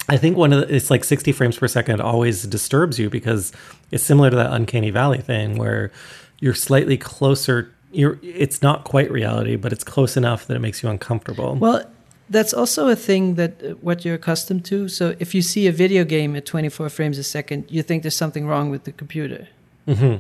I 0.08 0.16
think 0.16 0.36
one 0.36 0.52
of 0.52 0.60
the, 0.66 0.74
it's 0.74 0.90
like 0.90 1.04
60 1.04 1.32
frames 1.32 1.56
per 1.58 1.68
second 1.68 2.00
always 2.00 2.42
disturbs 2.44 2.98
you 2.98 3.10
because 3.10 3.52
it's 3.90 4.02
similar 4.02 4.30
to 4.30 4.36
that 4.36 4.52
uncanny 4.52 4.90
valley 4.90 5.18
thing 5.18 5.56
where 5.56 5.92
you're 6.40 6.54
slightly 6.54 6.96
closer. 6.96 7.72
You're, 7.92 8.18
it's 8.22 8.62
not 8.62 8.84
quite 8.84 9.10
reality, 9.10 9.56
but 9.56 9.72
it's 9.72 9.84
close 9.84 10.16
enough 10.16 10.46
that 10.46 10.56
it 10.56 10.60
makes 10.60 10.82
you 10.82 10.88
uncomfortable. 10.88 11.54
Well, 11.54 11.84
that's 12.28 12.54
also 12.54 12.88
a 12.88 12.96
thing 12.96 13.34
that 13.34 13.62
uh, 13.62 13.68
what 13.80 14.04
you're 14.04 14.14
accustomed 14.14 14.64
to. 14.66 14.88
So 14.88 15.16
if 15.18 15.34
you 15.34 15.42
see 15.42 15.66
a 15.66 15.72
video 15.72 16.04
game 16.04 16.36
at 16.36 16.46
24 16.46 16.88
frames 16.88 17.18
a 17.18 17.24
second, 17.24 17.66
you 17.68 17.82
think 17.82 18.02
there's 18.02 18.16
something 18.16 18.46
wrong 18.46 18.70
with 18.70 18.84
the 18.84 18.92
computer. 18.92 19.48
hmm 19.86 20.16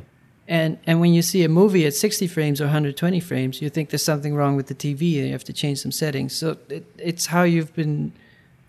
And 0.48 0.78
and 0.86 1.00
when 1.00 1.14
you 1.14 1.22
see 1.22 1.44
a 1.44 1.48
movie 1.48 1.86
at 1.86 1.94
60 1.94 2.26
frames 2.26 2.60
or 2.60 2.64
120 2.64 3.20
frames, 3.20 3.62
you 3.62 3.70
think 3.70 3.90
there's 3.90 4.04
something 4.04 4.34
wrong 4.34 4.56
with 4.56 4.66
the 4.66 4.74
TV 4.74 5.18
and 5.18 5.26
you 5.26 5.32
have 5.32 5.44
to 5.44 5.52
change 5.52 5.78
some 5.78 5.92
settings. 5.92 6.36
So 6.36 6.56
it, 6.68 6.84
it's 6.98 7.26
how 7.26 7.44
you've 7.44 7.72
been 7.74 8.12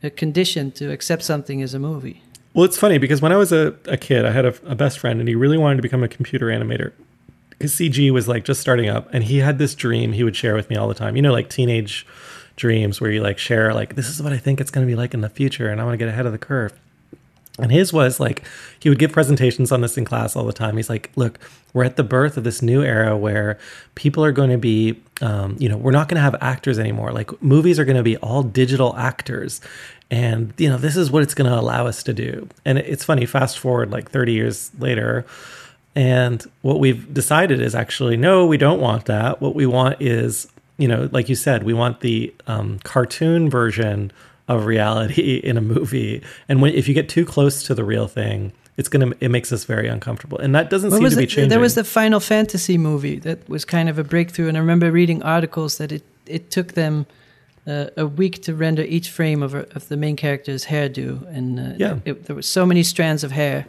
conditioned 0.09 0.75
to 0.75 0.91
accept 0.91 1.23
something 1.23 1.61
as 1.61 1.73
a 1.73 1.79
movie. 1.79 2.23
Well, 2.53 2.65
it's 2.65 2.77
funny 2.77 2.97
because 2.97 3.21
when 3.21 3.31
I 3.31 3.37
was 3.37 3.51
a, 3.51 3.75
a 3.85 3.97
kid, 3.97 4.25
I 4.25 4.31
had 4.31 4.45
a, 4.45 4.53
a 4.65 4.75
best 4.75 4.99
friend 4.99 5.19
and 5.19 5.29
he 5.29 5.35
really 5.35 5.57
wanted 5.57 5.77
to 5.77 5.81
become 5.81 6.03
a 6.03 6.07
computer 6.07 6.47
animator. 6.47 6.91
Because 7.51 7.73
CG 7.73 8.11
was 8.11 8.27
like 8.27 8.43
just 8.43 8.59
starting 8.59 8.89
up, 8.89 9.07
and 9.13 9.23
he 9.23 9.37
had 9.37 9.59
this 9.59 9.75
dream 9.75 10.13
he 10.13 10.23
would 10.23 10.35
share 10.35 10.55
with 10.55 10.67
me 10.71 10.75
all 10.75 10.87
the 10.87 10.95
time. 10.95 11.15
You 11.15 11.21
know, 11.21 11.31
like 11.31 11.47
teenage 11.47 12.07
dreams 12.55 12.99
where 12.99 13.11
you 13.11 13.21
like 13.21 13.37
share, 13.37 13.71
like, 13.73 13.95
this 13.95 14.09
is 14.09 14.21
what 14.21 14.33
I 14.33 14.37
think 14.37 14.59
it's 14.59 14.71
going 14.71 14.85
to 14.85 14.91
be 14.91 14.95
like 14.95 15.13
in 15.13 15.21
the 15.21 15.29
future, 15.29 15.69
and 15.69 15.79
I 15.79 15.83
want 15.83 15.93
to 15.93 15.97
get 15.97 16.07
ahead 16.07 16.25
of 16.25 16.31
the 16.31 16.39
curve. 16.39 16.73
And 17.59 17.71
his 17.71 17.91
was 17.91 18.19
like, 18.19 18.43
he 18.79 18.89
would 18.89 18.99
give 18.99 19.11
presentations 19.11 19.71
on 19.71 19.81
this 19.81 19.97
in 19.97 20.05
class 20.05 20.35
all 20.35 20.45
the 20.45 20.53
time. 20.53 20.77
He's 20.77 20.89
like, 20.89 21.11
look, 21.15 21.39
we're 21.73 21.83
at 21.83 21.95
the 21.95 22.03
birth 22.03 22.37
of 22.37 22.43
this 22.43 22.61
new 22.61 22.81
era 22.81 23.17
where 23.17 23.59
people 23.95 24.23
are 24.23 24.31
going 24.31 24.49
to 24.49 24.57
be, 24.57 25.01
um, 25.21 25.55
you 25.59 25.67
know, 25.67 25.77
we're 25.77 25.91
not 25.91 26.07
going 26.07 26.15
to 26.15 26.21
have 26.21 26.35
actors 26.41 26.79
anymore. 26.79 27.11
Like 27.11 27.41
movies 27.41 27.77
are 27.77 27.85
going 27.85 27.97
to 27.97 28.03
be 28.03 28.17
all 28.17 28.43
digital 28.43 28.95
actors. 28.95 29.61
And, 30.09 30.53
you 30.57 30.69
know, 30.69 30.77
this 30.77 30.95
is 30.95 31.11
what 31.11 31.23
it's 31.23 31.33
going 31.33 31.49
to 31.49 31.57
allow 31.57 31.87
us 31.87 32.03
to 32.03 32.13
do. 32.13 32.47
And 32.65 32.77
it's 32.77 33.03
funny, 33.03 33.25
fast 33.25 33.59
forward 33.59 33.91
like 33.91 34.09
30 34.11 34.33
years 34.33 34.71
later. 34.79 35.25
And 35.95 36.43
what 36.61 36.79
we've 36.79 37.13
decided 37.13 37.59
is 37.61 37.75
actually, 37.75 38.17
no, 38.17 38.45
we 38.45 38.57
don't 38.57 38.79
want 38.79 39.05
that. 39.05 39.41
What 39.41 39.55
we 39.55 39.65
want 39.65 40.01
is, 40.01 40.47
you 40.77 40.87
know, 40.87 41.09
like 41.11 41.27
you 41.29 41.35
said, 41.35 41.63
we 41.63 41.73
want 41.73 41.99
the 41.99 42.33
um, 42.47 42.79
cartoon 42.79 43.49
version 43.49 44.11
of 44.55 44.65
reality 44.65 45.37
in 45.43 45.57
a 45.57 45.61
movie. 45.61 46.21
And 46.49 46.61
when 46.61 46.73
if 46.73 46.87
you 46.87 46.93
get 46.93 47.09
too 47.09 47.25
close 47.25 47.63
to 47.63 47.73
the 47.75 47.83
real 47.83 48.07
thing, 48.07 48.51
it's 48.77 48.89
gonna 48.89 49.11
it 49.19 49.29
makes 49.29 49.51
us 49.51 49.63
very 49.65 49.87
uncomfortable. 49.87 50.37
And 50.39 50.55
that 50.55 50.69
doesn't 50.69 50.91
What 50.91 50.99
seem 51.01 51.09
to 51.09 51.15
be 51.15 51.27
changing. 51.27 51.49
There 51.49 51.59
was 51.59 51.75
the 51.75 51.83
Final 51.83 52.19
Fantasy 52.19 52.77
movie 52.77 53.19
that 53.19 53.47
was 53.49 53.65
kind 53.65 53.89
of 53.89 53.99
a 53.99 54.03
breakthrough, 54.03 54.47
and 54.47 54.57
I 54.57 54.59
remember 54.59 54.91
reading 54.91 55.21
articles 55.23 55.77
that 55.77 55.91
it 55.91 56.03
it 56.25 56.49
took 56.51 56.73
them 56.73 57.05
uh, 57.67 57.87
a 57.97 58.05
week 58.07 58.41
to 58.43 58.55
render 58.55 58.81
each 58.83 59.09
frame 59.09 59.43
of, 59.43 59.53
of 59.53 59.87
the 59.89 59.97
main 59.97 60.15
character's 60.15 60.65
hairdo, 60.65 61.27
and 61.35 61.59
uh, 61.59 61.73
Yeah. 61.77 61.99
it, 62.05 62.25
there 62.25 62.35
were 62.35 62.41
so 62.41 62.65
many 62.65 62.83
strands 62.83 63.23
of 63.23 63.31
hair. 63.31 63.65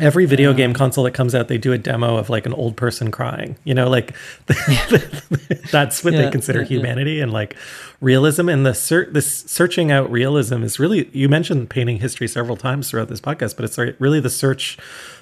Every 0.00 0.24
video 0.24 0.52
game 0.52 0.72
console 0.72 1.04
that 1.04 1.12
comes 1.12 1.34
out, 1.34 1.48
they 1.48 1.58
do 1.58 1.72
a 1.72 1.78
demo 1.78 2.16
of 2.16 2.30
like 2.30 2.46
an 2.46 2.52
old 2.54 2.76
person 2.76 3.10
crying. 3.10 3.56
You 3.64 3.74
know, 3.74 3.88
like 3.88 4.14
that's 5.70 6.04
what 6.04 6.14
Yeah, 6.14 6.22
they 6.22 6.30
consider 6.30 6.60
yeah, 6.60 6.64
yeah. 6.68 6.76
humanity 6.76 7.20
and 7.20 7.32
like 7.32 7.56
realism. 8.00 8.48
And 8.48 8.64
the 8.64 8.74
ser- 8.74 9.08
this 9.10 9.26
searching 9.26 9.90
out 9.90 10.10
realism 10.10 10.62
is 10.62 10.78
really 10.78 11.08
you 11.12 11.28
mentioned 11.28 11.70
painting 11.70 11.98
history 11.98 12.28
several 12.28 12.56
times 12.56 12.90
throughout 12.90 13.08
this 13.08 13.20
podcast, 13.20 13.56
but 13.56 13.64
it's 13.64 13.78
really 14.00 14.20
the 14.20 14.30
search 14.30 14.78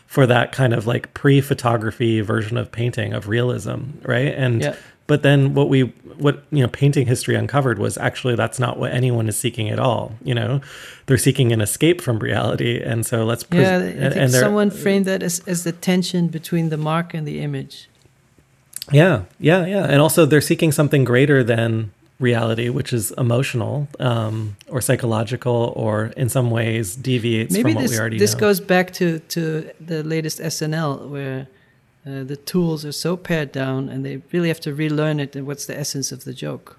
for 0.07 0.27
that 0.27 0.53
kind 0.53 0.73
of 0.73 0.87
like 0.87 1.13
pre-photography 1.15 2.21
version 2.21 2.57
of 2.57 2.73
painting 2.73 3.13
of 3.13 3.29
realism, 3.29 3.83
right? 4.03 4.35
And 4.35 4.63
Yeah. 4.63 4.77
But 5.09 5.23
then 5.23 5.55
what 5.55 5.69
we 5.69 5.81
what 6.19 6.45
you 6.53 6.63
know 6.63 6.69
painting 6.69 7.07
history 7.07 7.35
uncovered 7.35 7.79
was 7.79 7.99
actually 7.99 8.37
that's 8.37 8.61
not 8.61 8.79
what 8.79 8.93
anyone 8.93 9.29
is 9.29 9.37
seeking 9.37 9.71
at 9.71 9.81
all. 9.81 10.13
You 10.23 10.35
know, 10.35 10.61
they're 11.07 11.19
seeking 11.19 11.51
an 11.51 11.61
escape 11.61 12.01
from 12.01 12.21
reality, 12.21 12.81
and 12.81 13.05
so 13.05 13.25
let's 13.25 13.43
pres- 13.43 13.63
Yeah, 13.63 13.79
I 13.79 13.81
think 14.11 14.17
and 14.17 14.31
someone 14.31 14.71
framed 14.71 15.07
that 15.07 15.23
as, 15.23 15.41
as 15.49 15.65
the 15.65 15.73
tension 15.73 16.29
between 16.29 16.69
the 16.69 16.77
mark 16.77 17.15
and 17.15 17.27
the 17.27 17.41
image. 17.41 17.89
Yeah, 18.93 19.25
yeah, 19.41 19.67
yeah. 19.67 19.85
And 19.85 20.01
also, 20.01 20.25
they're 20.27 20.41
seeking 20.41 20.73
something 20.73 21.05
greater 21.05 21.43
than 21.43 21.91
reality, 22.21 22.69
which 22.69 22.93
is 22.93 23.11
emotional 23.13 23.89
um, 24.01 24.57
or 24.69 24.81
psychological, 24.81 25.73
or 25.75 26.07
in 26.17 26.29
some 26.29 26.51
ways 26.51 26.97
deviates 26.97 27.53
Maybe 27.53 27.73
from 27.73 27.75
what 27.77 27.83
this 27.83 27.91
we 27.93 27.99
already 27.99 28.19
this 28.19 28.35
know. 28.35 28.41
goes 28.41 28.61
back 28.61 28.93
to 28.95 29.21
to 29.21 29.71
the 29.81 30.03
latest 30.03 30.39
SNL 30.39 31.09
where. 31.09 31.49
Uh, 32.09 32.25
the 32.25 32.37
tools 32.37 32.85
are 32.85 32.93
so 32.93 33.17
pared 33.17 33.53
down, 33.53 33.89
and 33.89 34.05
they 34.05 34.23
really 34.33 34.49
have 34.49 34.61
to 34.61 34.73
relearn 34.73 35.21
it. 35.21 35.37
And 35.37 35.47
what's 35.47 35.67
the 35.67 35.79
essence 35.79 36.11
of 36.11 36.25
the 36.25 36.33
joke? 36.33 36.79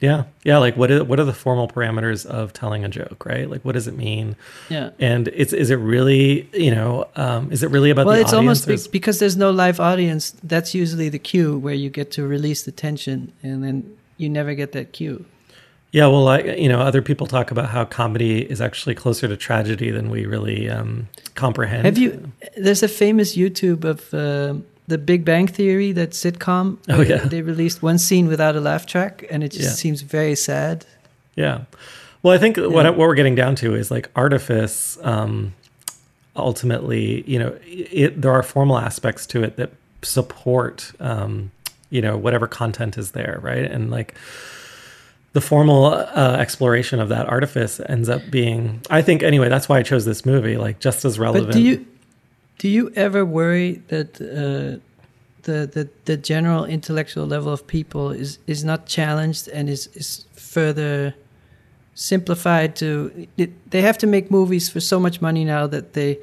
yeah, 0.00 0.24
yeah. 0.44 0.56
Like, 0.58 0.76
what 0.76 0.90
are, 0.90 1.04
what 1.04 1.20
are 1.20 1.24
the 1.24 1.34
formal 1.34 1.68
parameters 1.68 2.24
of 2.24 2.52
telling 2.54 2.84
a 2.84 2.88
joke, 2.88 3.26
right? 3.26 3.48
Like, 3.48 3.62
what 3.64 3.72
does 3.72 3.86
it 3.86 3.96
mean? 3.96 4.34
Yeah. 4.70 4.90
And 4.98 5.28
it's 5.28 5.52
is 5.52 5.70
it 5.70 5.76
really, 5.76 6.48
you 6.54 6.70
know, 6.70 7.06
um, 7.16 7.52
is 7.52 7.62
it 7.62 7.70
really 7.70 7.90
about 7.90 8.06
well, 8.06 8.14
the 8.14 8.22
it's 8.22 8.32
audience? 8.32 8.66
almost 8.66 8.86
be- 8.86 8.90
because 8.98 9.18
there's 9.18 9.36
no 9.36 9.50
live 9.50 9.78
audience. 9.78 10.30
That's 10.42 10.74
usually 10.74 11.10
the 11.10 11.18
cue 11.18 11.58
where 11.58 11.74
you 11.74 11.90
get 11.90 12.10
to 12.12 12.26
release 12.26 12.62
the 12.62 12.72
tension, 12.72 13.32
and 13.42 13.62
then 13.62 13.96
you 14.16 14.30
never 14.30 14.54
get 14.54 14.72
that 14.72 14.92
cue. 14.92 15.26
Yeah, 15.92 16.06
well, 16.06 16.28
I, 16.28 16.38
you 16.40 16.68
know, 16.68 16.80
other 16.80 17.02
people 17.02 17.26
talk 17.26 17.50
about 17.50 17.68
how 17.70 17.84
comedy 17.84 18.42
is 18.42 18.60
actually 18.60 18.94
closer 18.94 19.26
to 19.26 19.36
tragedy 19.36 19.90
than 19.90 20.08
we 20.08 20.24
really 20.24 20.70
um, 20.70 21.08
comprehend. 21.34 21.84
Have 21.84 21.98
you? 21.98 22.30
There's 22.56 22.82
a 22.84 22.88
famous 22.88 23.36
YouTube 23.36 23.84
of 23.84 24.12
um 24.14 24.64
the 24.86 24.98
Big 24.98 25.24
Bang 25.24 25.46
Theory, 25.46 25.92
that 25.92 26.10
sitcom. 26.10 26.78
Oh, 26.88 27.00
yeah. 27.00 27.18
They 27.18 27.42
released 27.42 27.80
one 27.82 27.96
scene 27.98 28.26
without 28.26 28.56
a 28.56 28.60
laugh 28.60 28.86
track, 28.86 29.24
and 29.30 29.44
it 29.44 29.52
just 29.52 29.62
Yeah. 29.64 29.70
seems 29.70 30.02
very 30.02 30.34
sad. 30.34 30.84
Yeah. 31.36 31.60
Well, 32.22 32.34
I 32.34 32.38
think 32.38 32.56
what 32.56 32.72
what 32.84 32.96
we're 32.98 33.14
getting 33.14 33.36
down 33.36 33.54
to 33.56 33.74
is 33.74 33.90
like 33.90 34.10
artifice. 34.14 34.98
Um, 35.02 35.54
ultimately, 36.36 37.22
you 37.28 37.38
know, 37.38 37.56
it, 37.66 38.20
there 38.20 38.32
are 38.32 38.42
formal 38.42 38.78
aspects 38.78 39.26
to 39.26 39.42
it 39.42 39.56
that 39.56 39.70
support, 40.02 40.92
um, 41.00 41.50
you 41.90 42.00
know, 42.00 42.16
whatever 42.16 42.46
content 42.46 42.96
is 42.98 43.10
there, 43.12 43.38
right? 43.42 43.64
And 43.64 43.90
like 43.90 44.14
the 45.32 45.40
formal 45.40 45.84
uh, 45.84 46.36
exploration 46.38 47.00
of 47.00 47.08
that 47.08 47.28
artifice 47.28 47.80
ends 47.88 48.08
up 48.08 48.22
being, 48.30 48.82
I 48.90 49.02
think, 49.02 49.22
anyway. 49.22 49.48
That's 49.48 49.68
why 49.68 49.78
I 49.78 49.82
chose 49.82 50.04
this 50.04 50.26
movie, 50.26 50.56
like 50.56 50.80
just 50.80 51.04
as 51.04 51.18
relevant. 51.18 51.46
But 51.46 51.54
do 51.54 51.62
you 51.62 51.86
do 52.58 52.68
you 52.68 52.90
ever 52.96 53.24
worry 53.24 53.82
that 53.88 54.20
uh, 54.20 54.80
the, 55.42 55.66
the 55.66 55.88
the 56.04 56.16
general 56.16 56.64
intellectual 56.64 57.26
level 57.26 57.52
of 57.52 57.66
people 57.66 58.10
is 58.10 58.38
is 58.46 58.64
not 58.64 58.86
challenged 58.86 59.48
and 59.48 59.68
is 59.68 59.88
is 59.94 60.26
further 60.32 61.14
simplified 61.94 62.74
to 62.76 63.28
it, 63.36 63.70
they 63.70 63.82
have 63.82 63.98
to 63.98 64.06
make 64.06 64.30
movies 64.30 64.68
for 64.68 64.80
so 64.80 64.98
much 64.98 65.20
money 65.20 65.44
now 65.44 65.66
that 65.66 65.92
they 65.92 66.18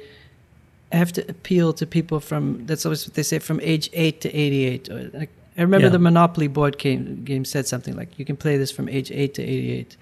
have 0.92 1.12
to 1.12 1.28
appeal 1.30 1.72
to 1.72 1.86
people 1.86 2.20
from 2.20 2.64
that's 2.66 2.84
always 2.84 3.06
what 3.06 3.14
they 3.14 3.22
say 3.22 3.38
from 3.38 3.60
age 3.62 3.88
8 3.92 4.20
to 4.22 4.34
88 4.34 4.90
or 4.90 5.10
like, 5.14 5.30
i 5.58 5.62
remember 5.62 5.86
Yeah. 5.86 5.92
the 5.98 5.98
monopoly 6.10 6.48
board 6.48 6.78
game 6.78 7.22
game 7.24 7.44
said 7.44 7.66
something 7.66 7.94
like 8.00 8.10
you 8.18 8.24
can 8.24 8.36
play 8.36 8.56
this 8.56 8.70
from 8.76 8.88
age 8.88 9.10
8 9.10 9.34
to 9.34 9.42
88 9.42 9.96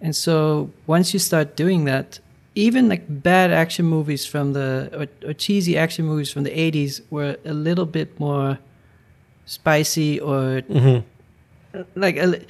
and 0.00 0.14
so 0.14 0.70
once 0.86 1.14
you 1.14 1.18
start 1.20 1.56
doing 1.56 1.84
that 1.86 2.20
even 2.54 2.88
like 2.88 3.04
bad 3.08 3.50
action 3.52 3.84
movies 3.86 4.26
from 4.26 4.52
the 4.52 4.68
or, 4.98 5.28
or 5.28 5.32
cheesy 5.34 5.76
action 5.78 6.04
movies 6.06 6.30
from 6.32 6.42
the 6.42 6.50
80s 6.50 7.00
were 7.10 7.36
a 7.44 7.52
little 7.54 7.86
bit 7.86 8.18
more 8.20 8.58
spicy 9.44 10.18
or 10.20 10.62
Mhm. 10.68 11.02
like 11.94 12.16
a, 12.16 12.40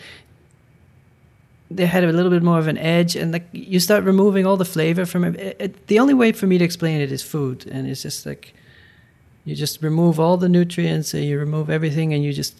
they 1.70 1.86
had 1.86 2.04
a 2.04 2.12
little 2.12 2.30
bit 2.30 2.42
more 2.42 2.58
of 2.58 2.68
an 2.68 2.78
edge 2.78 3.16
and 3.16 3.32
like 3.32 3.46
you 3.52 3.80
start 3.80 4.04
removing 4.04 4.46
all 4.46 4.56
the 4.56 4.64
flavor 4.64 5.04
from 5.04 5.24
it. 5.24 5.34
It- 5.40 5.56
it- 5.58 5.86
the 5.88 5.98
only 5.98 6.14
way 6.14 6.30
for 6.32 6.46
me 6.46 6.58
to 6.58 6.64
explain 6.64 7.00
it 7.00 7.10
is 7.10 7.22
food 7.22 7.66
and 7.70 7.88
it's 7.88 8.02
just 8.02 8.24
like 8.24 8.54
you 9.46 9.54
just 9.54 9.82
remove 9.82 10.20
all 10.20 10.36
the 10.36 10.48
nutrients 10.48 11.14
and 11.14 11.24
you 11.24 11.38
remove 11.38 11.70
everything 11.70 12.12
and 12.12 12.22
you 12.22 12.32
just 12.32 12.54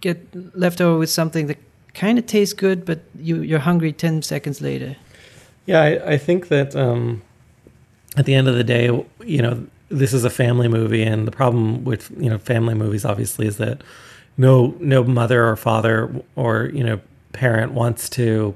get 0.00 0.18
left 0.56 0.80
over 0.80 0.98
with 0.98 1.10
something 1.10 1.46
that 1.46 1.58
kind 1.94 2.18
of 2.18 2.26
tastes 2.26 2.54
good 2.54 2.84
but 2.84 3.00
you 3.18 3.42
you're 3.42 3.60
hungry 3.60 3.92
10 3.92 4.22
seconds 4.22 4.60
later. 4.60 4.96
Yeah, 5.66 5.82
I, 5.82 6.12
I 6.12 6.18
think 6.18 6.48
that 6.48 6.74
um, 6.74 7.22
at 8.16 8.24
the 8.24 8.34
end 8.34 8.48
of 8.48 8.54
the 8.54 8.64
day, 8.64 8.86
you 9.24 9.42
know, 9.42 9.66
this 9.88 10.12
is 10.12 10.24
a 10.24 10.30
family 10.30 10.68
movie, 10.68 11.02
and 11.02 11.26
the 11.26 11.32
problem 11.32 11.84
with 11.84 12.10
you 12.16 12.30
know 12.30 12.38
family 12.38 12.74
movies 12.74 13.04
obviously 13.04 13.46
is 13.46 13.58
that 13.58 13.82
no 14.36 14.74
no 14.80 15.04
mother 15.04 15.46
or 15.46 15.56
father 15.56 16.10
or 16.34 16.70
you 16.72 16.82
know 16.82 17.00
parent 17.32 17.72
wants 17.72 18.08
to 18.10 18.54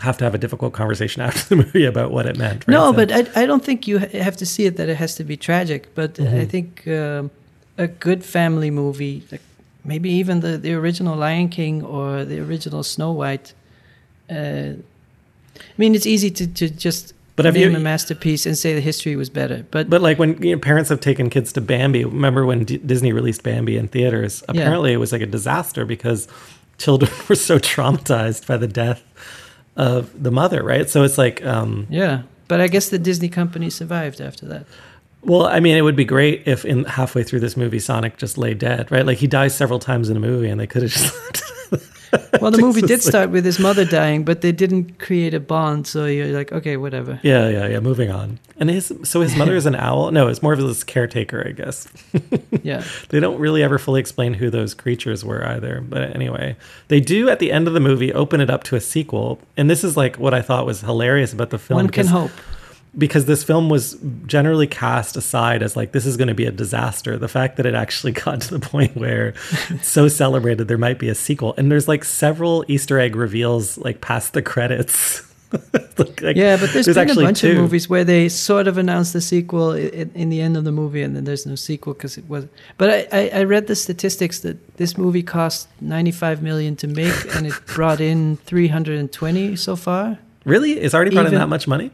have 0.00 0.16
to 0.18 0.24
have 0.24 0.34
a 0.34 0.38
difficult 0.38 0.72
conversation 0.72 1.22
after 1.28 1.42
the 1.54 1.56
movie 1.56 1.84
about 1.84 2.10
what 2.10 2.26
it 2.26 2.36
meant. 2.36 2.66
right? 2.66 2.72
No, 2.74 2.90
So- 2.90 2.96
but 2.96 3.12
I, 3.12 3.42
I 3.42 3.46
don't 3.46 3.64
think 3.64 3.86
you 3.88 3.98
have 3.98 4.36
to 4.38 4.46
see 4.46 4.66
it 4.66 4.76
that 4.76 4.88
it 4.88 4.96
has 4.96 5.14
to 5.16 5.24
be 5.24 5.36
tragic. 5.36 5.94
But 5.94 6.18
I 6.20 6.44
think 6.44 6.86
um, 6.88 7.30
a 7.78 7.86
good 7.86 8.24
family 8.24 8.70
movie, 8.70 9.22
like 9.32 9.42
maybe 9.84 10.10
even 10.10 10.40
the, 10.40 10.58
the 10.58 10.72
original 10.74 11.16
Lion 11.16 11.48
King 11.48 11.82
or 11.84 12.24
the 12.24 12.38
original 12.40 12.82
Snow 12.82 13.12
White. 13.12 13.54
Uh, 14.30 14.74
I 15.56 15.76
mean, 15.78 15.94
it's 15.94 16.06
easy 16.06 16.30
to, 16.30 16.46
to 16.46 16.68
just 16.70 17.12
But 17.36 17.44
have 17.44 17.54
name 17.54 17.72
you- 17.72 17.76
a 17.76 17.80
masterpiece 17.80 18.46
and 18.46 18.56
say 18.56 18.74
the 18.74 18.80
history 18.80 19.16
was 19.16 19.28
better. 19.30 19.64
But, 19.70 19.90
But 19.90 20.00
like 20.02 20.18
when 20.18 20.40
you 20.42 20.54
know, 20.56 20.60
parents 20.60 20.88
have 20.90 21.00
taken 21.00 21.28
kids 21.30 21.52
to 21.54 21.60
Bambi, 21.60 22.04
remember 22.04 22.46
when 22.46 22.64
D- 22.64 22.78
Disney 22.78 23.12
released 23.12 23.42
Bambi 23.42 23.76
in 23.76 23.88
theaters? 23.88 24.42
Apparently, 24.48 24.92
it 24.92 24.96
was 24.98 25.12
like 25.12 25.22
a 25.22 25.26
disaster 25.26 25.84
because 25.84 26.28
children 26.78 27.10
were 27.28 27.34
so 27.34 27.58
traumatized 27.58 28.46
by 28.46 28.56
the 28.56 28.68
death 28.68 29.02
of 29.76 30.22
the 30.22 30.30
mother, 30.30 30.62
right? 30.62 30.88
So 30.88 31.02
it's 31.02 31.18
like, 31.18 31.44
um, 31.44 31.86
yeah, 31.90 32.22
but 32.48 32.60
I 32.60 32.68
guess 32.68 32.88
the 32.88 32.98
Disney 32.98 33.28
company 33.28 33.70
survived 33.70 34.20
after 34.20 34.46
that. 34.46 34.66
well, 35.22 35.46
I 35.46 35.60
mean, 35.60 35.76
it 35.76 35.82
would 35.82 35.96
be 35.96 36.04
great 36.04 36.42
if 36.46 36.64
in 36.64 36.84
halfway 36.84 37.22
through 37.22 37.40
this 37.40 37.56
movie, 37.56 37.78
Sonic 37.78 38.16
just 38.16 38.36
lay 38.36 38.54
dead, 38.54 38.90
right? 38.90 39.06
Like 39.06 39.18
he 39.18 39.26
dies 39.26 39.54
several 39.54 39.78
times 39.78 40.10
in 40.10 40.16
a 40.16 40.20
movie, 40.20 40.48
and 40.48 40.60
they 40.60 40.66
could 40.66 40.82
have 40.82 40.90
just. 40.90 41.42
Well, 42.40 42.50
the 42.50 42.58
movie 42.58 42.80
did 42.80 42.88
Jesus, 42.88 43.06
like- 43.06 43.10
start 43.12 43.30
with 43.30 43.44
his 43.44 43.58
mother 43.58 43.84
dying, 43.84 44.24
but 44.24 44.40
they 44.40 44.52
didn't 44.52 44.98
create 44.98 45.34
a 45.34 45.40
bond. 45.40 45.86
So 45.86 46.06
you're 46.06 46.28
like, 46.28 46.50
okay, 46.52 46.76
whatever. 46.76 47.20
yeah, 47.22 47.48
yeah, 47.48 47.66
yeah. 47.68 47.80
Moving 47.80 48.10
on. 48.10 48.38
And 48.56 48.70
his 48.70 48.92
so 49.04 49.20
his 49.20 49.36
mother 49.36 49.54
is 49.56 49.66
an 49.66 49.74
owl. 49.88 50.10
No, 50.10 50.28
it's 50.28 50.42
more 50.42 50.52
of 50.52 50.58
his 50.58 50.82
caretaker, 50.84 51.44
I 51.46 51.52
guess. 51.52 51.88
Yeah. 52.62 52.84
They 53.08 53.20
don't 53.20 53.38
really 53.38 53.62
ever 53.62 53.78
fully 53.78 54.00
explain 54.00 54.34
who 54.34 54.50
those 54.50 54.74
creatures 54.74 55.24
were 55.24 55.46
either. 55.46 55.80
But 55.80 56.14
anyway, 56.14 56.56
they 56.88 57.00
do 57.00 57.30
at 57.30 57.38
the 57.38 57.50
end 57.52 57.66
of 57.68 57.72
the 57.74 57.80
movie 57.80 58.12
open 58.12 58.40
it 58.42 58.50
up 58.50 58.64
to 58.64 58.76
a 58.76 58.80
sequel. 58.80 59.38
And 59.56 59.70
this 59.70 59.82
is 59.82 59.96
like 59.96 60.16
what 60.16 60.34
I 60.34 60.42
thought 60.42 60.66
was 60.66 60.82
hilarious 60.82 61.32
about 61.32 61.48
the 61.50 61.58
film. 61.58 61.76
One 61.78 61.88
can 61.88 62.06
hope. 62.06 62.30
Because 62.98 63.26
this 63.26 63.44
film 63.44 63.68
was 63.68 63.96
generally 64.26 64.66
cast 64.66 65.16
aside 65.16 65.62
as 65.62 65.76
like, 65.76 65.92
this 65.92 66.04
is 66.06 66.16
going 66.16 66.28
to 66.28 66.34
be 66.34 66.46
a 66.46 66.50
disaster. 66.50 67.16
The 67.16 67.28
fact 67.28 67.56
that 67.56 67.66
it 67.66 67.74
actually 67.74 68.12
got 68.24 68.40
to 68.42 68.58
the 68.58 68.60
point 68.66 68.96
where 68.96 69.34
it's 69.68 69.88
so 69.88 70.08
celebrated 70.08 70.66
there 70.66 70.78
might 70.78 70.98
be 70.98 71.08
a 71.08 71.14
sequel. 71.14 71.54
And 71.56 71.70
there's 71.70 71.86
like 71.86 72.04
several 72.04 72.64
Easter 72.66 72.98
egg 72.98 73.14
reveals 73.14 73.78
like 73.78 74.00
past 74.00 74.32
the 74.32 74.42
credits. 74.42 75.26
Like- 75.98 76.36
Yeah, 76.36 76.56
but 76.56 76.72
there's 76.72 76.86
been 76.86 77.10
a 77.10 77.14
bunch 77.14 77.40
two. 77.40 77.50
of 77.50 77.56
movies 77.56 77.88
where 77.88 78.04
they 78.04 78.28
sort 78.28 78.68
of 78.68 78.78
announce 78.78 79.12
the 79.12 79.20
sequel 79.20 79.72
in, 79.72 80.10
in 80.14 80.28
the 80.30 80.40
end 80.40 80.56
of 80.56 80.62
the 80.64 80.70
movie, 80.72 81.02
and 81.02 81.14
then 81.16 81.24
there's 81.24 81.44
no 81.44 81.56
sequel 81.56 81.92
because 81.92 82.16
it 82.16 82.28
was. 82.28 82.46
But 82.78 82.90
I, 82.90 83.08
I, 83.12 83.30
I 83.40 83.42
read 83.44 83.66
the 83.66 83.74
statistics 83.74 84.40
that 84.40 84.76
this 84.76 84.96
movie 84.96 85.22
cost 85.24 85.68
95 85.80 86.40
million 86.42 86.76
to 86.76 86.86
make, 86.86 87.34
and 87.34 87.48
it 87.48 87.54
brought 87.66 88.00
in 88.00 88.36
320 88.46 89.56
so 89.56 89.74
far. 89.76 90.18
Really? 90.44 90.72
It's 90.72 90.94
already 90.94 91.10
brought 91.10 91.26
in 91.26 91.34
that 91.34 91.48
much 91.48 91.66
money? 91.66 91.90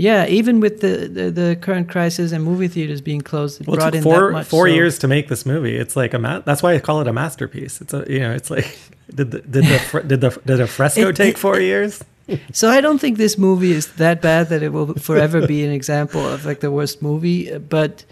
Yeah, 0.00 0.26
even 0.26 0.60
with 0.60 0.80
the, 0.80 1.08
the, 1.08 1.30
the 1.40 1.56
current 1.60 1.88
crisis 1.88 2.30
and 2.30 2.44
movie 2.44 2.68
theaters 2.68 3.00
being 3.00 3.20
closed, 3.20 3.60
it 3.60 3.66
Well, 3.66 3.74
it 3.74 3.78
brought 3.80 3.86
took 3.90 3.94
in 3.96 4.02
four 4.04 4.26
that 4.28 4.32
much. 4.32 4.46
four 4.46 4.68
so- 4.68 4.74
years 4.74 4.96
to 5.00 5.08
make 5.08 5.26
this 5.28 5.44
movie. 5.44 5.76
It's 5.76 5.96
like 5.96 6.14
a 6.14 6.20
ma- 6.20 6.38
that's 6.40 6.62
why 6.62 6.74
I 6.74 6.78
call 6.78 7.00
it 7.00 7.08
a 7.08 7.12
masterpiece. 7.12 7.80
It's 7.82 7.92
a 7.92 8.04
you 8.08 8.20
know 8.20 8.32
it's 8.32 8.48
like 8.50 8.78
did 9.18 9.32
the 9.32 9.40
did 9.40 9.64
the 9.64 9.78
fr- 9.90 10.00
did 10.10 10.20
the 10.20 10.30
did 10.46 10.60
a 10.60 10.66
fresco 10.68 11.08
It- 11.08 11.16
take 11.16 11.34
it- 11.34 11.38
four 11.38 11.58
years? 11.60 12.02
So 12.52 12.68
I 12.68 12.82
don't 12.82 12.98
think 13.00 13.16
this 13.16 13.38
movie 13.38 13.72
is 13.72 13.86
that 13.96 14.20
bad 14.20 14.50
that 14.50 14.62
it 14.62 14.70
will 14.70 14.92
forever 14.94 15.46
be 15.46 15.64
an 15.64 15.72
example 15.72 16.20
of 16.34 16.44
like 16.44 16.60
the 16.60 16.70
worst 16.70 17.00
movie. 17.00 17.56
But 17.58 18.04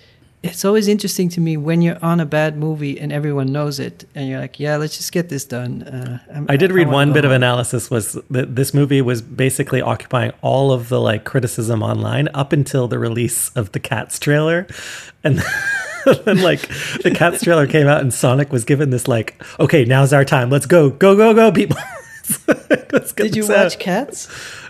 it's 0.51 0.64
always 0.64 0.88
interesting 0.88 1.28
to 1.30 1.40
me 1.40 1.57
when 1.57 1.82
you're 1.82 1.99
on 2.03 2.20
a 2.20 2.26
bad 2.26 2.57
movie 2.57 2.99
and 2.99 3.12
everyone 3.12 3.53
knows 3.53 3.78
it, 3.78 4.05
and 4.14 4.28
you're 4.28 4.40
like, 4.40 4.59
"Yeah, 4.59 4.76
let's 4.76 4.97
just 4.97 5.12
get 5.12 5.28
this 5.28 5.44
done." 5.44 5.82
Uh, 5.82 6.44
I 6.49 6.57
did 6.57 6.72
read 6.72 6.86
wanna 6.86 6.97
one 6.97 7.12
bit 7.12 7.24
of 7.24 7.30
analysis 7.30 7.90
was 7.90 8.12
that 8.30 8.57
this 8.57 8.72
movie 8.74 9.03
was 9.03 9.22
basically 9.22 9.80
occupying 9.80 10.32
all 10.42 10.72
of 10.72 10.88
the 10.88 11.01
like 11.01 11.24
criticism 11.24 11.82
online 11.82 12.28
up 12.34 12.53
until 12.53 12.88
the 12.88 12.99
release 12.99 13.51
of 13.51 13.72
the 13.72 13.80
Cats 13.80 14.18
trailer, 14.18 14.66
and 15.24 15.42
then 16.24 16.42
like 16.42 16.68
the 17.03 17.12
Cats 17.14 17.42
trailer 17.42 17.66
came 17.66 17.86
out 17.86 18.01
and 18.01 18.12
Sonic 18.12 18.53
was 18.53 18.64
given 18.64 18.90
this 18.90 19.09
like 19.09 19.42
okay 19.59 19.84
now's 19.84 20.12
our 20.12 20.24
time 20.24 20.51
let's 20.51 20.66
go 20.66 20.90
go 20.90 21.16
go 21.16 21.34
go 21.34 21.51
people. 21.53 21.76
Let's 22.92 23.12
get 23.12 23.24
Did 23.24 23.36
you 23.36 23.42
this 23.42 23.51
out. 23.51 23.64
watch 23.64 23.78
Cats? 23.78 24.28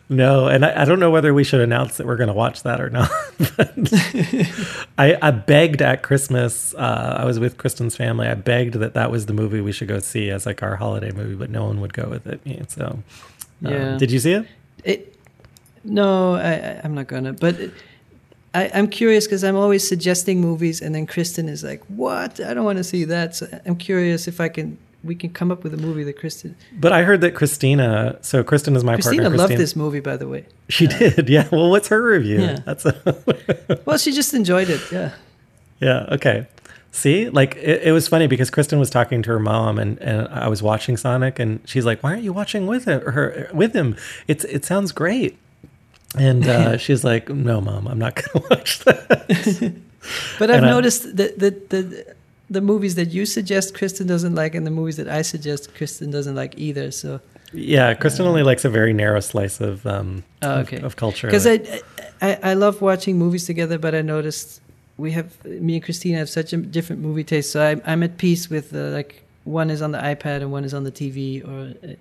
No, 0.08 0.46
and 0.46 0.64
I, 0.64 0.82
I 0.82 0.84
don't 0.84 1.00
know 1.00 1.10
whether 1.10 1.34
we 1.34 1.42
should 1.42 1.60
announce 1.60 1.96
that 1.96 2.06
we're 2.06 2.16
going 2.16 2.28
to 2.28 2.32
watch 2.34 2.62
that 2.62 2.80
or 2.80 2.90
not. 2.90 3.10
I, 4.98 5.18
I 5.20 5.30
begged 5.32 5.82
at 5.82 6.02
Christmas. 6.02 6.74
Uh, 6.74 7.16
I 7.18 7.24
was 7.24 7.40
with 7.40 7.58
Kristen's 7.58 7.96
family. 7.96 8.28
I 8.28 8.34
begged 8.34 8.74
that 8.74 8.94
that 8.94 9.10
was 9.10 9.26
the 9.26 9.32
movie 9.32 9.60
we 9.60 9.72
should 9.72 9.88
go 9.88 9.98
see 9.98 10.30
as 10.30 10.46
like 10.46 10.62
our 10.62 10.76
holiday 10.76 11.10
movie, 11.10 11.34
but 11.34 11.50
no 11.50 11.64
one 11.64 11.80
would 11.80 11.92
go 11.92 12.08
with 12.08 12.26
it. 12.26 12.40
So, 12.70 12.84
um, 13.64 13.72
Yeah. 13.72 13.96
did 13.98 14.10
you 14.12 14.20
see 14.20 14.32
it? 14.32 14.46
It, 14.84 15.16
no, 15.82 16.34
I, 16.36 16.80
I'm 16.84 16.94
not 16.94 17.08
gonna. 17.08 17.32
But 17.32 17.58
it, 17.58 17.72
I, 18.54 18.70
I'm 18.74 18.88
curious 18.88 19.26
because 19.26 19.42
I'm 19.44 19.56
always 19.56 19.86
suggesting 19.88 20.40
movies, 20.40 20.80
and 20.80 20.94
then 20.94 21.06
Kristen 21.06 21.48
is 21.48 21.62
like, 21.64 21.82
"What? 21.86 22.40
I 22.40 22.54
don't 22.54 22.64
want 22.64 22.78
to 22.78 22.84
see 22.84 23.04
that." 23.04 23.34
So 23.36 23.46
I'm 23.66 23.76
curious 23.76 24.28
if 24.28 24.40
I 24.40 24.48
can. 24.48 24.78
We 25.06 25.14
can 25.14 25.30
come 25.30 25.50
up 25.50 25.62
with 25.64 25.72
a 25.72 25.76
movie 25.76 26.04
that 26.04 26.18
Kristen. 26.18 26.56
But 26.72 26.92
I 26.92 27.02
heard 27.04 27.20
that 27.22 27.34
Christina. 27.34 28.18
So 28.22 28.42
Kristen 28.44 28.76
is 28.76 28.84
my 28.84 28.94
Christina 28.94 29.22
partner. 29.22 29.38
loved 29.38 29.56
this 29.56 29.74
movie, 29.76 30.00
by 30.00 30.16
the 30.16 30.28
way. 30.28 30.46
She 30.68 30.86
did. 30.86 31.28
Yeah. 31.28 31.48
Well, 31.50 31.70
what's 31.70 31.88
her 31.88 32.02
review? 32.02 32.40
Yeah. 32.40 32.58
That's 32.64 32.84
a, 32.84 33.80
Well, 33.86 33.98
she 33.98 34.12
just 34.12 34.34
enjoyed 34.34 34.68
it. 34.68 34.80
Yeah. 34.92 35.12
Yeah. 35.80 36.06
Okay. 36.12 36.46
See, 36.92 37.28
like 37.28 37.56
it, 37.56 37.82
it 37.84 37.92
was 37.92 38.08
funny 38.08 38.26
because 38.26 38.48
Kristen 38.50 38.78
was 38.78 38.88
talking 38.88 39.22
to 39.22 39.30
her 39.30 39.38
mom, 39.38 39.78
and, 39.78 39.98
and 39.98 40.28
I 40.28 40.48
was 40.48 40.62
watching 40.62 40.96
Sonic, 40.96 41.38
and 41.38 41.60
she's 41.66 41.84
like, 41.84 42.02
"Why 42.02 42.12
aren't 42.12 42.22
you 42.22 42.32
watching 42.32 42.66
with 42.66 42.86
him? 42.86 43.02
Her 43.02 43.50
with 43.52 43.74
him? 43.74 43.96
It's 44.26 44.44
it 44.44 44.64
sounds 44.64 44.92
great." 44.92 45.36
And 46.16 46.46
uh, 46.48 46.76
she's 46.84 47.04
like, 47.04 47.28
"No, 47.28 47.60
mom, 47.60 47.86
I'm 47.86 47.98
not 47.98 48.14
going 48.14 48.42
to 48.42 48.48
watch 48.48 48.78
that." 48.86 49.74
But 50.38 50.50
I've 50.50 50.64
I- 50.64 50.70
noticed 50.70 51.16
that 51.18 51.38
the, 51.38 51.50
the 51.68 52.15
the 52.50 52.60
movies 52.60 52.94
that 52.94 53.10
you 53.10 53.26
suggest 53.26 53.74
Kristen 53.74 54.06
doesn't 54.06 54.34
like, 54.34 54.54
and 54.54 54.66
the 54.66 54.70
movies 54.70 54.96
that 54.96 55.08
I 55.08 55.22
suggest 55.22 55.74
Kristen 55.74 56.10
doesn't 56.10 56.34
like 56.34 56.54
either. 56.58 56.90
So 56.90 57.20
yeah, 57.52 57.94
Kristen 57.94 58.26
only 58.26 58.42
likes 58.42 58.64
a 58.64 58.70
very 58.70 58.92
narrow 58.92 59.20
slice 59.20 59.60
of 59.60 59.86
um 59.86 60.22
Oh, 60.42 60.60
of- 60.60 60.66
okay. 60.66 60.80
of, 60.80 60.96
culture. 60.96 61.26
because 61.26 61.46
I, 61.46 61.60
I 62.20 62.38
I 62.50 62.54
love 62.54 62.80
watching 62.80 63.18
movies 63.18 63.46
together, 63.46 63.78
but 63.78 63.94
I 63.94 64.02
noticed 64.02 64.60
we 64.96 65.12
have 65.12 65.44
me 65.44 65.74
and 65.76 65.84
Christina 65.84 66.18
have 66.18 66.28
such 66.28 66.52
a 66.52 66.56
different 66.56 67.02
movie 67.02 67.24
taste. 67.24 67.50
So 67.50 67.62
I'm 67.64 67.82
I'm 67.84 68.02
at 68.02 68.16
peace 68.18 68.48
with 68.50 68.74
uh, 68.74 68.78
like 68.98 69.22
one 69.44 69.70
is 69.70 69.82
on 69.82 69.92
the 69.92 69.98
iPad 69.98 70.40
and 70.42 70.50
one 70.52 70.64
is 70.64 70.74
on 70.74 70.84
the 70.84 70.92
TV, 70.92 71.46
or 71.46 71.74
uh, 71.86 71.94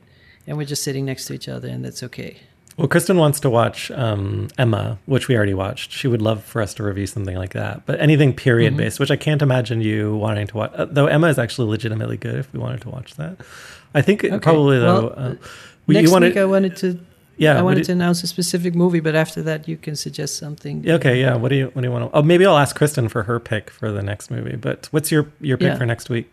and 0.48 0.58
we're 0.58 0.66
just 0.66 0.84
sitting 0.84 1.06
next 1.06 1.26
to 1.28 1.34
each 1.34 1.48
other, 1.48 1.68
and 1.68 1.84
that's 1.86 2.04
okay. 2.04 2.38
Well, 2.78 2.89
Kristen 2.89 3.17
wants 3.17 3.39
to 3.39 3.49
watch 3.49 3.89
um, 3.91 4.49
Emma, 4.57 4.97
which 5.05 5.30
we 5.30 5.36
already 5.38 5.53
watched. 5.53 5.91
She 5.93 6.09
would 6.09 6.21
love 6.21 6.43
for 6.43 6.61
us 6.61 6.73
to 6.73 6.84
review 6.84 7.07
something 7.07 7.38
like 7.38 7.53
that. 7.53 7.86
But 7.86 8.01
anything 8.01 8.34
period 8.34 8.71
Mm-hmm. 8.73 8.78
based, 8.78 8.99
which 8.99 9.11
I 9.11 9.15
can't 9.15 9.41
imagine 9.41 9.80
you 9.82 10.17
wanting 10.17 10.47
to 10.47 10.57
watch. 10.57 10.71
Uh, 10.76 10.86
though 10.86 11.05
Emma 11.07 11.28
is 11.28 11.39
actually 11.39 11.69
legitimately 11.69 12.17
good 12.17 12.36
if 12.36 12.51
we 12.51 12.59
wanted 12.59 12.82
to 12.82 12.89
watch 12.89 13.15
that. 13.15 13.38
I 13.93 14.01
think 14.01 14.26
Okay. 14.26 14.39
probably, 14.39 14.78
though. 14.80 15.03
Well, 15.03 15.13
uh, 15.15 15.36
we- 15.88 15.95
Next 15.95 16.07
you 16.07 16.11
wanted, 16.13 16.28
week, 16.34 16.38
I 16.38 16.45
wanted 16.45 16.76
to 16.78 16.99
yeah, 17.38 17.57
I 17.57 17.61
wanted 17.61 17.82
do- 17.82 17.84
to 17.86 17.91
announce 17.93 18.23
a 18.23 18.28
specific 18.28 18.76
movie, 18.76 18.99
but 19.01 19.13
after 19.15 19.41
that, 19.43 19.67
you 19.69 19.78
can 19.78 19.95
suggest 19.95 20.38
something. 20.38 20.89
Okay, 20.89 21.19
yeah. 21.21 21.36
What 21.36 21.49
do 21.49 21.55
you 21.55 21.65
what 21.73 21.82
do 21.82 21.88
you 21.88 21.91
want 21.93 22.11
to? 22.11 22.17
Oh, 22.17 22.21
maybe 22.23 22.45
I'll 22.45 22.57
ask 22.57 22.76
Kristen 22.76 23.07
for 23.09 23.23
her 23.23 23.39
pick 23.39 23.69
for 23.69 23.91
the 23.91 24.01
next 24.01 24.30
movie. 24.32 24.55
But 24.57 24.88
what's 24.91 25.11
your 25.11 25.28
your 25.41 25.57
pick 25.57 25.67
Yeah. 25.67 25.78
for 25.78 25.86
next 25.86 26.09
week? 26.09 26.30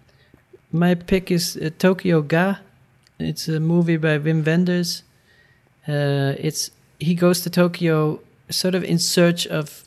My 0.72 0.94
pick 0.94 1.30
is 1.30 1.56
uh, 1.56 1.70
Tokyo 1.78 2.20
Ga. 2.22 2.56
It's 3.18 3.46
a 3.48 3.58
movie 3.60 3.96
by 3.96 4.18
Wim 4.18 4.44
Wenders. 4.44 5.02
Uh, 5.88 6.34
it's 6.38 6.70
he 6.98 7.14
goes 7.14 7.40
to 7.40 7.50
Tokyo 7.50 8.20
sort 8.50 8.74
of 8.74 8.84
in 8.84 8.98
search 8.98 9.46
of 9.46 9.84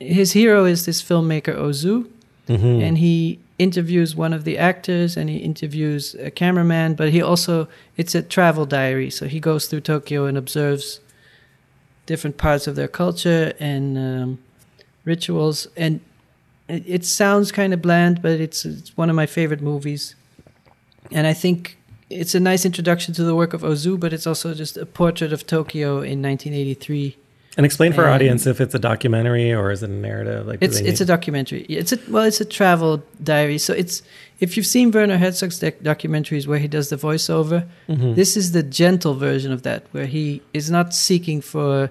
his 0.00 0.32
hero 0.32 0.64
is 0.64 0.84
this 0.84 1.02
filmmaker 1.02 1.54
Ozu, 1.56 2.06
Mm-hmm. 2.48 2.80
and 2.82 2.96
he 2.98 3.38
interviews 3.58 4.16
one 4.16 4.32
of 4.32 4.44
the 4.44 4.56
actors 4.56 5.16
and 5.18 5.28
he 5.28 5.36
interviews 5.36 6.14
a 6.18 6.30
cameraman. 6.30 6.94
But 6.94 7.10
he 7.10 7.20
also 7.20 7.68
it's 7.96 8.14
a 8.14 8.22
travel 8.22 8.64
diary, 8.66 9.10
so 9.10 9.26
he 9.26 9.38
goes 9.38 9.66
through 9.66 9.82
Tokyo 9.82 10.24
and 10.24 10.38
observes 10.38 11.00
different 12.06 12.38
parts 12.38 12.66
of 12.66 12.74
their 12.74 12.88
culture 12.88 13.52
and 13.60 13.98
um, 13.98 14.38
rituals. 15.04 15.68
And 15.76 16.00
it, 16.68 16.84
it 16.86 17.04
sounds 17.04 17.52
kind 17.52 17.74
of 17.74 17.82
bland, 17.82 18.22
but 18.22 18.40
it's 18.40 18.64
it's 18.64 18.96
one 18.96 19.10
of 19.10 19.16
my 19.16 19.26
favorite 19.26 19.60
movies. 19.60 20.14
And 21.12 21.26
I 21.26 21.34
think 21.34 21.77
it's 22.10 22.34
a 22.34 22.40
nice 22.40 22.64
introduction 22.64 23.14
to 23.14 23.24
the 23.24 23.34
work 23.34 23.52
of 23.54 23.62
Ozu, 23.62 23.98
but 23.98 24.12
it's 24.12 24.26
also 24.26 24.54
just 24.54 24.76
a 24.76 24.86
portrait 24.86 25.32
of 25.32 25.46
Tokyo 25.46 25.96
in 25.98 26.22
1983. 26.22 27.16
and 27.56 27.66
explain 27.66 27.92
for 27.92 28.04
our 28.04 28.10
audience 28.10 28.46
if 28.46 28.60
it's 28.60 28.74
a 28.74 28.78
documentary 28.78 29.52
or 29.52 29.70
is 29.72 29.82
it 29.82 29.90
a 29.90 29.92
narrative? 29.92 30.46
Like, 30.46 30.58
It's 30.62 30.78
it's 30.78 31.00
a 31.00 31.04
documentary. 31.04 31.62
It's 31.68 31.92
a 31.92 31.98
well, 32.08 32.24
it's 32.24 32.40
a 32.40 32.44
travel 32.44 33.02
diary. 33.22 33.58
So 33.58 33.72
it's 33.74 34.02
if 34.38 34.56
you've 34.56 34.66
seen 34.76 34.92
Werner 34.92 35.18
Herzog's 35.18 35.58
doc- 35.58 35.80
documentaries 35.82 36.46
where 36.46 36.60
he 36.60 36.68
does 36.68 36.88
the 36.88 36.96
voiceover, 36.96 37.64
Mhm. 37.88 38.14
this 38.14 38.36
is 38.36 38.52
the 38.52 38.62
gentle 38.62 39.14
version 39.14 39.50
of 39.52 39.62
that, 39.62 39.80
where 39.92 40.06
he 40.06 40.40
is 40.54 40.70
not 40.70 40.94
seeking 40.94 41.40
for 41.42 41.90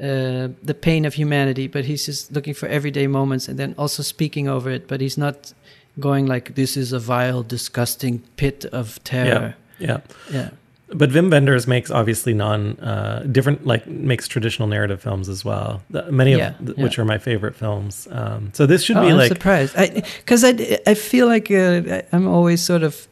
uh, 0.00 0.46
the 0.62 0.74
pain 0.80 1.04
of 1.06 1.14
humanity, 1.14 1.66
but 1.66 1.84
he's 1.86 2.04
just 2.06 2.30
looking 2.30 2.54
for 2.54 2.68
everyday 2.68 3.06
moments 3.08 3.48
and 3.48 3.58
then 3.58 3.74
also 3.76 4.00
speaking 4.02 4.46
over 4.46 4.70
it. 4.70 4.86
But 4.86 5.00
he's 5.00 5.18
not 5.18 5.52
going 6.00 6.26
like 6.26 6.54
this 6.54 6.76
is 6.76 6.92
a 6.92 6.98
vile, 6.98 7.42
disgusting 7.42 8.20
pit 8.36 8.64
of 8.72 9.02
terror. 9.04 9.54
yeah. 9.78 10.00
Yeah. 10.30 10.50
But 10.90 11.10
Wim 11.10 11.30
Wenders 11.30 11.66
makes 11.66 11.90
obviously 11.90 12.32
non 12.32 12.78
uh, 12.80 13.26
different 13.30 13.66
like 13.66 13.86
makes 13.86 14.26
traditional 14.26 14.68
narrative 14.68 15.02
films 15.02 15.28
as 15.28 15.44
well. 15.44 15.82
The- 15.90 16.10
many 16.10 16.32
of 16.32 16.38
Yeah, 16.38 16.52
th- 16.64 16.78
yeah. 16.78 16.82
which 16.84 16.98
are 16.98 17.04
my 17.04 17.18
favorite 17.18 17.54
films. 17.54 18.08
Um, 18.10 18.50
so 18.54 18.64
this 18.64 18.82
should 18.84 18.96
oh, 18.96 19.02
be 19.02 19.08
I'm 19.08 19.18
like 19.18 19.28
surprised 19.28 19.76
because 20.16 20.44
I, 20.44 20.78
I 20.86 20.94
feel 20.94 21.26
like 21.26 21.50
uh, 21.50 21.82
I- 21.96 22.04
I'm 22.12 22.26
always 22.26 22.62
sort 22.62 22.82
of 22.82 23.06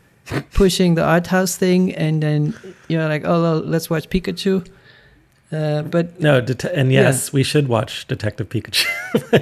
pushing 0.55 0.95
the 0.95 1.05
art 1.05 1.27
house 1.27 1.57
thing, 1.57 1.95
and 1.95 2.23
then 2.23 2.55
you're 2.89 3.07
like, 3.09 3.25
oh, 3.27 3.43
well, 3.43 3.59
let's 3.61 3.91
watch 3.91 4.09
Pikachu. 4.09 4.67
Uh, 5.53 5.83
but 5.83 6.21
no, 6.21 6.41
det- 6.41 6.65
and 6.65 6.91
yes, 6.93 7.33
we 7.33 7.45
should 7.45 7.69
watch 7.69 8.07
Detective 8.09 8.49
Pikachu. 8.49 8.87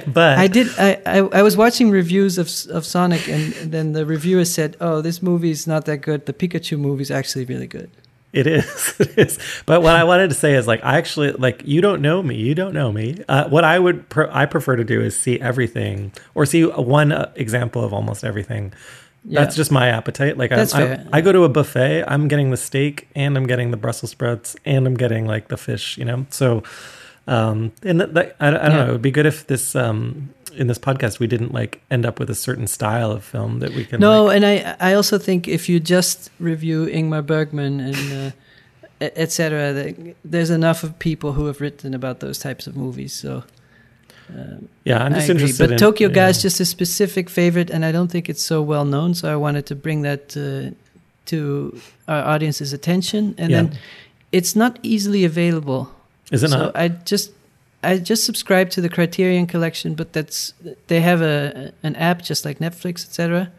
but 0.13 0.37
I 0.37 0.47
did. 0.47 0.67
I, 0.77 1.01
I 1.05 1.17
I 1.39 1.41
was 1.41 1.57
watching 1.57 1.89
reviews 1.89 2.37
of 2.37 2.47
of 2.69 2.85
Sonic, 2.85 3.27
and, 3.27 3.53
then 3.71 3.93
the 3.93 4.05
reviewer 4.05 4.45
said, 4.45 4.77
"Oh, 4.79 5.01
this 5.01 5.23
movie 5.23 5.49
is 5.49 5.65
not 5.65 5.85
that 5.85 5.97
good. 6.01 6.27
The 6.27 6.33
Pikachu 6.33 6.77
movie 6.77 7.01
is 7.01 7.09
actually 7.09 7.45
really 7.45 7.67
good." 7.67 7.89
It 8.33 8.45
is. 8.47 8.93
It 8.99 9.17
is. 9.17 9.39
But 9.65 9.81
what 9.81 9.95
I 9.95 10.03
wanted 10.03 10.27
to 10.29 10.35
say 10.35 10.53
is 10.53 10.67
like 10.67 10.83
I 10.83 10.97
actually 10.97 11.31
like 11.31 11.63
you 11.65 11.81
don't 11.81 12.01
know 12.01 12.21
me. 12.21 12.35
You 12.35 12.53
don't 12.53 12.73
know 12.73 12.91
me. 12.91 13.23
Uh, 13.27 13.49
what 13.49 13.63
I 13.63 13.79
would 13.79 14.07
pr- 14.09 14.29
I 14.29 14.45
prefer 14.45 14.75
to 14.75 14.83
do 14.83 15.01
is 15.01 15.17
see 15.17 15.39
everything 15.39 16.11
or 16.35 16.45
see 16.45 16.65
one 16.65 17.13
uh, 17.13 17.31
example 17.35 17.83
of 17.83 17.93
almost 17.93 18.23
everything. 18.23 18.73
Yeah. 19.27 19.39
That's 19.41 19.55
just 19.55 19.71
my 19.71 19.87
appetite. 19.89 20.37
Like 20.37 20.51
I, 20.51 20.61
I. 20.73 21.05
I 21.13 21.21
go 21.21 21.31
to 21.31 21.43
a 21.43 21.49
buffet. 21.49 22.03
I'm 22.07 22.27
getting 22.27 22.51
the 22.51 22.57
steak 22.57 23.07
and 23.15 23.35
I'm 23.37 23.47
getting 23.47 23.71
the 23.71 23.77
Brussels 23.77 24.11
sprouts 24.11 24.55
and 24.65 24.85
I'm 24.85 24.93
getting 24.95 25.25
like 25.25 25.47
the 25.47 25.57
fish. 25.57 25.97
You 25.97 26.05
know. 26.05 26.25
So, 26.29 26.61
um, 27.27 27.71
and 27.83 27.99
that, 28.01 28.13
that 28.13 28.35
I, 28.39 28.47
I 28.47 28.51
don't 28.51 28.61
Yeah. 28.61 28.69
know. 28.77 28.87
It 28.89 28.91
would 28.91 29.01
be 29.01 29.11
good 29.11 29.25
if 29.25 29.47
this 29.47 29.75
um 29.75 30.29
in 30.55 30.67
this 30.67 30.77
podcast 30.77 31.19
we 31.19 31.27
didn't 31.27 31.53
like 31.53 31.81
end 31.91 32.05
up 32.05 32.19
with 32.19 32.29
a 32.29 32.35
certain 32.35 32.67
style 32.67 33.11
of 33.11 33.23
film 33.23 33.59
that 33.59 33.73
we 33.73 33.83
can. 33.83 33.99
No, 33.99 34.25
like- 34.25 34.35
and 34.37 34.45
I 34.45 34.75
I 34.91 34.93
also 34.93 35.17
think 35.17 35.47
if 35.47 35.67
you 35.69 35.79
just 35.79 36.29
review 36.39 36.85
Ingmar 36.85 37.25
Bergman 37.25 37.79
and 37.79 38.33
uh, 39.01 39.05
etc., 39.15 39.93
there's 40.23 40.49
enough 40.49 40.83
of 40.83 40.97
people 40.99 41.33
who 41.33 41.47
have 41.47 41.59
written 41.61 41.93
about 41.93 42.19
those 42.19 42.39
types 42.39 42.67
of 42.67 42.77
movies. 42.77 43.13
So 43.13 43.43
um, 44.29 44.69
yeah, 44.83 45.03
I'm 45.03 45.13
just 45.13 45.29
interested. 45.29 45.63
But 45.63 45.71
in, 45.73 45.77
Tokyo 45.77 46.09
yeah. 46.09 46.29
is 46.29 46.41
just 46.41 46.59
a 46.59 46.65
specific 46.65 47.29
favorite, 47.29 47.69
and 47.69 47.85
I 47.85 47.91
don't 47.91 48.09
think 48.09 48.29
it's 48.29 48.41
so 48.43 48.61
well 48.61 48.85
known. 48.85 49.13
So 49.13 49.31
I 49.31 49.35
wanted 49.35 49.65
to 49.67 49.75
bring 49.75 50.01
that 50.01 50.35
uh, 50.35 50.73
to 51.25 51.79
our 52.07 52.23
audience's 52.23 52.73
attention, 52.73 53.35
and 53.37 53.51
Yeah. 53.51 53.61
then 53.63 53.77
it's 54.31 54.55
not 54.55 54.79
easily 54.83 55.25
available. 55.25 55.91
Is 56.31 56.43
it 56.43 56.49
so 56.49 56.57
not? 56.57 56.75
I 56.75 56.89
just 56.89 57.31
I 57.83 57.97
just 57.99 58.23
subscribe 58.25 58.69
to 58.71 58.81
the 58.81 58.89
Criterion 58.89 59.45
Collection, 59.47 59.93
but 59.95 60.13
that's 60.13 60.53
they 60.87 61.01
have 61.01 61.21
a 61.21 61.71
an 61.83 61.95
app 61.95 62.21
just 62.23 62.45
like 62.45 62.59
Netflix, 62.59 63.05
etc. 63.05 63.51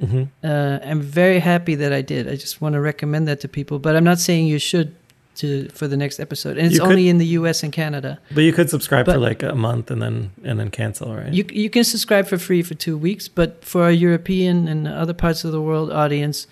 Mhm. 0.00 0.28
Uh, 0.42 0.78
I'm 0.84 1.00
very 1.00 1.40
happy 1.40 1.74
that 1.76 1.92
I 1.92 2.02
did. 2.02 2.28
I 2.28 2.36
just 2.36 2.60
want 2.60 2.74
to 2.74 2.80
recommend 2.80 3.26
that 3.28 3.40
to 3.40 3.48
people, 3.48 3.78
but 3.78 3.94
I'm 3.96 4.04
not 4.04 4.18
saying 4.18 4.46
you 4.46 4.58
should 4.58 4.94
to 5.36 5.68
for 5.70 5.88
the 5.88 5.96
next 5.96 6.20
episode. 6.20 6.58
And 6.58 6.66
it's 6.66 6.78
could- 6.78 6.88
only 6.90 7.08
in 7.08 7.18
the 7.18 7.26
U.S. 7.40 7.62
and 7.62 7.72
Canada. 7.72 8.18
But 8.34 8.44
you 8.44 8.52
could 8.52 8.68
subscribe 8.70 9.06
for 9.06 9.18
like 9.18 9.42
a 9.42 9.54
month 9.54 9.90
and 9.90 10.00
then 10.02 10.30
and 10.44 10.58
then 10.60 10.70
cancel, 10.70 11.14
right? 11.14 11.32
You 11.32 11.44
you 11.50 11.70
can 11.70 11.84
subscribe 11.84 12.26
for 12.26 12.38
free 12.38 12.62
for 12.62 12.74
two 12.74 12.96
weeks, 12.98 13.28
but 13.28 13.64
for 13.64 13.82
our 13.82 13.92
European 13.92 14.68
and 14.68 14.86
other 14.86 15.14
parts 15.14 15.44
of 15.44 15.52
the 15.52 15.60
world 15.60 15.90
audience, 15.90 16.46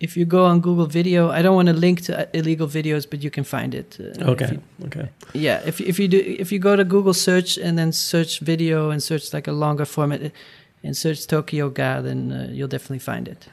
if 0.00 0.16
you 0.16 0.24
go 0.26 0.44
on 0.44 0.60
Google 0.60 0.86
Video, 0.86 1.30
I 1.30 1.40
don't 1.42 1.54
want 1.54 1.68
to 1.68 1.74
link 1.74 2.00
to 2.02 2.12
uh, 2.12 2.24
illegal 2.32 2.66
videos, 2.68 3.06
but 3.10 3.22
you 3.22 3.30
can 3.30 3.44
find 3.44 3.74
it. 3.74 3.96
uh, 4.00 4.30
okay, 4.32 4.50
you- 4.52 4.86
okay. 4.86 5.08
yeah, 5.32 5.62
if 5.66 5.80
if 5.80 5.98
you 5.98 6.08
do 6.08 6.18
if 6.38 6.50
you 6.52 6.58
go 6.58 6.76
to 6.76 6.84
Google 6.84 7.14
search 7.14 7.58
and 7.58 7.76
then 7.78 7.92
search 7.92 8.40
video 8.40 8.90
and 8.90 9.00
search 9.02 9.32
like 9.32 9.46
a 9.50 9.52
longer 9.52 9.84
format 9.86 10.20
uh, 10.22 10.28
and 10.84 10.96
search 10.96 11.26
Tokyo 11.26 11.70
Ga, 11.70 12.00
then 12.02 12.32
uh, 12.32 12.48
you'll 12.52 12.68
definitely 12.68 12.98
find 13.12 13.28
it. 13.28 13.48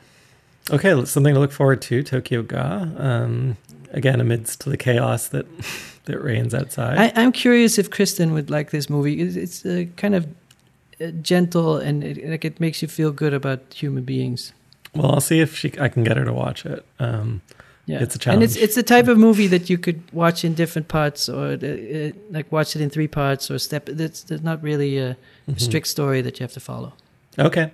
Okay, 0.71 1.05
something 1.05 1.33
to 1.33 1.39
look 1.39 1.51
forward 1.51 1.81
to. 1.81 2.03
Tokyo 2.03 2.41
Ga. 2.43 2.87
Um, 2.97 3.55
again, 3.93 4.19
amidst 4.19 4.65
the 4.65 4.77
chaos 4.77 5.29
that 5.29 5.45
that 6.05 6.21
reigns 6.21 6.53
outside. 6.53 6.97
I, 6.97 7.21
I'm 7.21 7.31
curious 7.31 7.77
if 7.77 7.89
Kristen 7.89 8.33
would 8.33 8.49
like 8.49 8.71
this 8.71 8.89
movie. 8.89 9.21
It's, 9.21 9.35
it's 9.35 9.65
uh, 9.65 9.85
kind 9.95 10.15
of 10.15 10.27
uh, 10.99 11.07
gentle 11.21 11.77
and 11.77 12.03
it, 12.03 12.29
like 12.29 12.45
it 12.45 12.59
makes 12.59 12.81
you 12.81 12.87
feel 12.87 13.11
good 13.11 13.33
about 13.33 13.61
human 13.73 14.03
beings. 14.03 14.53
well, 14.93 15.13
I'll 15.13 15.21
see 15.21 15.39
if 15.39 15.55
she 15.57 15.71
I 15.79 15.89
can 15.89 16.03
get 16.03 16.17
her 16.17 16.25
to 16.25 16.33
watch 16.33 16.65
it. 16.65 16.85
Um, 16.99 17.41
Yeah, 17.85 18.01
It's 18.01 18.15
a 18.15 18.19
challenge, 18.19 18.43
and 18.43 18.43
it's 18.43 18.55
it's 18.55 18.75
the 18.75 18.83
type 18.83 19.09
of 19.09 19.17
movie 19.17 19.47
that 19.47 19.69
you 19.69 19.77
could 19.77 19.99
watch 20.13 20.45
in 20.45 20.53
different 20.53 20.87
parts, 20.87 21.27
or 21.27 21.57
uh, 21.61 21.67
uh, 21.67 22.11
like 22.31 22.49
watch 22.49 22.77
it 22.77 22.81
in 22.81 22.89
three 22.89 23.09
parts, 23.09 23.51
or 23.51 23.59
step. 23.59 23.89
It's, 23.89 24.23
there's 24.23 24.41
not 24.41 24.63
really 24.63 24.97
a 24.97 25.17
mhm. 25.49 25.59
strict 25.59 25.87
story 25.87 26.21
that 26.21 26.39
you 26.39 26.45
have 26.45 26.53
to 26.53 26.61
follow. 26.61 26.93
Okay, 27.37 27.71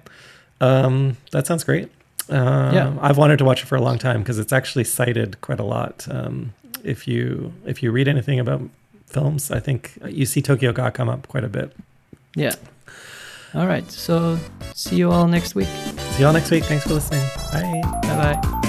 um, 0.61 1.17
that 1.31 1.45
sounds 1.45 1.63
great. 1.63 1.89
Um, 2.29 2.73
Yeah. 2.75 2.93
I've 3.01 3.17
wanted 3.17 3.37
to 3.39 3.45
watch 3.45 3.63
it 3.63 3.65
for 3.67 3.75
a 3.75 3.81
long 3.81 3.97
time 3.97 4.19
because 4.21 4.39
it's 4.39 4.53
actually 4.53 4.83
cited 4.83 5.41
quite 5.41 5.59
a 5.59 5.63
lot. 5.63 6.07
Um, 6.09 6.53
if 6.83 7.07
you 7.07 7.51
if 7.65 7.81
you 7.83 7.91
read 7.91 8.07
anything 8.07 8.39
about 8.39 8.61
films, 9.07 9.51
I 9.51 9.59
think 9.59 9.97
you 10.07 10.25
see 10.25 10.41
Tokyo 10.41 10.71
Ga 10.71 10.91
come 10.91 11.09
up 11.09 11.27
quite 11.27 11.43
a 11.43 11.49
bit. 11.49 11.75
Yeah. 12.35 12.55
All 13.55 13.65
right. 13.67 13.89
So 13.91 14.37
see 14.75 14.97
you 14.97 15.11
all 15.11 15.27
next 15.27 15.55
week. 15.55 15.67
See 16.11 16.21
y'all 16.23 16.33
next 16.33 16.51
week. 16.51 16.63
Thanks 16.65 16.85
for 16.85 16.93
listening. 16.93 17.25
Bye. 17.51 17.81
Bye 18.03 18.39
bye. 18.41 18.68